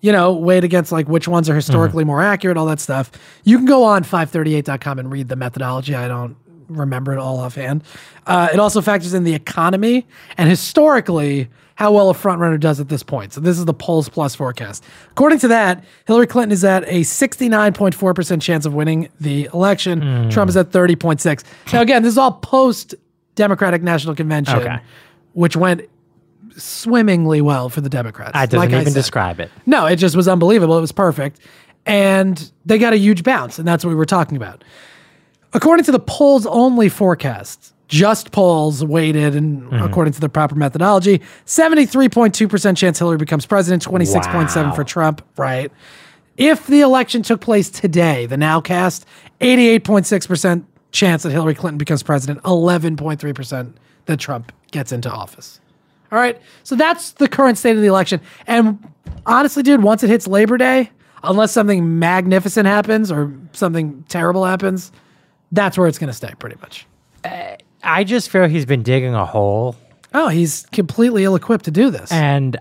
you 0.00 0.12
know, 0.12 0.32
weighed 0.34 0.64
against 0.64 0.92
like 0.92 1.08
which 1.08 1.26
ones 1.26 1.48
are 1.48 1.54
historically 1.54 2.04
more 2.04 2.22
accurate, 2.22 2.56
all 2.56 2.66
that 2.66 2.80
stuff. 2.80 3.10
You 3.44 3.56
can 3.56 3.66
go 3.66 3.82
on 3.84 4.04
538.com 4.04 4.98
and 4.98 5.10
read 5.10 5.28
the 5.28 5.36
methodology. 5.36 5.94
I 5.94 6.08
don't 6.08 6.36
remember 6.68 7.12
it 7.12 7.18
all 7.18 7.38
offhand. 7.38 7.82
Uh, 8.26 8.48
it 8.52 8.60
also 8.60 8.80
factors 8.80 9.14
in 9.14 9.24
the 9.24 9.34
economy 9.34 10.06
and 10.36 10.48
historically 10.48 11.48
how 11.78 11.92
well 11.92 12.10
a 12.10 12.12
frontrunner 12.12 12.58
does 12.58 12.80
at 12.80 12.88
this 12.88 13.04
point. 13.04 13.32
So 13.32 13.40
this 13.40 13.56
is 13.56 13.64
the 13.64 13.72
Polls 13.72 14.08
Plus 14.08 14.34
forecast. 14.34 14.82
According 15.12 15.38
to 15.38 15.48
that, 15.48 15.84
Hillary 16.08 16.26
Clinton 16.26 16.50
is 16.50 16.64
at 16.64 16.82
a 16.88 17.02
69.4% 17.02 18.42
chance 18.42 18.66
of 18.66 18.74
winning 18.74 19.08
the 19.20 19.48
election. 19.54 20.02
Hmm. 20.02 20.28
Trump 20.28 20.48
is 20.48 20.56
at 20.56 20.70
30.6. 20.72 21.44
Now 21.72 21.80
again, 21.80 22.02
this 22.02 22.10
is 22.14 22.18
all 22.18 22.32
post 22.32 22.96
Democratic 23.36 23.80
National 23.84 24.16
Convention, 24.16 24.58
Okay. 24.58 24.78
which 25.34 25.54
went 25.56 25.82
swimmingly 26.56 27.40
well 27.40 27.68
for 27.68 27.80
the 27.80 27.88
Democrats. 27.88 28.32
I 28.34 28.46
doesn't 28.46 28.58
Like 28.58 28.70
even 28.70 28.86
said. 28.86 28.94
describe 28.94 29.38
it. 29.38 29.48
No, 29.64 29.86
it 29.86 29.96
just 29.96 30.16
was 30.16 30.26
unbelievable. 30.26 30.76
It 30.76 30.80
was 30.80 30.90
perfect. 30.90 31.38
And 31.86 32.50
they 32.66 32.78
got 32.78 32.92
a 32.92 32.96
huge 32.98 33.22
bounce, 33.22 33.56
and 33.60 33.68
that's 33.68 33.84
what 33.84 33.90
we 33.90 33.94
were 33.94 34.04
talking 34.04 34.36
about. 34.36 34.64
According 35.52 35.84
to 35.84 35.92
the 35.92 36.00
polls 36.00 36.44
only 36.44 36.88
forecast, 36.88 37.72
just 37.88 38.30
polls 38.32 38.84
weighted 38.84 39.34
and 39.34 39.62
mm-hmm. 39.62 39.82
according 39.82 40.12
to 40.12 40.20
the 40.20 40.28
proper 40.28 40.54
methodology, 40.54 41.20
73.2% 41.46 42.76
chance 42.76 42.98
Hillary 42.98 43.16
becomes 43.16 43.46
president, 43.46 43.84
26.7 43.84 44.56
Wow. 44.56 44.72
for 44.72 44.84
Trump, 44.84 45.26
right? 45.36 45.72
If 46.36 46.66
the 46.66 46.82
election 46.82 47.22
took 47.22 47.40
place 47.40 47.68
today, 47.68 48.26
the 48.26 48.36
nowcast, 48.36 49.04
88.6% 49.40 50.64
chance 50.92 51.22
that 51.22 51.32
Hillary 51.32 51.54
Clinton 51.54 51.78
becomes 51.78 52.02
president, 52.02 52.42
11.3% 52.42 53.72
that 54.06 54.20
Trump 54.20 54.52
gets 54.70 54.92
into 54.92 55.10
office. 55.10 55.60
All 56.12 56.18
right. 56.18 56.40
So 56.62 56.76
that's 56.76 57.12
the 57.12 57.28
current 57.28 57.58
state 57.58 57.76
of 57.76 57.82
the 57.82 57.88
election. 57.88 58.20
And 58.46 58.78
honestly, 59.26 59.62
dude, 59.62 59.82
once 59.82 60.02
it 60.02 60.08
hits 60.08 60.26
Labor 60.26 60.56
Day, 60.56 60.90
unless 61.22 61.52
something 61.52 61.98
magnificent 61.98 62.66
happens 62.66 63.10
or 63.10 63.32
something 63.52 64.04
terrible 64.08 64.44
happens, 64.44 64.92
that's 65.52 65.76
where 65.76 65.88
it's 65.88 65.98
going 65.98 66.08
to 66.08 66.14
stay 66.14 66.32
pretty 66.38 66.56
much. 66.60 66.86
Uh, 67.24 67.56
I 67.88 68.04
just 68.04 68.30
feel 68.30 68.46
he's 68.46 68.66
been 68.66 68.82
digging 68.82 69.14
a 69.14 69.24
hole 69.24 69.76
Oh, 70.14 70.28
he's 70.28 70.66
completely 70.72 71.24
ill 71.24 71.36
equipped 71.36 71.66
to 71.66 71.70
do 71.70 71.90
this. 71.90 72.10
and 72.10 72.58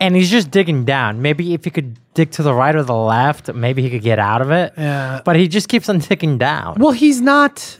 and 0.00 0.16
he's 0.16 0.30
just 0.30 0.50
digging 0.50 0.84
down. 0.84 1.22
Maybe 1.22 1.54
if 1.54 1.64
he 1.64 1.70
could 1.70 1.98
dig 2.14 2.30
to 2.32 2.42
the 2.42 2.52
right 2.52 2.74
or 2.74 2.82
the 2.82 2.96
left, 2.96 3.52
maybe 3.54 3.80
he 3.82 3.90
could 3.90 4.02
get 4.02 4.18
out 4.18 4.42
of 4.42 4.50
it. 4.50 4.72
Yeah. 4.76 5.20
But 5.24 5.36
he 5.36 5.46
just 5.46 5.68
keeps 5.68 5.88
on 5.88 5.98
digging 6.10 6.36
down. 6.36 6.78
Well, 6.78 6.92
he's 6.92 7.20
not 7.20 7.78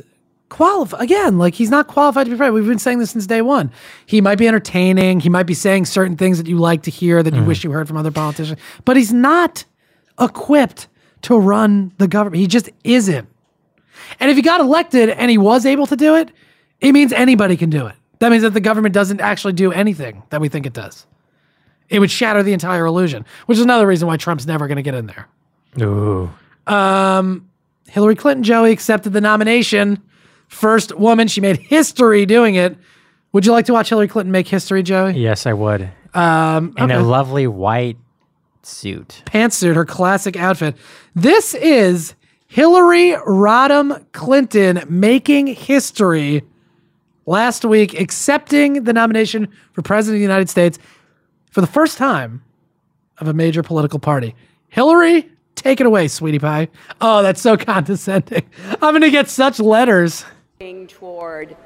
qualified. 0.48 1.00
Again, 1.00 1.38
like 1.38 1.54
he's 1.54 1.70
not 1.70 1.88
qualified 1.88 2.26
to 2.26 2.30
be 2.30 2.36
president. 2.36 2.54
We've 2.54 2.70
been 2.70 2.78
saying 2.78 2.98
this 2.98 3.10
since 3.10 3.26
day 3.26 3.42
one. 3.42 3.72
He 4.06 4.20
might 4.20 4.38
be 4.38 4.46
entertaining. 4.46 5.20
He 5.20 5.28
might 5.28 5.44
be 5.44 5.54
saying 5.54 5.86
certain 5.86 6.16
things 6.16 6.38
that 6.38 6.46
you 6.46 6.56
like 6.56 6.82
to 6.84 6.90
hear 6.90 7.22
that 7.22 7.34
you 7.34 7.40
mm. 7.40 7.46
wish 7.46 7.64
you 7.64 7.72
heard 7.72 7.88
from 7.88 7.96
other 7.96 8.12
politicians, 8.12 8.60
but 8.84 8.96
he's 8.96 9.12
not 9.12 9.64
equipped 10.20 10.88
to 11.22 11.38
run 11.38 11.92
the 11.98 12.06
government. 12.06 12.40
He 12.40 12.46
just 12.46 12.70
isn't. 12.84 13.28
And 14.20 14.30
if 14.30 14.36
he 14.36 14.42
got 14.42 14.60
elected 14.60 15.10
and 15.10 15.30
he 15.30 15.38
was 15.38 15.66
able 15.66 15.86
to 15.86 15.96
do 15.96 16.14
it, 16.14 16.30
it 16.80 16.92
means 16.92 17.12
anybody 17.12 17.56
can 17.56 17.70
do 17.70 17.86
it. 17.86 17.94
That 18.20 18.30
means 18.30 18.42
that 18.42 18.54
the 18.54 18.60
government 18.60 18.94
doesn't 18.94 19.20
actually 19.20 19.52
do 19.54 19.72
anything 19.72 20.22
that 20.30 20.40
we 20.40 20.48
think 20.48 20.66
it 20.66 20.72
does. 20.72 21.06
It 21.88 21.98
would 21.98 22.10
shatter 22.10 22.42
the 22.42 22.52
entire 22.52 22.86
illusion, 22.86 23.24
which 23.46 23.58
is 23.58 23.64
another 23.64 23.86
reason 23.86 24.08
why 24.08 24.16
Trump's 24.16 24.46
never 24.46 24.66
going 24.66 24.76
to 24.76 24.82
get 24.82 24.94
in 24.94 25.06
there. 25.06 25.28
Ooh. 25.82 26.30
Hillary 27.88 28.14
Clinton, 28.16 28.42
Joey, 28.42 28.72
accepted 28.72 29.12
the 29.12 29.20
nomination. 29.20 30.02
First 30.48 30.96
woman. 30.96 31.28
She 31.28 31.40
made 31.40 31.58
history 31.58 32.26
doing 32.26 32.54
it. 32.54 32.76
Would 33.32 33.44
you 33.46 33.52
like 33.52 33.66
to 33.66 33.72
watch 33.72 33.88
Hillary 33.88 34.08
Clinton 34.08 34.32
make 34.32 34.48
history, 34.48 34.82
Joey? 34.82 35.12
Yes, 35.14 35.46
I 35.46 35.52
would. 35.52 35.90
Um, 36.14 36.74
In 36.78 36.84
okay. 36.84 36.94
a 36.94 37.02
lovely 37.02 37.46
white 37.46 37.96
suit. 38.62 39.22
pantsuit, 39.26 39.74
her 39.74 39.84
classic 39.84 40.36
outfit. 40.36 40.76
This 41.14 41.54
is 41.54 42.14
Hillary 42.46 43.12
Rodham 43.26 44.04
Clinton 44.12 44.82
making 44.88 45.48
history 45.48 46.42
last 47.26 47.64
week, 47.64 47.98
accepting 47.98 48.84
the 48.84 48.92
nomination 48.92 49.48
for 49.72 49.82
President 49.82 50.16
of 50.16 50.20
the 50.20 50.22
United 50.22 50.48
States 50.48 50.78
for 51.50 51.60
the 51.60 51.66
first 51.66 51.98
time 51.98 52.42
of 53.18 53.28
a 53.28 53.32
major 53.32 53.62
political 53.62 53.98
party. 53.98 54.34
Hillary, 54.68 55.28
take 55.54 55.80
it 55.80 55.86
away, 55.86 56.08
sweetie 56.08 56.38
pie. 56.38 56.68
Oh, 57.00 57.22
that's 57.22 57.40
so 57.40 57.56
condescending. 57.70 58.48
I'm 58.70 58.92
going 58.92 59.02
to 59.02 59.10
get 59.10 59.28
such 59.28 59.60
letters. 59.60 60.24
toward. 60.88 61.56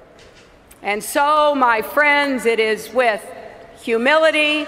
And 0.83 1.03
so, 1.03 1.55
my 1.55 1.83
friends, 1.83 2.47
it 2.47 2.61
is 2.61 2.93
with 2.93 3.25
humility, 3.81 4.67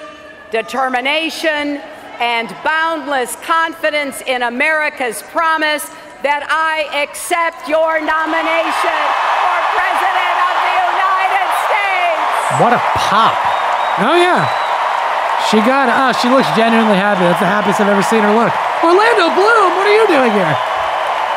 determination, 0.51 1.81
and 2.21 2.49
boundless 2.65 3.37
confidence 3.37 4.21
in 4.27 4.43
America's 4.43 5.23
promise 5.23 5.89
that 6.21 6.45
I 6.53 6.85
accept 7.01 7.65
your 7.65 7.97
nomination 7.97 9.01
for 9.41 9.57
President 9.73 10.37
of 10.37 10.55
the 10.61 10.77
United 10.85 11.49
States. 11.65 12.40
What 12.59 12.75
a 12.75 12.83
pop. 12.99 13.39
Oh 14.03 14.19
yeah. 14.19 14.49
She 15.47 15.63
got 15.63 15.87
uh 15.87 16.11
she 16.19 16.29
looks 16.29 16.51
genuinely 16.59 16.99
happy. 16.99 17.23
That's 17.23 17.39
the 17.39 17.47
happiest 17.47 17.79
I've 17.81 17.89
ever 17.89 18.03
seen 18.03 18.27
her 18.27 18.35
look. 18.35 18.51
Orlando 18.83 19.31
Bloom, 19.39 19.77
what 19.79 19.87
are 19.87 19.95
you 19.95 20.07
doing 20.11 20.33
here? 20.35 20.57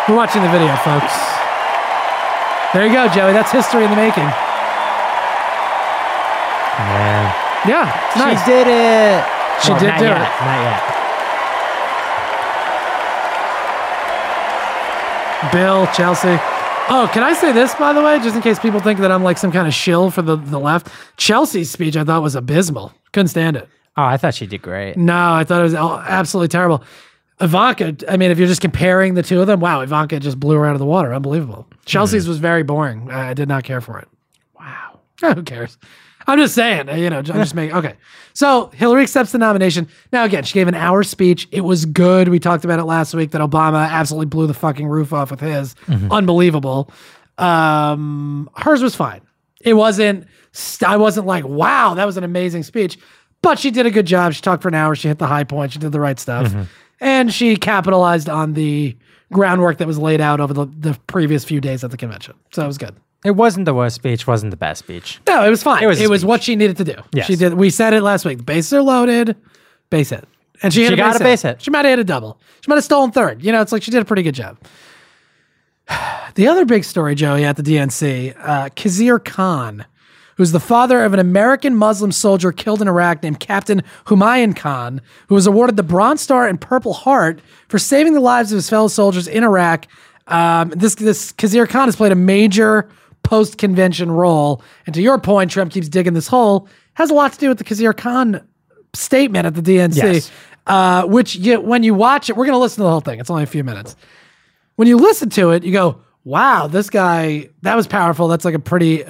We're 0.09 0.18
watching 0.18 0.41
the 0.41 0.49
video, 0.49 0.76
folks. 0.82 1.14
There 2.74 2.86
you 2.88 2.91
go, 2.91 3.07
Joey. 3.07 3.34
That's 3.34 3.51
history 3.51 3.86
in 3.86 3.91
the 3.91 3.95
making. 3.95 4.26
Man. 6.74 7.30
Yeah, 7.70 7.86
it's 8.07 8.18
nice. 8.18 8.39
She 8.43 8.49
did 8.49 8.68
it. 8.68 9.24
She 9.61 9.72
did 9.78 9.93
do 10.01 10.09
yet, 10.09 10.18
it. 10.18 10.32
Not 10.41 10.59
yet. 10.66 10.82
Bill, 15.53 15.86
Chelsea. 15.93 16.39
Oh, 16.90 17.10
can 17.14 17.24
I 17.24 17.34
say 17.34 17.52
this, 17.52 17.74
by 17.76 17.94
the 17.94 18.02
way, 18.02 18.20
just 18.20 18.36
in 18.36 18.42
case 18.42 18.60
people 18.60 18.80
think 18.80 19.00
that 19.00 19.12
I'm 19.12 19.24
like 19.24 19.38
some 19.38 19.52
kind 19.52 19.68
of 19.68 19.74
shill 19.74 20.12
for 20.12 20.22
the, 20.22 20.36
the 20.36 20.60
left? 20.60 20.90
Chelsea's 21.18 21.72
speech 21.72 21.96
I 21.96 22.04
thought 22.04 22.22
was 22.22 22.36
abysmal. 22.36 22.94
Couldn't 23.14 23.30
stand 23.30 23.56
it. 23.58 23.68
Oh, 23.96 24.04
I 24.04 24.18
thought 24.18 24.34
she 24.34 24.48
did 24.48 24.62
great. 24.62 24.98
No, 24.98 25.34
I 25.34 25.44
thought 25.44 25.62
it 25.62 25.64
was 25.64 25.76
absolutely 25.76 26.50
terrible. 26.50 26.84
Ivanka, 27.40 27.96
I 28.08 28.18
mean, 28.18 28.32
if 28.32 28.38
you're 28.38 28.48
just 28.48 28.62
comparing 28.62 29.14
the 29.14 29.24
two 29.24 29.42
of 29.42 29.48
them, 29.48 29.60
wow, 29.60 29.82
Ivanka 29.82 30.20
just 30.20 30.40
blew 30.40 30.56
her 30.56 30.66
out 30.66 30.74
of 30.74 30.80
the 30.80 30.86
water. 30.86 31.14
Unbelievable. 31.14 31.68
Chelsea's 31.86 32.26
hmm. 32.26 32.30
was 32.30 32.40
very 32.40 32.64
boring. 32.64 33.10
I 33.12 33.30
I 33.30 33.34
did 33.34 33.48
not 33.48 33.64
care 33.64 33.82
for 33.82 34.00
it. 34.00 34.08
Wow. 34.60 35.00
Who 35.34 35.44
cares? 35.44 35.78
I'm 36.28 36.39
just 36.39 36.55
saying, 36.55 36.88
you 36.97 37.09
know, 37.09 37.17
I'm 37.19 37.24
just 37.26 37.53
making, 37.55 37.76
okay. 37.78 37.95
So 38.34 38.67
Hillary 38.74 39.03
accepts 39.03 39.32
the 39.32 39.38
nomination. 39.38 39.88
Now, 40.11 40.24
again, 40.24 40.43
she 40.43 40.53
gave 40.53 40.67
an 40.67 40.74
hour 40.76 41.03
speech. 41.03 41.47
It 41.51 41.61
was 41.61 41.86
good. 41.86 42.30
We 42.30 42.39
talked 42.39 42.63
about 42.65 42.80
it 42.80 42.86
last 42.86 43.13
week 43.13 43.32
that 43.32 43.41
Obama 43.41 43.88
absolutely 43.89 44.28
blew 44.28 44.47
the 44.47 44.53
fucking 44.53 44.88
roof 44.88 45.12
off 45.13 45.32
with 45.32 45.39
his. 45.41 45.75
Unbelievable. 46.12 46.89
Um, 47.37 48.50
hers 48.55 48.82
was 48.82 48.95
fine. 48.95 49.21
It 49.62 49.74
wasn't, 49.74 50.28
I 50.86 50.97
wasn't 50.97 51.25
like, 51.28 51.45
wow, 51.45 51.93
that 51.95 52.05
was 52.05 52.17
an 52.17 52.24
amazing 52.24 52.63
speech. 52.63 52.97
But 53.41 53.59
she 53.59 53.71
did 53.71 53.86
a 53.86 53.91
good 53.91 54.05
job. 54.05 54.33
She 54.33 54.41
talked 54.41 54.62
for 54.62 54.70
an 54.70 54.75
hour. 54.75 54.95
She 54.95 55.08
hit 55.09 55.20
the 55.20 55.28
high 55.28 55.43
point. 55.43 55.74
She 55.74 55.79
did 55.79 55.91
the 55.91 56.00
right 56.00 56.20
stuff. 56.20 56.54
and 57.01 57.33
she 57.33 57.55
capitalized 57.58 58.29
on 58.29 58.54
the 58.54 58.95
groundwork 59.32 59.78
that 59.79 59.87
was 59.87 59.97
laid 59.97 60.21
out 60.21 60.39
over 60.39 60.54
the, 60.54 60.66
the 60.66 60.97
previous 61.08 61.43
few 61.43 61.59
days 61.59 61.83
at 61.83 61.91
the 61.91 61.97
convention. 61.97 62.36
So 62.54 62.63
it 62.63 62.67
was 62.67 62.78
good. 62.78 62.95
It 63.24 63.32
wasn't 63.32 63.66
the 63.66 63.74
worst 63.74 63.95
speech, 63.95 64.28
wasn't 64.28 64.51
the 64.51 64.58
best 64.58 64.79
speech. 64.79 65.20
No, 65.28 65.45
it 65.45 65.50
was 65.50 65.63
fine. 65.63 65.82
It 65.82 65.87
was 65.87 66.05
was, 66.08 66.24
a 66.24 66.28
what 66.28 66.43
she 66.43 66.55
needed 66.55 66.78
to 66.78 66.83
do. 66.83 66.95
Yes. 67.13 67.25
She 67.25 67.36
did. 67.36 67.54
We 67.54 67.70
said 67.70 67.93
it 67.93 68.01
last 68.01 68.25
week. 68.25 68.39
The 68.39 68.43
bases 68.43 68.74
are 68.74 68.82
loaded. 68.82 69.37
Base 69.89 70.09
hit. 70.09 70.28
And 70.62 70.74
she, 70.74 70.82
hit 70.82 70.89
She 70.89 70.93
a 70.93 70.97
got 70.97 71.13
base 71.13 71.21
a 71.21 71.24
base 71.24 71.41
hit. 71.41 71.62
She 71.62 71.71
might 71.71 71.86
have 71.86 71.91
hit 71.93 72.00
a 72.00 72.04
double. 72.04 72.39
She 72.62 72.70
might 72.70 72.75
have 72.75 72.83
stolen 72.83 73.12
third. 73.12 73.43
You 73.43 73.51
know, 73.51 73.62
it's 73.62 73.71
like 73.71 73.83
she 73.83 73.91
did 73.91 74.01
a 74.01 74.05
pretty 74.05 74.24
good 74.24 74.36
job. 74.36 74.58
The 76.36 76.47
other 76.47 76.66
big 76.66 76.83
story, 76.83 77.13
Joey, 77.13 77.45
at 77.45 77.58
the 77.58 77.62
DNC, 77.62 78.36
uh, 78.39 78.70
Khizr 78.70 79.24
Khan, 79.24 79.86
who's 80.36 80.51
the 80.51 80.59
father 80.59 81.04
of 81.04 81.13
an 81.13 81.20
American 81.20 81.75
Muslim 81.75 82.12
soldier 82.12 82.51
killed 82.51 82.82
in 82.82 82.87
Iraq 82.87 83.21
named 83.21 83.39
Captain 83.39 83.83
Humayun 84.05 84.55
Khan, 84.55 85.00
who 85.28 85.36
was 85.36 85.45
awarded 85.45 85.78
the 85.78 85.83
Bronze 85.83 86.21
Star 86.21 86.47
and 86.47 86.59
Purple 86.59 86.93
Heart 86.93 87.39
for 87.67 87.78
saving 87.78 88.13
the 88.13 88.20
lives 88.20 88.51
of 88.51 88.55
his 88.55 88.67
fellow 88.67 88.87
soldiers 88.87 89.28
in 89.28 89.43
Iraq. 89.43 89.86
Um, 90.25 90.70
this 90.70 90.95
this 90.95 91.33
Khizr 91.33 91.70
Khan 91.70 91.87
has 91.87 91.95
played 91.95 92.12
a 92.12 92.16
major 92.16 92.89
post 93.24 93.58
convention 93.58 94.12
role, 94.12 94.62
and 94.86 94.93
to 94.95 95.01
your 95.01 95.17
point, 95.17 95.50
Trump 95.51 95.71
keeps 95.71 95.89
digging 95.89 96.13
this 96.13 96.28
hole. 96.28 96.67
Has 96.95 97.09
a 97.09 97.13
lot 97.13 97.33
to 97.33 97.39
do 97.39 97.50
with 97.50 97.58
the 97.58 97.63
Khizr 97.63 97.95
Khan 97.97 98.45
statement 98.93 99.47
at 99.47 99.55
the 99.55 99.62
DNC, 99.62 99.95
Yes. 99.95 100.32
uh, 100.67 101.04
which 101.05 101.36
you, 101.36 101.59
when 101.59 101.83
you 101.83 101.93
watch 101.95 102.29
it, 102.29 102.36
we're 102.36 102.45
going 102.45 102.54
to 102.55 102.59
listen 102.59 102.78
to 102.78 102.83
the 102.83 102.89
whole 102.91 103.01
thing. 103.01 103.20
It's 103.20 103.29
only 103.29 103.43
a 103.43 103.47
few 103.47 103.63
minutes 103.63 103.95
when 104.75 104.87
you 104.87 104.97
listen 104.97 105.29
to 105.29 105.51
it, 105.51 105.63
you 105.63 105.71
go, 105.71 106.01
wow, 106.24 106.67
this 106.67 106.89
guy, 106.89 107.50
that 107.62 107.75
was 107.75 107.86
powerful. 107.87 108.28
That's 108.28 108.43
like 108.45 108.55
a 108.55 108.59
pretty, 108.59 109.04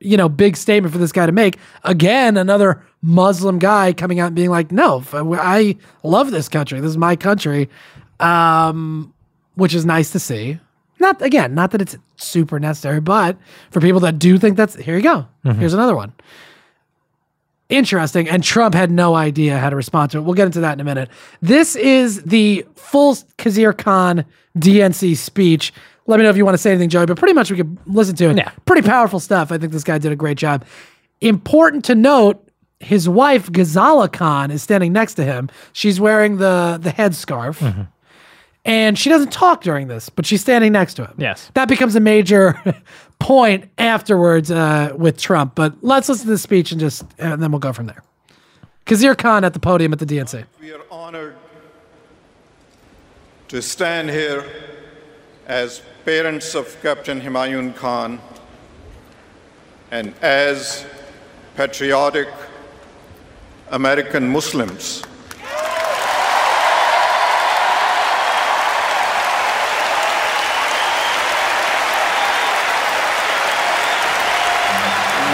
you 0.00 0.16
know, 0.16 0.28
big 0.30 0.56
statement 0.56 0.92
for 0.92 0.98
this 0.98 1.12
guy 1.12 1.26
to 1.26 1.32
make. 1.32 1.58
Again, 1.84 2.36
another 2.38 2.82
Muslim 3.02 3.58
guy 3.58 3.92
coming 3.92 4.18
out 4.18 4.28
and 4.28 4.36
being 4.36 4.48
like, 4.50 4.72
no, 4.72 5.02
I 5.12 5.76
love 6.02 6.30
this 6.30 6.48
country. 6.48 6.80
This 6.80 6.88
is 6.90 6.96
my 6.96 7.16
country, 7.16 7.68
um, 8.18 9.12
which 9.56 9.74
is 9.74 9.84
nice 9.84 10.10
to 10.12 10.18
see. 10.18 10.58
Not, 11.00 11.22
again, 11.22 11.54
not 11.54 11.70
that 11.70 11.80
it's 11.80 11.96
super 12.16 12.58
necessary, 12.58 13.00
but 13.00 13.36
for 13.70 13.80
people 13.80 14.00
that 14.00 14.18
do 14.18 14.38
think 14.38 14.56
that's, 14.56 14.74
here 14.74 14.96
you 14.96 15.02
go. 15.02 15.26
Mm-hmm. 15.44 15.60
Here's 15.60 15.74
another 15.74 15.94
one 15.94 16.12
interesting. 17.68 18.28
And 18.28 18.42
Trump 18.42 18.74
had 18.74 18.90
no 18.90 19.14
idea 19.14 19.58
how 19.58 19.70
to 19.70 19.76
respond 19.76 20.10
to 20.12 20.18
it. 20.18 20.22
We'll 20.22 20.34
get 20.34 20.46
into 20.46 20.60
that 20.60 20.74
in 20.74 20.80
a 20.80 20.84
minute. 20.84 21.08
This 21.40 21.76
is 21.76 22.22
the 22.22 22.66
full 22.74 23.14
Khizr 23.36 23.76
Khan 23.76 24.24
DNC 24.56 25.16
speech. 25.16 25.72
Let 26.06 26.18
me 26.18 26.22
know 26.24 26.30
if 26.30 26.36
you 26.36 26.44
want 26.44 26.54
to 26.54 26.58
say 26.58 26.70
anything, 26.70 26.88
Joey, 26.88 27.06
but 27.06 27.18
pretty 27.18 27.34
much 27.34 27.50
we 27.50 27.56
could 27.58 27.76
listen 27.86 28.16
to 28.16 28.30
it. 28.30 28.36
Yeah. 28.36 28.50
Pretty 28.64 28.86
powerful 28.86 29.20
stuff. 29.20 29.52
I 29.52 29.58
think 29.58 29.72
this 29.72 29.84
guy 29.84 29.98
did 29.98 30.12
a 30.12 30.16
great 30.16 30.38
job. 30.38 30.64
Important 31.20 31.84
to 31.86 31.94
note, 31.94 32.42
his 32.80 33.08
wife, 33.08 33.50
Ghazala 33.50 34.10
Khan, 34.10 34.50
is 34.50 34.62
standing 34.62 34.92
next 34.92 35.14
to 35.14 35.24
him. 35.24 35.50
She's 35.72 36.00
wearing 36.00 36.38
the, 36.38 36.78
the 36.80 36.90
headscarf. 36.90 37.58
Mm-hmm. 37.58 37.82
And 38.68 38.98
she 38.98 39.08
doesn't 39.08 39.32
talk 39.32 39.62
during 39.62 39.88
this, 39.88 40.10
but 40.10 40.26
she's 40.26 40.42
standing 40.42 40.72
next 40.72 40.94
to 40.94 41.06
him. 41.06 41.14
Yes. 41.16 41.50
That 41.54 41.68
becomes 41.68 41.96
a 41.96 42.00
major 42.00 42.60
point 43.18 43.64
afterwards 43.78 44.50
uh, 44.50 44.92
with 44.94 45.16
Trump. 45.16 45.54
But 45.54 45.74
let's 45.80 46.06
listen 46.10 46.26
to 46.26 46.32
the 46.32 46.38
speech 46.38 46.70
and 46.70 46.78
just, 46.78 47.02
and 47.18 47.42
then 47.42 47.50
we'll 47.50 47.60
go 47.60 47.72
from 47.72 47.86
there. 47.86 48.02
Khizr 48.84 49.16
Khan 49.16 49.42
at 49.42 49.54
the 49.54 49.58
podium 49.58 49.94
at 49.94 50.00
the 50.00 50.04
DNC. 50.04 50.44
We 50.60 50.72
are 50.72 50.82
honored 50.90 51.36
to 53.48 53.62
stand 53.62 54.10
here 54.10 54.44
as 55.46 55.80
parents 56.04 56.54
of 56.54 56.76
Captain 56.82 57.22
Humayun 57.22 57.74
Khan 57.74 58.20
and 59.90 60.14
as 60.20 60.84
patriotic 61.56 62.28
American 63.70 64.28
Muslims. 64.28 65.04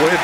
With 0.04 0.20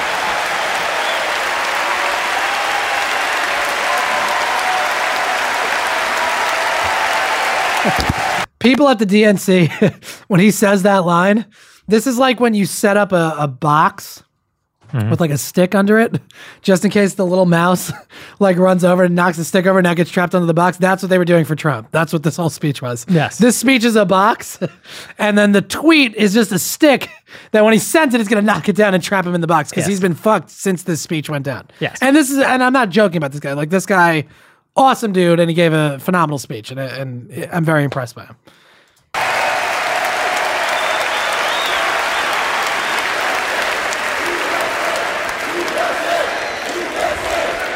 People 8.58 8.90
at 8.90 8.98
the 8.98 9.06
DNC, 9.06 10.24
when 10.28 10.38
he 10.38 10.50
says 10.50 10.82
that 10.82 11.06
line, 11.06 11.46
this 11.88 12.06
is 12.06 12.18
like 12.18 12.40
when 12.40 12.52
you 12.52 12.66
set 12.66 12.98
up 12.98 13.12
a, 13.12 13.34
a 13.38 13.48
box 13.48 14.22
with 14.92 15.20
like 15.20 15.30
a 15.30 15.38
stick 15.38 15.74
under 15.74 15.98
it, 15.98 16.20
just 16.62 16.84
in 16.84 16.90
case 16.90 17.14
the 17.14 17.26
little 17.26 17.46
mouse 17.46 17.92
like 18.40 18.56
runs 18.56 18.84
over 18.84 19.04
and 19.04 19.14
knocks 19.14 19.36
the 19.36 19.44
stick 19.44 19.66
over 19.66 19.78
and 19.78 19.84
now 19.84 19.94
gets 19.94 20.10
trapped 20.10 20.34
under 20.34 20.46
the 20.46 20.54
box. 20.54 20.76
That's 20.78 21.02
what 21.02 21.08
they 21.10 21.18
were 21.18 21.24
doing 21.24 21.44
for 21.44 21.54
Trump. 21.54 21.88
That's 21.90 22.12
what 22.12 22.22
this 22.22 22.36
whole 22.36 22.50
speech 22.50 22.82
was. 22.82 23.06
Yes. 23.08 23.38
This 23.38 23.56
speech 23.56 23.84
is 23.84 23.96
a 23.96 24.04
box, 24.04 24.58
and 25.18 25.36
then 25.38 25.52
the 25.52 25.62
tweet 25.62 26.14
is 26.14 26.34
just 26.34 26.52
a 26.52 26.58
stick 26.58 27.08
that 27.52 27.64
when 27.64 27.72
he 27.72 27.78
sends 27.78 28.14
it, 28.14 28.20
it's 28.20 28.28
going 28.30 28.42
to 28.44 28.46
knock 28.46 28.68
it 28.68 28.76
down 28.76 28.94
and 28.94 29.02
trap 29.02 29.24
him 29.26 29.34
in 29.34 29.40
the 29.40 29.46
box 29.46 29.70
because 29.70 29.82
Yes. 29.82 29.88
he's 29.88 30.00
been 30.00 30.14
fucked 30.14 30.50
since 30.50 30.82
this 30.82 31.00
speech 31.00 31.28
went 31.30 31.44
down. 31.44 31.68
Yes. 31.80 31.98
And 32.00 32.14
this 32.16 32.30
is, 32.30 32.38
and 32.38 32.62
I'm 32.62 32.72
not 32.72 32.90
joking 32.90 33.16
about 33.18 33.30
this 33.32 33.40
guy. 33.40 33.52
Like 33.52 33.70
this 33.70 33.86
guy, 33.86 34.24
awesome 34.76 35.12
dude, 35.12 35.40
and 35.40 35.48
he 35.50 35.54
gave 35.54 35.72
a 35.72 35.98
phenomenal 36.00 36.38
speech, 36.38 36.70
and, 36.70 36.80
and 36.80 37.48
I'm 37.52 37.64
very 37.64 37.84
impressed 37.84 38.14
by 38.14 38.24
him. 38.26 38.36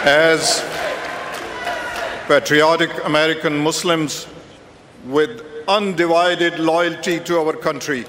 As 0.04 0.62
patriotic 2.28 2.90
American 3.06 3.56
Muslims 3.56 4.26
with 5.06 5.42
undivided 5.66 6.58
loyalty 6.58 7.18
to 7.20 7.38
our 7.38 7.54
country. 7.54 8.04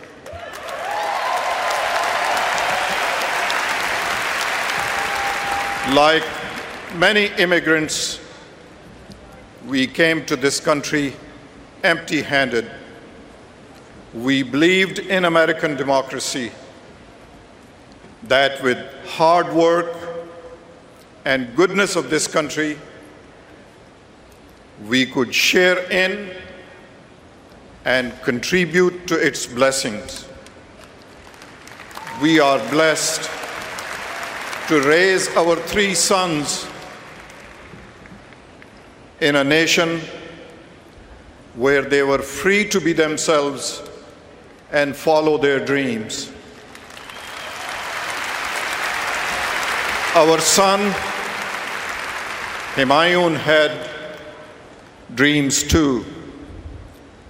Like 5.93 6.23
many 6.95 7.27
immigrants, 7.38 8.19
we 9.65 9.88
came 9.88 10.26
to 10.26 10.35
this 10.35 10.59
country 10.59 11.13
empty 11.81 12.22
handed. 12.22 12.69
We 14.13 14.43
believed 14.43 14.99
in 14.99 15.23
American 15.23 15.77
democracy, 15.77 16.51
that 18.23 18.61
with 18.61 18.80
hard 19.05 19.53
work, 19.53 20.14
and 21.26 21.56
goodness 21.56 21.95
of 21.95 22.10
this 22.10 22.27
country, 22.27 22.77
we 24.88 25.06
could 25.06 25.34
share 25.34 25.80
in 25.91 26.31
and 27.84 28.14
contribute 28.22 29.07
to 29.07 29.15
its 29.15 29.45
blessings. 29.45 30.27
We 32.22 32.39
are 32.39 32.60
blessed 32.69 33.30
to 34.68 34.81
raise 34.81 35.27
our 35.35 35.56
three 35.56 35.93
sons 35.93 36.68
in 39.19 39.35
a 39.35 39.43
nation 39.43 40.02
where 41.56 41.81
they 41.81 42.03
were 42.03 42.22
free 42.22 42.68
to 42.69 42.81
be 42.81 42.93
themselves 42.93 43.81
and 44.72 44.95
follow 44.95 45.38
their 45.38 45.64
dreams. 45.64 46.31
Our 50.15 50.39
son, 50.39 50.93
Humayun 52.76 53.38
had 53.38 53.89
dreams 55.15 55.64
too 55.64 56.03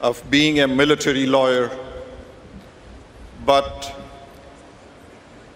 of 0.02 0.24
being 0.32 0.62
a 0.62 0.68
military 0.68 1.28
lawyer, 1.28 1.70
but 3.46 3.96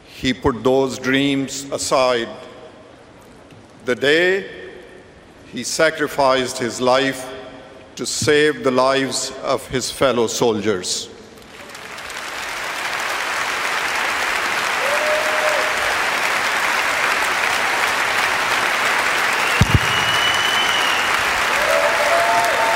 he 0.06 0.32
put 0.32 0.64
those 0.64 1.00
dreams 1.00 1.64
aside. 1.72 2.30
The 3.86 3.96
day 3.96 4.48
he 5.52 5.64
sacrificed 5.64 6.60
his 6.60 6.80
life 6.80 7.28
to 7.96 8.06
save 8.06 8.64
the 8.64 8.70
lives 8.70 9.32
of 9.42 9.68
his 9.70 9.90
fellow 9.90 10.28
soldiers. 10.28 11.09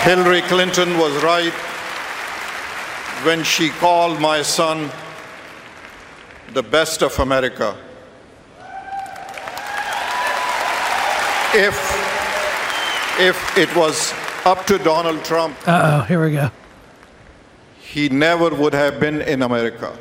Hillary 0.04 0.42
Clinton 0.42 0.98
was 0.98 1.14
right 1.24 1.54
when 3.26 3.44
she 3.44 3.70
called 3.70 4.20
my 4.20 4.42
son 4.42 4.92
the 6.54 6.62
best 6.64 7.02
of 7.02 7.18
America. 7.20 7.76
If, 11.56 11.78
if 13.20 13.58
it 13.58 13.74
was 13.76 14.14
up 14.46 14.66
to 14.66 14.78
Donald 14.78 15.24
Trump, 15.24 15.56
Uh 15.68 16.02
oh, 16.02 16.06
here 16.06 16.22
we 16.24 16.32
go. 16.34 16.50
he 17.80 18.10
never 18.10 18.50
would 18.50 18.74
have 18.74 19.00
been 19.00 19.22
in 19.22 19.42
America. 19.42 19.96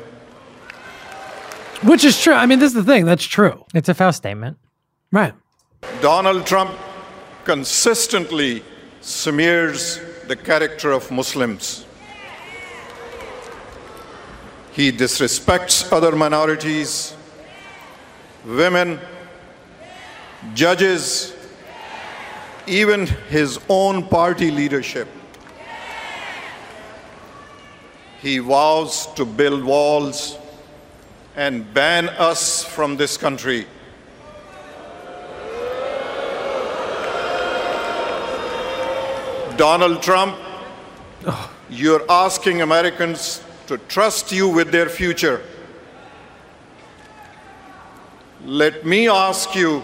Which 1.83 2.03
is 2.03 2.19
true. 2.21 2.33
I 2.33 2.45
mean, 2.45 2.59
this 2.59 2.71
is 2.75 2.85
the 2.85 2.91
thing. 2.91 3.05
That's 3.05 3.23
true. 3.25 3.63
It's 3.73 3.87
a 3.89 3.93
foul 3.93 4.11
statement. 4.13 4.57
Right. 5.11 5.33
Donald 6.01 6.45
Trump 6.45 6.71
consistently 7.45 8.63
smears 9.03 9.99
the 10.27 10.35
character 10.35 10.91
of 10.93 11.11
Muslims. 11.11 11.85
He 14.71 14.91
disrespects 14.91 15.91
other 15.91 16.15
minorities, 16.15 17.13
women, 18.45 18.99
judges, 20.53 21.35
even 22.65 23.05
his 23.29 23.59
own 23.67 24.07
party 24.07 24.49
leadership. 24.49 25.09
He 28.21 28.39
vows 28.39 29.07
to 29.15 29.25
build 29.25 29.65
walls 29.65 30.37
and 31.35 31.71
ban 31.73 32.07
us 32.07 32.63
from 32.63 32.95
this 32.95 33.17
country. 33.17 33.67
Donald 39.57 40.01
Trump, 40.01 40.37
you're 41.69 42.03
asking 42.09 42.61
Americans 42.61 43.43
to 43.67 43.77
trust 43.77 44.31
you 44.31 44.47
with 44.49 44.71
their 44.71 44.89
future. 44.89 45.41
Let 48.45 48.85
me 48.85 49.07
ask 49.07 49.55
you 49.55 49.83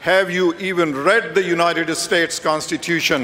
have 0.00 0.32
you 0.32 0.52
even 0.54 0.96
read 0.96 1.32
the 1.34 1.44
United 1.44 1.94
States 1.94 2.40
Constitution? 2.40 3.20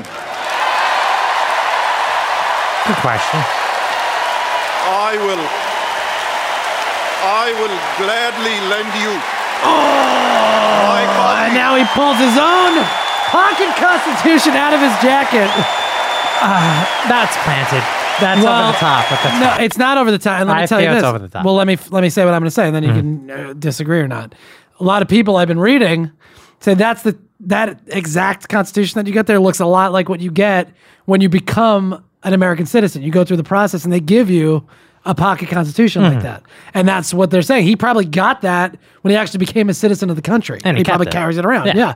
Good 2.86 2.96
question. 3.02 3.40
I 4.86 5.18
will 5.26 5.44
I 7.20 7.50
will 7.58 7.76
gladly 7.98 8.56
lend 8.70 8.94
you 9.02 9.10
oh, 9.66 10.86
my 10.86 11.46
And 11.46 11.54
now 11.54 11.74
he 11.74 11.84
pulls 11.98 12.16
his 12.18 12.38
own 12.38 13.07
pocket 13.30 13.70
constitution 13.76 14.52
out 14.54 14.72
of 14.74 14.80
his 14.80 14.92
jacket. 15.02 15.48
That's 17.08 17.36
planted. 17.44 17.82
That's 18.20 18.42
Well, 18.42 18.62
over 18.64 18.72
the 18.72 18.78
top. 18.78 19.06
But 19.10 19.20
that's 19.22 19.40
No, 19.58 19.64
it's 19.64 19.78
not 19.78 19.98
over 19.98 20.10
the 20.10 20.18
top. 20.18 20.40
And 20.40 20.48
let 20.48 20.56
me 20.56 20.62
I 20.62 20.66
tell 20.66 20.80
you 20.80 20.88
this. 20.88 20.96
it's 20.98 21.04
over 21.04 21.18
the 21.18 21.28
top. 21.28 21.44
Well, 21.44 21.54
let 21.54 21.66
me 21.66 21.76
let 21.90 22.02
me 22.02 22.10
say 22.10 22.24
what 22.24 22.34
I'm 22.34 22.40
going 22.40 22.46
to 22.48 22.50
say, 22.54 22.66
and 22.66 22.74
then 22.74 22.82
you 22.82 22.92
can 22.92 23.30
uh, 23.30 23.52
disagree 23.58 24.00
or 24.00 24.08
not. 24.08 24.34
A 24.80 24.84
lot 24.84 25.02
of 25.02 25.08
people 25.08 25.36
I've 25.36 25.48
been 25.48 25.58
reading 25.60 26.10
say 26.60 26.74
that's 26.74 27.02
the 27.02 27.16
that 27.40 27.80
exact 27.88 28.48
constitution 28.48 28.98
that 28.98 29.06
you 29.06 29.12
get 29.12 29.26
there 29.26 29.38
looks 29.38 29.60
a 29.60 29.66
lot 29.66 29.92
like 29.92 30.08
what 30.08 30.20
you 30.20 30.30
get 30.30 30.68
when 31.04 31.20
you 31.20 31.28
become 31.28 32.04
an 32.24 32.32
American 32.32 32.66
citizen. 32.66 33.02
You 33.02 33.12
go 33.12 33.24
through 33.24 33.36
the 33.36 33.44
process, 33.44 33.84
and 33.84 33.92
they 33.92 34.00
give 34.00 34.28
you 34.30 34.66
a 35.04 35.14
pocket 35.14 35.48
constitution 35.48 36.02
Mm-hmm. 36.02 36.14
like 36.14 36.22
that, 36.24 36.42
and 36.74 36.88
that's 36.88 37.14
what 37.14 37.30
they're 37.30 37.42
saying. 37.42 37.64
He 37.64 37.76
probably 37.76 38.04
got 38.04 38.40
that 38.42 38.76
when 39.02 39.10
he 39.12 39.16
actually 39.16 39.38
became 39.38 39.68
a 39.68 39.74
citizen 39.74 40.10
of 40.10 40.16
the 40.16 40.22
country. 40.22 40.58
And 40.64 40.76
he 40.76 40.82
kept 40.82 40.94
probably 40.96 41.06
it. 41.06 41.12
carries 41.12 41.38
it 41.38 41.46
around. 41.46 41.66
Yeah. 41.66 41.76
yeah. 41.76 41.94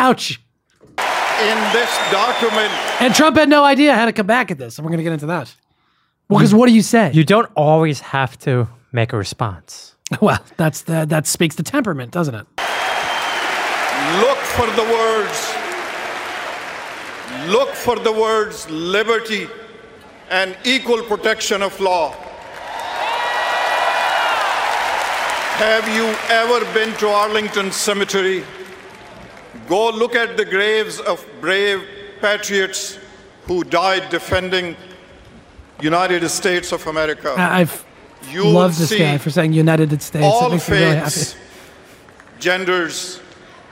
Ouch. 0.00 0.40
In 0.98 1.58
this 1.74 1.94
document, 2.10 2.72
And 3.00 3.14
Trump 3.14 3.36
had 3.36 3.50
no 3.50 3.64
idea 3.64 3.94
how 3.94 4.06
to 4.06 4.12
come 4.12 4.26
back 4.26 4.50
at 4.50 4.56
this, 4.56 4.78
and 4.78 4.84
we're 4.84 4.90
going 4.90 4.98
to 4.98 5.04
get 5.04 5.12
into 5.12 5.26
that. 5.26 5.54
Well, 6.28 6.38
because 6.38 6.54
what 6.54 6.68
do 6.68 6.72
you 6.72 6.80
say? 6.82 7.12
you 7.12 7.22
don't 7.22 7.50
always 7.54 8.00
have 8.00 8.38
to 8.40 8.68
make 8.92 9.12
a 9.12 9.16
response. 9.16 9.94
Well, 10.20 10.40
that's 10.56 10.82
the, 10.82 11.04
that 11.06 11.26
speaks 11.28 11.54
to 11.56 11.62
temperament, 11.62 12.10
doesn't 12.10 12.34
it? 12.34 12.46
look 14.24 14.38
for 14.38 14.66
the 14.66 14.82
words. 14.82 15.38
Look 17.46 17.70
for 17.74 17.96
the 17.96 18.10
words 18.10 18.68
liberty 18.70 19.46
and 20.30 20.56
equal 20.64 21.02
protection 21.04 21.62
of 21.62 21.78
law. 21.78 22.10
Have 25.58 25.86
you 25.94 26.06
ever 26.28 26.64
been 26.74 26.96
to 26.98 27.08
Arlington 27.08 27.70
Cemetery? 27.70 28.42
Go 29.68 29.90
look 29.90 30.14
at 30.14 30.36
the 30.36 30.44
graves 30.44 31.00
of 31.00 31.24
brave 31.40 31.82
patriots 32.20 32.98
who 33.46 33.64
died 33.64 34.08
defending 34.10 34.76
United 35.80 36.28
States 36.28 36.72
of 36.72 36.86
America. 36.86 37.34
I- 37.36 37.60
I've 37.60 37.84
You 38.30 38.44
loved 38.46 38.78
this 38.78 38.90
see 38.90 38.98
guy 38.98 39.16
for 39.18 39.30
saying 39.30 39.52
United 39.54 39.90
States. 40.02 40.24
All 40.24 40.50
makes 40.50 40.68
me 40.68 40.76
really 40.76 41.00
faiths, 41.00 41.36
genders, 42.38 43.18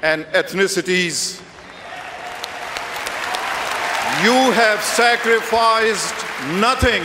and 0.03 0.25
ethnicities. 0.33 1.41
You 4.25 4.39
have 4.53 4.83
sacrificed 4.83 6.15
nothing, 6.59 7.03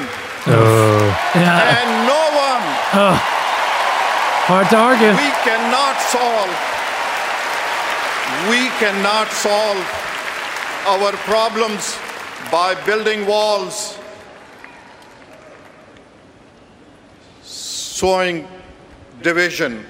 oh. 0.48 0.54
Oh. 0.56 1.06
Yeah, 1.36 1.78
and 1.78 1.90
no 2.08 2.22
one 2.50 2.64
oh. 3.04 3.16
hard 4.50 4.68
to 4.70 4.78
argue. 4.78 5.12
we 5.12 5.32
cannot 5.44 6.00
solve. 6.02 6.50
We 8.50 8.70
cannot 8.80 9.30
solve 9.32 9.78
our 10.86 11.12
problems 11.24 11.98
by 12.52 12.76
building 12.86 13.26
walls, 13.26 13.98
sowing 17.42 18.48
division. 19.22 19.86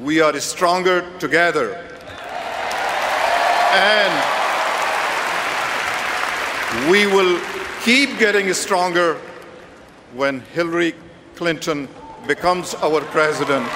We 0.00 0.20
are 0.20 0.38
stronger 0.40 1.10
together. 1.18 1.74
And 3.72 4.12
we 6.90 7.06
will 7.06 7.40
keep 7.82 8.18
getting 8.18 8.52
stronger 8.52 9.18
when 10.14 10.40
Hillary 10.54 10.94
Clinton 11.36 11.88
becomes 12.26 12.74
our 12.74 13.00
president. 13.00 13.66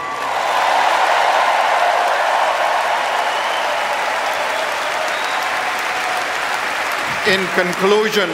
In 7.28 7.44
conclusion, 7.57 8.31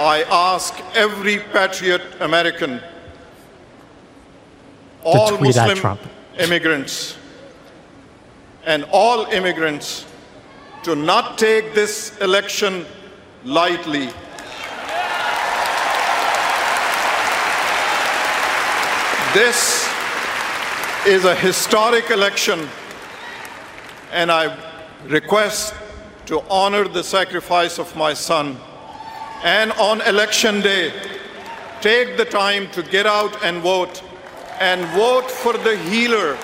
I 0.00 0.24
ask 0.28 0.74
every 0.96 1.38
patriot 1.38 2.02
American, 2.18 2.80
all 5.04 5.38
Muslim 5.38 5.98
immigrants, 6.36 7.16
and 8.66 8.84
all 8.90 9.26
immigrants 9.26 10.04
to 10.82 10.96
not 10.96 11.38
take 11.38 11.74
this 11.74 12.18
election 12.18 12.84
lightly. 13.44 14.08
This 19.32 19.88
is 21.06 21.24
a 21.24 21.36
historic 21.36 22.10
election, 22.10 22.68
and 24.10 24.32
I 24.32 24.58
request 25.06 25.74
to 26.28 26.42
honor 26.50 26.86
the 26.86 27.02
sacrifice 27.02 27.78
of 27.78 27.96
my 27.96 28.12
son. 28.12 28.54
And 29.42 29.72
on 29.72 30.02
election 30.02 30.60
day, 30.60 30.92
take 31.80 32.18
the 32.18 32.26
time 32.26 32.70
to 32.72 32.82
get 32.82 33.06
out 33.06 33.42
and 33.42 33.62
vote, 33.62 34.02
and 34.60 34.84
vote 34.94 35.30
for 35.30 35.54
the 35.54 35.76
healer, 35.90 36.36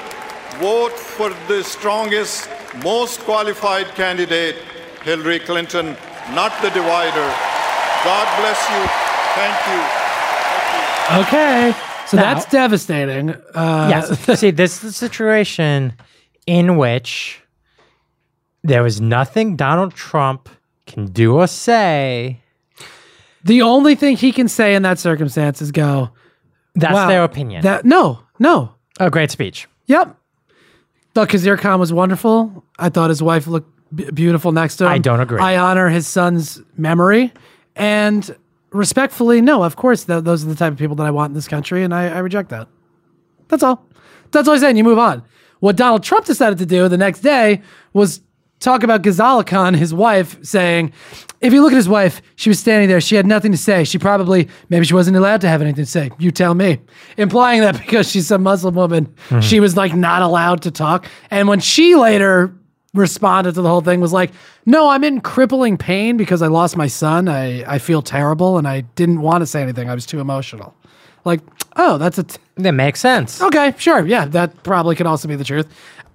vote 0.59 0.93
for 0.93 1.29
the 1.49 1.63
strongest, 1.63 2.49
most 2.83 3.21
qualified 3.21 3.89
candidate, 3.95 4.57
Hillary 5.03 5.39
Clinton, 5.39 5.97
not 6.33 6.53
the 6.63 6.71
divider. 6.71 7.29
God 8.09 8.27
bless 8.41 8.61
you. 8.73 8.83
Thank 9.37 9.59
you. 9.69 9.83
Okay, 11.25 11.75
so 12.07 12.17
Now- 12.17 12.23
that's 12.35 12.47
devastating. 12.47 13.35
Uh, 13.55 13.89
yes. 13.91 14.41
See, 14.41 14.51
this 14.51 14.83
is 14.83 14.91
a 14.91 14.93
situation 14.95 15.93
in 16.47 16.79
which 16.79 17.44
there 18.65 18.83
was 18.83 19.01
nothing 19.01 19.55
Donald 19.57 19.95
Trump 19.95 20.49
can 20.87 21.07
do 21.07 21.37
or 21.37 21.47
say. 21.47 22.41
The 23.45 23.63
only 23.63 23.95
thing 23.95 24.17
he 24.17 24.33
can 24.33 24.49
say 24.49 24.75
in 24.75 24.83
that 24.83 24.99
circumstance 24.99 25.61
is 25.63 25.71
go. 25.71 26.11
That's 26.75 26.95
Wow, 26.95 27.09
their 27.09 27.23
opinion. 27.25 27.63
That 27.63 27.85
no, 27.85 28.21
no. 28.39 28.75
a 28.99 29.11
great 29.11 29.31
speech. 29.31 29.69
Yep. 29.87 30.17
Look, 31.15 31.29
Khizr 31.31 31.59
Khan 31.59 31.79
was 31.79 31.93
wonderful. 31.93 32.65
I 32.79 32.89
thought 32.89 33.11
his 33.11 33.23
wife 33.23 33.47
looked 33.47 33.71
b- 33.95 34.11
beautiful 34.11 34.51
next 34.51 34.77
to 34.79 34.87
him. 34.87 34.91
I 34.91 34.99
don't 34.99 35.21
agree. 35.21 35.39
I 35.39 35.57
honor 35.59 35.89
his 35.89 36.07
son's 36.09 36.61
memory, 36.77 37.33
and 37.77 38.35
respectfully, 38.73 39.41
no. 39.41 39.63
Of 39.63 39.77
course, 39.77 40.05
th- 40.05 40.25
those 40.25 40.45
are 40.45 40.49
the 40.49 40.57
type 40.57 40.73
of 40.73 40.79
people 40.79 40.97
that 40.97 41.07
I 41.07 41.11
want 41.13 41.31
in 41.31 41.35
this 41.35 41.47
country, 41.47 41.85
and 41.85 41.95
I, 41.95 42.09
I 42.09 42.19
reject 42.19 42.49
that. 42.49 42.67
That's 43.49 43.63
all. 43.63 43.87
That's 44.33 44.49
all 44.49 44.55
I'm 44.55 44.61
saying. 44.61 44.77
You 44.77 44.83
move 44.85 44.99
on. 44.99 45.23
What 45.61 45.77
Donald 45.77 46.03
Trump 46.03 46.25
decided 46.25 46.59
to 46.59 46.67
do 46.67 46.89
the 46.89 46.97
next 46.99 47.21
day 47.21 47.63
was 47.93 48.21
talk 48.65 48.83
about 48.83 49.03
Ghazala 49.03 49.47
Khan, 49.47 49.75
his 49.75 49.93
wife, 49.93 50.37
saying, 50.43 50.93
if 51.41 51.53
you 51.53 51.63
look 51.63 51.73
at 51.73 51.77
his 51.77 51.89
wife, 51.89 52.23
she 52.37 52.49
was 52.49 52.59
standing 52.59 52.89
there. 52.89 53.01
She 53.01 53.15
had 53.17 53.27
nothing 53.27 53.53
to 53.53 53.59
say. 53.59 53.85
She 53.85 53.99
probably, 53.99 54.49
maybe 54.71 54.87
she 54.87 54.95
wasn't 54.95 55.17
allowed 55.17 55.43
to 55.43 55.49
have 55.49 55.61
anything 55.61 55.85
to 55.85 55.91
say. 55.91 56.11
You 56.19 56.31
tell 56.31 56.55
me. 56.55 56.81
Implying 57.19 57.61
that 57.61 57.79
because 57.79 58.11
she's 58.11 58.31
a 58.31 58.39
Muslim 58.39 58.75
woman, 58.75 59.15
hmm. 59.29 59.41
she 59.41 59.61
was 59.61 59.77
like 59.77 59.95
not 59.95 60.23
allowed 60.23 60.63
to 60.63 60.71
talk. 60.71 61.07
And 61.31 61.47
when 61.47 61.61
she 61.61 61.95
later 61.95 62.55
responded 62.95 63.55
to 63.57 63.63
the 63.63 63.69
whole 63.69 63.83
thing, 63.83 64.01
was 64.01 64.13
like, 64.13 64.31
no, 64.65 64.89
I'm 64.89 65.05
in 65.05 65.21
crippling 65.21 65.77
pain 65.77 66.17
because 66.17 66.41
I 66.41 66.47
lost 66.47 66.77
my 66.77 66.87
son. 66.87 67.29
I, 67.29 67.63
I 67.71 67.79
feel 67.79 68.01
terrible 68.01 68.57
and 68.57 68.67
I 68.67 68.83
didn't 68.95 69.21
want 69.21 69.43
to 69.43 69.47
say 69.47 69.63
anything. 69.63 69.91
I 69.91 69.95
was 69.95 70.07
too 70.07 70.21
emotional. 70.21 70.75
Like, 71.25 71.41
oh, 71.77 71.99
that's 71.99 72.19
a. 72.19 72.23
T- 72.25 72.39
That 72.57 72.73
makes 72.73 73.01
sense. 73.01 73.41
Okay, 73.41 73.75
sure. 73.79 74.07
Yeah, 74.07 74.27
that 74.27 74.63
probably 74.63 74.95
could 74.95 75.07
also 75.07 75.27
be 75.27 75.37
the 75.37 75.45
truth. 75.45 75.67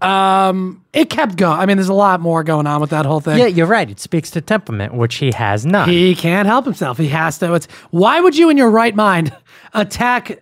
Um, 0.02 0.84
it 0.94 1.10
kept 1.10 1.36
going. 1.36 1.60
I 1.60 1.66
mean, 1.66 1.78
there's 1.78 1.90
a 1.90 1.94
lot 1.94 2.22
more 2.22 2.44
going 2.44 2.68
on 2.68 2.80
with 2.82 2.90
that 2.92 3.06
whole 3.06 3.20
thing. 3.20 3.38
Yeah, 3.38 3.48
you're 3.48 3.68
right. 3.68 3.90
It 3.90 4.00
speaks 4.00 4.32
to 4.32 4.42
temperament, 4.42 4.94
which 4.94 5.16
he 5.16 5.32
has 5.34 5.66
none. 5.66 5.90
He 5.90 6.16
can't 6.16 6.48
help 6.48 6.66
himself. 6.66 6.98
He 6.98 7.10
has 7.10 7.38
to. 7.40 7.54
It's 7.54 7.68
why 7.92 8.22
would 8.22 8.38
you, 8.38 8.50
in 8.50 8.58
your 8.58 8.72
right 8.72 8.96
mind, 8.96 9.36
attack 9.74 10.42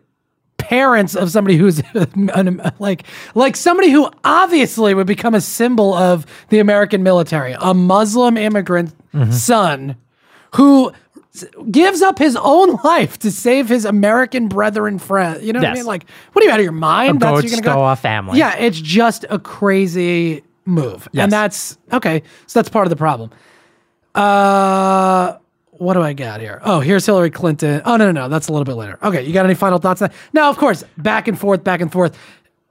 parents 0.57 1.15
of 1.15 1.31
somebody 1.31 1.55
who's 1.57 1.81
like 2.79 3.03
like 3.35 3.55
somebody 3.55 3.89
who 3.89 4.09
obviously 4.23 4.93
would 4.93 5.07
become 5.07 5.33
a 5.35 5.41
symbol 5.41 5.93
of 5.93 6.25
the 6.49 6.59
American 6.59 7.03
military, 7.03 7.55
a 7.59 7.73
Muslim 7.73 8.37
immigrant 8.37 8.93
Mm-hmm. 9.13 9.31
son 9.31 9.95
who 10.55 10.91
gives 11.71 12.01
up 12.01 12.17
his 12.19 12.35
own 12.35 12.75
life 12.83 13.17
to 13.19 13.31
save 13.31 13.69
his 13.69 13.85
American 13.85 14.47
brethren 14.47 14.99
friend. 14.99 15.43
You 15.43 15.53
know 15.53 15.59
what 15.59 15.69
I 15.69 15.73
mean? 15.73 15.85
Like, 15.85 16.09
what 16.33 16.43
are 16.43 16.45
you 16.45 16.51
out 16.51 16.59
of 16.59 16.63
your 16.63 16.71
mind? 16.71 17.09
A 17.09 17.13
what 17.13 17.19
Gold 17.41 17.43
you're 17.43 17.61
gonna 17.61 17.63
Star 17.63 17.95
family. 17.95 18.37
Yeah, 18.39 18.55
it's 18.57 18.79
just 18.79 19.25
a 19.29 19.39
crazy 19.39 20.43
move, 20.65 21.07
Yes. 21.11 21.23
and 21.23 21.31
that's 21.31 21.77
okay. 21.93 22.23
So 22.47 22.59
that's 22.59 22.69
part 22.69 22.85
of 22.85 22.89
the 22.89 22.95
problem. 22.95 23.31
Uh, 24.15 25.37
what 25.71 25.93
do 25.93 26.01
I 26.01 26.13
got 26.13 26.39
here? 26.41 26.59
Oh, 26.63 26.79
here's 26.79 27.05
Hillary 27.05 27.29
Clinton. 27.29 27.81
Oh 27.85 27.97
no, 27.97 28.11
no, 28.11 28.23
no, 28.23 28.29
that's 28.29 28.47
a 28.47 28.51
little 28.51 28.65
bit 28.65 28.75
later. 28.75 28.97
Okay, 29.03 29.21
you 29.23 29.33
got 29.33 29.45
any 29.45 29.53
final 29.55 29.77
thoughts? 29.77 30.01
Now, 30.33 30.49
of 30.49 30.57
course, 30.57 30.83
back 30.97 31.27
and 31.27 31.39
forth, 31.39 31.63
back 31.63 31.81
and 31.81 31.91
forth. 31.91 32.17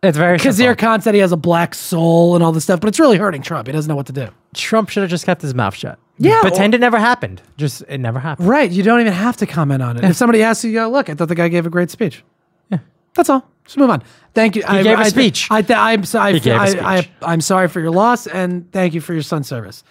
It's 0.07 0.19
very 0.19 0.39
Khizr. 0.39 0.77
Khan 0.79 1.01
said 1.01 1.15
he 1.15 1.21
has 1.21 1.33
a 1.33 1.37
black 1.37 1.75
soul 1.75 2.35
and 2.35 2.45
all 2.45 2.53
this 2.53 2.65
stuff, 2.65 2.81
but 2.81 2.89
it's 2.89 3.01
really 3.01 3.17
hurting 3.17 3.43
Trump. 3.43 3.67
He 3.67 3.73
doesn't 3.73 3.89
know 3.89 3.97
what 3.97 4.07
to 4.07 4.13
do. 4.13 4.29
Trump 4.55 4.89
should 4.89 5.03
have 5.03 5.11
just 5.11 5.27
kept 5.27 5.43
his 5.43 5.55
mouth 5.55 5.75
shut. 5.75 5.99
Yeah, 6.19 6.41
Pretend 6.41 6.75
it 6.75 6.81
never 6.81 6.99
happened. 6.99 7.43
Just 7.57 7.83
it 7.89 7.99
never 7.99 8.19
happened. 8.19 8.49
Right, 8.49 8.71
you 8.71 8.83
don't 8.83 9.01
even 9.01 9.13
have 9.13 9.37
to 9.39 9.47
comment 9.47 9.83
on 9.83 9.97
it. 9.99 10.05
If 10.05 10.17
somebody 10.17 10.43
asks 10.43 10.65
you, 10.65 10.71
you 10.71 10.79
go, 10.79 10.89
look, 10.89 11.11
I 11.11 11.15
thought 11.15 11.29
the 11.29 11.35
guy 11.35 11.49
gave 11.49 11.67
a 11.67 11.71
great 11.71 11.91
speech. 11.91 12.25
Yeah, 12.71 12.79
that's 13.15 13.29
all. 13.29 13.47
Just 13.65 13.77
move 13.77 13.91
on. 13.91 14.03
Thank 14.33 14.57
you. 14.57 14.63
He 14.63 14.69
I, 14.69 14.83
gave 14.83 14.99
a 14.99 15.03
I- 15.03 15.09
speech. 15.09 15.49
I, 15.51 15.61
th- 15.63 15.77
I'm 15.79 16.05
sorry. 16.05 16.35
He 16.35 16.41
gave 16.41 16.55
a 16.57 16.61
I, 16.61 16.69
speech. 17.01 17.11
I, 17.23 17.33
am 17.33 17.41
sorry 17.41 17.69
for 17.69 17.81
your 17.81 17.91
loss, 17.91 18.27
and 18.27 18.71
thank 18.73 18.95
you 18.95 19.01
for 19.01 19.13
your 19.13 19.23
son's 19.23 19.49
service. 19.49 19.83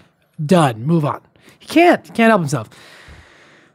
Done. 0.43 0.83
Move 0.83 1.05
on. 1.05 1.21
He 1.59 1.67
can't. 1.67 2.05
He 2.05 2.13
can't 2.13 2.29
help 2.29 2.41
himself. 2.41 2.69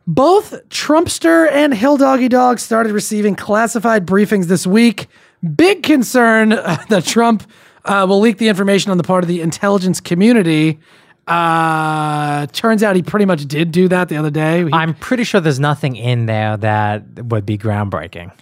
Both 0.07 0.69
Trumpster 0.71 1.49
and 1.53 1.73
Hill 1.73 1.97
Doggy 1.99 2.29
Dog 2.29 2.59
started 2.59 2.93
receiving 2.93 3.37
classified 3.37 4.07
briefings 4.07 4.47
this 4.47 4.67
week. 4.67 5.07
Big 5.57 5.83
concern 5.83 6.53
uh, 6.53 6.77
that 6.89 7.05
Trump 7.05 7.51
uh, 7.85 8.07
will 8.09 8.21
leak 8.21 8.39
the 8.39 8.49
information 8.49 8.91
on 8.91 8.97
the 8.99 9.05
part 9.05 9.25
of 9.25 9.29
the 9.29 9.41
intelligence 9.41 10.01
community. 10.01 10.79
Uh, 11.27 12.47
turns 12.49 12.83
out 12.83 12.97
he 12.97 13.03
pretty 13.03 13.25
much 13.25 13.47
did 13.47 13.71
do 13.71 13.89
that 13.89 14.09
the 14.09 14.17
other 14.17 14.31
day. 14.31 14.65
He- 14.65 14.71
I'm 14.73 14.95
pretty 14.95 15.25
sure 15.25 15.41
there's 15.41 15.61
nothing 15.61 15.97
in 15.97 16.27
there 16.27 16.57
that 16.57 17.25
would 17.27 17.47
be 17.47 17.57
groundbreaking. 17.57 18.33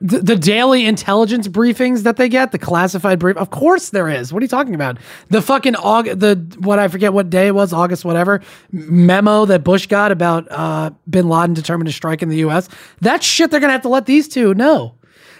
the, 0.00 0.18
the 0.20 0.36
daily 0.36 0.84
intelligence 0.86 1.46
briefings 1.48 2.02
that 2.02 2.16
they 2.16 2.28
get, 2.28 2.50
the 2.50 2.58
classified 2.58 3.18
brief. 3.18 3.36
Of 3.36 3.50
course 3.50 3.90
there 3.90 4.08
is. 4.08 4.32
What 4.32 4.42
are 4.42 4.44
you 4.44 4.48
talking 4.48 4.74
about? 4.74 4.98
The 5.28 5.40
fucking 5.42 5.76
August, 5.76 6.18
the 6.20 6.34
what 6.58 6.78
I 6.78 6.88
forget 6.88 7.12
what 7.12 7.30
day 7.30 7.46
it 7.48 7.54
was, 7.54 7.72
August 7.72 8.04
whatever 8.04 8.40
memo 8.72 9.44
that 9.44 9.62
Bush 9.64 9.86
got 9.86 10.10
about 10.12 10.50
uh, 10.50 10.90
Bin 11.08 11.28
Laden 11.28 11.54
determined 11.54 11.86
to 11.88 11.92
strike 11.92 12.22
in 12.22 12.30
the 12.30 12.38
U.S. 12.38 12.68
That 13.02 13.22
shit 13.22 13.50
they're 13.50 13.60
gonna 13.60 13.72
have 13.74 13.82
to 13.82 13.88
let 13.90 14.06
these 14.06 14.28
two 14.28 14.54
know. 14.54 14.94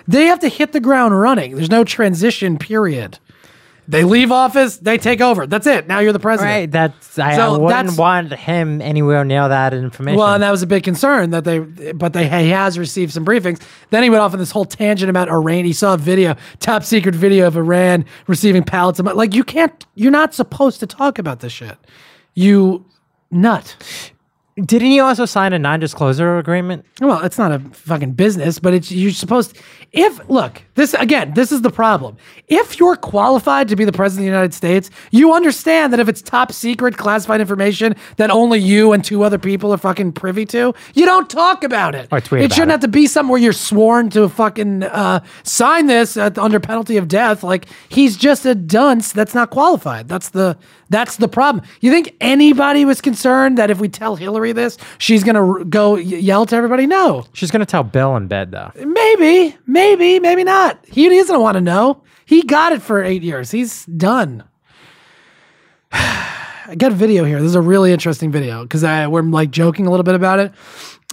They 0.09 0.27
have 0.27 0.41
to 0.41 0.49
hit 0.49 0.73
the 0.73 0.81
ground 0.81 1.19
running. 1.19 1.57
There's 1.57 1.71
no 1.71 1.85
transition 1.85 2.59
period. 2.59 3.19
They 3.89 4.03
leave 4.03 4.33
office, 4.33 4.79
they 4.79 4.99
take 4.99 5.21
over. 5.21 5.47
That's 5.47 5.65
it. 5.65 5.87
Now 5.87 6.01
you're 6.01 6.13
the 6.13 6.19
president. 6.19 6.53
Right. 6.53 6.71
That's 6.73 7.21
I, 7.21 7.35
I 7.35 7.37
So 7.37 7.53
wouldn't 7.53 7.69
that's- 7.69 7.97
want 7.97 8.33
him 8.33 8.83
anywhere 8.83 9.25
near 9.25 9.49
that 9.49 9.73
information. 9.73 10.19
Well, 10.19 10.35
and 10.35 10.43
that 10.43 10.51
was 10.51 10.63
a 10.63 10.67
big 10.67 10.83
concern 10.83 11.31
that 11.31 11.45
they, 11.45 11.61
but 11.93 12.13
they 12.13 12.25
he 12.29 12.49
has 12.51 12.81
received 12.81 13.13
some 13.13 13.25
briefings. 13.25 13.61
Then 13.91 14.03
he 14.03 14.11
went 14.11 14.23
off 14.23 14.33
on 14.33 14.41
this 14.41 14.51
whole 14.51 14.65
tangent 14.65 15.09
about 15.09 15.29
Iran. 15.29 15.65
He 15.65 15.73
saw 15.73 15.95
a 15.95 15.99
video, 15.99 16.35
top 16.59 16.83
secret 16.83 17.15
video 17.15 17.47
of 17.47 17.57
Iran 17.57 18.05
receiving 18.27 18.65
pallets 18.65 18.99
of 18.99 19.07
like 19.07 19.35
you 19.37 19.45
can't, 19.45 19.87
you're 19.95 20.11
not 20.11 20.35
supposed 20.35 20.81
to 20.81 20.87
talk 20.89 21.21
about 21.21 21.39
this 21.39 21.53
shit. 21.53 21.79
You 22.35 22.85
nut. 23.31 23.77
Didn't 24.65 24.93
you 24.93 25.03
also 25.03 25.27
sign 25.27 25.53
a 25.53 25.59
non-disclosure 25.59 26.39
agreement? 26.39 26.87
Well, 27.01 27.23
it's 27.23 27.37
not 27.37 27.53
a 27.53 27.59
fucking 27.59 28.13
business, 28.13 28.59
but 28.59 28.73
it's 28.73 28.91
you're 28.91 29.11
supposed. 29.11 29.59
If 29.93 30.29
look, 30.31 30.63
this 30.77 30.95
again, 30.95 31.35
this 31.35 31.51
is 31.51 31.63
the 31.63 31.71
problem. 31.71 32.17
If 32.49 32.79
you're 32.79 32.97
qualified 32.97 33.69
to 33.69 33.77
be 33.77 33.85
the 33.85 33.93
president 33.93 34.21
of 34.21 34.33
the 34.33 34.37
United 34.37 34.55
States, 34.55 34.91
you 35.11 35.33
understand 35.35 35.93
that 35.93 36.01
if 36.01 36.09
it's 36.09 36.23
top 36.23 36.53
secret 36.53 36.97
classified 36.97 37.41
information 37.41 37.97
that 38.17 38.31
only 38.31 38.61
you 38.61 38.93
and 38.93 39.05
two 39.05 39.25
other 39.25 39.39
people 39.39 39.73
are 39.73 39.79
fucking 39.79 40.13
privy 40.13 40.47
to, 40.47 40.75
you 40.95 41.05
don't 41.05 41.29
talk 41.29 41.65
about 41.65 41.95
it. 41.95 42.09
Or 42.13 42.21
tweet 42.21 42.43
it 42.43 42.53
shouldn't 42.53 42.71
it. 42.71 42.75
have 42.75 42.81
to 42.81 42.89
be 42.89 43.07
something 43.07 43.31
where 43.31 43.41
you're 43.41 43.53
sworn 43.53 44.11
to 44.11 44.29
fucking 44.29 44.85
uh, 44.85 45.21
sign 45.43 45.87
this 45.87 46.17
at, 46.17 46.39
under 46.39 46.61
penalty 46.61 46.97
of 46.97 47.09
death. 47.09 47.43
Like 47.43 47.67
he's 47.89 48.17
just 48.17 48.45
a 48.47 48.55
dunce 48.55 49.13
that's 49.13 49.35
not 49.35 49.51
qualified. 49.51 50.09
That's 50.09 50.29
the 50.29 50.57
that's 50.89 51.17
the 51.17 51.27
problem. 51.27 51.65
You 51.81 51.91
think 51.91 52.15
anybody 52.21 52.85
was 52.85 53.01
concerned 53.01 53.59
that 53.59 53.71
if 53.71 53.81
we 53.81 53.89
tell 53.89 54.15
Hillary 54.15 54.53
this, 54.53 54.79
she's 54.99 55.25
gonna 55.25 55.45
r- 55.45 55.65
go 55.65 55.97
yell 55.97 56.47
to 56.47 56.55
everybody? 56.55 56.87
No. 56.87 57.25
She's 57.33 57.51
gonna 57.51 57.67
tell 57.67 57.83
Bill 57.83 58.15
in 58.17 58.29
bed 58.29 58.53
though. 58.53 58.71
Maybe, 58.77 59.57
maybe, 59.67 60.21
maybe 60.21 60.45
not. 60.45 60.66
He 60.87 61.09
doesn't 61.09 61.41
want 61.41 61.57
to 61.57 61.61
know. 61.61 62.03
He 62.25 62.43
got 62.43 62.73
it 62.73 62.83
for 62.83 63.03
eight 63.03 63.23
years. 63.23 63.51
He's 63.51 63.85
done. 63.87 64.45
I 65.93 66.75
got 66.77 66.93
a 66.93 66.97
video 66.97 67.25
here. 67.25 67.39
This 67.39 67.51
is 67.51 67.55
a 67.55 67.61
really 67.61 67.93
interesting 67.93 68.33
video 68.33 68.63
because 68.63 68.83
I 68.83 69.07
we're 69.07 69.23
like 69.23 69.51
joking 69.51 69.87
a 69.87 69.91
little 69.91 70.05
bit 70.05 70.15
about 70.15 70.41
it. 70.41 70.53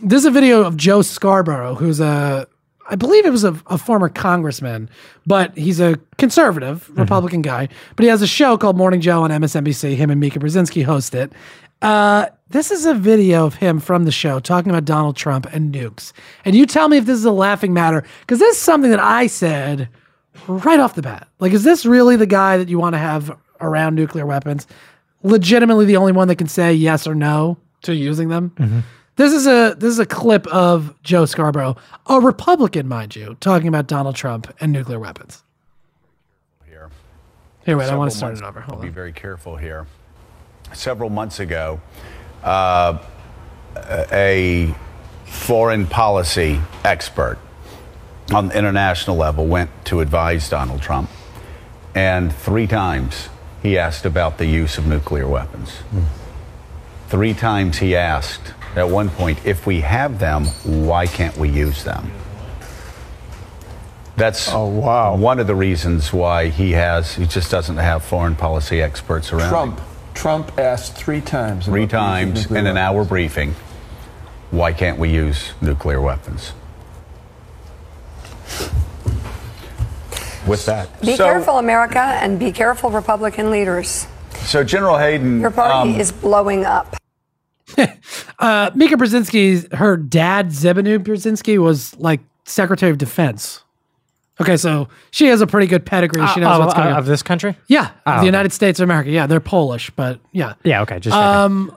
This 0.01 0.19
is 0.19 0.25
a 0.25 0.31
video 0.31 0.63
of 0.63 0.75
Joe 0.77 1.01
Scarborough, 1.01 1.75
who's 1.75 1.99
a 1.99 2.47
I 2.89 2.95
believe 2.95 3.25
it 3.25 3.29
was 3.29 3.43
a, 3.43 3.57
a 3.67 3.77
former 3.77 4.09
congressman, 4.09 4.89
but 5.25 5.57
he's 5.57 5.79
a 5.79 5.99
conservative 6.17 6.89
Republican 6.97 7.41
guy. 7.41 7.69
But 7.95 8.03
he 8.03 8.09
has 8.09 8.21
a 8.21 8.27
show 8.27 8.57
called 8.57 8.75
Morning 8.75 8.99
Joe 8.99 9.23
on 9.23 9.29
MSNBC. 9.29 9.95
Him 9.95 10.09
and 10.09 10.19
Mika 10.19 10.39
Brzezinski 10.39 10.83
host 10.83 11.15
it. 11.15 11.31
Uh, 11.81 12.27
this 12.53 12.71
is 12.71 12.85
a 12.85 12.93
video 12.93 13.45
of 13.45 13.55
him 13.55 13.79
from 13.79 14.05
the 14.05 14.11
show 14.11 14.39
talking 14.39 14.69
about 14.71 14.85
Donald 14.85 15.15
Trump 15.15 15.45
and 15.51 15.73
nukes. 15.73 16.13
And 16.45 16.55
you 16.55 16.65
tell 16.65 16.87
me 16.87 16.97
if 16.97 17.05
this 17.05 17.17
is 17.17 17.25
a 17.25 17.31
laughing 17.31 17.73
matter 17.73 18.03
because 18.21 18.39
this 18.39 18.55
is 18.55 18.61
something 18.61 18.91
that 18.91 18.99
I 18.99 19.27
said 19.27 19.89
right 20.47 20.79
off 20.79 20.95
the 20.95 21.01
bat. 21.01 21.27
Like, 21.39 21.51
is 21.51 21.63
this 21.63 21.85
really 21.85 22.15
the 22.15 22.25
guy 22.27 22.57
that 22.57 22.69
you 22.69 22.79
want 22.79 22.93
to 22.93 22.99
have 22.99 23.37
around 23.59 23.95
nuclear 23.95 24.25
weapons? 24.25 24.67
Legitimately, 25.23 25.85
the 25.85 25.97
only 25.97 26.11
one 26.11 26.27
that 26.27 26.35
can 26.35 26.47
say 26.47 26.73
yes 26.73 27.07
or 27.07 27.15
no 27.15 27.57
to 27.81 27.93
using 27.95 28.29
them. 28.29 28.51
Mm-hmm. 28.57 28.79
This 29.15 29.31
is 29.33 29.45
a 29.47 29.75
this 29.77 29.91
is 29.91 29.99
a 29.99 30.05
clip 30.05 30.47
of 30.47 30.95
Joe 31.03 31.25
Scarborough, 31.25 31.75
a 32.07 32.19
Republican, 32.19 32.87
mind 32.87 33.15
you, 33.15 33.35
talking 33.39 33.67
about 33.67 33.87
Donald 33.87 34.15
Trump 34.15 34.53
and 34.59 34.71
nuclear 34.71 34.99
weapons. 34.99 35.43
Here. 36.65 36.89
Here, 37.65 37.77
wait, 37.77 37.89
I 37.89 37.95
want 37.95 38.11
to 38.11 38.17
Several 38.17 38.35
start 38.35 38.37
it 38.37 38.41
months- 38.41 38.57
over. 38.57 38.59
I'll 38.61 38.75
Hold 38.77 38.81
be 38.81 38.89
very 38.89 39.11
careful 39.13 39.55
here. 39.57 39.85
Several 40.73 41.09
months 41.11 41.39
ago, 41.39 41.79
uh, 42.43 42.97
a 44.11 44.73
foreign 45.25 45.87
policy 45.87 46.59
expert 46.83 47.37
on 48.33 48.47
the 48.49 48.57
international 48.57 49.17
level 49.17 49.45
went 49.47 49.69
to 49.85 49.99
advise 49.99 50.49
Donald 50.49 50.81
Trump, 50.81 51.09
and 51.95 52.33
three 52.33 52.67
times 52.67 53.29
he 53.61 53.77
asked 53.77 54.05
about 54.05 54.37
the 54.37 54.45
use 54.45 54.77
of 54.77 54.85
nuclear 54.85 55.27
weapons. 55.27 55.71
Three 57.09 57.33
times 57.33 57.77
he 57.77 57.95
asked, 57.95 58.53
at 58.75 58.89
one 58.89 59.09
point, 59.09 59.45
if 59.45 59.65
we 59.67 59.81
have 59.81 60.19
them, 60.19 60.45
why 60.63 61.05
can't 61.07 61.37
we 61.37 61.49
use 61.49 61.83
them? 61.83 62.11
That's 64.15 64.49
Oh, 64.51 64.67
wow. 64.67 65.15
one 65.15 65.39
of 65.39 65.47
the 65.47 65.55
reasons 65.55 66.13
why 66.13 66.49
he 66.49 66.71
has 66.71 67.15
he 67.15 67.25
just 67.25 67.49
doesn't 67.49 67.77
have 67.77 68.03
foreign 68.03 68.35
policy 68.35 68.81
experts 68.81 69.31
around. 69.33 69.49
him. 69.77 69.85
Trump. 70.23 70.47
Trump 70.47 70.59
asked 70.59 70.95
three 70.95 71.19
times. 71.19 71.65
Three 71.65 71.83
about 71.83 72.23
the 72.23 72.29
use 72.29 72.45
of 72.45 72.49
times 72.49 72.57
in 72.57 72.65
an 72.65 72.77
hour 72.77 73.03
briefing. 73.03 73.55
Why 74.51 74.71
can't 74.71 74.97
we 74.97 75.09
use 75.09 75.51
nuclear 75.61 75.99
weapons? 75.99 76.53
With 80.47 80.65
that, 80.65 81.01
Be 81.01 81.15
so, 81.15 81.25
careful, 81.25 81.57
America, 81.57 81.99
and 81.99 82.39
be 82.39 82.51
careful, 82.51 82.89
Republican 82.89 83.51
leaders. 83.51 84.07
So 84.31 84.63
General 84.63 84.97
Hayden, 84.97 85.41
Your 85.41 85.51
party 85.51 85.91
um, 85.91 85.99
is 85.99 86.11
blowing 86.11 86.65
up. 86.65 86.95
Uh, 88.39 88.69
Mika 88.75 88.95
Brzezinski, 88.95 89.71
her 89.75 89.95
dad 89.95 90.49
Zbigniew 90.49 90.99
Brzezinski 90.99 91.57
was 91.57 91.95
like 91.97 92.19
Secretary 92.43 92.91
of 92.91 92.97
Defense. 92.97 93.62
Okay, 94.43 94.57
so 94.57 94.87
she 95.11 95.27
has 95.27 95.41
a 95.41 95.47
pretty 95.47 95.67
good 95.67 95.85
pedigree. 95.85 96.25
She 96.27 96.39
knows 96.39 96.57
of, 96.57 96.65
what's 96.65 96.73
going 96.73 96.87
on. 96.87 96.97
of 96.97 97.05
this 97.05 97.23
country? 97.23 97.57
Yeah, 97.67 97.91
the 98.05 98.17
okay. 98.17 98.25
United 98.25 98.51
States 98.53 98.79
of 98.79 98.83
America. 98.85 99.09
Yeah, 99.09 99.27
they're 99.27 99.39
Polish, 99.39 99.89
but 99.91 100.19
yeah. 100.31 100.53
Yeah. 100.63 100.81
Okay. 100.81 100.99
Just 100.99 101.15
Um, 101.15 101.75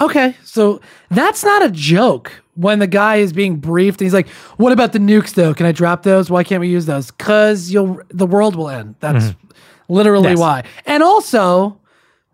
okay, 0.00 0.34
so 0.44 0.80
that's 1.10 1.44
not 1.44 1.64
a 1.64 1.70
joke. 1.70 2.32
When 2.54 2.78
the 2.78 2.86
guy 2.86 3.16
is 3.16 3.34
being 3.34 3.56
briefed, 3.56 4.00
and 4.00 4.06
he's 4.06 4.14
like, 4.14 4.28
"What 4.56 4.72
about 4.72 4.92
the 4.92 4.98
nukes, 4.98 5.34
though? 5.34 5.52
Can 5.52 5.66
I 5.66 5.72
drop 5.72 6.04
those? 6.04 6.30
Why 6.30 6.42
can't 6.42 6.60
we 6.62 6.68
use 6.68 6.86
those? 6.86 7.10
Because 7.10 7.70
you'll 7.70 8.00
the 8.08 8.26
world 8.26 8.56
will 8.56 8.70
end. 8.70 8.94
That's 9.00 9.34
literally 9.88 10.30
Yes. 10.30 10.38
why. 10.38 10.62
And 10.86 11.02
also, 11.02 11.78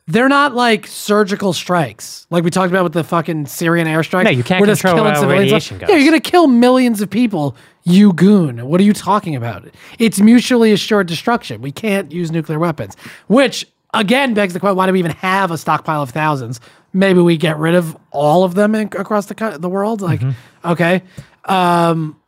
they're 0.07 0.29
not 0.29 0.55
like 0.55 0.87
surgical 0.87 1.53
strikes, 1.53 2.27
like 2.31 2.45
we 2.45 2.51
talked 2.51 2.71
about 2.71 2.85
with 2.85 2.93
the 2.93 3.05
fucking 3.05 3.47
Syrian 3.47 3.87
airstrike. 3.87 4.25
No, 4.25 4.31
you 4.31 4.43
can't 4.43 4.65
control 4.65 5.03
where 5.03 5.27
radiation 5.27 5.81
Yeah, 5.81 5.97
you're 5.97 6.05
gonna 6.11 6.21
kill 6.21 6.47
millions 6.49 7.01
of 7.01 7.09
people. 7.11 7.57
You 7.85 8.13
goon. 8.13 8.67
What 8.67 8.81
are 8.81 8.85
you 8.85 8.93
talking 8.93 9.35
about? 9.35 9.69
It's 9.99 10.21
mutually 10.21 10.73
assured 10.73 11.09
destruction. 11.09 11.61
We 11.61 11.73
can't 11.73 12.13
use 12.13 12.31
nuclear 12.31 12.59
weapons. 12.59 12.97
Which 13.27 13.67
again 13.93 14.35
begs 14.35 14.55
the 14.55 14.61
question: 14.61 14.77
Why 14.77 14.87
do 14.87 14.93
we 14.93 14.99
even 15.01 15.13
have 15.13 15.51
a 15.51 15.59
stockpile 15.59 16.03
of 16.03 16.11
thousands? 16.11 16.61
Maybe 16.93 17.21
we 17.21 17.37
get 17.37 17.59
rid 17.59 17.75
of 17.75 17.97
all 18.11 18.45
of 18.45 18.55
them 18.55 18.75
in, 18.75 18.89
across 18.99 19.27
the 19.27 19.57
the 19.59 19.69
world. 19.69 20.01
Like, 20.01 20.21
okay, 20.65 21.03
um, 21.47 22.21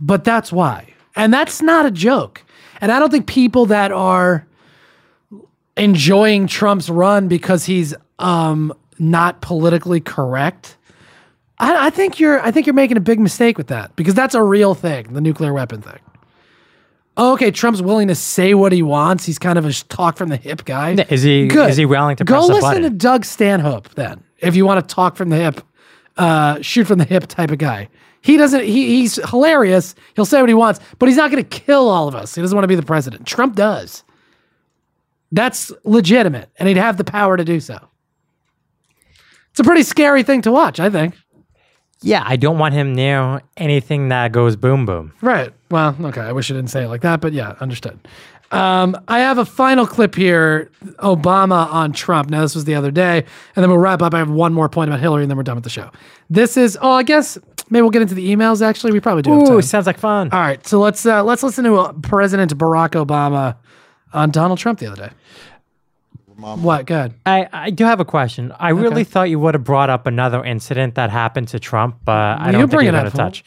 but 0.00 0.24
that's 0.24 0.52
why, 0.52 0.92
and 1.16 1.32
that's 1.32 1.62
not 1.62 1.86
a 1.86 1.90
joke. 1.90 2.44
And 2.80 2.92
I 2.92 2.98
don't 2.98 3.10
think 3.10 3.26
people 3.26 3.66
that 3.66 3.92
are 3.92 4.46
enjoying 5.76 6.46
Trump's 6.48 6.90
run 6.90 7.28
because 7.28 7.64
he's 7.64 7.94
um, 8.18 8.74
not 8.98 9.40
politically 9.40 10.00
correct. 10.00 10.76
I, 11.60 11.86
I 11.86 11.90
think 11.90 12.20
you're 12.20 12.40
I 12.40 12.50
think 12.50 12.66
you're 12.66 12.74
making 12.74 12.96
a 12.96 13.00
big 13.00 13.18
mistake 13.20 13.58
with 13.58 13.68
that 13.68 13.94
because 13.96 14.14
that's 14.14 14.34
a 14.34 14.42
real 14.42 14.74
thing, 14.74 15.12
the 15.12 15.20
nuclear 15.20 15.52
weapon 15.52 15.82
thing. 15.82 15.98
Oh, 17.16 17.32
okay, 17.32 17.50
Trump's 17.50 17.82
willing 17.82 18.06
to 18.08 18.14
say 18.14 18.54
what 18.54 18.70
he 18.70 18.80
wants. 18.80 19.26
He's 19.26 19.40
kind 19.40 19.58
of 19.58 19.64
a 19.64 19.72
talk 19.72 20.16
from 20.16 20.28
the 20.28 20.36
hip 20.36 20.64
guy. 20.64 20.92
Is 21.10 21.22
he- 21.22 21.48
Good. 21.48 21.70
is 21.70 21.76
he 21.76 21.84
willing 21.84 22.14
to 22.16 22.24
go 22.24 22.46
press 22.46 22.62
listen 22.62 22.82
to 22.82 22.90
Doug 22.90 23.24
Stanhope 23.24 23.88
then? 23.96 24.22
If 24.38 24.54
you 24.54 24.64
want 24.64 24.88
to 24.88 24.94
talk 24.94 25.16
from 25.16 25.30
the 25.30 25.36
hip, 25.36 25.60
uh, 26.16 26.60
shoot 26.62 26.86
from 26.86 26.98
the 26.98 27.04
hip 27.04 27.26
type 27.26 27.50
of 27.50 27.58
guy. 27.58 27.88
He 28.20 28.36
doesn't. 28.36 28.62
He, 28.64 28.86
he's 29.00 29.16
hilarious. 29.30 29.94
He'll 30.14 30.24
say 30.26 30.40
what 30.40 30.48
he 30.48 30.54
wants, 30.54 30.78
but 31.00 31.08
he's 31.08 31.16
not 31.16 31.30
going 31.32 31.42
to 31.42 31.48
kill 31.60 31.88
all 31.88 32.06
of 32.08 32.14
us. 32.14 32.34
He 32.34 32.40
doesn't 32.40 32.54
want 32.54 32.64
to 32.64 32.68
be 32.68 32.74
the 32.76 32.82
president. 32.82 33.26
Trump 33.26 33.56
does. 33.56 34.04
That's 35.32 35.72
legitimate, 35.84 36.50
and 36.58 36.68
he'd 36.68 36.76
have 36.78 36.96
the 36.98 37.04
power 37.04 37.36
to 37.36 37.44
do 37.44 37.58
so. 37.60 37.78
It's 39.50 39.60
a 39.60 39.64
pretty 39.64 39.82
scary 39.82 40.22
thing 40.22 40.42
to 40.42 40.52
watch, 40.52 40.78
I 40.80 40.88
think. 40.88 41.14
Yeah, 42.00 42.22
I 42.24 42.36
don't 42.36 42.58
want 42.58 42.74
him 42.74 42.94
near 42.94 43.42
anything 43.56 44.08
that 44.08 44.32
goes 44.32 44.56
boom 44.56 44.86
boom. 44.86 45.12
Right. 45.20 45.52
Well, 45.70 45.96
okay. 46.00 46.20
I 46.20 46.32
wish 46.32 46.50
I 46.50 46.54
didn't 46.54 46.70
say 46.70 46.84
it 46.84 46.88
like 46.88 47.02
that, 47.02 47.20
but 47.20 47.32
yeah, 47.32 47.56
understood. 47.60 47.98
Um, 48.50 48.96
I 49.08 49.18
have 49.18 49.36
a 49.36 49.44
final 49.44 49.86
clip 49.86 50.14
here 50.14 50.70
Obama 51.00 51.70
on 51.70 51.92
Trump. 51.92 52.30
Now, 52.30 52.40
this 52.40 52.54
was 52.54 52.64
the 52.64 52.74
other 52.74 52.90
day, 52.90 53.18
and 53.54 53.62
then 53.62 53.68
we'll 53.68 53.78
wrap 53.78 54.00
up. 54.00 54.14
I 54.14 54.18
have 54.18 54.30
one 54.30 54.54
more 54.54 54.68
point 54.68 54.88
about 54.88 55.00
Hillary, 55.00 55.22
and 55.22 55.30
then 55.30 55.36
we're 55.36 55.42
done 55.42 55.56
with 55.56 55.64
the 55.64 55.70
show. 55.70 55.90
This 56.30 56.56
is, 56.56 56.78
oh, 56.80 56.92
I 56.92 57.02
guess 57.02 57.36
maybe 57.68 57.82
we'll 57.82 57.90
get 57.90 58.00
into 58.00 58.14
the 58.14 58.34
emails, 58.34 58.62
actually. 58.62 58.92
We 58.92 59.00
probably 59.00 59.22
do 59.22 59.32
have 59.32 59.50
Ooh, 59.50 59.60
sounds 59.60 59.86
like 59.86 59.98
fun. 59.98 60.30
All 60.32 60.40
right. 60.40 60.66
So 60.66 60.80
let's, 60.80 61.04
uh, 61.04 61.22
let's 61.24 61.42
listen 61.42 61.64
to 61.64 61.76
uh, 61.76 61.92
President 61.94 62.56
Barack 62.56 62.90
Obama 62.90 63.56
on 64.14 64.30
Donald 64.30 64.58
Trump 64.58 64.78
the 64.78 64.86
other 64.86 65.08
day. 65.08 65.12
What? 66.38 66.86
Good. 66.86 67.14
I, 67.26 67.48
I 67.52 67.70
do 67.70 67.84
have 67.84 67.98
a 68.00 68.04
question. 68.04 68.52
I 68.58 68.70
really 68.70 69.02
thought 69.04 69.28
you 69.28 69.40
would 69.40 69.54
have 69.54 69.64
brought 69.64 69.90
up 69.90 70.06
another 70.06 70.44
incident 70.44 70.94
that 70.94 71.10
happened 71.10 71.48
to 71.48 71.58
Trump, 71.58 71.96
but 72.04 72.12
I 72.12 72.46
You 72.46 72.52
don't 72.52 72.60
think 72.62 72.70
bring 72.70 72.86
you're 72.86 72.94
it 72.94 72.98
going 72.98 73.06
up, 73.06 73.12
to 73.12 73.16
touch. 73.18 73.44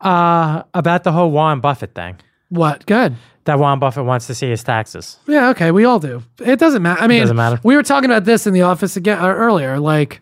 Uh, 0.00 0.62
about 0.74 1.04
the 1.04 1.12
whole 1.12 1.30
Warren 1.30 1.60
Buffett 1.60 1.94
thing. 1.94 2.16
What? 2.50 2.84
Good. 2.86 3.16
That 3.44 3.58
Warren 3.58 3.78
Buffett 3.78 4.04
wants 4.04 4.26
to 4.28 4.34
see 4.34 4.48
his 4.50 4.62
taxes. 4.62 5.18
Yeah, 5.26 5.48
okay, 5.50 5.70
we 5.70 5.84
all 5.84 5.98
do. 5.98 6.22
It 6.38 6.58
doesn't 6.58 6.82
matter. 6.82 7.00
I 7.00 7.06
mean, 7.06 7.20
Doesn't 7.20 7.36
matter. 7.36 7.60
We 7.62 7.76
were 7.76 7.82
talking 7.82 8.10
about 8.10 8.24
this 8.24 8.46
in 8.46 8.52
the 8.54 8.62
office 8.62 8.96
again 8.96 9.18
uh, 9.18 9.26
earlier. 9.28 9.78
Like, 9.80 10.20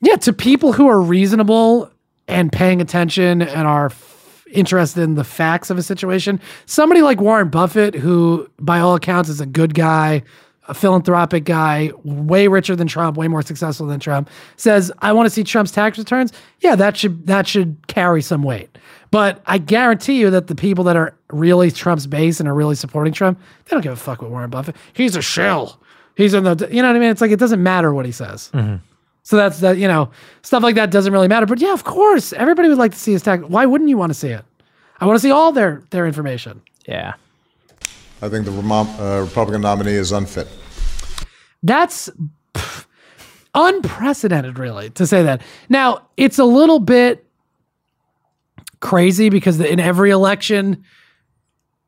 yeah, 0.00 0.16
to 0.16 0.32
people 0.32 0.72
who 0.72 0.88
are 0.88 1.00
reasonable 1.00 1.90
and 2.28 2.50
paying 2.52 2.80
attention 2.80 3.42
and 3.42 3.66
are 3.66 3.86
f- 3.86 4.44
interested 4.52 5.02
in 5.02 5.14
the 5.14 5.24
facts 5.24 5.70
of 5.70 5.78
a 5.78 5.82
situation, 5.82 6.40
somebody 6.66 7.02
like 7.02 7.20
Warren 7.20 7.48
Buffett, 7.48 7.94
who 7.94 8.48
by 8.58 8.80
all 8.80 8.94
accounts 8.94 9.28
is 9.28 9.40
a 9.40 9.46
good 9.46 9.74
guy, 9.74 10.22
a 10.68 10.74
philanthropic 10.74 11.44
guy, 11.44 11.90
way 12.04 12.46
richer 12.46 12.76
than 12.76 12.86
Trump, 12.86 13.16
way 13.16 13.28
more 13.28 13.42
successful 13.42 13.86
than 13.86 14.00
Trump, 14.00 14.28
says, 14.56 14.92
"I 15.00 15.12
want 15.12 15.26
to 15.26 15.30
see 15.30 15.42
Trump's 15.42 15.72
tax 15.72 15.98
returns." 15.98 16.32
Yeah, 16.60 16.76
that 16.76 16.96
should 16.96 17.26
that 17.26 17.46
should 17.46 17.76
carry 17.86 18.22
some 18.22 18.42
weight. 18.42 18.76
But 19.10 19.42
I 19.46 19.58
guarantee 19.58 20.20
you 20.20 20.30
that 20.30 20.46
the 20.46 20.54
people 20.54 20.84
that 20.84 20.96
are 20.96 21.14
really 21.30 21.70
Trump's 21.70 22.06
base 22.06 22.38
and 22.38 22.48
are 22.48 22.54
really 22.54 22.76
supporting 22.76 23.12
Trump, 23.12 23.40
they 23.64 23.70
don't 23.70 23.82
give 23.82 23.92
a 23.92 23.96
fuck 23.96 24.22
with 24.22 24.30
Warren 24.30 24.50
Buffett. 24.50 24.76
He's 24.92 25.16
a 25.16 25.22
shell. 25.22 25.80
He's 26.14 26.34
in 26.34 26.44
the, 26.44 26.68
you 26.70 26.82
know 26.82 26.88
what 26.88 26.96
I 26.96 26.98
mean? 26.98 27.10
It's 27.10 27.20
like 27.20 27.30
it 27.30 27.38
doesn't 27.38 27.62
matter 27.62 27.92
what 27.94 28.06
he 28.06 28.12
says. 28.12 28.50
Mm-hmm. 28.52 28.76
So 29.22 29.36
that's 29.36 29.60
that, 29.60 29.78
you 29.78 29.88
know, 29.88 30.10
stuff 30.42 30.62
like 30.62 30.74
that 30.74 30.90
doesn't 30.90 31.12
really 31.12 31.28
matter. 31.28 31.46
But 31.46 31.60
yeah, 31.60 31.72
of 31.72 31.84
course, 31.84 32.32
everybody 32.32 32.68
would 32.68 32.78
like 32.78 32.92
to 32.92 32.98
see 32.98 33.12
his 33.12 33.22
tax. 33.22 33.42
Why 33.44 33.66
wouldn't 33.66 33.90
you 33.90 33.96
want 33.96 34.10
to 34.10 34.18
see 34.18 34.28
it? 34.28 34.44
I 35.00 35.06
want 35.06 35.16
to 35.16 35.20
see 35.20 35.30
all 35.30 35.52
their 35.52 35.82
their 35.90 36.06
information. 36.06 36.60
Yeah. 36.86 37.14
I 38.22 38.28
think 38.28 38.44
the 38.44 38.50
Vermont, 38.50 38.88
uh, 39.00 39.22
Republican 39.22 39.62
nominee 39.62 39.92
is 39.92 40.12
unfit. 40.12 40.46
That's 41.62 42.10
pff, 42.54 42.86
unprecedented, 43.54 44.58
really, 44.58 44.90
to 44.90 45.06
say 45.06 45.22
that. 45.22 45.42
Now, 45.68 46.08
it's 46.16 46.38
a 46.38 46.44
little 46.44 46.78
bit 46.80 47.26
crazy 48.80 49.28
because 49.28 49.60
in 49.60 49.80
every 49.80 50.10
election, 50.10 50.84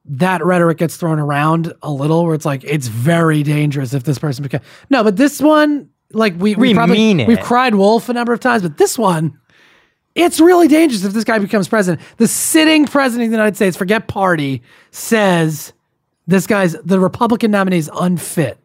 that 0.04 0.44
rhetoric 0.44 0.78
gets 0.78 0.96
thrown 0.96 1.18
around 1.18 1.72
a 1.82 1.90
little 1.90 2.24
where 2.24 2.34
it's 2.34 2.44
like, 2.44 2.64
it's 2.64 2.88
very 2.88 3.42
dangerous 3.42 3.94
if 3.94 4.04
this 4.04 4.18
person 4.18 4.42
becomes. 4.42 4.64
No, 4.90 5.04
but 5.04 5.16
this 5.16 5.40
one, 5.40 5.88
like, 6.12 6.34
we, 6.34 6.54
we, 6.54 6.68
We 6.68 6.74
probably, 6.74 6.96
mean 6.96 7.20
it. 7.20 7.28
we've 7.28 7.40
cried 7.40 7.74
wolf 7.74 8.08
a 8.08 8.12
number 8.12 8.32
of 8.32 8.40
times, 8.40 8.62
but 8.62 8.78
this 8.78 8.98
one, 8.98 9.38
it's 10.14 10.40
really 10.40 10.68
dangerous 10.68 11.04
if 11.04 11.12
this 11.12 11.24
guy 11.24 11.38
becomes 11.38 11.68
president. 11.68 12.06
The 12.18 12.28
sitting 12.28 12.86
president 12.86 13.26
of 13.26 13.30
the 13.30 13.36
United 13.36 13.56
States, 13.56 13.76
forget 13.76 14.08
party, 14.08 14.62
says 14.90 15.72
this 16.26 16.46
guy's, 16.46 16.72
the 16.72 17.00
Republican 17.00 17.50
nominee 17.50 17.78
is 17.78 17.90
unfit. 17.92 18.58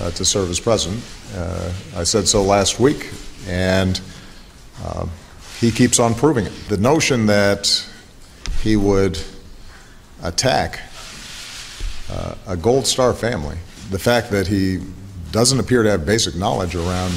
uh, 0.00 0.10
to 0.12 0.24
serve 0.24 0.50
as 0.50 0.58
president. 0.58 1.02
Uh, 1.34 1.72
I 1.94 2.04
said 2.04 2.26
so 2.26 2.42
last 2.42 2.80
week, 2.80 3.10
and 3.46 4.00
uh, 4.82 5.06
he 5.58 5.70
keeps 5.70 5.98
on 5.98 6.14
proving 6.14 6.46
it. 6.46 6.52
The 6.68 6.78
notion 6.78 7.26
that 7.26 7.86
he 8.62 8.76
would 8.76 9.18
attack 10.22 10.80
uh, 12.10 12.34
a 12.46 12.56
Gold 12.56 12.86
Star 12.86 13.12
family, 13.12 13.58
the 13.90 13.98
fact 13.98 14.30
that 14.30 14.46
he 14.46 14.80
doesn't 15.32 15.60
appear 15.60 15.82
to 15.82 15.90
have 15.90 16.04
basic 16.06 16.34
knowledge 16.34 16.74
around 16.74 17.12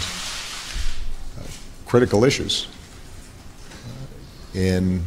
uh, 1.40 1.44
critical 1.86 2.24
issues 2.24 2.68
uh, 4.56 4.60
in 4.60 5.04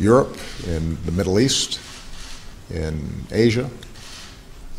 Europe, 0.00 0.36
in 0.66 0.96
the 1.04 1.12
Middle 1.12 1.38
East, 1.38 1.80
in 2.70 3.26
Asia, 3.30 3.68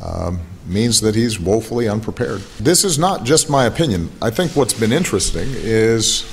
um, 0.03 0.39
means 0.65 1.01
that 1.01 1.15
he's 1.15 1.39
woefully 1.39 1.87
unprepared. 1.87 2.41
This 2.59 2.83
is 2.83 2.97
not 2.97 3.23
just 3.23 3.49
my 3.49 3.65
opinion. 3.65 4.11
I 4.21 4.31
think 4.31 4.55
what's 4.55 4.73
been 4.73 4.91
interesting 4.91 5.47
is 5.49 6.25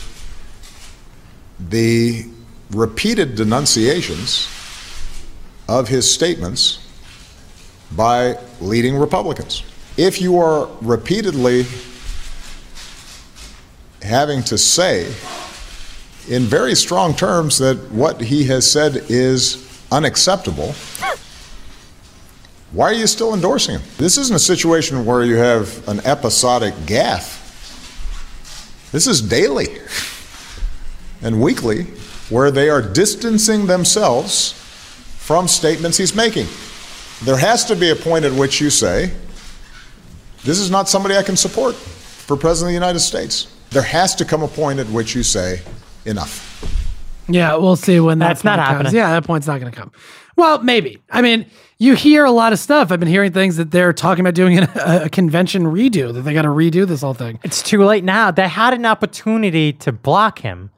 the 1.59 2.27
repeated 2.71 3.35
denunciations 3.35 4.49
of 5.69 5.89
his 5.89 6.13
statements 6.13 6.85
by 7.93 8.39
leading 8.61 8.97
Republicans. 8.97 9.63
If 9.97 10.21
you 10.21 10.39
are 10.39 10.69
repeatedly 10.81 11.67
having 14.03 14.43
to 14.45 14.57
say 14.57 15.13
in 16.29 16.43
very 16.43 16.75
strong 16.75 17.15
terms 17.15 17.59
that 17.59 17.91
what 17.91 18.21
he 18.21 18.45
has 18.45 18.71
said 18.71 18.97
is 19.09 19.65
unacceptable, 19.91 20.75
why 22.73 22.91
are 22.91 22.95
you 22.95 23.07
still 23.07 23.35
endorsing 23.35 23.79
him? 23.79 23.83
This 23.97 24.19
isn't 24.19 24.37
a 24.37 24.39
situation 24.41 25.07
where 25.07 25.25
you 25.25 25.37
have 25.37 25.87
an 25.89 26.01
episodic 26.01 26.75
gaffe. 26.87 27.37
This 28.93 29.07
is 29.07 29.23
daily 29.23 29.79
and 31.23 31.41
weekly, 31.41 31.85
where 32.29 32.51
they 32.51 32.69
are 32.69 32.83
distancing 32.83 33.67
themselves 33.67 34.53
from 34.53 35.49
statements 35.49 35.97
he's 35.97 36.15
making. 36.15 36.47
There 37.23 37.39
has 37.39 37.65
to 37.67 37.77
be 37.77 37.91
a 37.91 37.97
point 37.97 38.25
at 38.25 38.33
which 38.33 38.61
you 38.61 38.71
say, 38.71 39.13
This 40.45 40.59
is 40.59 40.71
not 40.71 40.89
somebody 40.89 41.17
I 41.17 41.23
can 41.23 41.37
support 41.37 41.75
for 41.75 42.37
President 42.37 42.69
of 42.69 42.81
the 42.81 42.87
United 42.87 43.01
States. 43.01 43.55
There 43.71 43.83
has 43.83 44.15
to 44.17 44.25
come 44.25 44.43
a 44.43 44.49
point 44.49 44.79
at 44.79 44.87
which 44.89 45.15
you 45.15 45.23
say, 45.23 45.63
Enough. 46.09 47.25
Yeah, 47.29 47.57
we'll 47.57 47.77
see 47.77 48.01
when 48.01 48.19
that 48.21 48.29
That's 48.29 48.45
not 48.45 48.57
point 48.59 48.67
comes. 48.69 48.77
happening. 48.79 48.95
Yeah, 48.97 49.11
that 49.13 49.25
point's 49.25 49.47
not 49.47 49.61
going 49.61 49.71
to 49.71 49.79
come. 49.79 49.93
Well, 50.37 50.63
maybe. 50.63 51.03
I 51.11 51.21
mean, 51.21 51.45
you 51.79 51.95
hear 51.95 52.25
a 52.25 52.31
lot 52.31 52.53
of 52.55 52.59
stuff. 52.59 52.91
I've 52.91 52.99
been 53.01 53.09
hearing 53.09 53.33
things 53.33 53.57
that 53.59 53.71
they're 53.71 53.93
talking 53.93 54.21
about 54.25 54.35
doing 54.35 54.59
a, 54.59 54.71
a 55.05 55.09
convention 55.11 55.65
redo, 55.65 56.15
that 56.15 56.23
they 56.23 56.33
got 56.33 56.43
to 56.43 56.49
redo 56.49 56.87
this 56.87 57.03
whole 57.03 57.13
thing. 57.15 57.39
It's 57.43 57.63
too 57.63 57.85
late 57.85 58.05
now. 58.05 58.31
They 58.31 58.49
had 58.49 58.73
an 58.73 58.87
opportunity 58.87 59.75
to 59.75 59.93
block 59.93 60.39
him, 60.39 60.71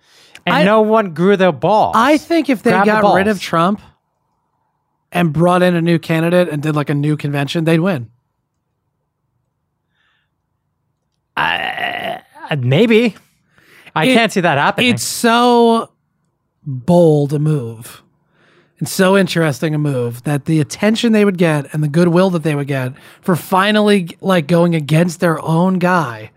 and 0.44 0.56
I- 0.56 0.64
no 0.64 0.80
one 0.80 1.14
grew 1.14 1.36
their 1.36 1.52
balls. 1.52 1.94
I 1.96 2.18
think 2.18 2.48
if 2.50 2.62
they 2.64 2.70
Grab 2.72 2.86
the 2.86 2.92
got 3.00 3.14
rid 3.14 3.28
of 3.28 3.40
Trump 3.40 3.80
and 5.12 5.32
brought 5.32 5.62
in 5.62 5.76
a 5.76 5.80
new 5.82 5.98
candidate 6.00 6.48
and 6.48 6.60
did 6.62 6.74
like 6.74 6.90
a 6.90 6.94
new 6.94 7.16
convention, 7.16 7.64
they'd 7.64 7.80
win. 7.80 8.10
Uh, 11.36 12.18
maybe. 12.58 13.14
I 13.94 14.06
It- 14.06 14.14
can't 14.14 14.32
see 14.32 14.40
that 14.40 14.58
happening. 14.58 14.94
It's 14.94 15.02
so 15.02 15.90
bold 16.64 17.32
a 17.32 17.38
move. 17.38 18.02
and 18.78 18.88
so 18.88 19.14
interesting 19.14 19.74
a 19.74 19.78
move 19.78 20.22
that 20.22 20.46
the 20.46 20.58
attention 20.58 21.12
they 21.12 21.22
would 21.26 21.36
get 21.36 21.66
and 21.74 21.82
the 21.82 21.88
goodwill 21.88 22.30
that 22.30 22.42
they 22.44 22.54
would 22.54 22.66
get 22.66 22.94
for 23.20 23.36
finally 23.36 24.08
like 24.22 24.46
going 24.46 24.74
against 24.74 25.20
their 25.20 25.38
own 25.42 25.78
guy. 25.78 26.30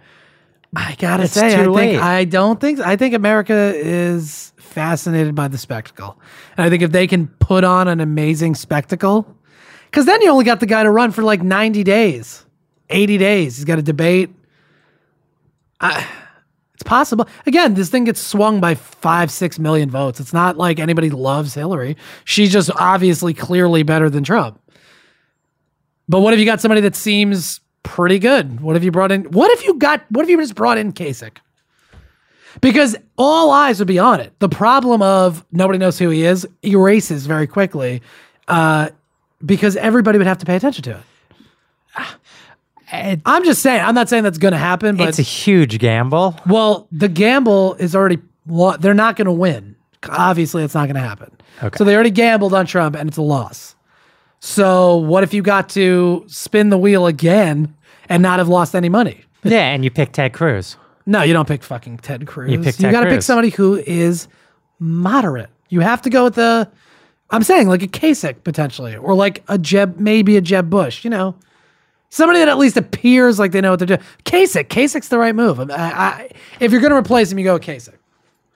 I 0.76 0.96
gotta 1.00 1.24
It's 1.24 1.32
say, 1.34 1.56
I 1.56 1.74
think. 1.74 2.02
I 2.02 2.26
don't 2.26 2.60
think 2.60 2.80
I 2.82 2.98
think 2.98 3.14
America 3.14 3.72
is 3.76 4.52
fascinated 4.58 5.36
by 5.36 5.48
the 5.48 5.58
spectacle, 5.58 6.20
and 6.58 6.66
I 6.66 6.70
think 6.70 6.82
if 6.84 6.92
they 6.92 7.08
can 7.08 7.28
put 7.28 7.64
on 7.64 7.88
an 7.88 8.02
amazing 8.02 8.56
spectacle, 8.56 9.26
because 9.86 10.06
then 10.06 10.22
you 10.22 10.30
only 10.30 10.44
got 10.44 10.60
the 10.60 10.66
guy 10.66 10.84
to 10.84 10.92
run 10.92 11.12
for 11.12 11.22
like 11.24 11.42
ninety 11.44 11.86
days, 11.86 12.44
eighty 12.90 13.18
days. 13.18 13.56
He's 13.56 13.64
got 13.66 13.80
a 13.80 13.84
debate. 13.84 14.32
I, 15.80 16.06
it's 16.74 16.84
possible. 16.84 17.28
Again, 17.46 17.76
this 17.76 17.90
thing 17.90 18.04
gets 18.06 18.20
swung 18.20 18.60
by 18.60 18.76
five, 18.76 19.30
six 19.32 19.60
million 19.60 19.90
votes. 19.90 20.20
It's 20.20 20.34
not 20.34 20.58
like 20.58 20.80
anybody 20.80 21.10
loves 21.10 21.54
Hillary. 21.54 21.96
She's 22.26 22.52
just 22.52 22.72
obviously 22.76 23.34
clearly 23.34 23.84
better 23.84 24.10
than 24.10 24.24
Trump. 24.24 24.60
But 26.10 26.22
what 26.22 26.34
if 26.34 26.40
you 26.40 26.46
got 26.46 26.62
somebody 26.62 26.82
that 26.82 26.96
seems 26.96 27.60
pretty 27.84 28.18
good? 28.18 28.60
What 28.60 28.76
if 28.76 28.84
you 28.84 28.92
brought 28.92 29.12
in? 29.12 29.26
What 29.26 29.52
if 29.52 29.64
you 29.66 29.76
got? 29.76 30.04
What 30.10 30.24
if 30.24 30.30
you 30.30 30.38
just 30.38 30.56
brought 30.56 30.78
in 30.78 30.94
Kasich? 30.94 31.38
Because 32.62 32.96
all 33.18 33.52
eyes 33.52 33.80
would 33.80 33.88
be 33.88 34.00
on 34.00 34.20
it. 34.20 34.34
The 34.40 34.50
problem 34.50 35.02
of 35.02 35.46
nobody 35.52 35.80
knows 35.80 35.98
who 35.98 36.10
he 36.10 36.24
is 36.24 36.48
erases 36.64 37.26
very 37.26 37.48
quickly, 37.48 38.02
uh, 38.48 38.90
because 39.46 39.76
everybody 39.76 40.18
would 40.18 40.28
have 40.28 40.38
to 40.40 40.46
pay 40.46 40.56
attention 40.56 40.84
to 40.84 40.92
it. 40.92 42.06
I'm 43.26 43.44
just 43.44 43.62
saying. 43.62 43.82
I'm 43.84 43.96
not 43.96 44.10
saying 44.10 44.24
that's 44.24 44.38
going 44.38 44.52
to 44.52 44.58
happen, 44.58 44.96
but 44.98 45.10
it's 45.10 45.20
a 45.20 45.24
huge 45.24 45.80
gamble. 45.80 46.40
well, 46.48 46.88
the 46.92 47.10
gamble 47.10 47.74
is 47.76 47.96
already. 47.96 48.20
lo- 48.48 48.78
They're 48.78 48.94
not 48.94 49.16
going 49.16 49.26
to 49.26 49.32
win. 49.32 49.76
Obviously, 50.10 50.64
it's 50.64 50.74
not 50.76 50.86
going 50.86 50.96
to 50.96 51.02
happen. 51.02 51.32
Okay. 51.64 51.78
So 51.78 51.84
they 51.84 51.96
already 51.96 52.12
gambled 52.12 52.54
on 52.54 52.66
Trump, 52.66 52.96
and 52.96 53.08
it's 53.10 53.18
a 53.18 53.22
loss. 53.22 53.76
So 54.40 54.98
what 54.98 55.24
if 55.24 55.34
you 55.34 55.42
got 55.42 55.70
to 55.70 56.24
spin 56.28 56.70
the 56.70 56.78
wheel 56.78 57.08
again 57.08 57.74
and 58.10 58.22
not 58.22 58.40
have 58.40 58.50
lost 58.50 58.76
any 58.76 58.90
money? 58.90 59.22
Yeah, 59.46 59.72
and 59.74 59.84
you 59.84 59.92
pick 59.92 60.14
Ted 60.14 60.32
Cruz. 60.32 60.78
No, 61.06 61.22
you 61.22 61.34
don't 61.34 61.48
pick 61.48 61.64
fucking 61.64 61.98
Ted 61.98 62.26
Cruz. 62.28 62.50
You 62.50 62.60
pick 62.62 62.78
Ted 62.78 62.94
got 62.94 63.04
to 63.04 63.10
pick 63.10 63.22
somebody 63.22 63.50
who 63.50 63.76
is 63.76 64.30
moderate. 64.80 65.50
You 65.68 65.82
have 65.82 66.02
to 66.04 66.10
go 66.10 66.24
with 66.26 66.36
the. 66.36 66.70
I'm 67.30 67.44
saying 67.44 67.68
like 67.68 67.82
a 67.84 67.88
Kasich 67.88 68.44
potentially, 68.46 68.96
or 68.96 69.16
like 69.16 69.44
a 69.50 69.58
Jeb, 69.58 69.98
maybe 70.00 70.38
a 70.38 70.42
Jeb 70.42 70.70
Bush. 70.70 71.04
You 71.04 71.10
know, 71.10 71.36
somebody 72.14 72.40
that 72.40 72.48
at 72.48 72.58
least 72.58 72.78
appears 72.78 73.40
like 73.40 73.52
they 73.52 73.62
know 73.62 73.72
what 73.72 73.80
they're 73.80 73.88
doing. 73.88 74.02
Kasich, 74.24 74.68
Kasich's 74.68 75.08
the 75.10 75.18
right 75.18 75.36
move. 75.36 75.60
I, 75.60 75.66
I, 75.74 76.30
if 76.60 76.72
you're 76.72 76.82
going 76.82 76.92
to 76.92 76.98
replace 76.98 77.32
him, 77.32 77.40
you 77.40 77.44
go 77.44 77.54
with 77.54 77.64
Kasich. 77.64 77.96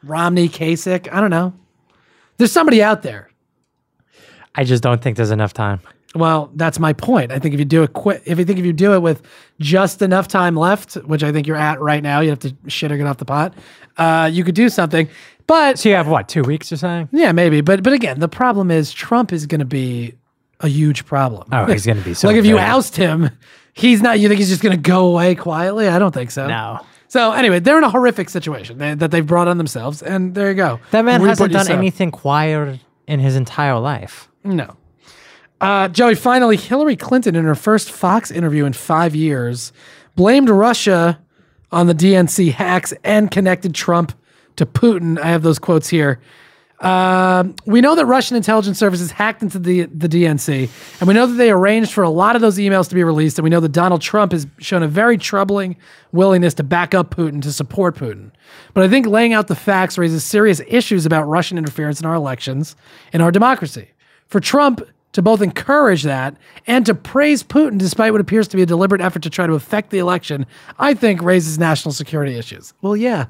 Romney, 0.03 0.47
Kasich. 0.47 1.11
I 1.11 1.19
don't 1.19 1.31
know. 1.31 1.53
There's 2.37 2.51
somebody 2.51 2.83
out 2.83 3.01
there. 3.01 3.29
I 4.53 4.63
just 4.63 4.83
don't 4.83 5.01
think 5.01 5.17
there's 5.17 5.31
enough 5.31 5.53
time. 5.53 5.81
Well, 6.15 6.51
that's 6.55 6.79
my 6.79 6.93
point. 6.93 7.31
I 7.31 7.39
think 7.39 7.53
if 7.53 7.59
you 7.59 7.65
do 7.65 7.83
it 7.83 7.93
quick, 7.93 8.21
if 8.25 8.39
you 8.39 8.45
think 8.45 8.59
if 8.59 8.65
you 8.65 8.73
do 8.73 8.93
it 8.93 9.01
with 9.01 9.21
just 9.59 10.01
enough 10.01 10.27
time 10.27 10.55
left, 10.55 10.93
which 10.95 11.23
I 11.23 11.31
think 11.31 11.47
you're 11.47 11.57
at 11.57 11.79
right 11.81 12.01
now, 12.01 12.21
you 12.21 12.29
have 12.29 12.39
to 12.39 12.55
shit 12.67 12.91
or 12.91 12.97
get 12.97 13.05
off 13.07 13.17
the 13.17 13.25
pot. 13.25 13.53
Uh, 13.97 14.29
you 14.31 14.43
could 14.43 14.55
do 14.55 14.69
something, 14.69 15.09
but 15.47 15.77
So 15.77 15.89
you 15.89 15.95
have 15.95 16.07
what, 16.07 16.27
two 16.29 16.43
weeks 16.43 16.71
or 16.71 16.77
something? 16.77 17.09
yeah, 17.19 17.31
maybe. 17.33 17.61
But 17.61 17.83
but 17.83 17.93
again, 17.93 18.19
the 18.19 18.29
problem 18.29 18.71
is 18.71 18.93
Trump 18.93 19.33
is 19.33 19.45
going 19.45 19.59
to 19.59 19.65
be 19.65 20.13
a 20.59 20.67
huge 20.67 21.05
problem. 21.05 21.47
Oh, 21.51 21.65
he's 21.65 21.85
gonna 21.85 22.01
be 22.01 22.13
so 22.15 22.27
like 22.27 22.37
if 22.37 22.45
you 22.45 22.57
oust 22.57 22.95
him, 22.95 23.29
he's 23.73 24.01
not. 24.01 24.19
You 24.19 24.27
think 24.27 24.39
he's 24.39 24.49
just 24.49 24.61
going 24.61 24.75
to 24.75 24.81
go 24.81 25.07
away 25.07 25.35
quietly? 25.35 25.87
I 25.87 25.99
don't 25.99 26.13
think 26.13 26.31
so. 26.31 26.47
No. 26.47 26.79
So 27.07 27.31
anyway, 27.31 27.59
they're 27.59 27.77
in 27.77 27.83
a 27.85 27.89
horrific 27.89 28.29
situation 28.29 28.79
they, 28.79 28.93
that 28.93 29.11
they've 29.11 29.25
brought 29.25 29.47
on 29.47 29.57
themselves, 29.57 30.01
and 30.01 30.35
there 30.35 30.49
you 30.49 30.55
go. 30.55 30.79
That 30.91 31.05
man 31.05 31.21
Reap 31.21 31.29
hasn't 31.29 31.53
done 31.53 31.71
anything 31.71 32.11
quiet 32.11 32.79
in 33.07 33.19
his 33.19 33.35
entire 33.35 33.79
life. 33.79 34.29
No. 34.43 34.75
Uh, 35.61 35.87
Joey, 35.87 36.15
finally, 36.15 36.57
Hillary 36.57 36.95
Clinton, 36.95 37.35
in 37.35 37.45
her 37.45 37.55
first 37.55 37.89
Fox 37.89 38.29
interview 38.29 38.65
in 38.65 38.73
five 38.73 39.15
years, 39.15 39.71
blamed 40.15 40.49
Russia 40.49 41.19
on 41.71 41.87
the 41.87 41.95
DNC 41.95 42.51
hacks 42.51 42.93
and 43.03 43.31
connected 43.31 43.73
Trump 43.73 44.13
to 44.57 44.65
Putin. 44.65 45.19
I 45.19 45.27
have 45.27 45.43
those 45.43 45.59
quotes 45.59 45.87
here. 45.87 46.19
Um, 46.79 47.55
we 47.65 47.81
know 47.81 47.95
that 47.95 48.05
Russian 48.05 48.37
intelligence 48.37 48.77
services 48.77 49.09
hacked 49.09 49.41
into 49.41 49.57
the, 49.57 49.83
the 49.85 50.07
DNC, 50.07 50.69
and 50.99 51.07
we 51.07 51.13
know 51.13 51.25
that 51.25 51.33
they 51.33 51.49
arranged 51.49 51.91
for 51.91 52.03
a 52.03 52.09
lot 52.09 52.35
of 52.35 52.41
those 52.41 52.57
emails 52.59 52.87
to 52.89 52.95
be 52.95 53.03
released. 53.03 53.39
And 53.39 53.43
we 53.43 53.49
know 53.49 53.59
that 53.59 53.71
Donald 53.71 54.01
Trump 54.01 54.31
has 54.31 54.45
shown 54.59 54.83
a 54.83 54.87
very 54.87 55.17
troubling 55.17 55.77
willingness 56.11 56.53
to 56.55 56.63
back 56.63 56.93
up 56.93 57.15
Putin, 57.15 57.41
to 57.41 57.51
support 57.51 57.95
Putin. 57.95 58.31
But 58.73 58.83
I 58.83 58.89
think 58.89 59.07
laying 59.07 59.33
out 59.33 59.47
the 59.47 59.55
facts 59.55 59.97
raises 59.97 60.23
serious 60.23 60.61
issues 60.67 61.05
about 61.05 61.23
Russian 61.23 61.57
interference 61.57 61.99
in 61.99 62.05
our 62.05 62.15
elections 62.15 62.75
and 63.11 63.23
our 63.23 63.31
democracy. 63.31 63.89
For 64.27 64.39
Trump 64.39 64.81
to 65.13 65.21
both 65.23 65.41
encourage 65.41 66.03
that 66.03 66.37
and 66.67 66.85
to 66.85 66.93
praise 66.93 67.41
Putin 67.41 67.79
despite 67.79 68.11
what 68.11 68.21
appears 68.21 68.47
to 68.49 68.55
be 68.55 68.61
a 68.61 68.67
deliberate 68.67 69.01
effort 69.01 69.23
to 69.23 69.31
try 69.31 69.47
to 69.47 69.53
affect 69.53 69.89
the 69.89 69.97
election, 69.97 70.45
I 70.77 70.93
think 70.93 71.23
raises 71.23 71.57
national 71.57 71.93
security 71.93 72.35
issues. 72.37 72.73
Well, 72.83 72.95
yeah. 72.95 73.25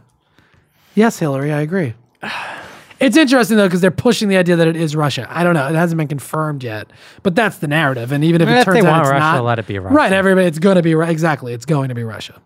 Yes, 0.95 1.17
Hillary, 1.19 1.53
I 1.53 1.61
agree. 1.61 1.93
It's 2.99 3.17
interesting 3.17 3.57
though 3.57 3.67
because 3.67 3.81
they're 3.81 3.91
pushing 3.91 4.27
the 4.27 4.37
idea 4.37 4.55
that 4.55 4.67
it 4.67 4.75
is 4.75 4.95
Russia. 4.95 5.27
I 5.29 5.43
don't 5.43 5.53
know; 5.53 5.67
it 5.67 5.75
hasn't 5.75 5.97
been 5.97 6.07
confirmed 6.07 6.63
yet, 6.63 6.87
but 7.23 7.35
that's 7.35 7.59
the 7.59 7.67
narrative. 7.67 8.11
And 8.11 8.23
even 8.23 8.41
if 8.41 8.47
it 8.47 8.51
if 8.51 8.65
they 8.65 8.73
turns 8.73 8.85
out 8.85 9.01
it's 9.01 9.09
Russia, 9.09 9.19
not, 9.19 9.43
let 9.43 9.59
it 9.59 9.67
be 9.67 9.79
Russia. 9.79 9.95
Right? 9.95 10.11
Everybody, 10.11 10.47
it's 10.47 10.59
going 10.59 10.75
to 10.77 10.81
be 10.81 10.93
exactly. 10.93 11.53
It's 11.53 11.65
going 11.65 11.89
to 11.89 11.95
be 11.95 12.03
Russia. 12.03 12.41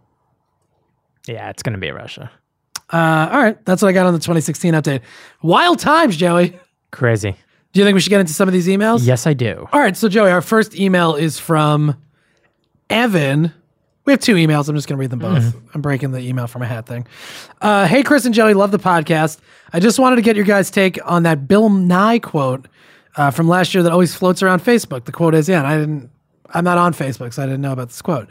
Yeah, 1.27 1.49
it's 1.49 1.63
going 1.63 1.73
to 1.73 1.79
be 1.79 1.91
Russia. 1.91 2.31
Uh, 2.91 3.29
all 3.31 3.41
right, 3.41 3.65
that's 3.65 3.81
what 3.81 3.89
I 3.89 3.91
got 3.93 4.05
on 4.05 4.13
the 4.13 4.19
2016 4.19 4.73
update. 4.73 5.01
Wild 5.41 5.79
times, 5.79 6.17
Joey. 6.17 6.59
Crazy. 6.91 7.35
Do 7.73 7.79
you 7.79 7.85
think 7.85 7.95
we 7.95 8.01
should 8.01 8.09
get 8.09 8.19
into 8.19 8.33
some 8.33 8.49
of 8.49 8.53
these 8.53 8.67
emails? 8.67 9.05
Yes, 9.05 9.25
I 9.25 9.33
do. 9.33 9.67
All 9.71 9.79
right, 9.79 9.95
so 9.95 10.09
Joey, 10.09 10.29
our 10.29 10.41
first 10.41 10.75
email 10.77 11.15
is 11.15 11.39
from 11.39 11.95
Evan. 12.89 13.53
We 14.05 14.13
have 14.13 14.19
two 14.19 14.35
emails. 14.35 14.67
I'm 14.67 14.75
just 14.75 14.87
going 14.87 14.97
to 14.97 14.99
read 14.99 15.11
them 15.11 15.19
both. 15.19 15.55
I'm 15.75 15.81
breaking 15.81 16.11
the 16.11 16.19
email 16.19 16.47
from 16.47 16.63
a 16.63 16.65
hat 16.65 16.87
thing. 16.87 17.05
Uh, 17.61 17.85
hey, 17.85 18.01
Chris 18.01 18.25
and 18.25 18.33
Joey, 18.33 18.55
love 18.55 18.71
the 18.71 18.79
podcast. 18.79 19.39
I 19.73 19.79
just 19.79 19.99
wanted 19.99 20.15
to 20.15 20.21
get 20.23 20.35
your 20.35 20.45
guys' 20.45 20.71
take 20.71 20.97
on 21.05 21.23
that 21.23 21.47
Bill 21.47 21.69
Nye 21.69 22.17
quote 22.19 22.67
uh, 23.15 23.29
from 23.29 23.47
last 23.47 23.73
year 23.73 23.83
that 23.83 23.91
always 23.91 24.15
floats 24.15 24.41
around 24.41 24.61
Facebook. 24.61 25.05
The 25.05 25.11
quote 25.11 25.35
is, 25.35 25.47
yeah, 25.47 25.59
and 25.59 25.67
I 25.67 25.77
didn't, 25.77 26.09
I'm 26.49 26.63
not 26.63 26.79
on 26.79 26.93
Facebook, 26.93 27.31
so 27.33 27.43
I 27.43 27.45
didn't 27.45 27.61
know 27.61 27.73
about 27.73 27.89
this 27.89 28.01
quote. 28.01 28.27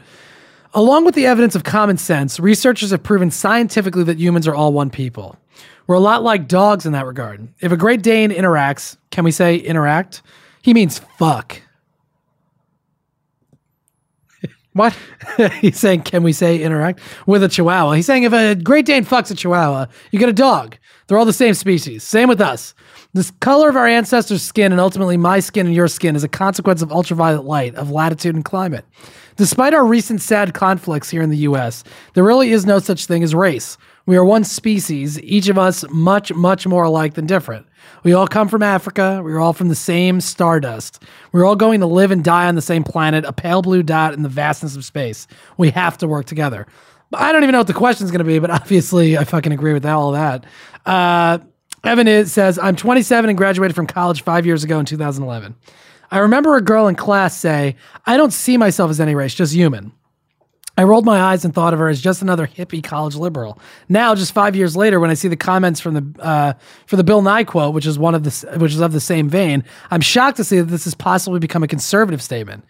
Along 0.73 1.05
with 1.05 1.15
the 1.15 1.25
evidence 1.25 1.55
of 1.55 1.63
common 1.63 1.97
sense, 1.97 2.39
researchers 2.39 2.91
have 2.91 3.03
proven 3.03 3.31
scientifically 3.31 4.03
that 4.03 4.19
humans 4.19 4.47
are 4.47 4.55
all 4.55 4.73
one 4.73 4.89
people. 4.89 5.37
We're 5.87 5.95
a 5.95 5.99
lot 5.99 6.21
like 6.23 6.47
dogs 6.47 6.85
in 6.85 6.93
that 6.93 7.05
regard. 7.05 7.47
If 7.59 7.71
a 7.71 7.77
Great 7.77 8.01
Dane 8.01 8.29
interacts, 8.31 8.97
can 9.09 9.23
we 9.23 9.31
say 9.31 9.57
interact? 9.57 10.21
He 10.61 10.73
means 10.73 10.99
fuck. 11.17 11.61
What? 14.73 14.97
He's 15.59 15.79
saying, 15.79 16.03
can 16.03 16.23
we 16.23 16.31
say 16.31 16.61
interact 16.61 17.01
with 17.25 17.43
a 17.43 17.49
Chihuahua? 17.49 17.93
He's 17.93 18.05
saying 18.05 18.23
if 18.23 18.33
a 18.33 18.55
Great 18.55 18.85
Dane 18.85 19.03
fucks 19.03 19.29
a 19.29 19.35
Chihuahua, 19.35 19.87
you 20.11 20.19
get 20.19 20.29
a 20.29 20.33
dog. 20.33 20.77
They're 21.07 21.17
all 21.17 21.25
the 21.25 21.33
same 21.33 21.53
species. 21.55 22.03
Same 22.03 22.29
with 22.29 22.39
us. 22.39 22.73
This 23.13 23.31
color 23.41 23.67
of 23.67 23.75
our 23.75 23.87
ancestors' 23.87 24.41
skin 24.41 24.71
and 24.71 24.79
ultimately 24.79 25.17
my 25.17 25.41
skin 25.41 25.65
and 25.65 25.75
your 25.75 25.89
skin 25.89 26.15
is 26.15 26.23
a 26.23 26.29
consequence 26.29 26.81
of 26.81 26.91
ultraviolet 26.91 27.43
light, 27.43 27.75
of 27.75 27.91
latitude 27.91 28.33
and 28.33 28.45
climate. 28.45 28.85
Despite 29.35 29.73
our 29.73 29.85
recent 29.85 30.21
sad 30.21 30.53
conflicts 30.53 31.09
here 31.09 31.21
in 31.21 31.29
the 31.29 31.37
US, 31.37 31.83
there 32.13 32.23
really 32.23 32.51
is 32.51 32.65
no 32.65 32.79
such 32.79 33.07
thing 33.07 33.23
as 33.23 33.35
race. 33.35 33.77
We 34.05 34.17
are 34.17 34.25
one 34.25 34.43
species, 34.43 35.21
each 35.21 35.47
of 35.47 35.57
us 35.57 35.85
much, 35.89 36.33
much 36.33 36.65
more 36.65 36.83
alike 36.83 37.13
than 37.13 37.25
different. 37.27 37.67
We 38.03 38.13
all 38.13 38.27
come 38.27 38.47
from 38.47 38.63
Africa. 38.63 39.21
We're 39.23 39.39
all 39.39 39.53
from 39.53 39.69
the 39.69 39.75
same 39.75 40.21
stardust. 40.21 41.03
We're 41.31 41.45
all 41.45 41.55
going 41.55 41.81
to 41.81 41.85
live 41.85 42.11
and 42.11 42.23
die 42.23 42.47
on 42.47 42.55
the 42.55 42.61
same 42.61 42.83
planet, 42.83 43.25
a 43.25 43.33
pale 43.33 43.61
blue 43.61 43.83
dot 43.83 44.13
in 44.13 44.23
the 44.23 44.29
vastness 44.29 44.75
of 44.75 44.83
space. 44.83 45.27
We 45.57 45.69
have 45.71 45.97
to 45.99 46.07
work 46.07 46.25
together. 46.25 46.65
I 47.13 47.31
don't 47.31 47.43
even 47.43 47.53
know 47.53 47.59
what 47.59 47.67
the 47.67 47.73
question's 47.73 48.11
going 48.11 48.19
to 48.19 48.25
be, 48.25 48.39
but 48.39 48.49
obviously 48.61 49.17
I 49.17 49.23
fucking 49.23 49.51
agree 49.51 49.73
with 49.73 49.85
all 49.85 50.11
that. 50.13 50.45
Uh, 50.85 51.39
Evan 51.83 52.07
is, 52.07 52.31
says, 52.31 52.59
I'm 52.59 52.75
27 52.75 53.29
and 53.29 53.37
graduated 53.37 53.75
from 53.75 53.87
college 53.87 54.23
five 54.23 54.45
years 54.45 54.63
ago 54.63 54.79
in 54.79 54.85
2011. 54.85 55.55
I 56.11 56.19
remember 56.19 56.55
a 56.55 56.61
girl 56.61 56.87
in 56.87 56.95
class 56.95 57.37
say, 57.37 57.75
I 58.05 58.17
don't 58.17 58.31
see 58.31 58.57
myself 58.57 58.91
as 58.91 58.99
any 58.99 59.15
race, 59.15 59.33
just 59.33 59.53
human. 59.53 59.93
I 60.77 60.83
rolled 60.83 61.05
my 61.05 61.19
eyes 61.19 61.43
and 61.43 61.53
thought 61.53 61.73
of 61.73 61.79
her 61.79 61.89
as 61.89 62.01
just 62.01 62.21
another 62.21 62.47
hippie 62.47 62.83
college 62.83 63.15
liberal. 63.15 63.59
Now, 63.89 64.15
just 64.15 64.31
five 64.31 64.55
years 64.55 64.75
later, 64.75 64.99
when 64.99 65.09
I 65.09 65.15
see 65.15 65.27
the 65.27 65.35
comments 65.35 65.79
from 65.79 65.93
the 65.93 66.23
uh, 66.23 66.53
for 66.87 66.95
the 66.95 67.03
Bill 67.03 67.21
Nye 67.21 67.43
quote, 67.43 67.73
which 67.73 67.85
is 67.85 67.99
one 67.99 68.15
of 68.15 68.23
the 68.23 68.57
which 68.57 68.73
is 68.73 68.79
of 68.79 68.93
the 68.93 68.99
same 68.99 69.29
vein, 69.29 69.63
I'm 69.91 70.01
shocked 70.01 70.37
to 70.37 70.43
see 70.43 70.59
that 70.59 70.65
this 70.65 70.85
has 70.85 70.95
possibly 70.95 71.39
become 71.39 71.63
a 71.63 71.67
conservative 71.67 72.21
statement. 72.21 72.63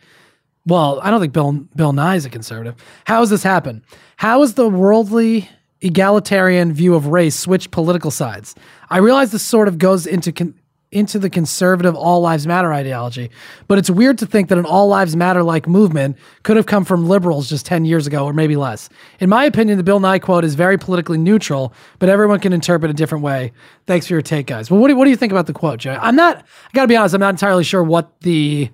Well, 0.66 1.00
I 1.02 1.10
don't 1.10 1.22
think 1.22 1.34
Bill 1.34 1.52
Bill 1.76 1.94
Nye 1.94 2.16
is 2.16 2.26
a 2.26 2.30
conservative. 2.30 2.76
How 3.06 3.20
has 3.20 3.30
this 3.30 3.44
happened? 3.44 3.84
How 4.18 4.42
has 4.42 4.56
the 4.56 4.68
worldly 4.68 5.50
egalitarian 5.82 6.74
view 6.74 6.94
of 6.96 7.08
race 7.08 7.36
switched 7.36 7.72
political 7.72 8.12
sides? 8.12 8.56
I 8.90 8.98
realize 8.98 9.32
this 9.32 9.44
sort 9.44 9.68
of 9.68 9.78
goes 9.78 10.06
into 10.06 10.32
con- 10.32 10.56
into 10.92 11.18
the 11.18 11.30
conservative 11.30 11.96
all 11.96 12.20
lives 12.20 12.46
matter 12.46 12.74
ideology, 12.74 13.32
but 13.68 13.78
it's 13.78 13.90
weird 13.90 14.18
to 14.18 14.26
think 14.26 14.50
that 14.50 14.58
an 14.58 14.66
all 14.66 14.88
lives 14.88 15.16
matter 15.16 15.42
like 15.42 15.68
movement 15.68 16.18
could 16.44 16.58
have 16.58 16.66
come 16.66 16.84
from 16.84 17.08
liberals 17.08 17.50
just 17.50 17.66
10 17.66 17.86
years 17.86 18.08
ago 18.08 18.26
or 18.26 18.34
maybe 18.34 18.58
less. 18.58 18.90
In 19.20 19.30
my 19.30 19.46
opinion, 19.46 19.78
the 19.78 19.84
Bill 19.84 20.02
Nye 20.02 20.20
quote 20.20 20.44
is 20.44 20.56
very 20.56 20.78
politically 20.78 21.18
neutral, 21.18 21.74
but 22.00 22.10
everyone 22.10 22.40
can 22.40 22.52
interpret 22.52 22.92
a 22.92 22.94
different 22.94 23.24
way. 23.24 23.54
Thanks 23.88 24.08
for 24.08 24.14
your 24.14 24.22
take, 24.22 24.48
guys. 24.48 24.70
Well, 24.70 24.82
what 24.82 24.90
do, 24.90 24.96
what 24.98 25.06
do 25.06 25.12
you 25.12 25.16
think 25.16 25.32
about 25.32 25.48
the 25.48 25.54
quote, 25.54 25.80
Joe? 25.80 25.98
I'm 26.02 26.16
not, 26.16 26.38
I 26.38 26.70
gotta 26.74 26.90
be 26.90 26.98
honest, 26.98 27.16
I'm 27.16 27.22
not 27.22 27.34
entirely 27.34 27.64
sure 27.64 27.84
what 27.84 28.20
the 28.22 28.70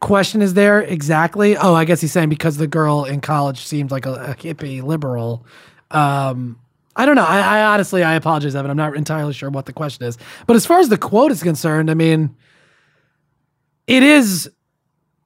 question 0.00 0.40
is 0.40 0.54
there 0.54 0.80
exactly. 0.80 1.56
Oh, 1.56 1.74
I 1.74 1.84
guess 1.84 2.00
he's 2.00 2.12
saying 2.12 2.30
because 2.30 2.56
the 2.56 2.66
girl 2.66 3.04
in 3.04 3.20
college 3.20 3.64
seemed 3.64 3.90
like 3.90 4.06
a, 4.06 4.14
a 4.14 4.34
hippie 4.34 4.82
liberal. 4.82 5.44
Um, 5.90 6.58
I 6.98 7.06
don't 7.06 7.14
know. 7.14 7.24
I, 7.24 7.60
I 7.60 7.64
honestly, 7.72 8.02
I 8.02 8.14
apologize, 8.14 8.56
Evan. 8.56 8.70
I'm 8.72 8.76
not 8.76 8.96
entirely 8.96 9.32
sure 9.32 9.48
what 9.48 9.66
the 9.66 9.72
question 9.72 10.04
is. 10.04 10.18
But 10.48 10.56
as 10.56 10.66
far 10.66 10.80
as 10.80 10.88
the 10.88 10.98
quote 10.98 11.30
is 11.30 11.42
concerned, 11.42 11.90
I 11.90 11.94
mean, 11.94 12.34
it 13.86 14.02
is, 14.02 14.50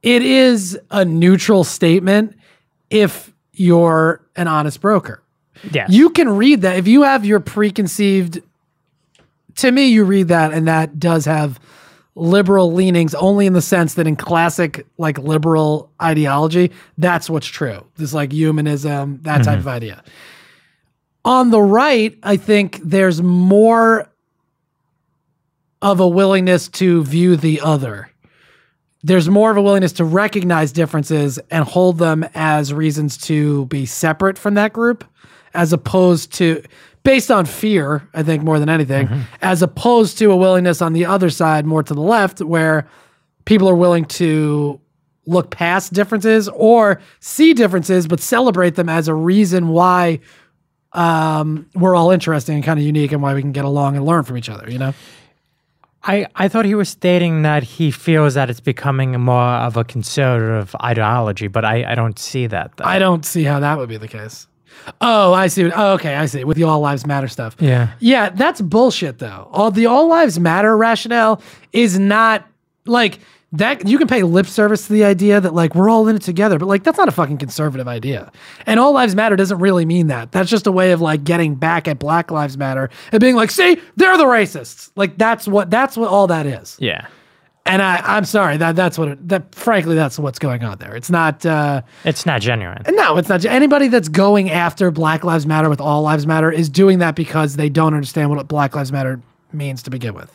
it 0.02 0.22
is 0.22 0.78
a 0.90 1.04
neutral 1.04 1.64
statement 1.64 2.36
if 2.90 3.32
you're 3.54 4.20
an 4.36 4.48
honest 4.48 4.82
broker. 4.82 5.22
Yes. 5.70 5.90
You 5.90 6.10
can 6.10 6.28
read 6.28 6.60
that 6.60 6.76
if 6.76 6.86
you 6.86 7.02
have 7.02 7.24
your 7.24 7.40
preconceived. 7.40 8.42
To 9.56 9.70
me, 9.70 9.88
you 9.88 10.04
read 10.04 10.28
that, 10.28 10.52
and 10.52 10.68
that 10.68 10.98
does 10.98 11.24
have 11.24 11.58
liberal 12.14 12.72
leanings 12.72 13.14
only 13.14 13.46
in 13.46 13.54
the 13.54 13.62
sense 13.62 13.94
that 13.94 14.06
in 14.06 14.16
classic 14.16 14.86
like 14.98 15.16
liberal 15.18 15.90
ideology 16.02 16.70
that's 16.98 17.30
what's 17.30 17.46
true 17.46 17.86
this 17.96 18.12
like 18.12 18.30
humanism 18.30 19.18
that 19.22 19.38
type 19.38 19.58
mm-hmm. 19.58 19.60
of 19.60 19.68
idea 19.68 20.04
on 21.24 21.50
the 21.50 21.62
right 21.62 22.18
i 22.22 22.36
think 22.36 22.80
there's 22.82 23.22
more 23.22 24.12
of 25.82 25.98
a 25.98 26.08
willingness 26.08 26.68
to 26.68 27.02
view 27.04 27.36
the 27.36 27.60
other. 27.60 28.08
There's 29.02 29.28
more 29.28 29.50
of 29.50 29.56
a 29.56 29.62
willingness 29.62 29.92
to 29.94 30.04
recognize 30.04 30.70
differences 30.70 31.40
and 31.50 31.64
hold 31.64 31.98
them 31.98 32.24
as 32.34 32.72
reasons 32.72 33.18
to 33.18 33.66
be 33.66 33.84
separate 33.84 34.38
from 34.38 34.54
that 34.54 34.72
group 34.72 35.04
as 35.54 35.72
opposed 35.72 36.32
to 36.34 36.62
based 37.02 37.30
on 37.30 37.44
fear 37.44 38.08
i 38.14 38.22
think 38.22 38.42
more 38.42 38.58
than 38.58 38.70
anything 38.70 39.06
mm-hmm. 39.08 39.20
as 39.42 39.60
opposed 39.60 40.16
to 40.16 40.30
a 40.30 40.36
willingness 40.36 40.80
on 40.80 40.94
the 40.94 41.04
other 41.04 41.28
side 41.28 41.66
more 41.66 41.82
to 41.82 41.92
the 41.92 42.00
left 42.00 42.40
where 42.40 42.88
people 43.44 43.68
are 43.68 43.74
willing 43.74 44.04
to 44.06 44.80
look 45.26 45.50
past 45.50 45.92
differences 45.92 46.48
or 46.54 47.00
see 47.20 47.52
differences 47.52 48.06
but 48.06 48.18
celebrate 48.18 48.76
them 48.76 48.88
as 48.88 49.08
a 49.08 49.14
reason 49.14 49.68
why 49.68 50.18
um, 50.94 51.66
we're 51.74 51.94
all 51.94 52.10
interesting 52.10 52.56
and 52.56 52.64
kind 52.64 52.78
of 52.78 52.84
unique 52.84 53.12
and 53.12 53.22
why 53.22 53.34
we 53.34 53.40
can 53.40 53.52
get 53.52 53.64
along 53.64 53.96
and 53.96 54.04
learn 54.04 54.24
from 54.24 54.36
each 54.36 54.48
other 54.48 54.70
you 54.70 54.78
know 54.78 54.92
I, 56.04 56.26
I 56.34 56.48
thought 56.48 56.64
he 56.64 56.74
was 56.74 56.88
stating 56.88 57.42
that 57.42 57.62
he 57.62 57.92
feels 57.92 58.34
that 58.34 58.50
it's 58.50 58.58
becoming 58.58 59.20
more 59.20 59.40
of 59.40 59.76
a 59.76 59.84
conservative 59.84 60.74
ideology, 60.82 61.46
but 61.46 61.64
I, 61.64 61.92
I 61.92 61.94
don't 61.94 62.18
see 62.18 62.48
that. 62.48 62.72
Though. 62.76 62.84
i 62.84 62.98
don't 62.98 63.24
see 63.24 63.44
how 63.44 63.60
that 63.60 63.78
would 63.78 63.88
be 63.88 63.98
the 63.98 64.08
case 64.08 64.48
oh 65.00 65.32
i 65.32 65.46
see 65.46 65.70
oh, 65.70 65.92
okay 65.92 66.16
i 66.16 66.26
see 66.26 66.42
with 66.42 66.56
the 66.56 66.64
all 66.64 66.80
lives 66.80 67.06
matter 67.06 67.28
stuff 67.28 67.54
Yeah. 67.60 67.92
Yeah, 68.00 68.30
that's 68.30 68.60
bullshit 68.60 69.18
though. 69.18 69.48
All 69.52 69.70
the 69.70 69.86
all 69.86 70.08
lives 70.08 70.40
matter 70.40 70.76
rationale 70.76 71.40
is 71.72 71.98
not 72.00 72.48
like 72.86 73.20
that 73.52 73.86
you 73.86 73.98
can 73.98 74.08
pay 74.08 74.22
lip 74.22 74.46
service 74.46 74.86
to 74.86 74.92
the 74.92 75.04
idea 75.04 75.40
that 75.40 75.52
like 75.54 75.74
we're 75.74 75.90
all 75.90 76.08
in 76.08 76.16
it 76.16 76.22
together, 76.22 76.58
but 76.58 76.66
like 76.66 76.84
that's 76.84 76.98
not 76.98 77.08
a 77.08 77.12
fucking 77.12 77.36
conservative 77.38 77.86
idea. 77.86 78.32
And 78.66 78.80
all 78.80 78.92
lives 78.92 79.14
matter 79.14 79.36
doesn't 79.36 79.58
really 79.58 79.84
mean 79.84 80.06
that. 80.06 80.32
That's 80.32 80.48
just 80.48 80.66
a 80.66 80.72
way 80.72 80.92
of 80.92 81.00
like 81.00 81.24
getting 81.24 81.54
back 81.54 81.86
at 81.86 81.98
Black 81.98 82.30
Lives 82.30 82.56
Matter 82.56 82.88
and 83.12 83.20
being 83.20 83.36
like, 83.36 83.50
see, 83.50 83.80
they're 83.96 84.16
the 84.16 84.24
racists. 84.24 84.90
Like 84.96 85.18
that's 85.18 85.46
what 85.46 85.70
that's 85.70 85.96
what 85.96 86.08
all 86.08 86.26
that 86.28 86.46
is. 86.46 86.76
Yeah. 86.80 87.06
And 87.66 87.80
I 87.82 87.98
I'm 87.98 88.24
sorry 88.24 88.56
that 88.56 88.74
that's 88.74 88.96
what 88.98 89.08
it, 89.08 89.28
that 89.28 89.54
frankly 89.54 89.94
that's 89.94 90.18
what's 90.18 90.38
going 90.38 90.64
on 90.64 90.78
there. 90.78 90.96
It's 90.96 91.10
not 91.10 91.44
uh 91.44 91.82
It's 92.04 92.24
not 92.24 92.40
genuine. 92.40 92.82
no, 92.88 93.18
it's 93.18 93.28
not. 93.28 93.44
Anybody 93.44 93.88
that's 93.88 94.08
going 94.08 94.50
after 94.50 94.90
Black 94.90 95.24
Lives 95.24 95.46
Matter 95.46 95.68
with 95.68 95.80
All 95.80 96.02
Lives 96.02 96.26
Matter 96.26 96.50
is 96.50 96.68
doing 96.70 97.00
that 97.00 97.14
because 97.16 97.56
they 97.56 97.68
don't 97.68 97.92
understand 97.94 98.30
what 98.30 98.48
Black 98.48 98.74
Lives 98.74 98.90
Matter 98.90 99.20
means 99.52 99.82
to 99.82 99.90
begin 99.90 100.14
with. 100.14 100.34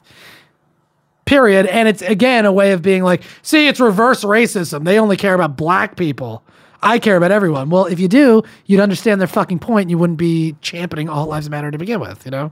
Period. 1.27 1.67
And 1.67 1.87
it's 1.87 2.01
again 2.01 2.45
a 2.45 2.51
way 2.51 2.71
of 2.71 2.81
being 2.81 3.03
like, 3.03 3.21
see, 3.43 3.67
it's 3.67 3.79
reverse 3.79 4.23
racism. 4.23 4.85
They 4.85 4.97
only 4.97 5.17
care 5.17 5.35
about 5.35 5.55
black 5.55 5.95
people. 5.95 6.43
I 6.81 6.99
care 6.99 7.17
about 7.17 7.31
everyone. 7.31 7.69
Well, 7.69 7.85
if 7.85 7.99
you 7.99 8.07
do, 8.07 8.43
you'd 8.65 8.79
understand 8.79 9.19
their 9.19 9.27
fucking 9.27 9.59
point. 9.59 9.83
And 9.83 9.91
you 9.91 9.97
wouldn't 9.97 10.17
be 10.17 10.55
championing 10.61 11.09
All 11.09 11.27
Lives 11.27 11.49
Matter 11.49 11.69
to 11.69 11.77
begin 11.77 11.99
with. 11.99 12.25
You 12.25 12.31
know. 12.31 12.51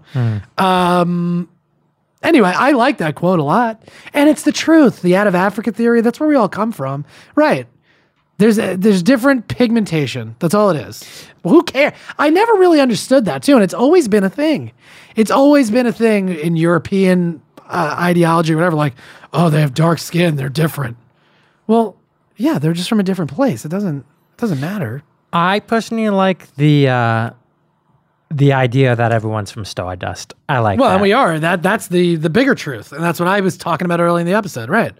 Um. 0.57 1.49
Anyway, 2.23 2.51
I 2.55 2.71
like 2.71 2.97
that 2.97 3.13
quote 3.13 3.39
a 3.39 3.43
lot, 3.43 3.83
and 4.13 4.27
it's 4.29 4.43
the 4.43 4.51
truth. 4.51 5.03
The 5.03 5.15
out 5.15 5.27
of 5.27 5.35
Africa 5.35 5.71
theory. 5.71 6.01
That's 6.01 6.19
where 6.19 6.27
we 6.27 6.35
all 6.35 6.49
come 6.49 6.71
from, 6.71 7.05
right? 7.35 7.67
There's 8.37 8.57
a, 8.57 8.75
there's 8.75 9.03
different 9.03 9.47
pigmentation. 9.47 10.35
That's 10.39 10.53
all 10.55 10.71
it 10.71 10.77
is. 10.77 11.03
Well, 11.43 11.53
who 11.53 11.63
cares? 11.63 11.93
I 12.17 12.31
never 12.31 12.53
really 12.53 12.81
understood 12.81 13.25
that 13.25 13.43
too, 13.43 13.53
and 13.53 13.63
it's 13.63 13.75
always 13.75 14.07
been 14.07 14.23
a 14.23 14.29
thing. 14.29 14.71
It's 15.15 15.31
always 15.31 15.69
been 15.69 15.85
a 15.85 15.93
thing 15.93 16.29
in 16.29 16.55
European 16.55 17.41
uh, 17.67 17.95
ideology 17.99 18.53
or 18.53 18.57
whatever. 18.57 18.75
Like, 18.75 18.93
oh, 19.33 19.49
they 19.49 19.61
have 19.61 19.73
dark 19.73 19.99
skin, 19.99 20.35
they're 20.35 20.49
different. 20.49 20.97
Well, 21.67 21.97
yeah, 22.37 22.59
they're 22.59 22.73
just 22.73 22.89
from 22.89 22.99
a 22.99 23.03
different 23.03 23.31
place. 23.33 23.65
It 23.65 23.69
doesn't 23.69 23.99
it 23.99 24.37
doesn't 24.37 24.59
matter. 24.59 25.03
I 25.33 25.59
personally 25.59 26.09
like 26.09 26.53
the 26.55 26.87
uh, 26.89 27.29
the 28.31 28.53
idea 28.53 28.95
that 28.95 29.11
everyone's 29.11 29.51
from 29.51 29.65
Stardust. 29.65 30.33
I 30.49 30.59
like 30.59 30.79
Well, 30.79 30.89
that. 30.89 30.95
and 30.95 31.01
we 31.01 31.13
are 31.13 31.39
that. 31.39 31.61
That's 31.63 31.87
the 31.87 32.15
the 32.15 32.29
bigger 32.29 32.55
truth, 32.55 32.91
and 32.91 33.03
that's 33.03 33.19
what 33.19 33.27
I 33.29 33.41
was 33.41 33.57
talking 33.57 33.85
about 33.85 33.99
early 33.99 34.21
in 34.21 34.27
the 34.27 34.33
episode. 34.33 34.69
Right? 34.69 34.93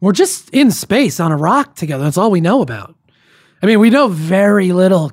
We're 0.00 0.12
just 0.12 0.50
in 0.50 0.70
space 0.70 1.20
on 1.20 1.32
a 1.32 1.36
rock 1.36 1.74
together. 1.74 2.04
That's 2.04 2.16
all 2.16 2.30
we 2.30 2.40
know 2.40 2.62
about. 2.62 2.94
I 3.62 3.66
mean, 3.66 3.80
we 3.80 3.90
know 3.90 4.06
very 4.08 4.70
little, 4.72 5.10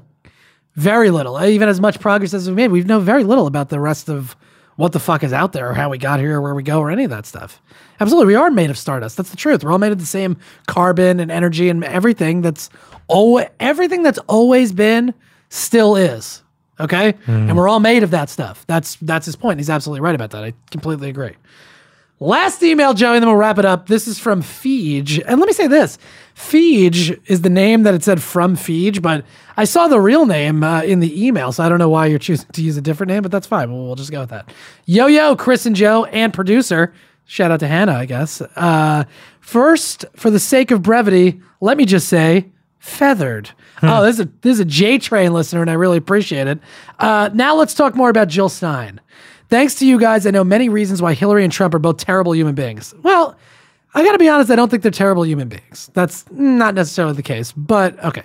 very 0.76 1.10
little. 1.10 1.44
Even 1.44 1.68
as 1.70 1.82
much 1.82 2.00
progress 2.00 2.34
as 2.34 2.48
we've 2.48 2.56
made, 2.56 2.72
we 2.72 2.84
know 2.84 3.00
very 3.00 3.24
little 3.24 3.48
about 3.48 3.70
the 3.70 3.80
rest 3.80 4.10
of 4.10 4.36
what 4.76 4.92
the 4.92 5.00
fuck 5.00 5.24
is 5.24 5.34
out 5.34 5.54
there, 5.54 5.70
or 5.70 5.74
how 5.74 5.90
we 5.90 5.98
got 5.98 6.20
here, 6.20 6.38
or 6.38 6.42
where 6.42 6.56
we 6.56 6.64
go, 6.64 6.80
or 6.80 6.92
any 6.92 7.04
of 7.04 7.10
that 7.10 7.26
stuff. 7.26 7.62
Absolutely, 8.00 8.28
we 8.28 8.36
are 8.36 8.52
made 8.52 8.70
of 8.70 8.78
stardust. 8.78 9.18
That's 9.18 9.30
the 9.30 9.38
truth. 9.38 9.64
We're 9.64 9.72
all 9.72 9.78
made 9.78 9.92
of 9.92 10.00
the 10.00 10.06
same 10.06 10.38
carbon 10.68 11.20
and 11.20 11.32
energy 11.32 11.70
and 11.70 11.84
everything. 11.84 12.42
That's 12.42 12.70
always 13.08 13.48
everything 13.60 14.04
that's 14.04 14.20
always 14.28 14.74
been 14.74 15.14
still 15.50 15.96
is. 15.96 16.44
Okay, 16.78 17.14
hmm. 17.26 17.32
and 17.32 17.56
we're 17.56 17.70
all 17.70 17.80
made 17.80 18.04
of 18.04 18.12
that 18.12 18.30
stuff. 18.30 18.66
That's 18.68 18.98
that's 18.98 19.26
his 19.26 19.38
point. 19.38 19.60
He's 19.60 19.70
absolutely 19.70 20.02
right 20.02 20.16
about 20.16 20.32
that. 20.32 20.44
I 20.44 20.54
completely 20.72 21.10
agree. 21.10 21.36
Last 22.20 22.64
email, 22.64 22.94
Joey, 22.94 23.16
and 23.16 23.24
then 23.24 23.30
we'll 23.30 23.38
wrap 23.38 23.58
it 23.58 23.66
up. 23.66 23.88
This 23.88 24.08
is 24.08 24.18
from 24.18 24.42
Feege. 24.42 25.22
And 25.28 25.40
let 25.40 25.48
me 25.48 25.54
say 25.54 25.68
this 25.68 25.98
Feege 26.34 27.20
is 27.26 27.42
the 27.42 27.50
name 27.50 27.84
that 27.84 27.94
it 27.94 28.04
said 28.04 28.22
from 28.22 28.56
Feege, 28.56 29.02
but 29.02 29.26
I 29.58 29.66
saw 29.66 29.88
the 29.88 30.00
real 30.00 30.26
name 30.26 30.64
uh, 30.64 30.82
in 30.84 31.02
the 31.02 31.26
email, 31.26 31.52
so 31.52 31.64
I 31.64 31.70
don't 31.70 31.80
know 31.80 31.90
why 31.90 32.06
you're 32.06 32.20
choosing 32.20 32.48
to 32.54 32.62
use 32.62 32.78
a 32.78 32.82
different 32.82 33.10
name, 33.10 33.22
but 33.22 33.32
that's 33.32 33.48
fine. 33.48 33.72
We'll, 33.72 33.86
we'll 33.86 33.96
just 33.96 34.12
go 34.12 34.22
with 34.22 34.30
that. 34.30 34.52
Yo, 34.86 35.08
yo, 35.08 35.36
Chris 35.36 35.66
and 35.66 35.76
Joe, 35.76 36.06
and 36.06 36.34
producer. 36.34 36.94
Shout 37.26 37.52
out 37.52 37.60
to 37.62 37.68
Hannah, 37.68 37.96
I 37.96 38.06
guess. 38.06 38.40
Uh, 38.42 39.06
first, 39.42 40.06
for 40.16 40.30
the 40.30 40.40
sake 40.40 40.72
of 40.72 40.82
brevity, 40.84 41.42
let 41.60 41.76
me 41.76 41.86
just 41.86 42.08
say 42.08 42.52
feathered. 42.80 43.50
Oh, 43.82 44.04
this 44.04 44.20
is 44.20 44.26
a 44.26 44.30
this 44.42 44.54
is 44.54 44.60
a 44.62 44.66
J 44.66 44.98
Train 45.00 45.34
listener, 45.34 45.62
and 45.62 45.70
I 45.70 45.74
really 45.74 45.98
appreciate 45.98 46.48
it. 46.48 46.60
Uh, 46.98 47.30
now 47.34 47.56
let's 47.56 47.74
talk 47.74 47.96
more 47.96 48.10
about 48.10 48.30
Jill 48.30 48.50
Stein. 48.50 49.02
Thanks 49.50 49.76
to 49.76 49.88
you 49.88 50.00
guys, 50.00 50.26
I 50.26 50.32
know 50.32 50.44
many 50.44 50.70
reasons 50.70 51.02
why 51.02 51.14
Hillary 51.14 51.44
and 51.44 51.54
Trump 51.54 51.74
are 51.74 51.80
both 51.80 51.98
terrible 51.98 52.36
human 52.36 52.56
beings. 52.56 52.94
Well, 53.04 53.38
I 53.94 54.04
got 54.04 54.14
to 54.14 54.18
be 54.18 54.28
honest, 54.28 54.50
I 54.50 54.56
don't 54.56 54.70
think 54.70 54.84
they're 54.84 54.92
terrible 54.92 55.26
human 55.26 55.48
beings. 55.48 55.90
That's 55.94 56.30
not 56.32 56.74
necessarily 56.74 57.14
the 57.14 57.24
case, 57.24 57.52
but 57.52 58.04
okay. 58.04 58.24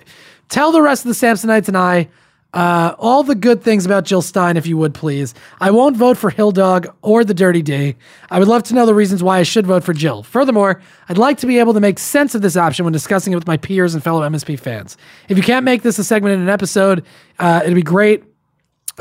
Tell 0.49 0.71
the 0.71 0.81
rest 0.81 1.05
of 1.05 1.09
the 1.09 1.25
Sampsonites 1.25 1.67
and 1.67 1.77
I 1.77 2.09
uh, 2.53 2.95
all 2.99 3.23
the 3.23 3.35
good 3.35 3.63
things 3.63 3.85
about 3.85 4.03
Jill 4.03 4.21
Stein, 4.21 4.57
if 4.57 4.67
you 4.67 4.77
would 4.77 4.93
please. 4.93 5.33
I 5.61 5.71
won't 5.71 5.95
vote 5.95 6.17
for 6.17 6.29
Hill 6.29 6.51
Dog 6.51 6.93
or 7.01 7.23
the 7.23 7.33
Dirty 7.33 7.61
D. 7.61 7.95
I 8.29 8.39
would 8.39 8.47
love 8.47 8.63
to 8.63 8.73
know 8.73 8.85
the 8.85 8.93
reasons 8.93 9.23
why 9.23 9.39
I 9.39 9.43
should 9.43 9.65
vote 9.65 9.83
for 9.83 9.93
Jill. 9.93 10.23
Furthermore, 10.23 10.81
I'd 11.07 11.17
like 11.17 11.37
to 11.39 11.47
be 11.47 11.59
able 11.59 11.73
to 11.73 11.79
make 11.79 11.97
sense 11.97 12.35
of 12.35 12.41
this 12.41 12.57
option 12.57 12.83
when 12.83 12.91
discussing 12.91 13.31
it 13.31 13.37
with 13.37 13.47
my 13.47 13.57
peers 13.57 13.93
and 13.93 14.03
fellow 14.03 14.21
MSP 14.27 14.59
fans. 14.59 14.97
If 15.29 15.37
you 15.37 15.43
can't 15.43 15.63
make 15.63 15.81
this 15.81 15.97
a 15.97 16.03
segment 16.03 16.35
in 16.35 16.41
an 16.41 16.49
episode, 16.49 17.05
uh, 17.39 17.61
it'd 17.63 17.75
be 17.75 17.83
great 17.83 18.23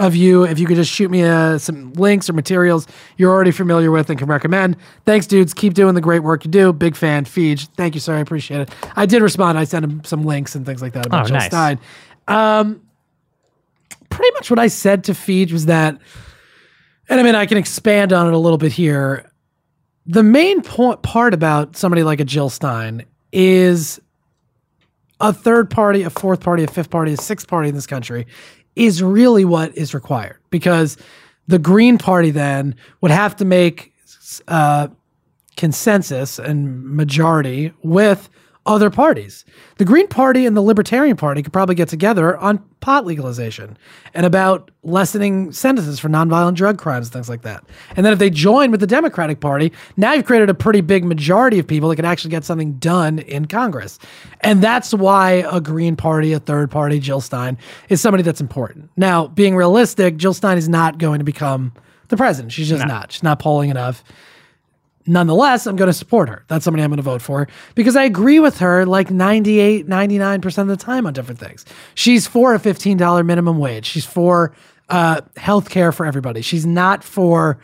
of 0.01 0.17
you 0.17 0.45
if 0.45 0.59
you 0.59 0.67
could 0.67 0.77
just 0.77 0.91
shoot 0.91 1.11
me 1.11 1.23
uh, 1.23 1.59
some 1.59 1.93
links 1.93 2.29
or 2.29 2.33
materials 2.33 2.87
you're 3.19 3.31
already 3.31 3.51
familiar 3.51 3.91
with 3.91 4.09
and 4.11 4.19
can 4.19 4.27
recommend. 4.29 4.77
Thanks, 5.05 5.27
dudes. 5.27 5.53
Keep 5.55 5.75
doing 5.75 5.95
the 5.95 6.01
great 6.01 6.21
work 6.21 6.45
you 6.45 6.51
do. 6.51 6.73
Big 6.73 6.97
fan. 6.97 7.25
Feege. 7.27 7.69
Thank 7.77 7.95
you, 7.95 8.01
sir. 8.01 8.17
I 8.17 8.21
appreciate 8.21 8.63
it. 8.63 8.71
I 8.97 9.05
did 9.07 9.23
respond. 9.23 9.59
I 9.59 9.65
sent 9.65 9.85
him 9.85 10.03
some 10.05 10.25
links 10.25 10.55
and 10.55 10.65
things 10.65 10.81
like 10.83 10.95
that 10.95 11.07
about 11.07 11.25
Oh, 11.25 11.29
Jill 11.29 11.37
nice. 11.37 11.47
Stein. 11.47 11.79
Um, 12.27 12.81
pretty 14.09 14.33
much 14.35 14.51
what 14.51 14.59
I 14.59 14.69
said 14.69 15.05
to 15.05 15.13
Feege 15.13 15.53
was 15.53 15.67
that, 15.67 15.99
and 17.09 17.21
I 17.21 17.23
mean, 17.23 17.35
I 17.35 17.47
can 17.47 17.59
expand 17.59 18.13
on 18.13 18.27
it 18.27 18.33
a 18.33 18.39
little 18.39 18.59
bit 18.59 18.73
here. 18.73 19.31
The 20.07 20.23
main 20.23 20.63
point, 20.63 21.03
part 21.03 21.35
about 21.35 21.77
somebody 21.77 22.03
like 22.03 22.21
a 22.21 22.25
Jill 22.25 22.49
Stein 22.49 23.05
is 23.33 24.01
a 25.21 25.33
third 25.33 25.69
party, 25.71 26.03
a 26.03 26.11
fourth 26.11 26.41
party, 26.41 26.65
a 26.65 26.67
fifth 26.67 26.89
party, 26.91 27.13
a 27.13 27.17
sixth 27.17 27.47
party 27.47 27.69
in 27.69 27.75
this 27.75 27.87
country 27.87 28.27
is 28.81 29.03
really 29.03 29.45
what 29.45 29.77
is 29.77 29.93
required. 29.93 30.39
Because 30.49 30.97
the 31.47 31.59
Green 31.59 31.99
Party 31.99 32.31
then 32.31 32.75
would 33.01 33.11
have 33.11 33.37
to 33.37 33.45
make 33.45 33.93
uh, 34.49 34.89
consensus 35.57 36.39
and 36.39 36.83
majority 36.85 37.73
with 37.83 38.31
other 38.67 38.91
parties. 38.91 39.45
The 39.79 39.85
Green 39.85 40.07
Party 40.07 40.45
and 40.45 40.57
the 40.57 40.61
Libertarian 40.61 41.17
Party 41.17 41.43
could 41.43 41.53
probably 41.53 41.75
get 41.75 41.89
together 41.89 42.37
on 42.37 42.59
pot 42.81 43.07
legalization 43.07 43.77
and 44.15 44.27
about 44.27 44.71
lessening 44.83 45.51
sentences 45.53 45.99
for 45.99 46.09
nonviolent 46.09 46.55
drug 46.55 46.79
crimes 46.79 47.07
and 47.07 47.13
things 47.13 47.29
like 47.29 47.43
that. 47.43 47.65
And 47.97 48.05
then 48.05 48.13
if 48.13 48.19
they 48.19 48.29
join 48.29 48.71
with 48.71 48.81
the 48.81 48.87
Democratic 48.87 49.41
Party, 49.41 49.73
now 49.97 50.13
you've 50.13 50.27
created 50.27 50.51
a 50.51 50.55
pretty 50.55 50.83
big 50.83 51.05
majority 51.05 51.59
of 51.59 51.67
people 51.67 51.89
that 51.89 51.97
can 51.97 52.05
actually 52.05 52.31
get 52.31 52.45
something 52.45 52.75
done 52.75 53.19
in 53.21 53.47
Congress. 53.47 53.99
And 54.43 54.63
that's 54.63 54.93
why 54.93 55.45
a 55.51 55.61
Green 55.61 55.97
Party, 55.97 56.33
a 56.33 56.41
third 56.41 56.71
party, 56.71 57.01
Jill 57.01 57.21
Stein, 57.21 57.57
is 57.89 58.01
somebody 58.01 58.23
that's 58.23 58.41
important. 58.41 58.91
Now, 58.97 59.29
being 59.29 59.57
realistic, 59.57 60.17
Jill 60.17 60.35
Stein 60.35 60.59
is 60.59 60.69
not 60.69 60.99
going 60.99 61.19
to 61.19 61.25
become 61.25 61.73
the 62.09 62.17
president. 62.17 62.53
She's 62.53 62.69
just 62.69 62.87
not. 62.87 63.13
She's 63.13 63.23
not 63.23 63.39
polling 63.39 63.71
enough 63.71 64.05
nonetheless, 65.07 65.67
I'm 65.67 65.77
going 65.77 65.89
to 65.89 65.93
support 65.93 66.29
her. 66.29 66.45
That's 66.49 66.65
somebody 66.65 66.83
I'm 66.83 66.91
going 66.91 66.99
to 66.99 67.03
vote 67.03 67.23
for 67.23 67.49
because 67.75 67.97
I 67.97 68.05
agree 68.05 68.39
with 68.39 68.59
her 68.59 68.87
like 68.87 69.11
98, 69.11 69.89
99% 69.89 70.59
of 70.59 70.69
the 70.69 70.77
time 70.77 71.07
on 71.07 71.13
different 71.13 71.41
things. 71.41 71.65
She's 71.95 72.27
for 72.27 72.55
a 72.55 72.59
$15 72.59 73.25
minimum 73.25 73.59
wage. 73.59 73.87
She's 73.87 74.07
for 74.07 74.53
uh, 74.89 75.23
health 75.37 75.71
care 75.71 75.93
for 75.93 76.07
everybody. 76.07 76.43
She's 76.43 76.67
not 76.67 77.03
for 77.05 77.59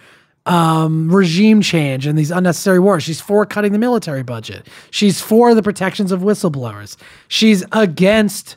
um, 0.47 1.13
regime 1.13 1.61
change 1.61 2.07
and 2.07 2.17
these 2.19 2.31
unnecessary 2.31 2.79
wars. 2.79 3.03
She's 3.03 3.21
for 3.21 3.45
cutting 3.45 3.73
the 3.73 3.79
military 3.79 4.23
budget. 4.23 4.67
She's 4.91 5.21
for 5.21 5.55
the 5.55 5.63
protections 5.63 6.13
of 6.13 6.21
whistleblowers. 6.21 6.97
She's 7.29 7.65
against 7.73 8.57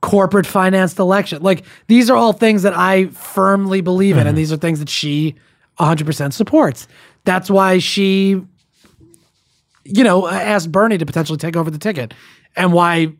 corporate 0.00 0.46
financed 0.46 0.98
election. 0.98 1.42
Like 1.42 1.64
these 1.86 2.10
are 2.10 2.16
all 2.16 2.32
things 2.32 2.62
that 2.62 2.76
I 2.76 3.06
firmly 3.06 3.80
believe 3.80 4.16
in, 4.16 4.26
and 4.26 4.38
these 4.38 4.52
are 4.52 4.56
things 4.56 4.78
that 4.78 4.88
she 4.88 5.34
100% 5.78 6.32
supports. 6.32 6.86
That's 7.28 7.50
why 7.50 7.76
she, 7.76 8.40
you 9.84 10.02
know, 10.02 10.26
asked 10.26 10.72
Bernie 10.72 10.96
to 10.96 11.04
potentially 11.04 11.36
take 11.36 11.56
over 11.56 11.70
the 11.70 11.76
ticket, 11.78 12.14
and 12.56 12.72
why, 12.72 13.12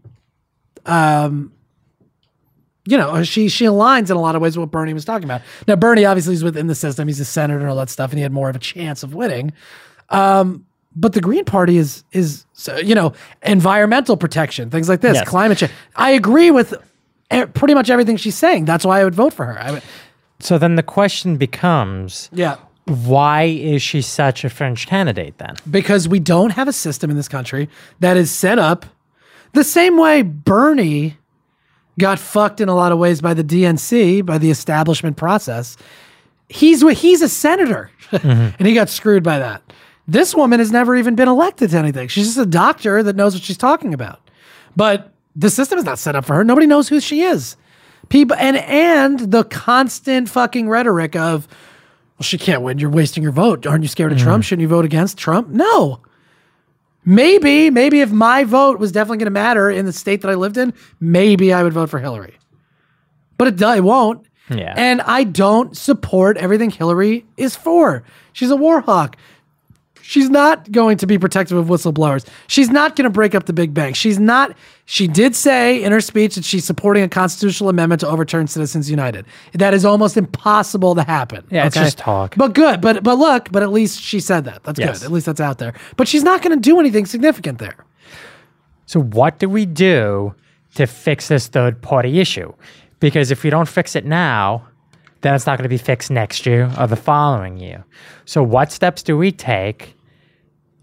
um, 0.87 1.53
you 2.87 2.97
know, 2.97 3.23
she 3.23 3.51
she 3.51 3.67
aligns 3.67 4.09
in 4.11 4.17
a 4.17 4.21
lot 4.21 4.35
of 4.35 4.41
ways 4.41 4.57
with 4.57 4.63
what 4.63 4.71
Bernie 4.71 4.95
was 4.95 5.05
talking 5.05 5.25
about. 5.25 5.43
Now, 5.67 5.77
Bernie 5.77 6.07
obviously 6.07 6.33
is 6.33 6.43
within 6.43 6.69
the 6.69 6.75
system; 6.75 7.07
he's 7.07 7.21
a 7.21 7.25
senator 7.27 7.61
and 7.61 7.69
all 7.69 7.77
that 7.77 7.91
stuff, 7.91 8.11
and 8.11 8.19
he 8.19 8.23
had 8.23 8.33
more 8.33 8.49
of 8.49 8.57
a 8.57 8.59
chance 8.59 9.03
of 9.03 9.13
winning. 9.15 9.53
Um, 10.09 10.65
but 10.97 11.13
the 11.13 11.21
Green 11.21 11.45
Party 11.45 11.77
is 11.77 12.03
is 12.13 12.47
you 12.83 12.95
know 12.95 13.13
environmental 13.43 14.17
protection, 14.17 14.71
things 14.71 14.89
like 14.89 15.03
this, 15.03 15.17
Yes. 15.17 15.29
climate 15.29 15.59
change. 15.59 15.73
I 15.97 16.13
agree 16.13 16.51
with 16.51 16.73
pretty 17.53 17.75
much 17.75 17.91
everything 17.91 18.17
she's 18.17 18.37
saying. 18.39 18.65
That's 18.65 18.87
why 18.87 19.01
I 19.01 19.05
would 19.05 19.15
vote 19.15 19.35
for 19.35 19.45
her. 19.45 19.59
I 19.61 19.73
would, 19.73 19.83
So 20.41 20.57
then 20.57 20.77
the 20.77 20.83
question 20.83 21.37
becomes 21.37 22.31
yeah. 22.33 22.57
Why 22.89 23.45
is 23.45 23.83
she 23.83 24.03
such 24.03 24.45
a 24.45 24.51
fringe 24.51 24.87
candidate 24.87 25.39
then? 25.39 25.55
because 25.71 26.09
we 26.09 26.19
don't 26.21 26.51
have 26.51 26.69
a 26.69 26.73
system 26.73 27.11
in 27.11 27.17
this 27.17 27.29
country 27.29 27.69
that 28.01 28.17
is 28.17 28.31
set 28.31 28.59
up 28.59 28.87
the 29.53 29.65
same 29.65 29.99
way 29.99 30.23
Bernie 30.23 31.17
got 31.99 32.19
fucked 32.19 32.61
in 32.61 32.69
a 32.69 32.75
lot 32.75 32.93
of 32.93 32.99
ways 32.99 33.21
by 33.21 33.35
the 33.35 33.45
DNC, 33.45 34.25
by 34.25 34.39
the 34.39 34.51
establishment 34.51 35.17
process. 35.17 35.77
He's 36.49 36.81
he's 36.99 37.23
a 37.23 37.29
senator, 37.29 37.91
and 38.13 38.67
he 38.67 38.75
got 38.75 38.89
screwed 38.89 39.23
by 39.23 39.39
that. 39.39 39.63
This 40.07 40.35
woman 40.35 40.59
has 40.61 40.71
never 40.71 40.97
even 40.97 41.15
been 41.15 41.29
elected 41.29 41.71
to 41.71 41.79
anything. 41.79 42.09
She's 42.09 42.27
just 42.27 42.39
a 42.39 42.47
doctor 42.47 43.03
that 43.03 43.17
knows 43.17 43.35
what 43.35 43.43
she's 43.43 43.59
talking 43.59 43.93
about. 43.93 44.21
But 44.75 45.13
the 45.37 45.51
system 45.51 45.79
is 45.79 45.85
not 45.85 45.99
set 45.99 46.17
up 46.17 46.25
for 46.25 46.35
her. 46.35 46.45
Nobody 46.45 46.67
knows 46.67 46.89
who 46.89 47.01
she 47.01 47.23
is. 47.23 47.57
People 48.09 48.37
and 48.39 48.57
and 48.57 49.19
the 49.33 49.45
constant 49.45 50.31
fucking 50.31 50.69
rhetoric 50.69 51.15
of 51.15 51.47
well, 52.19 52.25
she 52.25 52.37
can't 52.37 52.63
win. 52.63 52.79
You're 52.79 52.91
wasting 52.91 53.23
your 53.23 53.33
vote. 53.33 53.65
Aren't 53.65 53.85
you 53.85 53.89
scared 53.89 54.11
of 54.11 54.19
Trump? 54.19 54.43
Mm. 54.43 54.47
Shouldn't 54.47 54.63
you 54.63 54.69
vote 54.69 54.85
against 54.85 55.19
Trump? 55.19 55.49
No. 55.49 56.01
Maybe, 57.05 57.71
maybe 57.71 58.01
if 58.01 58.11
my 58.11 58.43
vote 58.43 58.81
was 58.81 58.91
definitely 58.91 59.19
going 59.19 59.27
to 59.27 59.31
matter 59.31 59.71
in 59.71 59.87
the 59.87 59.93
state 59.93 60.23
that 60.23 60.31
I 60.31 60.35
lived 60.35 60.57
in, 60.57 60.75
maybe 61.01 61.53
I 61.53 61.63
would 61.63 61.73
vote 61.73 61.91
for 61.91 62.01
Hillary. 62.01 62.37
But 63.39 63.49
it, 63.49 63.63
it 63.63 63.85
won't. 63.85 64.27
Yeah. 64.51 64.75
And 64.77 65.01
I 65.03 65.25
don't 65.25 65.77
support 65.77 66.37
everything 66.39 66.71
Hillary 66.71 67.25
is 67.37 67.55
for. 67.55 68.03
She's 68.33 68.51
a 68.51 68.57
war 68.57 68.81
hawk. 68.81 69.17
She's 70.09 70.31
not 70.31 70.73
going 70.73 70.97
to 70.97 71.07
be 71.07 71.19
protective 71.19 71.59
of 71.59 71.67
whistleblowers. 71.67 72.27
She's 72.47 72.71
not 72.71 72.97
going 72.97 73.05
to 73.05 73.11
break 73.11 73.35
up 73.35 73.45
the 73.45 73.53
big 73.53 73.75
bank. 73.75 73.95
She's 73.95 74.19
not. 74.19 74.57
She 74.87 75.07
did 75.07 75.37
say 75.37 75.83
in 75.85 75.93
her 75.93 76.01
speech 76.01 76.37
that 76.37 76.47
she's 76.47 76.65
supporting 76.65 77.03
a 77.03 77.11
constitutional 77.11 77.69
amendment 77.69 78.01
to 78.01 78.09
overturn 78.09 78.47
Citizens 78.47 78.89
United. 78.91 79.27
That 79.53 79.75
is 79.75 79.85
almost 79.85 80.17
impossible 80.17 80.95
to 80.95 81.03
happen. 81.03 81.45
Yeah, 81.51 81.67
it's 81.67 81.75
just 81.77 81.99
talk. 81.99 82.37
But 82.39 82.55
good. 82.55 82.81
But 82.81 83.03
but 83.03 83.19
look. 83.19 83.53
But 83.53 83.63
at 83.63 83.71
least 83.71 84.01
she 84.01 84.19
said 84.19 84.47
that. 84.47 84.65
That's 84.65 84.79
Yes. 84.79 85.01
good. 85.01 85.05
At 85.05 85.13
least 85.13 85.27
that's 85.27 85.43
out 85.43 85.59
there. 85.59 85.75
But 85.99 86.09
she's 86.09 86.23
not 86.23 86.41
going 86.41 86.57
to 86.57 86.61
do 86.63 86.81
anything 86.81 87.05
significant 87.05 87.59
there. 87.59 87.77
So 88.87 89.03
what 89.03 89.39
do 89.39 89.47
we 89.51 89.67
do 89.67 90.35
to 90.77 90.87
fix 90.87 91.29
this 91.29 91.49
third 91.49 91.83
party 91.83 92.19
issue? 92.19 92.51
Because 92.99 93.31
if 93.31 93.43
we 93.45 93.51
don't 93.51 93.69
fix 93.69 93.95
it 93.95 94.07
now, 94.07 94.67
then 95.21 95.35
it's 95.35 95.45
not 95.45 95.59
going 95.59 95.65
to 95.65 95.69
be 95.69 95.77
fixed 95.77 96.11
next 96.11 96.47
year 96.47 96.73
or 96.79 96.87
the 96.87 96.97
following 96.97 97.59
year. 97.59 97.85
So 98.25 98.43
what 98.43 98.73
steps 98.73 99.03
do 99.03 99.19
we 99.19 99.33
take? 99.33 99.97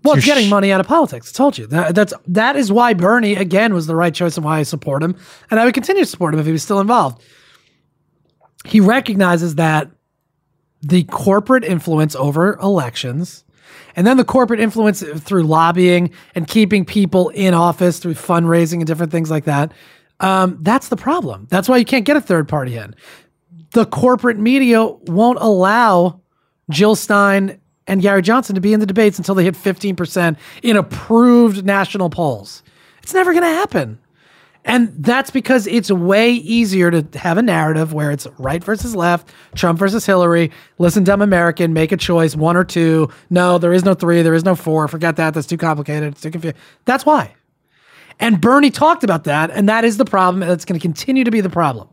Well, 0.05 0.15
it's 0.15 0.25
getting 0.25 0.49
money 0.49 0.71
out 0.71 0.79
of 0.79 0.87
politics. 0.87 1.31
I 1.33 1.35
told 1.35 1.57
you 1.57 1.67
that, 1.67 1.95
that's 1.95 2.13
that 2.27 2.55
is 2.55 2.71
why 2.71 2.93
Bernie 2.93 3.35
again 3.35 3.73
was 3.73 3.87
the 3.87 3.95
right 3.95 4.13
choice 4.13 4.37
and 4.37 4.45
why 4.45 4.59
I 4.59 4.63
support 4.63 5.03
him, 5.03 5.15
and 5.49 5.59
I 5.59 5.65
would 5.65 5.73
continue 5.73 6.03
to 6.03 6.09
support 6.09 6.33
him 6.33 6.39
if 6.39 6.45
he 6.45 6.51
was 6.51 6.63
still 6.63 6.79
involved. 6.79 7.21
He 8.65 8.79
recognizes 8.79 9.55
that 9.55 9.89
the 10.81 11.03
corporate 11.05 11.63
influence 11.63 12.15
over 12.15 12.55
elections, 12.57 13.43
and 13.95 14.05
then 14.05 14.17
the 14.17 14.25
corporate 14.25 14.59
influence 14.59 15.01
through 15.01 15.43
lobbying 15.43 16.11
and 16.35 16.47
keeping 16.47 16.85
people 16.85 17.29
in 17.29 17.53
office 17.53 17.99
through 17.99 18.13
fundraising 18.13 18.75
and 18.75 18.87
different 18.87 19.11
things 19.11 19.31
like 19.31 19.45
that. 19.45 19.71
Um, 20.19 20.59
that's 20.61 20.87
the 20.89 20.95
problem. 20.95 21.47
That's 21.49 21.67
why 21.67 21.77
you 21.77 21.85
can't 21.85 22.05
get 22.05 22.15
a 22.15 22.21
third 22.21 22.47
party 22.47 22.77
in. 22.77 22.95
The 23.73 23.85
corporate 23.85 24.37
media 24.37 24.85
won't 24.85 25.39
allow 25.41 26.21
Jill 26.69 26.95
Stein 26.95 27.59
and 27.87 28.01
Gary 28.01 28.21
Johnson 28.21 28.55
to 28.55 28.61
be 28.61 28.73
in 28.73 28.79
the 28.79 28.85
debates 28.85 29.17
until 29.17 29.35
they 29.35 29.43
hit 29.43 29.55
15% 29.55 30.37
in 30.63 30.77
approved 30.77 31.65
national 31.65 32.09
polls. 32.09 32.63
It's 33.03 33.13
never 33.13 33.31
going 33.33 33.43
to 33.43 33.49
happen. 33.49 33.99
And 34.67 34.91
that's 34.97 35.29
because 35.29 35.67
it's 35.67 35.91
way 35.91 36.31
easier 36.31 36.89
to 36.89 37.19
have 37.19 37.37
a 37.37 37.43
narrative 37.43 37.93
where 37.93 38.09
it's 38.09 38.25
right 38.39 38.63
versus 38.63 38.95
left, 38.95 39.29
Trump 39.53 39.77
versus 39.77 40.07
Hillary, 40.07 40.51
listen, 40.79 41.03
dumb 41.03 41.21
American, 41.21 41.71
make 41.71 41.91
a 41.91 41.97
choice, 41.97 42.35
one 42.35 42.57
or 42.57 42.63
two. 42.63 43.09
No, 43.29 43.59
there 43.59 43.73
is 43.73 43.85
no 43.85 43.93
three, 43.93 44.23
there 44.23 44.33
is 44.33 44.43
no 44.43 44.55
four. 44.55 44.87
Forget 44.87 45.17
that. 45.17 45.35
That's 45.35 45.45
too 45.45 45.57
complicated. 45.57 46.13
It's 46.13 46.21
too 46.21 46.31
confusing. 46.31 46.59
That's 46.85 47.05
why. 47.05 47.35
And 48.19 48.41
Bernie 48.41 48.71
talked 48.71 49.03
about 49.03 49.25
that, 49.25 49.51
and 49.51 49.69
that 49.69 49.85
is 49.85 49.97
the 49.97 50.05
problem. 50.05 50.41
And 50.41 50.51
it's 50.51 50.65
going 50.65 50.79
to 50.79 50.83
continue 50.83 51.23
to 51.23 51.31
be 51.31 51.41
the 51.41 51.49
problem. 51.49 51.87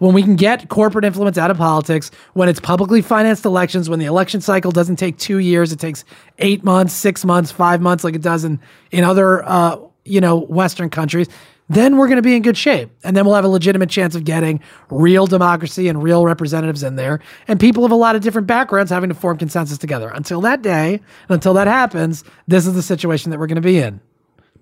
When 0.00 0.14
we 0.14 0.22
can 0.22 0.34
get 0.34 0.70
corporate 0.70 1.04
influence 1.04 1.36
out 1.36 1.50
of 1.50 1.58
politics, 1.58 2.10
when 2.32 2.48
it's 2.48 2.58
publicly 2.58 3.02
financed 3.02 3.44
elections, 3.44 3.90
when 3.90 3.98
the 3.98 4.06
election 4.06 4.40
cycle 4.40 4.72
doesn't 4.72 4.96
take 4.96 5.18
two 5.18 5.38
years, 5.38 5.72
it 5.72 5.78
takes 5.78 6.06
eight 6.38 6.64
months, 6.64 6.94
six 6.94 7.22
months, 7.22 7.50
five 7.50 7.82
months, 7.82 8.02
like 8.02 8.14
it 8.14 8.22
does 8.22 8.42
in, 8.42 8.58
in 8.90 9.04
other, 9.04 9.44
uh, 9.44 9.76
you 10.06 10.22
know, 10.22 10.38
Western 10.38 10.88
countries, 10.88 11.28
then 11.68 11.98
we're 11.98 12.06
going 12.06 12.16
to 12.16 12.22
be 12.22 12.34
in 12.34 12.40
good 12.40 12.56
shape. 12.56 12.90
And 13.04 13.14
then 13.14 13.26
we'll 13.26 13.34
have 13.34 13.44
a 13.44 13.48
legitimate 13.48 13.90
chance 13.90 14.14
of 14.14 14.24
getting 14.24 14.60
real 14.88 15.26
democracy 15.26 15.86
and 15.86 16.02
real 16.02 16.24
representatives 16.24 16.82
in 16.82 16.96
there 16.96 17.20
and 17.46 17.60
people 17.60 17.84
of 17.84 17.92
a 17.92 17.96
lot 17.96 18.16
of 18.16 18.22
different 18.22 18.46
backgrounds 18.46 18.90
having 18.90 19.10
to 19.10 19.14
form 19.14 19.36
consensus 19.36 19.76
together. 19.76 20.08
Until 20.08 20.40
that 20.40 20.62
day, 20.62 20.94
and 20.94 21.02
until 21.28 21.52
that 21.54 21.66
happens, 21.66 22.24
this 22.48 22.66
is 22.66 22.72
the 22.72 22.82
situation 22.82 23.30
that 23.32 23.38
we're 23.38 23.46
going 23.46 23.56
to 23.56 23.60
be 23.60 23.78
in 23.78 24.00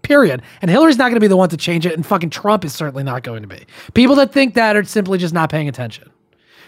period. 0.03 0.43
And 0.63 0.71
Hillary's 0.71 0.99
not 0.99 1.05
going 1.05 1.15
to 1.15 1.21
be 1.21 1.29
the 1.29 1.37
one 1.37 1.49
to 1.51 1.57
change 1.57 1.87
it, 1.87 1.95
and 1.95 2.05
fucking 2.05 2.31
Trump 2.31 2.65
is 2.65 2.75
certainly 2.75 3.03
not 3.03 3.23
going 3.23 3.43
to 3.43 3.49
be. 3.49 3.65
People 3.95 4.17
that 4.17 4.33
think 4.33 4.55
that 4.55 4.77
are 4.77 4.85
simply 4.85 5.19
just 5.19 5.35
not 5.35 5.51
paying 5.51 5.69
attention. 5.69 6.11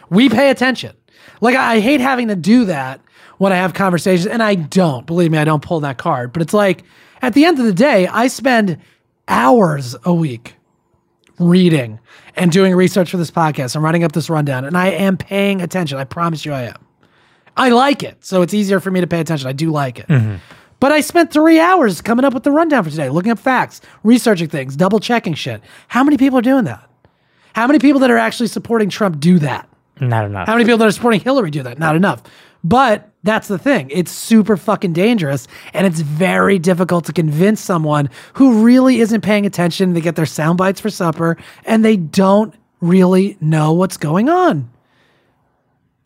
We 0.09 0.29
pay 0.29 0.51
attention. 0.51 0.97
Like, 1.41 1.57
I 1.57 1.81
hate 1.81 2.01
having 2.01 2.29
to 2.29 2.37
do 2.37 2.65
that 2.67 3.01
when 3.39 3.53
I 3.53 3.57
have 3.57 3.75
conversations, 3.75 4.27
and 4.27 4.43
I 4.43 4.55
don't. 4.55 5.07
Believe 5.07 5.31
me, 5.31 5.39
I 5.39 5.45
don't 5.45 5.63
pull 5.63 5.81
that 5.81 5.99
card. 5.99 6.33
But 6.33 6.43
it's 6.43 6.55
like, 6.55 6.85
at 7.23 7.35
the 7.35 7.45
end 7.45 7.59
of 7.59 7.65
the 7.65 7.73
day, 7.73 8.07
I 8.07 8.27
spend 8.27 8.79
hours 9.29 9.97
a 10.05 10.13
week 10.13 10.55
reading 11.39 11.99
and 12.37 12.53
doing 12.53 12.75
research 12.75 13.11
for 13.11 13.17
this 13.17 13.31
podcast 13.31 13.75
and 13.75 13.83
writing 13.83 14.05
up 14.05 14.13
this 14.13 14.29
rundown, 14.29 14.65
and 14.65 14.77
I 14.77 14.89
am 14.89 15.17
paying 15.17 15.63
attention. 15.63 15.99
I 15.99 16.05
promise 16.05 16.45
you 16.45 16.53
I 16.53 16.63
am. 16.63 16.87
I 17.57 17.71
like 17.71 18.03
it, 18.03 18.25
so 18.25 18.43
it's 18.43 18.55
easier 18.55 18.81
for 18.81 18.91
me 18.91 19.01
to 19.01 19.07
pay 19.07 19.21
attention. 19.21 19.49
I 19.49 19.53
do 19.53 19.71
like 19.71 19.99
it. 19.99 20.09
Mm-hmm. 20.09 20.37
But 20.81 20.93
I 20.93 21.03
spent 21.03 21.31
three 21.31 21.61
hours 21.61 22.01
coming 22.01 22.25
up 22.25 22.33
with 22.33 22.43
the 22.43 22.51
rundown 22.51 22.83
for 22.85 22.91
today, 22.91 23.11
looking 23.11 23.31
up 23.31 23.39
facts, 23.39 23.83
researching 24.03 24.49
things, 24.49 24.77
double 24.77 24.99
checking 24.99 25.35
shit. 25.35 25.63
How 25.89 26.03
many 26.03 26.17
people 26.17 26.39
are 26.39 26.43
doing 26.43 26.65
that? 26.65 26.89
How 27.55 27.67
many 27.67 27.79
people 27.79 28.01
that 28.01 28.11
are 28.11 28.19
actually 28.19 28.47
supporting 28.47 28.89
Trump 28.89 29.21
do 29.21 29.39
that? 29.41 29.69
Not 30.01 30.25
enough. 30.25 30.47
How 30.47 30.55
many 30.55 30.65
people 30.65 30.79
that 30.79 30.89
are 30.89 30.93
supporting 30.93 31.21
Hillary 31.21 31.51
do 31.51 31.63
that? 31.65 31.79
Not 31.79 31.97
enough. 31.97 32.23
But 32.65 33.11
that's 33.23 33.49
the 33.49 33.59
thing. 33.59 33.91
It's 33.91 34.11
super 34.11 34.57
fucking 34.57 34.95
dangerous 34.95 35.47
and 35.75 35.87
it's 35.87 36.01
very 36.01 36.59
difficult 36.59 37.05
to 37.07 37.13
convince 37.13 37.61
someone 37.61 38.09
who 38.35 38.63
really 38.65 39.01
isn't 39.01 39.21
paying 39.21 39.45
attention. 39.45 39.93
They 39.93 40.01
get 40.01 40.17
their 40.17 40.27
sound 40.27 40.59
bites 40.59 40.81
for 40.81 40.91
supper 40.91 41.37
and 41.65 41.85
they 41.85 41.97
don't 41.97 42.55
really 42.81 43.37
know 43.41 43.73
what's 43.73 43.99
going 43.99 44.31
on. 44.31 44.71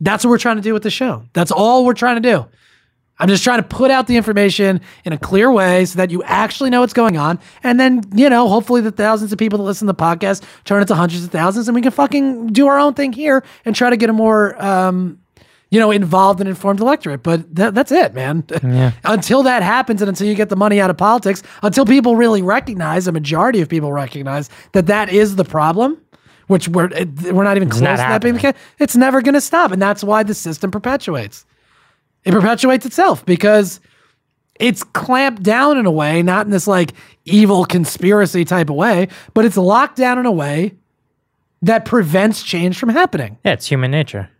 That's 0.01 0.25
what 0.25 0.31
we're 0.31 0.39
trying 0.39 0.57
to 0.57 0.63
do 0.63 0.73
with 0.73 0.83
the 0.83 0.91
show. 0.91 1.25
That's 1.33 1.53
all 1.53 1.85
we're 1.85 1.95
trying 1.95 2.21
to 2.21 2.29
do. 2.29 2.47
I'm 3.19 3.29
just 3.29 3.45
trying 3.45 3.63
to 3.63 3.69
put 3.69 3.91
out 3.91 4.07
the 4.09 4.17
information 4.17 4.81
in 5.05 5.13
a 5.13 5.19
clear 5.19 5.51
way 5.51 5.85
so 5.85 5.99
that 5.99 6.11
you 6.11 6.23
actually 6.25 6.71
know 6.71 6.81
what's 6.81 6.93
going 6.93 7.17
on. 7.17 7.39
And 7.63 7.79
then, 7.79 8.03
you 8.15 8.29
know, 8.29 8.49
hopefully 8.49 8.81
the 8.81 8.91
thousands 8.91 9.33
of 9.33 9.39
people 9.39 9.59
that 9.59 9.65
listen 9.65 9.87
to 9.87 9.93
the 9.93 10.03
podcast 10.03 10.43
turn 10.65 10.81
into 10.81 10.95
hundreds 10.97 11.25
of 11.25 11.31
thousands 11.31 11.69
and 11.69 11.75
we 11.77 11.83
can 11.83 11.93
fucking 11.93 12.49
do 12.49 12.67
our 12.67 12.79
own 12.79 12.95
thing 12.95 13.13
here 13.13 13.45
and 13.65 13.77
try 13.77 13.89
to 13.89 13.97
get 13.97 14.11
a 14.11 14.13
more, 14.13 14.61
um, 14.63 15.21
you 15.71 15.79
know, 15.79 15.93
involved 15.93 16.41
and 16.41 16.49
informed 16.49 16.81
electorate. 16.81 17.23
But 17.23 17.55
th- 17.55 17.73
that's 17.73 17.93
it, 17.93 18.15
man. 18.15 18.45
until 19.05 19.45
that 19.45 19.63
happens 19.63 20.03
and 20.03 20.09
until 20.09 20.27
you 20.27 20.35
get 20.35 20.49
the 20.49 20.57
money 20.57 20.81
out 20.81 20.91
of 20.91 20.97
politics, 20.97 21.43
until 21.63 21.87
people 21.87 22.17
really 22.17 22.43
recognize, 22.43 23.07
a 23.07 23.13
majority 23.13 23.61
of 23.61 23.69
people 23.69 23.93
recognize 23.93 24.51
that 24.73 24.87
that 24.87 25.09
is 25.09 25.37
the 25.37 25.45
problem, 25.45 26.01
which 26.49 26.69
we're, 26.69 26.91
we're 27.31 27.45
not 27.45 27.57
even 27.57 27.71
close 27.71 27.81
not 27.81 27.93
to 27.93 28.03
that 28.03 28.23
being 28.23 28.35
the 28.35 28.41
case, 28.41 28.55
it's 28.81 28.97
never 28.97 29.23
going 29.23 29.35
to 29.35 29.41
stop. 29.41 29.71
And 29.71 29.81
that's 29.81 30.03
why 30.03 30.25
the 30.25 30.35
system 30.35 30.73
perpetuates 30.73 31.47
it 32.25 32.33
perpetuates 32.33 32.87
itself 32.87 33.25
because 33.27 33.81
it's 34.61 34.83
clamped 34.83 35.43
down 35.43 35.79
in 35.79 35.87
a 35.87 35.91
way, 35.91 36.23
not 36.23 36.47
in 36.47 36.53
this 36.53 36.67
like 36.67 36.93
evil 37.25 37.65
conspiracy 37.65 38.45
type 38.45 38.71
of 38.71 38.77
way, 38.77 39.09
but 39.35 39.45
it's 39.45 39.57
locked 39.57 39.97
down 39.97 40.19
in 40.19 40.27
a 40.27 40.33
way 40.33 40.75
that 41.63 41.85
prevents 41.85 42.43
change 42.43 42.79
from 42.79 42.91
happening. 42.91 43.39
Yeah, 43.45 43.53
it's 43.53 43.67
human 43.67 43.91
nature. 43.91 44.31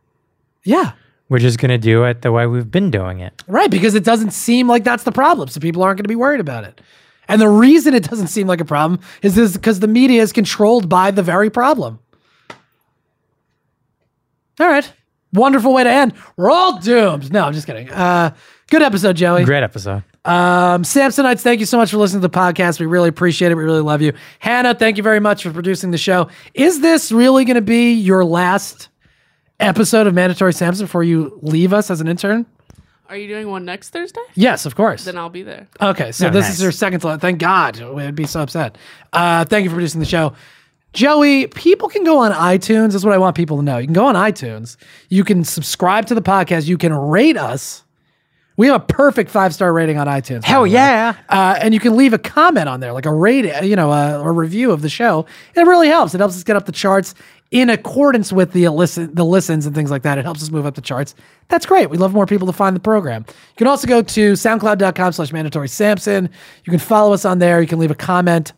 Yeah. 0.63 0.93
We're 1.29 1.39
just 1.39 1.59
going 1.59 1.71
to 1.71 1.79
do 1.79 2.05
it 2.05 2.23
the 2.23 2.33
way 2.33 2.47
we've 2.47 2.71
been 2.71 2.91
doing 2.91 3.21
it. 3.21 3.43
Right, 3.47 3.71
because 3.71 3.95
it 3.95 4.05
doesn't 4.05 4.33
seem 4.33 4.69
like 4.69 4.85
that's 4.85 5.05
the 5.05 5.13
problem. 5.13 5.49
So 5.49 5.59
people 5.59 5.83
aren't 5.83 5.97
going 5.97 6.05
to 6.05 6.09
be 6.09 6.17
worried 6.17 6.41
about 6.41 6.65
it. 6.65 6.81
And 7.29 7.41
the 7.41 7.49
reason 7.49 7.95
it 7.95 8.09
doesn't 8.09 8.27
seem 8.27 8.47
like 8.47 8.61
a 8.61 8.65
problem 8.65 9.01
is 9.23 9.35
this 9.35 9.55
because 9.55 9.81
the 9.81 9.89
media 9.89 10.21
is 10.21 10.33
controlled 10.33 10.89
by 10.89 11.11
the 11.11 11.23
very 11.23 11.49
problem. 11.49 11.99
All 14.61 14.69
right. 14.69 14.93
Wonderful 15.35 15.75
way 15.75 15.85
to 15.85 15.91
end. 15.91 16.15
We're 16.37 16.51
all 16.51 16.79
doomed. 16.79 17.31
No, 17.33 17.45
I'm 17.45 17.53
just 17.53 17.67
kidding. 17.67 17.91
Uh, 17.91 18.35
good 18.71 18.83
episode, 18.83 19.17
Joey. 19.17 19.45
Great 19.45 19.63
episode. 19.63 20.03
Um, 20.25 20.83
Sampsonites, 20.85 21.41
thank 21.43 21.61
you 21.61 21.67
so 21.67 21.77
much 21.77 21.91
for 21.91 21.99
listening 21.99 22.23
to 22.23 22.29
the 22.29 22.35
podcast. 22.39 22.81
We 22.81 22.87
really 22.87 23.11
appreciate 23.11 23.53
it. 23.53 23.57
We 23.57 23.65
really 23.65 23.83
love 23.83 24.01
you. 24.01 24.15
Hannah, 24.39 24.75
thank 24.75 24.97
you 24.97 25.03
very 25.03 25.21
much 25.21 25.43
for 25.43 25.51
producing 25.51 25.91
the 25.91 25.99
show. 25.99 26.29
Is 26.55 26.81
this 26.81 27.13
really 27.13 27.45
going 27.45 27.57
to 27.57 27.61
be 27.61 27.93
your 27.93 28.25
last 28.25 28.89
episode 29.61 30.07
of 30.07 30.15
Mandatory 30.15 30.53
Sampson 30.55 30.87
before 30.87 31.05
you 31.05 31.39
leave 31.43 31.73
us 31.75 31.91
as 31.91 32.01
an 32.01 32.09
intern? 32.09 32.47
Are 33.11 33.17
you 33.19 33.29
doing 33.29 33.49
one 33.51 33.67
next 33.67 33.91
Thursday? 33.91 34.23
Yes, 34.35 34.65
of 34.65 34.75
course. 34.77 35.05
Then 35.05 35.19
I'll 35.19 35.29
be 35.29 35.43
there. 35.43 35.69
Okay, 35.81 36.11
so 36.11 36.29
Oh, 36.29 36.31
this 36.31 36.47
nice. 36.47 36.55
is 36.55 36.63
your 36.63 36.73
second 36.73 37.01
to 37.01 37.09
last. 37.09 37.21
Thank 37.21 37.39
God. 37.39 37.79
We'd 37.81 38.15
be 38.15 38.27
so 38.27 38.41
upset. 38.41 38.79
Uh, 39.13 39.45
thank 39.45 39.65
you 39.65 39.71
for 39.71 39.75
producing 39.77 40.01
the 40.01 40.07
show. 40.07 40.33
Joey, 40.95 41.49
people 41.49 41.89
can 41.89 42.05
go 42.05 42.19
on 42.19 42.33
iTunes. 42.33 42.93
That's 42.93 43.05
what 43.05 43.13
I 43.13 43.19
want 43.19 43.37
people 43.37 43.57
to 43.57 43.63
know. 43.63 43.79
You 43.79 43.87
can 43.87 43.95
go 43.95 44.07
on 44.07 44.15
iTunes. 44.15 44.77
You 45.09 45.25
can 45.25 45.45
subscribe 45.45 46.07
to 46.07 46.15
the 46.15 46.23
podcast. 46.23 46.67
You 46.67 46.79
can 46.79 46.95
rate 46.95 47.37
us. 47.37 47.85
We 48.57 48.69
have 48.69 48.81
a 48.81 48.85
perfect 48.85 49.31
five 49.31 49.53
star 49.53 49.73
rating 49.73 49.99
on 49.99 50.07
iTunes. 50.07 50.45
Hell 50.45 50.67
yeah. 50.67 51.17
Uh, 51.29 51.59
and 51.61 51.75
you 51.75 51.81
can 51.81 51.97
leave 51.97 52.13
a 52.13 52.19
comment 52.19 52.69
on 52.69 52.79
there, 52.79 52.93
like 52.93 53.07
a 53.07 53.13
rate, 53.13 53.65
you 53.65 53.75
know, 53.75 53.91
a, 53.91 54.21
a 54.21 54.31
review 54.31 54.71
of 54.71 54.81
the 54.83 54.89
show. 54.89 55.27
It 55.57 55.63
really 55.63 55.89
helps. 55.89 56.15
It 56.15 56.19
helps 56.19 56.37
us 56.37 56.45
get 56.45 56.55
up 56.55 56.65
the 56.65 56.73
charts 56.73 57.17
in 57.51 57.69
accordance 57.71 58.33
with 58.33 58.53
the 58.53 58.69
listen, 58.69 59.13
the 59.13 59.25
listens 59.25 59.67
and 59.67 59.75
things 59.75 59.91
like 59.91 60.03
that. 60.03 60.19
It 60.19 60.25
helps 60.25 60.43
us 60.43 60.51
move 60.51 60.67
up 60.67 60.77
the 60.77 60.81
charts. 60.81 61.17
That's 61.49 61.67
great. 61.67 61.91
We 61.91 61.97
love 61.97 62.13
more 62.13 62.27
people 62.27 62.47
to 62.47 62.53
find 62.53 62.77
the 62.77 62.81
program. 62.81 63.25
You 63.29 63.57
can 63.57 63.67
also 63.67 63.89
go 63.89 64.03
to 64.03 64.33
soundcloud.com 64.35 65.13
slash 65.13 65.33
mandatory 65.33 65.69
Sampson. 65.69 66.31
You 66.65 66.71
can 66.71 66.79
follow 66.79 67.13
us 67.13 67.25
on 67.25 67.41
there. 67.41 67.61
You 67.61 67.67
can 67.67 67.81
leave 67.81 67.91
a 67.91 67.97
comment 67.97 68.53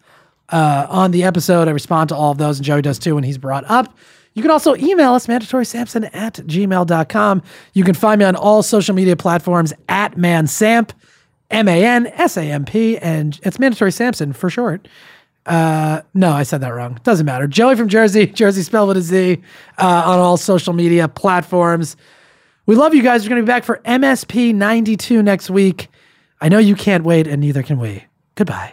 uh, 0.50 0.86
on 0.88 1.10
the 1.10 1.24
episode. 1.24 1.68
I 1.68 1.72
respond 1.72 2.08
to 2.10 2.16
all 2.16 2.32
of 2.32 2.38
those, 2.38 2.58
and 2.58 2.64
Joey 2.64 2.82
does 2.82 2.98
too 2.98 3.14
when 3.14 3.24
he's 3.24 3.38
brought 3.38 3.64
up. 3.64 3.96
You 4.34 4.42
can 4.42 4.50
also 4.50 4.76
email 4.76 5.14
us, 5.14 5.26
mandatorysampson 5.26 6.10
at 6.14 6.34
gmail.com. 6.34 7.42
You 7.72 7.84
can 7.84 7.94
find 7.94 8.18
me 8.18 8.24
on 8.26 8.36
all 8.36 8.62
social 8.62 8.94
media 8.94 9.16
platforms 9.16 9.72
at 9.88 10.16
mansamp, 10.16 10.90
M 11.50 11.68
A 11.68 11.84
N 11.84 12.06
S 12.08 12.36
A 12.36 12.42
M 12.42 12.64
P, 12.66 12.98
and 12.98 13.40
it's 13.44 13.58
Mandatory 13.58 13.92
Sampson 13.92 14.32
for 14.34 14.50
short. 14.50 14.88
Uh, 15.46 16.02
no, 16.12 16.32
I 16.32 16.42
said 16.42 16.60
that 16.60 16.70
wrong. 16.70 16.98
Doesn't 17.04 17.24
matter. 17.24 17.46
Joey 17.46 17.76
from 17.76 17.88
Jersey, 17.88 18.26
Jersey 18.34 18.62
spelled 18.62 18.88
with 18.88 18.96
a 18.98 19.02
Z, 19.02 19.40
uh, 19.78 20.02
on 20.06 20.18
all 20.18 20.36
social 20.36 20.72
media 20.72 21.08
platforms. 21.08 21.96
We 22.66 22.74
love 22.74 22.94
you 22.94 23.02
guys. 23.02 23.22
We're 23.22 23.30
going 23.30 23.42
to 23.42 23.44
be 23.44 23.52
back 23.52 23.64
for 23.64 23.80
MSP 23.84 24.54
92 24.54 25.22
next 25.22 25.48
week. 25.48 25.88
I 26.40 26.48
know 26.48 26.58
you 26.58 26.74
can't 26.74 27.04
wait, 27.04 27.26
and 27.26 27.40
neither 27.40 27.62
can 27.62 27.78
we. 27.78 28.04
Goodbye. 28.34 28.72